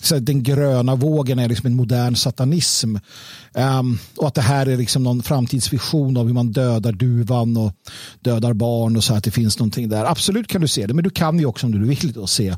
så 0.00 0.16
att 0.16 0.26
den 0.26 0.42
gröna 0.42 0.94
vågen 0.94 1.38
är 1.38 1.48
liksom 1.48 1.66
en 1.66 1.76
modern 1.76 2.16
satanism. 2.16 2.96
Um, 3.54 3.98
och 4.16 4.28
att 4.28 4.34
det 4.34 4.42
här 4.42 4.66
är 4.66 4.76
liksom 4.76 5.02
någon 5.02 5.22
framtidsvision 5.22 6.16
av 6.16 6.26
hur 6.26 6.34
man 6.34 6.52
dödar 6.52 6.92
duvan 6.92 7.56
och 7.56 7.72
dödar 8.20 8.52
barn 8.52 8.96
och 8.96 9.04
så 9.04 9.14
att 9.14 9.24
det 9.24 9.30
finns 9.30 9.58
någonting 9.58 9.88
där. 9.88 10.04
Absolut 10.04 10.46
kan 10.46 10.60
du 10.60 10.68
se 10.68 10.86
det, 10.86 10.94
men 10.94 11.04
du 11.04 11.10
kan 11.10 11.38
ju 11.38 11.46
också 11.46 11.66
om 11.66 11.72
du 11.72 11.88
vill 11.88 12.12
då 12.12 12.26
se 12.26 12.56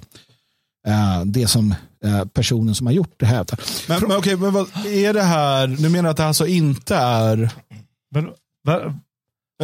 det 1.25 1.49
som 1.49 1.75
eh, 2.05 2.25
personen 2.25 2.75
som 2.75 2.87
har 2.87 2.95
gjort 2.95 3.15
det 3.17 3.27
hävdar. 3.27 3.61
Men, 3.89 4.01
men 4.09 4.17
okej, 4.17 4.37
men 4.37 4.53
vad 4.53 4.67
är 4.87 5.15
det 5.15 5.23
här? 5.23 5.67
Du 5.67 5.89
menar 5.89 6.11
att 6.11 6.17
det 6.17 6.25
alltså 6.25 6.47
inte 6.47 6.97
är... 6.97 7.51
Men, 8.15 8.27
va, 8.65 8.95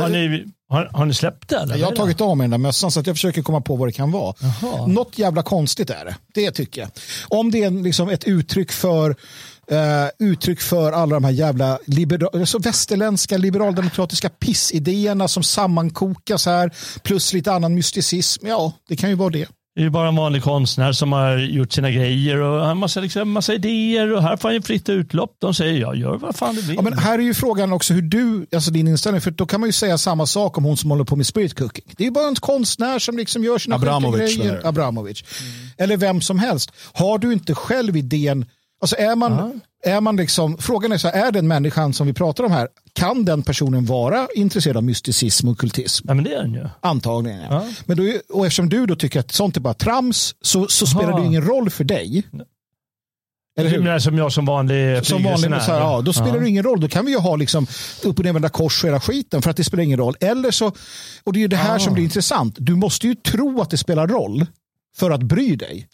har, 0.01 0.09
ni, 0.09 0.45
har, 0.69 0.91
har 0.93 1.05
ni 1.07 1.15
släppt 1.15 1.49
det? 1.49 1.57
Eller? 1.57 1.77
Jag 1.77 1.87
har 1.87 1.97
tagit 1.97 2.21
av 2.21 2.37
mig 2.37 2.45
den 2.45 2.51
där 2.51 2.59
mössan 2.59 2.91
så 2.91 3.01
att 3.01 3.07
jag 3.07 3.17
försöker 3.17 3.43
komma 3.43 3.61
på 3.61 3.77
vad 3.77 3.89
det 3.89 3.93
kan 3.93 4.11
vara. 4.11 4.35
Jaha. 4.41 4.87
Något 4.87 5.19
jävla 5.19 5.43
konstigt 5.43 5.91
är 5.91 6.05
det. 6.05 6.17
Det 6.35 6.51
tycker 6.51 6.81
jag. 6.81 6.91
Om 7.29 7.51
det 7.51 7.63
är 7.63 7.71
liksom 7.71 8.09
ett 8.09 8.25
uttryck 8.25 8.73
för 8.73 9.11
eh, 9.71 10.09
uttryck 10.19 10.61
för 10.61 10.93
alla 10.93 11.15
de 11.15 11.25
här 11.25 11.31
jävla 11.31 11.79
libera- 11.87 12.29
alltså 12.41 12.59
västerländska 12.59 13.37
liberaldemokratiska 13.37 14.29
pissidéerna 14.29 15.29
som 15.29 15.43
sammankokas 15.43 16.47
här 16.47 16.71
plus 17.03 17.33
lite 17.33 17.53
annan 17.53 17.75
mysticism. 17.75 18.47
Ja, 18.47 18.73
det 18.89 18.97
kan 18.97 19.11
ju 19.11 19.17
vara 19.17 19.31
det. 19.31 19.49
Det 19.75 19.81
är 19.81 19.85
ju 19.85 19.91
bara 19.91 20.09
en 20.09 20.17
vanlig 20.17 20.43
konstnär 20.43 20.93
som 20.93 21.13
har 21.13 21.39
gjort 21.39 21.73
sina 21.73 21.91
grejer 21.91 22.41
och 22.41 22.61
har 22.61 22.71
en 22.71 22.79
massa, 22.79 23.01
liksom, 23.01 23.31
massa 23.31 23.55
idéer 23.55 24.13
och 24.13 24.23
här 24.23 24.37
får 24.37 24.49
han 24.49 24.55
ju 24.55 24.63
fritt 24.63 24.89
utlopp. 24.89 25.37
De 25.41 25.55
säger 25.55 25.81
jag 25.81 25.97
gör 25.97 26.17
vad 26.17 26.37
fan 26.37 26.55
du 26.55 26.63
vill. 26.63 26.77
Ja, 26.77 26.83
men 26.83 26.99
här 26.99 27.19
är 27.19 27.23
ju 27.23 27.35
frågan 27.35 27.73
också 27.73 27.95
hur 27.95 28.03
du, 28.03 28.47
alltså 28.55 28.71
din 28.71 28.89
inställning, 28.89 29.21
för 29.21 29.31
då 29.31 29.47
kan 29.47 29.61
man 29.61 29.69
ju 29.69 29.73
säga 29.73 29.99
samma 29.99 30.27
sak 30.27 30.59
om 30.59 30.65
hon 30.65 30.77
som 30.77 30.91
håller 30.91 31.05
på 31.05 31.17
med 31.17 31.27
spirit 31.27 31.59
cooking. 31.59 31.85
Det 31.97 32.03
är 32.03 32.05
ju 32.05 32.11
bara 32.11 32.29
en 32.29 32.35
konstnär 32.35 32.99
som 32.99 33.17
liksom 33.17 33.45
gör 33.45 33.59
sina 33.59 33.77
Abramovic, 33.77 34.37
grejer. 34.37 34.67
Abramovic. 34.67 35.25
Eller 35.79 35.97
vem 35.97 36.21
som 36.21 36.39
helst. 36.39 36.73
Har 36.93 37.19
du 37.19 37.33
inte 37.33 37.55
själv 37.55 37.97
idén, 37.97 38.47
alltså 38.81 38.97
är 38.97 39.17
man, 39.17 39.61
är 39.85 40.01
man 40.01 40.17
liksom, 40.17 40.59
frågan 40.59 40.93
är 40.93 40.99
så 40.99 41.09
här, 41.09 41.27
är 41.27 41.33
den 41.33 41.49
människan 41.49 41.93
som 41.93 42.07
vi 42.07 42.13
pratar 42.13 42.45
om 42.45 42.53
här, 42.53 42.69
kan 42.93 43.25
den 43.25 43.43
personen 43.43 43.85
vara 43.87 44.29
intresserad 44.35 44.77
av 44.77 44.85
mysticism 44.85 45.49
och 45.49 45.59
kultism? 45.59 46.05
Ja, 46.09 46.15
men 46.15 46.25
det 46.25 46.35
är 46.35 46.43
den 46.43 46.55
ju. 46.55 46.69
Antagligen. 46.81 47.41
Ja. 47.51 47.67
Men 47.85 47.97
då, 47.97 48.03
och 48.29 48.47
eftersom 48.47 48.69
du 48.69 48.87
då 48.87 48.97
tycker 48.97 49.21
att 49.21 49.33
sånt 49.33 49.57
är 49.57 49.61
bara 49.61 49.75
trams 49.75 50.35
så, 50.41 50.67
så 50.69 50.87
spelar 50.87 51.21
det 51.21 51.27
ingen 51.27 51.43
roll 51.45 51.71
för 51.71 51.85
dig. 51.85 52.23
Eller 53.59 53.71
hur? 53.71 53.79
Menar 53.79 53.99
som 53.99 54.19
jag 54.19 54.33
som 54.33 54.47
vanlig 54.47 55.07
Som 55.07 55.23
vanlig, 55.23 55.51
så 55.51 55.73
här, 55.73 55.81
ja, 55.81 56.01
då 56.01 56.13
spelar 56.13 56.41
det 56.41 56.49
ingen 56.49 56.63
roll. 56.65 56.81
Då 56.81 56.89
kan 56.89 57.05
vi 57.07 57.13
ju 57.13 57.19
ha 57.19 57.37
liksom 57.37 57.67
upp 58.05 58.19
och 58.19 58.25
nervända 58.25 58.49
kors 58.49 58.85
och 58.85 58.89
hela 58.89 59.01
skiten 59.01 59.43
för 59.43 59.51
att 59.51 59.57
det 59.57 59.65
spelar 59.65 59.85
ingen 59.85 59.99
roll. 59.99 60.15
Eller 60.21 60.51
så, 60.51 60.73
och 61.25 61.33
det 61.33 61.39
är 61.39 61.41
ju 61.41 61.49
det 61.49 61.57
här 61.57 61.77
Ah. 61.77 61.79
som 61.79 61.95
blir 61.95 62.05
intressant. 62.05 62.57
Du 62.59 62.75
måste 62.75 63.07
ju 63.07 63.15
tro 63.15 63.61
att 63.61 63.71
det 63.71 63.79
spelar 63.79 64.07
roll 64.07 64.47
för 64.97 65.11
att 65.11 65.23
bry 65.23 65.57
dig. 65.57 65.89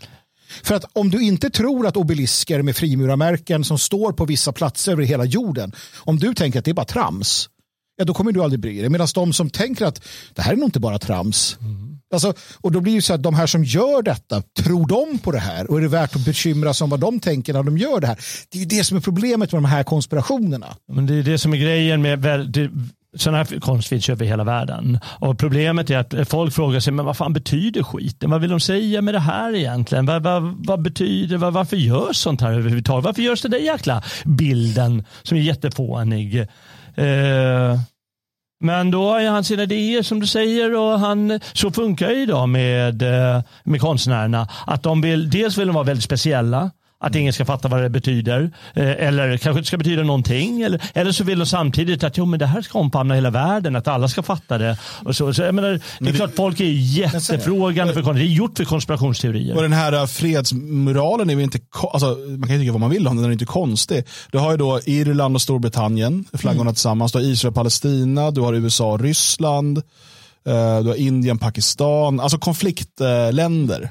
För 0.63 0.75
att 0.75 0.85
om 0.93 1.11
du 1.11 1.23
inte 1.23 1.51
tror 1.51 1.87
att 1.87 1.97
obelisker 1.97 2.63
med 2.63 2.77
frimurarmärken 2.77 3.65
som 3.65 3.79
står 3.79 4.13
på 4.13 4.25
vissa 4.25 4.53
platser 4.53 4.93
över 4.93 5.03
hela 5.03 5.25
jorden, 5.25 5.73
om 5.97 6.19
du 6.19 6.35
tänker 6.35 6.59
att 6.59 6.65
det 6.65 6.71
är 6.71 6.75
bara 6.75 6.87
trams, 6.87 7.49
ja 7.97 8.05
då 8.05 8.15
kommer 8.15 8.33
du 8.33 8.43
aldrig 8.43 8.61
bry 8.61 8.81
dig. 8.81 8.89
Medan 8.89 9.09
de 9.15 9.33
som 9.33 9.51
tänker 9.51 9.87
att 9.87 10.03
det 10.35 10.43
här 10.43 10.53
är 10.53 10.57
nog 10.57 10.67
inte 10.67 10.81
bara 10.81 10.99
trams. 10.99 11.59
Alltså, 12.13 12.35
och 12.61 12.73
då 12.73 12.81
blir 12.81 12.95
det 12.95 13.03
så 13.03 13.15
att 13.15 13.23
de 13.23 13.35
här 13.35 13.47
som 13.47 13.65
gör 13.65 14.03
detta, 14.03 14.43
tror 14.43 14.87
de 14.87 15.19
på 15.19 15.33
det 15.33 15.39
här? 15.39 15.71
Och 15.71 15.79
är 15.79 15.83
det 15.83 15.89
värt 15.89 16.17
att 16.17 16.25
bekymra 16.25 16.75
sig 16.75 16.85
om 16.85 16.91
vad 16.91 17.01
de 17.01 17.21
tänker 17.21 17.53
när 17.53 17.63
de 17.63 17.79
gör 17.79 18.01
det 18.01 18.07
här? 18.07 18.19
Det 18.49 18.59
är 18.59 18.61
ju 18.61 18.67
det 18.67 18.85
som 18.85 18.97
är 18.97 19.01
problemet 19.01 19.53
med 19.53 19.63
de 19.63 19.65
här 19.65 19.83
konspirationerna. 19.83 20.77
Men 20.93 21.07
det 21.07 21.15
är 21.15 21.23
det 21.23 21.39
som 21.39 21.53
är 21.53 21.57
grejen 21.57 22.03
med 22.03 22.19
sådana 23.17 23.39
här 23.39 23.61
konst 23.61 23.89
finns 23.89 24.09
över 24.09 24.27
hela 24.27 24.45
världen. 24.45 24.99
Och 25.05 25.39
problemet 25.39 25.91
är 25.91 25.99
att 25.99 26.29
folk 26.29 26.55
frågar 26.55 26.81
sig, 26.81 26.93
men 26.93 27.05
vad 27.05 27.17
fan 27.17 27.33
betyder 27.33 27.83
skiten? 27.83 28.31
Vad 28.31 28.41
vill 28.41 28.51
de 28.51 28.61
säga 28.61 29.03
med 29.03 29.15
det 29.15 29.21
här 29.21 29.55
egentligen? 29.55 30.07
Vad, 30.07 30.23
vad, 30.23 30.67
vad 30.67 30.83
betyder, 30.83 31.37
vad, 31.37 31.53
varför 31.53 31.77
görs 31.77 32.17
sånt 32.17 32.41
här 32.41 32.53
överhuvudtaget? 32.53 33.05
Varför 33.05 33.23
görs 33.23 33.43
det 33.43 33.49
där 33.49 33.59
jäkla 33.59 34.03
bilden 34.25 35.05
som 35.23 35.39
är 35.39 35.43
jättefånig? 35.43 36.41
Eh, 36.95 37.81
men 38.63 38.91
då 38.91 39.11
har 39.11 39.31
han 39.31 39.45
sina 39.45 39.63
idéer 39.63 40.03
som 40.03 40.21
du 40.21 40.27
säger 40.27 40.75
och 40.77 41.01
han, 41.01 41.41
så 41.53 41.71
funkar 41.71 42.09
det 42.09 42.15
idag 42.23 42.49
med, 42.49 43.03
eh, 43.03 43.43
med 43.65 43.81
konstnärerna. 43.81 44.49
Att 44.67 44.83
de 44.83 45.01
vill, 45.01 45.31
dels 45.31 45.59
vill 45.59 45.67
de 45.67 45.75
vara 45.75 45.85
väldigt 45.85 46.05
speciella, 46.05 46.71
att 47.01 47.15
ingen 47.15 47.33
ska 47.33 47.45
fatta 47.45 47.69
vad 47.69 47.83
det 47.83 47.91
betyder. 47.91 48.51
Eh, 48.75 48.91
Eller 48.91 49.37
kanske 49.37 49.59
inte 49.59 49.67
ska 49.67 49.77
betyda 49.77 50.03
någonting. 50.03 50.63
Eller, 50.63 50.83
eller 50.95 51.13
så 51.13 51.25
vill 51.25 51.39
de 51.39 51.47
samtidigt 51.47 52.05
att 52.05 52.19
jo, 52.19 52.25
men 52.25 52.39
det 52.39 52.47
här 52.47 52.63
ska 52.63 52.79
omfamna 52.79 53.15
hela 53.15 53.31
världen, 53.31 53.77
att 53.77 53.89
alla 53.89 54.09
ska 54.09 54.23
fatta 54.23 54.59
det. 54.59 54.79
Och 55.05 55.17
så, 55.17 55.35
så, 55.35 55.43
jag 55.43 55.55
menar, 55.55 55.81
det 56.01 56.11
är 56.11 56.15
klart 56.15 56.35
folk 56.37 56.61
är 56.61 56.65
jättefrågande 56.65 57.95
för. 57.95 58.15
Det 58.15 58.21
är 58.21 58.25
gjort 58.25 58.57
för 58.57 58.65
konspirationsteorier. 58.65 59.57
Och 59.57 59.63
den 59.63 59.73
här 59.73 59.93
äh, 59.93 60.07
fredsmoralen 60.07 61.31
är 61.31 61.35
ju 61.35 61.43
inte, 61.43 61.59
alltså, 61.93 62.07
man 62.29 62.49
kan 62.49 62.57
ju 62.57 62.61
tycka 62.61 62.73
vad 62.73 62.81
man 62.81 62.91
vill 62.91 63.07
om 63.07 63.17
den, 63.17 63.23
den 63.23 63.31
är 63.31 63.33
inte 63.33 63.45
konstig. 63.45 64.05
Du 64.33 64.39
har 64.39 64.51
ju 64.51 64.57
då 64.57 64.81
Irland 64.85 65.35
och 65.35 65.43
Storbritannien, 65.43 66.25
flaggorna 66.33 66.73
tillsammans. 66.73 67.13
Du 67.13 67.19
har 67.19 67.25
Israel 67.25 67.51
och 67.51 67.55
Palestina, 67.55 68.31
du 68.31 68.41
har 68.41 68.55
USA 68.55 68.93
och 68.93 69.01
Ryssland, 69.01 69.79
eh, 69.79 70.81
du 70.81 70.89
har 70.89 70.95
Indien, 70.95 71.39
Pakistan, 71.39 72.21
alltså 72.21 72.39
konfliktländer. 72.39 73.91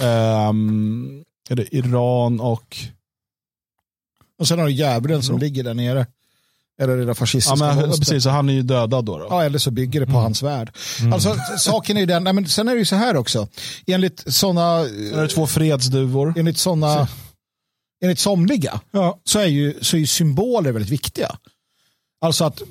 Ehm, 0.00 1.24
är 1.48 1.56
det 1.56 1.76
Iran 1.76 2.40
och... 2.40 2.76
Och 4.38 4.48
sen 4.48 4.58
har 4.58 4.66
du 4.66 4.72
djävulen 4.72 5.22
som 5.22 5.38
ligger 5.38 5.64
där 5.64 5.74
nere. 5.74 6.06
Eller 6.80 6.96
det 6.96 7.02
där 7.02 7.08
Ja, 7.08 7.14
fascistiska 7.14 7.56
men, 7.56 7.76
monstret. 7.76 7.98
precis, 7.98 8.22
så 8.24 8.30
han 8.30 8.48
är 8.48 8.52
ju 8.52 8.62
dödad 8.62 9.04
då. 9.04 9.18
då. 9.18 9.26
Ja, 9.30 9.44
eller 9.44 9.58
så 9.58 9.70
bygger 9.70 10.00
det 10.00 10.06
på 10.06 10.12
hans 10.12 10.42
värld. 10.42 10.76
Alltså, 11.12 11.36
saken 11.58 11.96
är 11.96 12.00
ju 12.00 12.06
den, 12.06 12.24
nej, 12.24 12.32
men 12.32 12.48
sen 12.48 12.68
är 12.68 12.72
det 12.72 12.78
ju 12.78 12.84
så 12.84 12.96
här 12.96 13.16
också. 13.16 13.48
Enligt 13.86 14.34
sådana, 14.34 14.62
är 15.12 15.22
det 15.22 15.28
två 15.28 15.46
fredsduvor. 15.46 16.34
enligt 16.36 16.58
sådana, 16.58 17.08
enligt 18.02 18.18
somliga, 18.18 18.80
så 19.24 19.38
är 19.38 19.46
ju, 19.46 19.74
så 19.80 19.96
är 19.96 20.00
ju 20.00 20.06
symboler 20.06 20.72
väldigt 20.72 20.92
viktiga. 20.92 21.38
Alltså 22.20 22.44
att, 22.44 22.62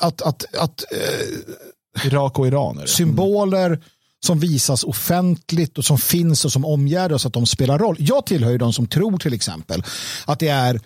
att, 0.00 0.22
att, 0.22 0.54
att 0.54 0.84
eh, 0.92 2.06
Irak 2.06 2.38
och 2.38 2.46
Iran. 2.46 2.76
Det. 2.76 2.86
symboler 2.88 3.80
som 4.26 4.40
visas 4.40 4.84
offentligt 4.84 5.78
och 5.78 5.84
som 5.84 5.98
finns 5.98 6.44
och 6.44 6.52
som 6.52 6.64
omgärdar 6.64 7.14
oss 7.16 7.26
att 7.26 7.32
de 7.32 7.46
spelar 7.46 7.78
roll. 7.78 7.96
Jag 7.98 8.26
tillhör 8.26 8.50
ju 8.50 8.58
de 8.58 8.72
som 8.72 8.86
tror 8.86 9.18
till 9.18 9.34
exempel 9.34 9.82
att 10.24 10.38
det 10.38 10.48
är 10.48 10.74
eh, 10.74 10.80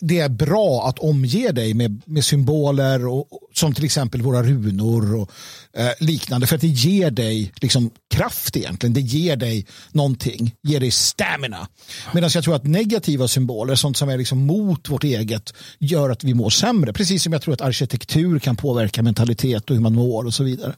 det 0.00 0.18
är 0.18 0.28
bra 0.28 0.88
att 0.88 0.98
omge 0.98 1.52
dig 1.52 1.74
med, 1.74 2.02
med 2.06 2.24
symboler 2.24 3.06
och- 3.06 3.28
som 3.54 3.74
till 3.74 3.84
exempel 3.84 4.22
våra 4.22 4.42
runor 4.42 5.14
och 5.14 5.30
eh, 5.76 5.90
liknande 6.00 6.46
för 6.46 6.54
att 6.54 6.60
det 6.60 6.66
ger 6.66 7.10
dig 7.10 7.52
liksom 7.60 7.90
kraft 8.14 8.56
egentligen. 8.56 8.92
Det 8.94 9.00
ger 9.00 9.36
dig 9.36 9.66
någonting, 9.92 10.54
ger 10.62 10.80
dig 10.80 10.90
stamina. 10.90 11.68
Medan 12.14 12.30
jag 12.34 12.44
tror 12.44 12.54
att 12.54 12.64
negativa 12.64 13.28
symboler, 13.28 13.74
sånt 13.74 13.96
som 13.96 14.08
är 14.08 14.18
liksom 14.18 14.38
mot 14.38 14.88
vårt 14.88 15.04
eget, 15.04 15.52
gör 15.78 16.10
att 16.10 16.24
vi 16.24 16.34
mår 16.34 16.50
sämre. 16.50 16.92
Precis 16.92 17.22
som 17.22 17.32
jag 17.32 17.42
tror 17.42 17.54
att 17.54 17.60
arkitektur 17.60 18.38
kan 18.38 18.56
påverka 18.56 19.02
mentalitet 19.02 19.70
och 19.70 19.76
hur 19.76 19.82
man 19.82 19.94
mår 19.94 20.24
och 20.26 20.34
så 20.34 20.44
vidare. 20.44 20.74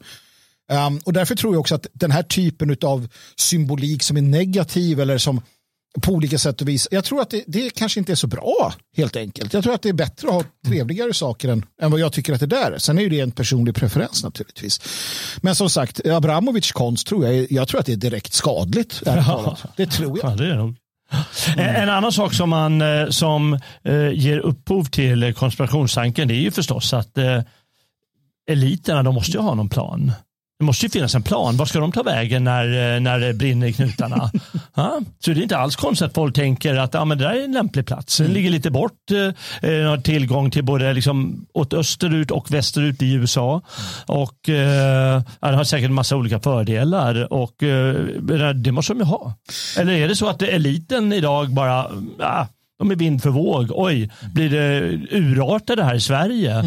Um, 0.71 0.99
och 1.05 1.13
därför 1.13 1.35
tror 1.35 1.53
jag 1.53 1.59
också 1.59 1.75
att 1.75 1.87
den 1.93 2.11
här 2.11 2.23
typen 2.23 2.75
av 2.83 3.07
symbolik 3.35 4.03
som 4.03 4.17
är 4.17 4.21
negativ 4.21 4.99
eller 4.99 5.17
som 5.17 5.41
på 6.01 6.11
olika 6.11 6.37
sätt 6.37 6.61
och 6.61 6.67
vis, 6.67 6.87
jag 6.91 7.03
tror 7.03 7.21
att 7.21 7.29
det, 7.29 7.43
det 7.47 7.69
kanske 7.69 7.99
inte 7.99 8.11
är 8.11 8.15
så 8.15 8.27
bra 8.27 8.73
helt 8.97 9.15
enkelt. 9.15 9.53
Jag 9.53 9.63
tror 9.63 9.73
att 9.73 9.81
det 9.81 9.89
är 9.89 9.93
bättre 9.93 10.27
att 10.27 10.33
ha 10.33 10.43
trevligare 10.67 11.13
saker 11.13 11.49
än, 11.49 11.65
än 11.81 11.91
vad 11.91 11.99
jag 11.99 12.13
tycker 12.13 12.33
att 12.33 12.39
det 12.39 12.45
där 12.45 12.71
är. 12.71 12.77
Sen 12.77 12.97
är 12.97 13.01
ju 13.01 13.09
det 13.09 13.19
en 13.19 13.31
personlig 13.31 13.75
preferens 13.75 14.23
naturligtvis. 14.23 14.81
Men 15.41 15.55
som 15.55 15.69
sagt, 15.69 16.07
Abramovics 16.07 16.71
konst 16.71 17.07
tror 17.07 17.27
jag, 17.27 17.51
jag 17.51 17.67
tror 17.67 17.79
att 17.79 17.85
det 17.85 17.91
är 17.93 17.97
direkt 17.97 18.33
skadligt. 18.33 19.01
talat. 19.05 19.63
Det 19.77 19.85
tror 19.85 20.19
jag. 20.23 20.31
Ja, 20.31 20.35
det 20.35 20.47
är 20.51 20.55
nog. 20.55 20.75
En- 21.57 21.59
En 21.75 21.89
annan 21.89 22.11
sak 22.11 22.33
som, 22.33 22.49
man, 22.49 22.81
eh, 22.81 23.09
som 23.09 23.53
eh, 23.83 24.09
ger 24.13 24.37
upphov 24.39 24.83
till 24.85 25.33
konspirationstanken 25.33 26.27
det 26.27 26.33
är 26.33 26.41
ju 26.41 26.51
förstås 26.51 26.93
att 26.93 27.17
eh, 27.17 27.41
eliterna 28.49 29.03
de 29.03 29.15
måste 29.15 29.31
ju 29.31 29.39
ha 29.39 29.55
någon 29.55 29.69
plan. 29.69 30.11
Det 30.61 30.65
måste 30.65 30.85
ju 30.85 30.89
finnas 30.89 31.15
en 31.15 31.23
plan. 31.23 31.57
Var 31.57 31.65
ska 31.65 31.79
de 31.79 31.91
ta 31.91 32.03
vägen 32.03 32.43
när, 32.43 32.95
eh, 32.95 32.99
när 32.99 33.19
det 33.19 33.33
brinner 33.33 33.67
i 33.67 33.73
knutarna? 33.73 34.31
ja? 34.75 34.99
Så 35.19 35.31
det 35.31 35.39
är 35.39 35.43
inte 35.43 35.57
alls 35.57 35.75
konstigt 35.75 36.07
att 36.07 36.13
folk 36.13 36.35
tänker 36.35 36.75
att 36.75 36.93
ja, 36.93 37.05
men 37.05 37.17
det 37.17 37.23
där 37.23 37.33
är 37.33 37.43
en 37.43 37.51
lämplig 37.51 37.85
plats. 37.85 38.17
Den 38.17 38.27
ligger 38.27 38.49
lite 38.49 38.71
bort. 38.71 39.11
Eh, 39.11 39.69
eh, 39.69 39.89
har 39.89 39.97
tillgång 39.97 40.51
till 40.51 40.63
både 40.63 40.93
liksom, 40.93 41.45
åt 41.53 41.73
österut 41.73 42.31
och 42.31 42.51
västerut 42.51 43.01
i 43.01 43.13
USA. 43.13 43.61
Och 44.05 44.49
eh, 44.49 45.21
Den 45.39 45.53
har 45.53 45.63
säkert 45.63 45.85
en 45.85 45.93
massa 45.93 46.15
olika 46.15 46.39
fördelar. 46.39 47.33
Och 47.33 47.63
eh, 47.63 47.95
Det 48.55 48.71
måste 48.71 48.93
de 48.93 48.99
ju 48.99 49.05
ha. 49.05 49.33
Eller 49.77 49.93
är 49.93 50.07
det 50.07 50.15
så 50.15 50.29
att 50.29 50.41
eliten 50.41 51.13
idag 51.13 51.53
bara 51.53 51.87
ja, 52.19 52.47
de 52.79 52.91
är 52.91 52.95
vind 52.95 53.23
för 53.23 53.29
våg. 53.29 53.71
Oj, 53.73 54.11
blir 54.33 54.49
det 54.49 54.79
urartar 55.17 55.75
det 55.75 55.83
här 55.83 55.95
i 55.95 56.01
Sverige? 56.01 56.63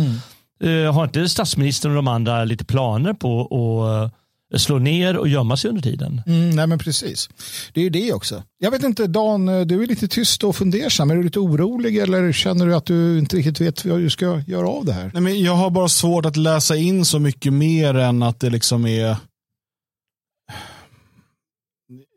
Eh, 0.60 0.92
har 0.94 1.04
inte 1.04 1.28
statsministern 1.28 1.90
och 1.92 1.96
de 1.96 2.08
andra 2.08 2.44
lite 2.44 2.64
planer 2.64 3.12
på 3.12 3.40
att 3.40 4.12
eh, 4.54 4.58
slå 4.58 4.78
ner 4.78 5.16
och 5.16 5.28
gömma 5.28 5.56
sig 5.56 5.68
under 5.68 5.82
tiden? 5.82 6.22
Mm, 6.26 6.50
nej 6.50 6.66
men 6.66 6.78
precis. 6.78 7.28
Det 7.72 7.80
är 7.80 7.84
ju 7.84 7.90
det 7.90 8.12
också. 8.12 8.42
Jag 8.58 8.70
vet 8.70 8.82
inte, 8.82 9.06
Dan, 9.06 9.46
du 9.46 9.82
är 9.82 9.86
lite 9.86 10.08
tyst 10.08 10.44
och 10.44 10.56
fundersam. 10.56 11.10
Är 11.10 11.14
du 11.14 11.22
lite 11.22 11.38
orolig 11.38 11.96
eller 11.96 12.32
känner 12.32 12.66
du 12.66 12.74
att 12.74 12.86
du 12.86 13.18
inte 13.18 13.36
riktigt 13.36 13.60
vet 13.60 13.84
vad 13.84 14.00
du 14.00 14.10
ska 14.10 14.42
göra 14.46 14.68
av 14.68 14.84
det 14.84 14.92
här? 14.92 15.10
Nej, 15.14 15.22
men 15.22 15.42
jag 15.42 15.54
har 15.54 15.70
bara 15.70 15.88
svårt 15.88 16.26
att 16.26 16.36
läsa 16.36 16.76
in 16.76 17.04
så 17.04 17.18
mycket 17.18 17.52
mer 17.52 17.94
än 17.94 18.22
att 18.22 18.40
det 18.40 18.50
liksom 18.50 18.86
är 18.86 19.16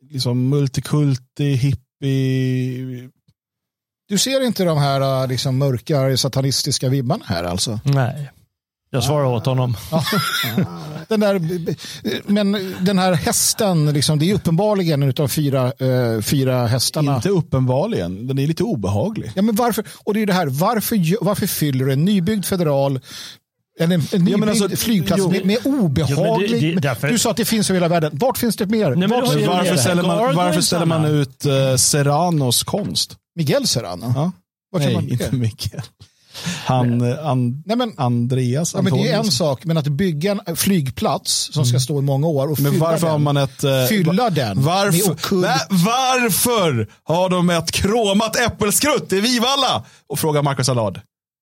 liksom 0.10 0.50
multikulti, 0.50 1.54
hippie. 1.54 3.10
Du 4.10 4.18
ser 4.18 4.46
inte 4.46 4.64
de 4.64 4.78
här 4.78 5.22
äh, 5.24 5.28
liksom, 5.28 5.58
mörka 5.58 6.18
satanistiska 6.18 6.90
vibbarna 6.90 7.24
här 7.28 7.44
alltså? 7.44 7.80
Nej. 7.84 8.30
Jag 8.90 9.04
svarar 9.04 9.26
åt 9.26 9.46
honom. 9.46 9.78
Den 11.08 11.20
där, 11.20 11.42
men 12.32 12.76
den 12.82 13.00
här 13.00 13.14
hästen, 13.14 13.94
liksom, 13.94 14.20
det 14.20 14.30
är 14.32 14.34
uppenbarligen 14.36 15.04
en 15.04 15.14
av 15.20 15.28
fyra, 15.28 15.66
eh, 15.80 16.22
fyra 16.22 16.68
hästarna. 16.68 17.16
Inte 17.16 17.30
uppenbarligen, 17.30 18.28
den 18.28 18.40
är 18.40 18.48
lite 18.48 18.64
obehaglig. 18.64 19.32
Ja, 19.36 19.42
men 19.42 19.56
varför, 19.56 19.84
och 20.04 20.14
det 20.14 20.22
är 20.22 20.26
det 20.26 20.34
här, 20.34 20.48
varför, 20.48 21.24
varför 21.26 21.48
fyller 21.48 21.86
du 21.86 21.94
en 21.94 22.06
nybyggd 22.06 22.46
federal 22.46 23.00
eller 23.80 23.96
en, 23.96 24.02
en 24.12 24.20
nybyggd 24.24 24.40
men 24.40 24.50
alltså, 24.50 24.70
flygplats 24.70 25.22
jo. 25.24 25.32
med, 25.32 25.46
med 25.46 25.58
obehaglig... 25.66 26.50
Jo, 26.50 26.52
men 26.52 26.62
det- 26.62 26.72
det- 26.76 26.80
därför- 26.82 27.08
Du 27.08 27.20
sa 27.20 27.32
att 27.32 27.38
det 27.38 27.46
finns 27.46 27.70
över 27.70 27.80
hela 27.80 27.88
världen. 27.88 28.12
Vart 28.14 28.38
finns 28.38 28.56
det 28.56 28.66
mer? 28.66 28.96
men 28.96 29.02
ju- 29.02 29.40
du 29.40 29.46
Varför 29.48 29.72
det? 29.72 29.78
ställer, 29.78 30.04
man, 30.04 30.36
varför 30.36 30.62
ställer 30.62 30.86
man 30.86 31.06
ut 31.06 31.46
uh, 31.46 31.76
Serranos 31.76 32.64
konst? 32.64 33.16
Miguel 33.38 33.68
Serrano? 33.68 34.14
Ja. 34.16 34.32
Var 34.72 34.80
kan 34.80 34.86
Nej, 34.88 34.96
man 34.96 35.10
inte? 35.10 35.36
Mikael. 35.36 35.82
Han, 36.66 37.02
eh, 37.12 37.28
an, 37.28 37.64
Nej, 37.66 37.78
men, 37.78 37.94
Andreas 37.98 38.74
ja, 38.74 38.82
men 38.82 38.94
det 38.94 39.12
är 39.12 39.18
en 39.20 39.32
sak, 39.32 39.66
men 39.66 39.78
att 39.78 39.88
bygga 39.88 40.38
en 40.46 40.56
flygplats 40.56 41.50
som 41.54 41.66
ska 41.66 41.80
stå 41.80 42.00
i 42.00 42.02
många 42.02 42.28
år 42.28 42.52
och 42.52 42.60
Men 42.60 42.72
fylla 42.72 42.86
varför 42.86 43.02
den, 43.02 43.12
har 43.12 43.18
man 43.20 43.38
ett... 43.38 43.64
eh, 43.64 43.86
fylla 43.90 44.30
den 44.30 44.64
varför, 44.64 45.36
Va- 45.42 45.68
varför 45.70 46.88
har 47.04 47.30
de 47.30 47.50
ett 47.50 47.72
kromat 47.72 48.36
äppelskrutt 48.36 49.14
i 49.14 49.20
Vivalla? 49.22 49.86
Och 50.10 50.20
frågar 50.20 50.44
Marcus 50.44 50.70
Allard. 50.70 51.00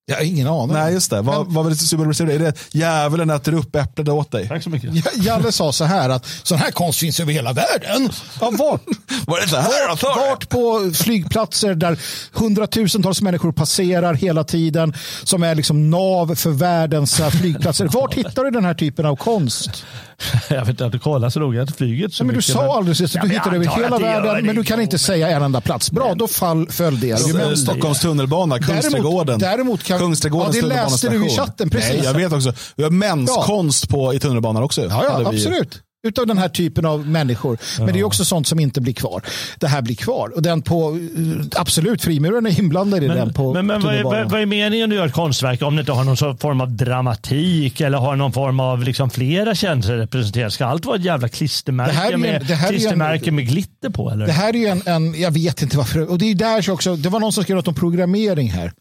Jag 0.08 0.16
har 0.16 0.24
ingen 0.24 0.48
aning. 0.48 0.74
Nej, 0.76 0.94
just 0.94 1.10
det. 1.10 1.22
Vad, 1.22 1.48
vad 1.48 1.64
var 1.64 1.70
det 1.72 1.76
symboliserar? 1.76 2.30
Är 2.30 2.40
det 2.40 2.54
djävulen 2.72 3.30
äter 3.30 3.54
upp 3.54 3.76
äpplet 3.76 4.10
åt 4.10 4.32
dig? 4.32 4.48
Tack 4.48 4.64
så 4.64 4.70
mycket. 4.70 4.90
Ja, 4.96 5.12
Jalle 5.16 5.52
sa 5.52 5.72
så 5.72 5.86
här 5.86 6.10
att 6.10 6.26
sån 6.44 6.58
här 6.58 6.72
konst 6.72 7.00
finns 7.00 7.20
över 7.20 7.34
hela 7.34 7.54
världen. 7.54 8.10
Ja, 8.42 8.50
vart? 8.60 8.82
Var 9.28 9.42
det 9.42 9.48
så 9.48 9.56
här 9.58 9.96
det? 9.96 10.30
Vart 10.30 10.50
på 10.50 10.92
flygplatser 10.94 11.76
där 11.76 12.00
hundratusentals 12.34 13.22
människor 13.22 13.52
passerar 13.52 14.14
hela 14.14 14.44
tiden 14.44 14.94
som 15.24 15.44
är 15.44 15.56
liksom 15.56 15.90
nav 15.90 16.36
för 16.36 16.50
världens 16.50 17.20
eh, 17.20 17.30
flygplatser. 17.30 17.88
Vart 17.88 18.14
hittar 18.14 18.44
du 18.44 18.52
den 18.52 18.66
här 18.66 18.74
typen 18.74 19.06
av 19.06 19.16
konst? 19.16 19.84
Jag 20.50 20.66
vet 20.66 20.82
inte, 20.82 21.00
kolla 21.00 21.32
så 21.32 21.40
noga 21.40 21.62
att 21.64 21.76
flyget 21.78 22.14
så 22.14 22.24
men 22.24 22.34
du 22.34 22.38
mycket, 22.38 22.54
sa 22.54 22.78
alldeles 22.78 23.02
att 23.02 23.14
Ja, 23.16 23.22
du 23.22 23.28
men 23.28 23.38
hittar 23.38 23.54
över 23.54 23.66
jag 23.66 23.72
hela 23.74 23.98
världen 24.00 24.46
men 24.46 24.56
du 24.56 24.64
kan 24.64 24.82
inte 24.82 24.98
säga 25.00 25.30
en 25.30 25.44
enda 25.44 25.62
plats. 25.62 25.92
Bra, 25.92 26.14
då 26.16 26.28
fall, 26.28 26.70
föll 26.70 27.00
det 27.00 27.12
argumentet. 27.12 27.60
Stockholms 27.60 28.00
tunnelbana, 28.00 28.60
Kungsträdgården. 28.60 29.40
däremot 29.40 29.84
kan- 29.84 29.95
Kungsträdgårdens 30.00 30.56
Ja, 30.56 30.62
det 30.62 30.68
läste 30.68 31.10
du 31.10 31.26
i 31.26 31.30
chatten, 31.30 31.70
precis. 31.70 31.90
Nej, 31.94 32.02
jag 32.04 32.14
vet 32.14 32.34
också. 32.34 32.54
Vi 32.76 32.84
har 32.84 32.92
menskonst 32.92 33.90
på, 33.90 34.14
i 34.14 34.20
tunnelbanan 34.20 34.64
också. 34.64 34.82
Ja, 34.82 35.04
ja 35.04 35.28
absolut. 35.30 35.82
Utav 36.08 36.28
den 36.28 36.38
här 36.38 36.50
typen 36.50 36.86
av 36.86 37.08
människor. 37.08 37.58
Men 37.78 37.94
det 37.94 38.00
är 38.00 38.04
också 38.04 38.26
sånt 38.26 38.48
som 38.48 38.60
inte 38.60 38.82
blir 38.82 38.94
kvar. 38.94 39.22
Det 39.60 39.68
här 39.68 39.82
blir 39.82 39.96
kvar. 39.96 40.32
Och 40.36 40.42
den 40.42 40.62
på, 40.62 40.90
eh, 40.90 41.46
absolut, 41.62 42.02
frimurarna 42.02 42.50
är 42.50 42.60
inblandade 42.60 43.06
i 43.06 43.10
den 43.10 43.34
på 43.34 43.54
Men, 43.54 43.66
men 43.66 43.82
vad, 43.82 43.96
är, 43.96 44.04
vad, 44.04 44.32
vad 44.32 44.42
är 44.42 44.46
meningen 44.46 44.92
att 44.92 44.96
göra 44.96 45.06
ett 45.06 45.14
konstverk 45.14 45.62
om 45.62 45.76
det 45.76 45.80
inte 45.80 45.92
har 45.92 46.04
någon 46.04 46.38
form 46.38 46.62
av 46.62 46.72
dramatik 46.72 47.82
eller 47.82 47.98
har 47.98 48.16
någon 48.16 48.34
form 48.34 48.60
av 48.60 48.84
liksom 48.84 49.10
flera 49.10 49.56
känslor 49.56 49.96
representerade? 49.98 50.52
Ska 50.52 50.66
allt 50.66 50.86
vara 50.86 50.96
ett 50.98 51.04
jävla 51.04 51.28
klistermärke, 51.30 51.92
Det 51.92 51.98
här 51.98 52.06
är 52.06 52.10
ju 52.10 52.14
en- 52.16 52.22
med, 52.22 52.46
det 52.48 52.56
här 52.56 52.68
är 52.68 52.72
ju 52.72 52.76
en- 52.76 52.80
klistermärke 52.80 53.32
med 53.32 53.48
glitter 53.48 53.90
på? 53.90 54.10
Eller? 54.12 54.26
Det 54.26 54.32
här 54.32 54.50
är 54.50 54.58
ju 54.58 54.68
en, 54.68 54.82
en, 54.86 55.22
jag 55.22 55.32
vet 55.32 55.62
inte 55.62 55.78
varför, 55.78 56.12
och 56.12 56.18
det 56.18 56.32
är 56.32 56.36
där 56.36 56.62
så 56.62 56.74
också, 56.74 56.96
det 56.96 57.10
var 57.10 57.20
någon 57.20 57.34
som 57.34 57.44
skrev 57.44 57.56
något 57.58 57.68
om 57.68 57.74
programmering 57.74 58.52
här 58.52 58.72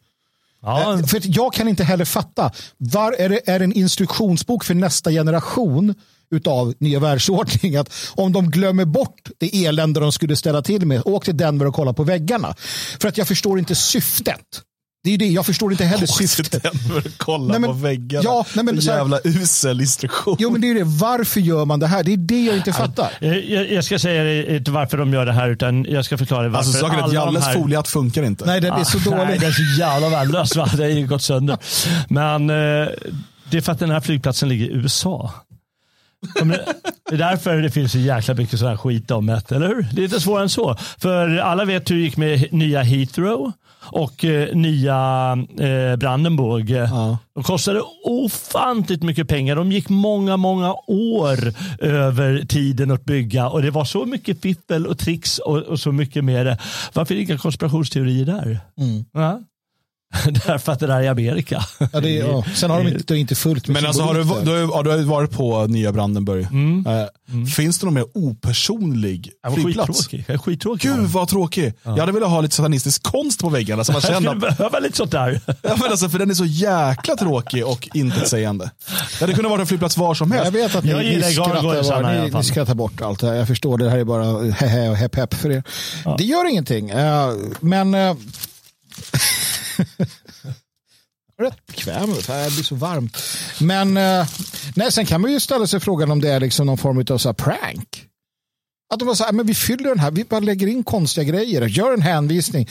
ja, 0.64 0.98
eh, 0.98 1.06
För 1.06 1.20
jag 1.24 1.52
kan 1.52 1.68
inte 1.68 1.84
heller 1.84 2.04
fatta, 2.04 2.50
var, 2.78 3.12
är, 3.12 3.28
det, 3.28 3.48
är 3.48 3.58
det 3.58 3.64
en 3.64 3.72
instruktionsbok 3.72 4.64
för 4.64 4.74
nästa 4.74 5.10
generation 5.10 5.94
utav 6.30 6.74
nya 6.78 6.98
världsordning 6.98 7.76
att 7.76 7.92
om 8.14 8.32
de 8.32 8.50
glömmer 8.50 8.84
bort 8.84 9.30
det 9.38 9.66
elände 9.66 10.00
de 10.00 10.12
skulle 10.12 10.36
ställa 10.36 10.62
till 10.62 10.86
med, 10.86 11.02
åk 11.04 11.24
till 11.24 11.36
Denver 11.36 11.66
och 11.66 11.74
kolla 11.74 11.92
på 11.92 12.04
väggarna. 12.04 12.54
För 13.00 13.08
att 13.08 13.18
jag 13.18 13.28
förstår 13.28 13.58
inte 13.58 13.74
syftet. 13.74 14.62
Det 15.04 15.14
är 15.14 15.18
det, 15.18 15.26
jag 15.26 15.46
förstår 15.46 15.72
inte 15.72 15.84
heller 15.84 16.06
syftet. 16.06 16.64
Kolla 17.16 17.44
Nej, 17.52 17.60
men- 17.60 17.70
på 17.70 17.74
väggarna. 17.76 18.24
ja, 18.24 18.46
nej, 18.54 18.64
men 18.64 18.76
Så 18.76 18.82
så 18.82 18.90
här- 18.90 18.98
jävla 18.98 19.20
usel 19.24 19.80
instruktion. 19.80 20.36
Jo 20.38 20.50
men 20.50 20.60
det 20.60 20.70
är 20.70 20.74
det, 20.74 20.84
varför 20.84 21.40
gör 21.40 21.64
man 21.64 21.80
det 21.80 21.86
här? 21.86 22.04
Det 22.04 22.12
är 22.12 22.16
det 22.16 22.44
jag 22.44 22.56
inte 22.56 22.72
fattar. 22.72 23.10
Eh, 23.20 23.32
jag, 23.34 23.72
jag 23.72 23.84
ska 23.84 23.98
säga 23.98 24.56
inte 24.56 24.70
varför 24.70 24.96
de 24.98 25.12
gör 25.12 25.26
det 25.26 25.32
här 25.32 25.48
utan 25.50 25.84
jag 25.84 26.04
ska 26.04 26.18
förklara 26.18 26.42
varför 26.48 26.58
Alltså 26.58 26.78
saken 26.80 26.98
är 26.98 27.02
att 27.02 27.12
Jalles 27.12 27.44
här... 27.46 27.54
foliehatt 27.54 27.88
funkar 27.88 28.22
inte. 28.22 28.46
Nej 28.46 28.60
den 28.60 28.72
är 28.72 28.84
så 28.84 28.98
Ah, 28.98 29.00
Nej, 29.16 29.26
dålig. 29.26 29.40
den 29.40 29.48
är 29.48 29.52
så 29.52 29.80
jävla 29.80 30.08
värdelös. 30.08 30.56
Va? 30.56 30.68
Det 30.76 30.82
har 30.82 30.90
ju 30.90 31.06
gått 31.06 31.22
sönder. 31.22 31.58
Men 32.08 32.50
eh, 32.50 32.88
det 33.50 33.56
är 33.56 33.60
för 33.60 33.72
att 33.72 33.78
den 33.78 33.90
här 33.90 34.00
flygplatsen 34.00 34.48
ligger 34.48 34.66
i 34.66 34.72
USA. 34.72 35.32
Men 36.38 36.48
Det 36.48 37.14
är 37.14 37.18
därför 37.18 37.56
det 37.62 37.70
finns 37.70 37.92
så 37.92 37.98
jäkla 37.98 38.34
mycket 38.34 38.58
sån 38.58 38.68
här 38.68 38.76
skit 38.76 39.10
om 39.10 39.26
det, 39.26 39.52
eller 39.52 39.68
hur? 39.68 39.86
Det 39.92 40.00
är 40.00 40.04
inte 40.04 40.20
svårare 40.20 40.42
än 40.42 40.48
så. 40.48 40.76
För 40.98 41.36
alla 41.38 41.64
vet 41.64 41.90
hur 41.90 41.96
det 41.96 42.02
gick 42.02 42.16
med 42.16 42.52
nya 42.52 42.82
Heathrow 42.82 43.52
och 43.86 44.24
eh, 44.24 44.56
nya 44.56 45.32
eh, 45.60 45.96
Brandenburg. 45.96 46.74
De 47.34 47.42
kostade 47.44 47.82
ofantligt 48.04 49.02
mycket 49.02 49.28
pengar. 49.28 49.56
De 49.56 49.72
gick 49.72 49.88
många, 49.88 50.36
många 50.36 50.74
år 50.86 51.38
över 51.78 52.44
tiden 52.48 52.90
att 52.90 53.04
bygga 53.04 53.48
och 53.48 53.62
det 53.62 53.70
var 53.70 53.84
så 53.84 54.06
mycket 54.06 54.42
fiffel 54.42 54.86
och 54.86 54.98
tricks 54.98 55.38
och, 55.38 55.58
och 55.58 55.80
så 55.80 55.92
mycket 55.92 56.24
mer. 56.24 56.58
Varför 56.92 57.14
inga 57.14 57.38
konspirationsteorier 57.38 58.26
där? 58.26 58.60
Ja. 59.12 59.40
Därför 60.46 60.72
att 60.72 60.80
det 60.80 60.86
där 60.86 61.00
är 61.00 61.10
Amerika. 61.10 61.64
Ja, 61.92 62.00
det 62.00 62.18
är, 62.18 62.26
ja. 62.26 62.44
Sen 62.54 62.70
har 62.70 62.84
de 62.84 62.88
inte, 62.90 63.16
inte 63.16 63.34
fullt 63.34 63.68
med 63.68 63.74
Men 63.74 63.86
alltså 63.86 64.02
har 64.02 64.14
du, 64.14 64.22
du, 64.22 64.50
har, 64.50 64.58
ja, 64.58 64.82
du 64.82 64.90
har 64.90 64.96
ju 64.96 65.02
varit 65.04 65.30
på 65.30 65.66
nya 65.66 65.92
Brandenburg. 65.92 66.42
Eh, 66.44 67.44
Finns 67.56 67.78
det 67.78 67.86
någon 67.86 67.94
mer 67.94 68.04
opersonlig 68.14 69.30
Jag 69.42 69.50
var 69.50 69.56
flygplats? 69.56 69.88
skittråkig. 69.88 70.24
Jag 70.28 70.40
skittråkig. 70.40 70.90
Gud 70.90 71.00
vad 71.06 71.28
tråkig. 71.28 71.72
Jag 71.82 71.96
hade 71.96 72.12
velat 72.12 72.30
ha 72.30 72.40
lite 72.40 72.54
satanistisk 72.54 73.02
konst 73.02 73.40
på 73.40 73.48
väggarna. 73.48 73.84
Så 73.84 73.92
man 73.92 74.00
jag 74.04 74.14
skulle 74.14 74.30
att, 74.30 74.56
behöva 74.56 74.78
lite 74.78 74.96
sånt 74.96 75.10
där. 75.10 75.40
ja, 75.46 75.76
men 75.80 75.90
alltså, 75.90 76.08
för 76.08 76.18
den 76.18 76.30
är 76.30 76.34
så 76.34 76.44
jäkla 76.44 77.16
tråkig 77.16 77.66
och 77.66 77.88
intetsägande. 77.94 78.70
Det 79.18 79.24
hade 79.24 79.32
kunnat 79.32 79.50
vara 79.50 79.60
en 79.60 79.66
flygplats 79.66 79.96
var 79.96 80.14
som 80.14 80.30
helst. 80.32 80.44
Jag 80.44 80.52
vet 80.52 80.74
att 80.74 80.84
ni, 80.84 80.90
Jag 80.90 80.98
ni, 80.98 81.22
skrattar, 81.22 81.92
alla 81.92 82.24
ni, 82.24 82.30
ni 82.30 82.44
skrattar 82.44 82.74
bort 82.74 83.00
allt 83.00 83.20
det 83.20 83.26
här. 83.26 83.34
Jag 83.34 83.46
förstår 83.48 83.78
det, 83.78 83.90
här 83.90 83.98
är 83.98 84.04
bara 84.04 84.50
hehe 84.52 84.88
och 84.88 84.96
hepp 84.96 85.16
hepp 85.16 85.34
för 85.34 85.50
er. 85.50 85.62
Det 86.18 86.24
gör 86.24 86.48
ingenting. 86.50 86.90
Eh, 86.90 87.28
men 87.60 87.94
eh, 87.94 88.14
rätt 91.38 91.66
bekväm 91.66 92.10
ut. 92.10 92.26
Det 92.26 92.52
blir 92.54 92.64
så 92.64 92.74
varmt. 92.74 93.18
Men 93.60 93.96
eh, 93.96 94.28
nej, 94.74 94.92
sen 94.92 95.06
kan 95.06 95.20
man 95.20 95.32
ju 95.32 95.40
ställa 95.40 95.66
sig 95.66 95.80
frågan 95.80 96.10
om 96.10 96.20
det 96.20 96.28
är 96.28 96.40
liksom 96.40 96.66
någon 96.66 96.78
form 96.78 97.04
av 97.10 97.18
så 97.18 97.28
här 97.28 97.34
prank. 97.34 98.06
Att 98.92 98.98
de 98.98 99.04
bara 99.04 99.14
så 99.14 99.24
här, 99.24 99.32
men 99.32 99.46
vi 99.46 99.54
fyller 99.54 99.88
den 99.88 99.98
här, 99.98 100.10
vi 100.10 100.24
bara 100.24 100.40
lägger 100.40 100.66
in 100.66 100.84
konstiga 100.84 101.24
grejer, 101.24 101.62
gör 101.62 101.92
en 101.92 102.02
hänvisning. 102.02 102.68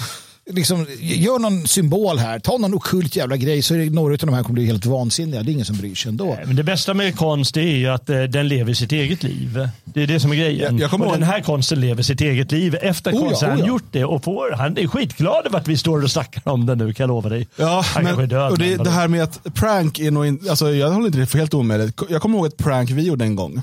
Liksom, 0.51 0.85
gör 0.99 1.39
någon 1.39 1.67
symbol 1.67 2.17
här, 2.17 2.39
ta 2.39 2.57
någon 2.57 2.73
okult 2.73 3.15
jävla 3.15 3.37
grej 3.37 3.61
så 3.61 3.73
är 3.73 3.77
det 3.77 3.89
några 3.89 4.13
av 4.13 4.17
de 4.17 4.33
här 4.33 4.43
kommer 4.43 4.53
bli 4.53 4.65
helt 4.65 4.85
vansinniga. 4.85 5.43
Det 5.43 5.51
är 5.51 5.53
ingen 5.53 5.65
som 5.65 5.77
bryr 5.77 5.95
sig 5.95 6.09
ändå. 6.09 6.37
Men 6.45 6.55
det 6.55 6.63
bästa 6.63 6.93
med 6.93 7.15
konst 7.17 7.57
är 7.57 7.61
ju 7.61 7.87
att 7.87 8.09
eh, 8.09 8.23
den 8.23 8.47
lever 8.47 8.73
sitt 8.73 8.91
eget 8.91 9.23
liv. 9.23 9.67
Det 9.83 10.03
är 10.03 10.07
det 10.07 10.19
som 10.19 10.31
är 10.31 10.35
grejen. 10.35 10.77
Jag- 10.77 10.91
jag 10.91 10.93
och 10.93 11.07
ihåg- 11.07 11.13
den 11.13 11.23
här 11.23 11.41
konsten 11.41 11.81
lever 11.81 12.03
sitt 12.03 12.21
eget 12.21 12.51
liv. 12.51 12.75
Efter 12.81 13.11
Oh 13.11 13.15
ja, 13.15 13.21
har 13.21 13.33
oh 13.33 13.49
han 13.49 13.59
ja. 13.59 13.67
gjort 13.67 13.83
det 13.91 14.05
och 14.05 14.23
får, 14.23 14.51
han 14.51 14.77
är 14.77 14.87
skitglad 14.87 15.45
över 15.47 15.57
att 15.57 15.67
vi 15.67 15.77
står 15.77 16.03
och 16.03 16.11
snackar 16.11 16.41
om 16.51 16.65
det 16.65 16.75
nu 16.75 16.93
kan 16.93 17.03
jag 17.03 17.07
lova 17.07 17.29
dig. 17.29 17.47
Ja, 17.55 17.83
han 17.85 18.03
men, 18.03 18.29
död. 18.29 18.51
och 18.51 18.57
det, 18.57 18.75
det 18.75 18.89
här 18.89 19.07
med 19.07 19.23
att 19.23 19.53
prank 19.53 19.99
är 19.99 20.11
nog 20.11 20.25
in, 20.25 20.39
alltså 20.49 20.73
jag 20.73 20.91
håller 20.91 21.05
inte 21.07 21.19
det 21.19 21.25
för 21.25 21.37
helt 21.37 21.53
omöjligt. 21.53 21.99
Jag 22.09 22.21
kommer 22.21 22.37
ihåg 22.37 22.45
ett 22.47 22.57
prank 22.57 22.89
vi 22.89 23.01
gjorde 23.03 23.25
en 23.25 23.35
gång. 23.35 23.61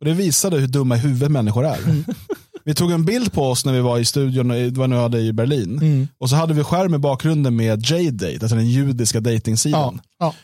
Och 0.00 0.06
det 0.06 0.12
visade 0.12 0.58
hur 0.58 0.66
dumma 0.66 0.96
i 0.96 0.98
huvudet 0.98 1.30
människor 1.30 1.66
är. 1.66 1.78
Vi 2.64 2.74
tog 2.74 2.90
en 2.92 3.04
bild 3.04 3.32
på 3.32 3.42
oss 3.50 3.64
när 3.64 3.72
vi 3.72 3.80
var 3.80 3.98
i 3.98 4.04
studion, 4.04 4.48
det 4.48 4.70
var 4.78 4.86
nu 4.88 4.96
hade 4.96 5.20
i 5.20 5.32
Berlin. 5.32 6.08
Och 6.18 6.30
så 6.30 6.36
hade 6.36 6.54
vi 6.54 6.64
skärm 6.64 6.94
i 6.94 6.98
bakgrunden 6.98 7.56
med 7.56 7.82
J-date, 7.86 8.38
alltså 8.42 8.56
den 8.56 8.66
judiska 8.70 9.18
Ja, 9.18 9.22
datingsidan. 9.22 10.00
ja. 10.20 10.34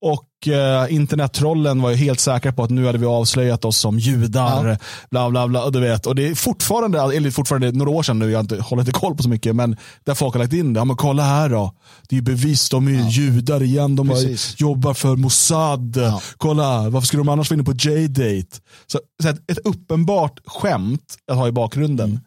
Och 0.00 0.48
eh, 0.48 0.94
internettrollen 0.94 1.82
var 1.82 1.90
ju 1.90 1.96
helt 1.96 2.20
säkra 2.20 2.52
på 2.52 2.62
att 2.62 2.70
nu 2.70 2.86
hade 2.86 2.98
vi 2.98 3.06
avslöjat 3.06 3.64
oss 3.64 3.78
som 3.78 3.98
judar. 3.98 4.78
Bla, 5.10 5.30
bla, 5.30 5.48
bla, 5.48 5.64
och 5.64 5.72
du 5.72 5.80
vet. 5.80 6.06
Och 6.06 6.14
det 6.14 6.28
är 6.28 6.34
fortfarande, 6.34 7.00
eller 7.16 7.30
fortfarande 7.30 7.72
några 7.72 7.90
år 7.90 8.02
sedan 8.02 8.18
nu, 8.18 8.30
jag 8.30 8.40
inte, 8.40 8.56
håller 8.60 8.82
inte 8.82 8.92
koll 8.92 9.14
på 9.16 9.22
så 9.22 9.28
mycket, 9.28 9.56
men 9.56 9.76
där 10.04 10.14
folk 10.14 10.34
har 10.34 10.38
lagt 10.38 10.52
in 10.52 10.72
det. 10.72 10.80
Ja, 10.80 10.84
men 10.84 10.96
kolla 10.96 11.22
här 11.22 11.48
då. 11.48 11.74
Det 12.08 12.14
är 12.14 12.16
ju 12.16 12.22
bevis, 12.22 12.68
de 12.68 12.88
är 12.88 12.90
ju 12.90 13.08
judar 13.08 13.62
igen. 13.62 13.96
De 13.96 14.08
Precis. 14.08 14.54
jobbar 14.60 14.94
för 14.94 15.16
Mossad. 15.16 15.98
Kolla, 16.36 16.88
varför 16.90 17.06
skulle 17.06 17.20
de 17.20 17.28
annars 17.28 17.50
vara 17.50 17.56
inne 17.56 17.64
på 17.64 17.72
J-date? 17.72 18.56
Så, 18.86 19.00
så 19.22 19.28
ett, 19.28 19.50
ett 19.50 19.58
uppenbart 19.64 20.40
skämt 20.46 21.16
att 21.30 21.36
ha 21.36 21.48
i 21.48 21.52
bakgrunden. 21.52 22.20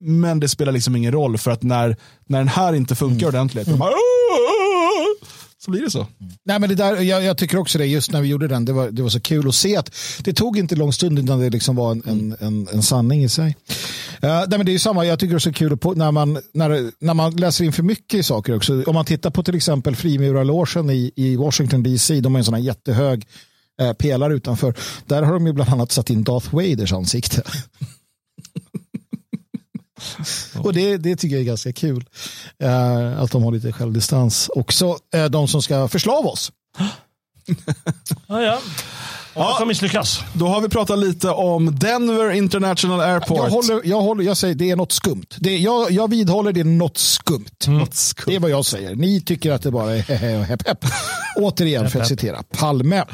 Men 0.00 0.40
det 0.40 0.48
spelar 0.48 0.72
liksom 0.72 0.96
ingen 0.96 1.12
roll 1.12 1.38
för 1.38 1.50
att 1.50 1.62
när, 1.62 1.96
när 2.26 2.38
den 2.38 2.48
här 2.48 2.72
inte 2.72 2.94
funkar 2.94 3.26
ordentligt, 3.28 3.66
de 3.66 3.78
bara, 3.78 3.90
så 5.66 5.70
blir 5.70 5.82
det 5.82 5.90
så. 5.90 6.06
Nej, 6.44 6.58
men 6.58 6.68
det 6.68 6.74
där, 6.74 7.00
jag, 7.00 7.24
jag 7.24 7.38
tycker 7.38 7.58
också 7.58 7.78
det, 7.78 7.86
just 7.86 8.12
när 8.12 8.22
vi 8.22 8.28
gjorde 8.28 8.48
den, 8.48 8.64
det 8.64 8.72
var, 8.72 8.90
det 8.90 9.02
var 9.02 9.08
så 9.08 9.20
kul 9.20 9.48
att 9.48 9.54
se 9.54 9.76
att 9.76 9.94
det 10.20 10.32
tog 10.32 10.58
inte 10.58 10.76
lång 10.76 10.92
stund 10.92 11.18
innan 11.18 11.40
det 11.40 11.50
liksom 11.50 11.76
var 11.76 11.92
en, 11.92 12.02
en, 12.06 12.36
en, 12.40 12.68
en 12.72 12.82
sanning 12.82 13.24
i 13.24 13.28
sig. 13.28 13.46
Uh, 13.48 13.54
nej, 14.20 14.46
men 14.48 14.66
det 14.66 14.70
är 14.70 14.72
ju 14.72 14.78
samma, 14.78 15.06
jag 15.06 15.18
tycker 15.18 15.34
det 15.34 15.38
är 15.38 15.38
så 15.38 15.52
kul 15.52 15.76
på, 15.76 15.94
när, 15.94 16.12
man, 16.12 16.38
när, 16.54 16.90
när 17.04 17.14
man 17.14 17.36
läser 17.36 17.64
in 17.64 17.72
för 17.72 17.82
mycket 17.82 18.20
i 18.20 18.22
saker 18.22 18.56
också. 18.56 18.82
Om 18.82 18.94
man 18.94 19.04
tittar 19.04 19.30
på 19.30 19.42
till 19.42 19.54
exempel 19.54 19.96
frimurarlogen 19.96 20.90
i, 20.90 21.12
i 21.16 21.36
Washington 21.36 21.82
DC, 21.82 22.20
de 22.20 22.34
har 22.34 22.38
en 22.38 22.44
sån 22.44 22.54
här 22.54 22.60
jättehög 22.60 23.26
eh, 23.80 23.92
pelare 23.92 24.34
utanför. 24.34 24.74
Där 25.06 25.22
har 25.22 25.32
de 25.32 25.46
ju 25.46 25.52
bland 25.52 25.70
annat 25.70 25.92
satt 25.92 26.10
in 26.10 26.24
Darth 26.24 26.54
Vaders 26.54 26.92
ansikte. 26.92 27.42
Och 30.62 30.72
det, 30.72 30.96
det 30.96 31.16
tycker 31.16 31.36
jag 31.36 31.40
är 31.40 31.46
ganska 31.46 31.72
kul. 31.72 32.04
Eh, 32.62 33.22
att 33.22 33.30
de 33.30 33.42
har 33.42 33.52
lite 33.52 33.72
självdistans. 33.72 34.50
Också 34.54 34.98
eh, 35.14 35.24
de 35.24 35.48
som 35.48 35.62
ska 35.62 35.88
förslava 35.88 36.28
oss. 36.28 36.52
Ja, 38.28 38.42
ja. 38.42 38.58
Ja. 39.36 39.56
Som 39.58 39.68
misslyckas. 39.68 40.20
Då 40.32 40.46
har 40.46 40.60
vi 40.60 40.68
pratat 40.68 40.98
lite 40.98 41.30
om 41.30 41.78
Denver 41.78 42.30
International 42.30 43.00
Airport. 43.00 43.38
Jag, 43.38 43.50
håller, 43.50 43.80
jag, 43.84 44.00
håller, 44.00 44.24
jag 44.24 44.36
säger 44.36 44.54
det 44.54 44.70
är 44.70 44.76
något 44.76 44.92
skumt. 44.92 45.26
Det, 45.36 45.56
jag, 45.56 45.90
jag 45.90 46.10
vidhåller 46.10 46.52
det 46.52 46.60
är 46.60 46.64
något 46.64 46.98
skumt. 46.98 47.66
Något 47.66 47.94
skumt. 47.94 48.24
Det 48.26 48.34
är 48.34 48.40
vad 48.40 48.50
jag 48.50 48.64
säger. 48.64 48.94
Ni 48.94 49.20
tycker 49.20 49.52
att 49.52 49.62
det 49.62 49.70
bara 49.70 49.96
är 49.96 50.42
hepp 50.44 50.68
hepp. 50.68 50.84
Återigen 51.36 51.90
för 51.90 52.00
att 52.00 52.08
citera 52.08 52.42
Palme. 52.42 53.04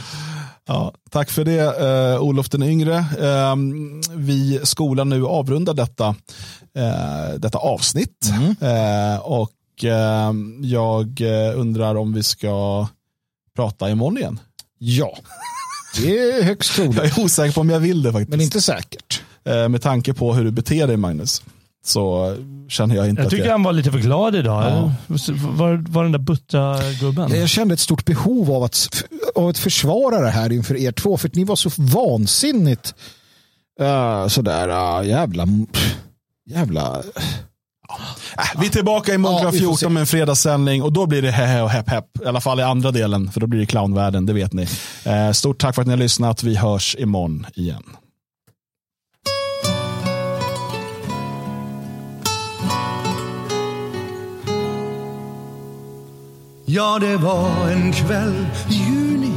Ja, 0.68 0.94
tack 1.10 1.30
för 1.30 1.44
det 1.44 1.60
eh, 1.80 2.22
Olof 2.22 2.48
den 2.48 2.62
yngre. 2.62 2.97
Eh, 2.97 3.56
vi 4.16 4.60
skolan 4.62 5.09
nu 5.09 5.26
avrundar 5.26 5.74
detta, 5.74 6.06
eh, 6.76 7.34
detta 7.39 7.59
avsnitt. 7.59 8.30
Eh, 8.60 9.18
och 9.22 9.52
och 9.72 9.84
eh, 9.84 10.32
jag 10.60 11.20
eh, 11.20 11.60
undrar 11.60 11.94
om 11.94 12.12
vi 12.12 12.22
ska 12.22 12.86
prata 13.56 13.90
imorgon 13.90 14.18
igen. 14.18 14.40
Ja, 14.78 15.18
det 15.97 16.18
är 16.18 16.43
högst 16.43 16.74
troligt. 16.74 16.97
Jag 16.97 17.06
är 17.06 17.24
osäker 17.24 17.55
på 17.55 17.60
om 17.60 17.70
jag 17.70 17.80
vill 17.80 18.02
det 18.02 18.12
faktiskt. 18.12 18.30
Men 18.30 18.40
inte 18.40 18.60
säkert. 18.60 19.22
Eh, 19.44 19.68
med 19.68 19.82
tanke 19.82 20.14
på 20.14 20.34
hur 20.34 20.44
du 20.44 20.51
beter 20.51 20.86
dig 20.86 20.97
Magnus. 20.97 21.43
Så 21.85 22.37
känner 22.69 22.97
jag 22.97 23.09
inte 23.09 23.23
Jag 23.23 23.27
att 23.27 23.31
tycker 23.31 23.45
jag... 23.45 23.53
han 23.53 23.63
var 23.63 23.73
lite 23.73 23.91
för 23.91 23.99
glad 23.99 24.37
idag. 24.37 24.65
Ja. 24.65 24.93
Var, 25.35 25.85
var 25.89 26.03
den 26.03 26.13
där 26.13 26.19
butta 26.19 26.79
gubben? 27.01 27.41
Jag 27.41 27.49
kände 27.49 27.75
ett 27.75 27.81
stort 27.81 28.05
behov 28.05 28.51
av 28.53 28.63
att, 28.63 29.05
av 29.35 29.49
att 29.49 29.59
försvara 29.59 30.21
det 30.21 30.31
här 30.31 30.53
inför 30.53 30.77
er 30.77 30.93
två. 30.93 31.17
För 31.17 31.29
att 31.29 31.35
ni 31.35 31.45
var 31.45 31.57
så 31.57 31.71
vansinnigt 31.77 32.95
uh, 33.81 34.29
sådär 34.29 34.69
uh, 34.69 35.09
jävla... 35.09 35.47
Jävla... 36.51 37.03
Äh, 38.39 38.61
vi 38.61 38.67
är 38.67 38.71
tillbaka 38.71 39.13
Ja, 39.13 39.19
vi 39.19 39.25
får 39.45 39.53
se. 39.53 39.59
14 39.59 39.93
med 39.93 40.01
en 40.01 40.07
fredagssändning 40.07 40.83
och 40.83 40.93
då 40.93 41.07
blir 41.07 41.23
det 41.23 41.31
hehe 41.31 41.63
och 41.63 41.71
hepp 41.71 41.89
hepp. 41.89 42.07
I 42.23 42.27
alla 42.27 42.41
fall 42.41 42.61
i 42.61 42.63
andra 42.63 42.91
delen, 42.91 43.31
för 43.31 43.41
då 43.41 43.47
blir 43.47 43.61
det 43.61 43.67
clownvärlden, 43.67 44.27
det 44.27 44.33
vet 44.33 44.53
ni. 44.53 44.67
Eh, 45.05 45.33
stort 45.33 45.59
tack 45.59 45.75
för 45.75 45.83
att 45.83 45.89
ni 45.89 45.93
har 45.93 45.99
lyssnat. 45.99 46.43
Vi 46.43 46.57
hörs 46.57 46.97
imorgon 46.99 47.47
igen. 47.55 47.83
Ja, 56.74 56.99
det 57.01 57.16
var 57.16 57.70
en 57.70 57.93
kväll 57.93 58.47
i 58.69 58.74
juni 58.74 59.35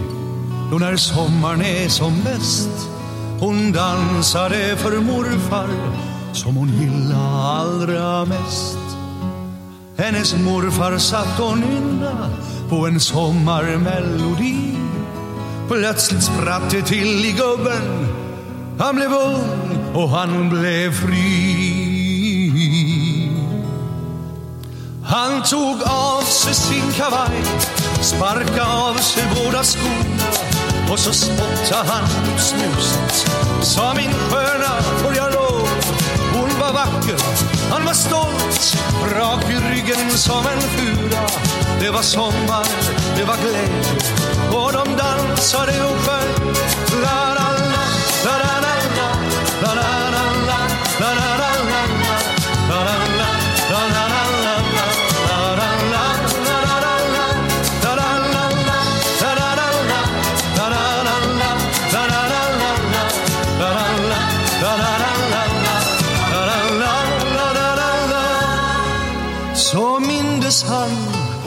då 0.71 0.77
när 0.77 0.95
sommaren 0.95 1.61
är 1.61 1.89
som 1.89 2.23
bäst. 2.23 2.89
Hon 3.39 3.71
dansade 3.71 4.77
för 4.77 4.99
morfar 4.99 5.67
som 6.33 6.55
hon 6.55 6.69
gillade 6.69 7.35
allra 7.35 8.25
mest. 8.25 8.77
Hennes 9.97 10.35
morfar 10.35 10.97
satt 10.97 11.39
och 11.39 11.57
nynna 11.57 12.29
på 12.69 12.87
en 12.87 12.99
sommarmelodi. 12.99 14.77
Plötsligt 15.67 16.23
spratt 16.23 16.71
det 16.71 16.81
till 16.81 17.25
i 17.25 17.31
gubben. 17.31 18.07
Han 18.79 18.95
blev 18.95 19.11
ung 19.11 19.93
och 19.93 20.09
han 20.09 20.49
blev 20.49 20.91
fri. 20.91 21.74
Han 25.07 25.43
tog 25.43 25.83
av 25.83 26.21
sig 26.21 26.53
sin 26.53 26.91
kavaj, 26.91 27.43
sparka 28.01 28.65
av 28.65 28.93
sig 28.93 29.23
båda 29.35 29.63
skorna 29.63 30.23
och 30.91 30.99
så 30.99 31.13
spotta' 31.13 31.85
han 31.87 32.03
ut 32.03 32.41
snuset. 32.41 33.29
Sa 33.61 33.93
min 33.93 34.13
sköna, 34.13 34.81
får 35.03 35.15
jag 35.15 35.33
lov? 35.33 35.67
Hon 36.33 36.59
var 36.59 36.73
vacker, 36.73 37.19
han 37.71 37.85
var 37.85 37.93
stolt, 37.93 38.77
rak 39.15 39.43
i 39.49 39.73
ryggen 39.73 40.17
som 40.17 40.45
en 40.47 40.61
fura. 40.61 41.27
Det 41.79 41.89
var 41.89 42.01
sommar, 42.01 42.65
det 43.17 43.23
var 43.23 43.35
glädje 43.37 43.95
och 44.51 44.73
de 44.73 44.97
dansade 44.97 45.83
och 45.83 45.97
sjöng. 45.97 46.55
La, 47.01 47.33
la, 47.33 47.51
la, 47.51 47.85
la, 48.25 48.37
la, 48.37 48.59
la, 48.61 48.73
la, 49.61 49.73
la. 49.73 49.94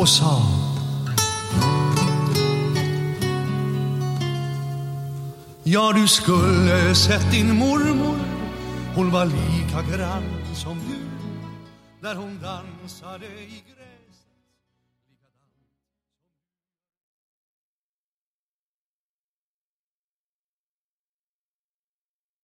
Och 0.09 0.15
sa 0.15 0.43
Ja, 5.65 5.93
du 5.93 6.09
skulle 6.09 6.95
sett 6.95 7.31
din 7.31 7.57
mormor. 7.57 8.17
Hon 8.95 9.11
var 9.11 9.25
lika 9.25 9.97
grann 9.97 10.25
som 10.55 10.79
du 10.79 10.99
När 12.01 12.15
hon 12.15 12.39
dansade 12.43 13.27
i 13.27 13.58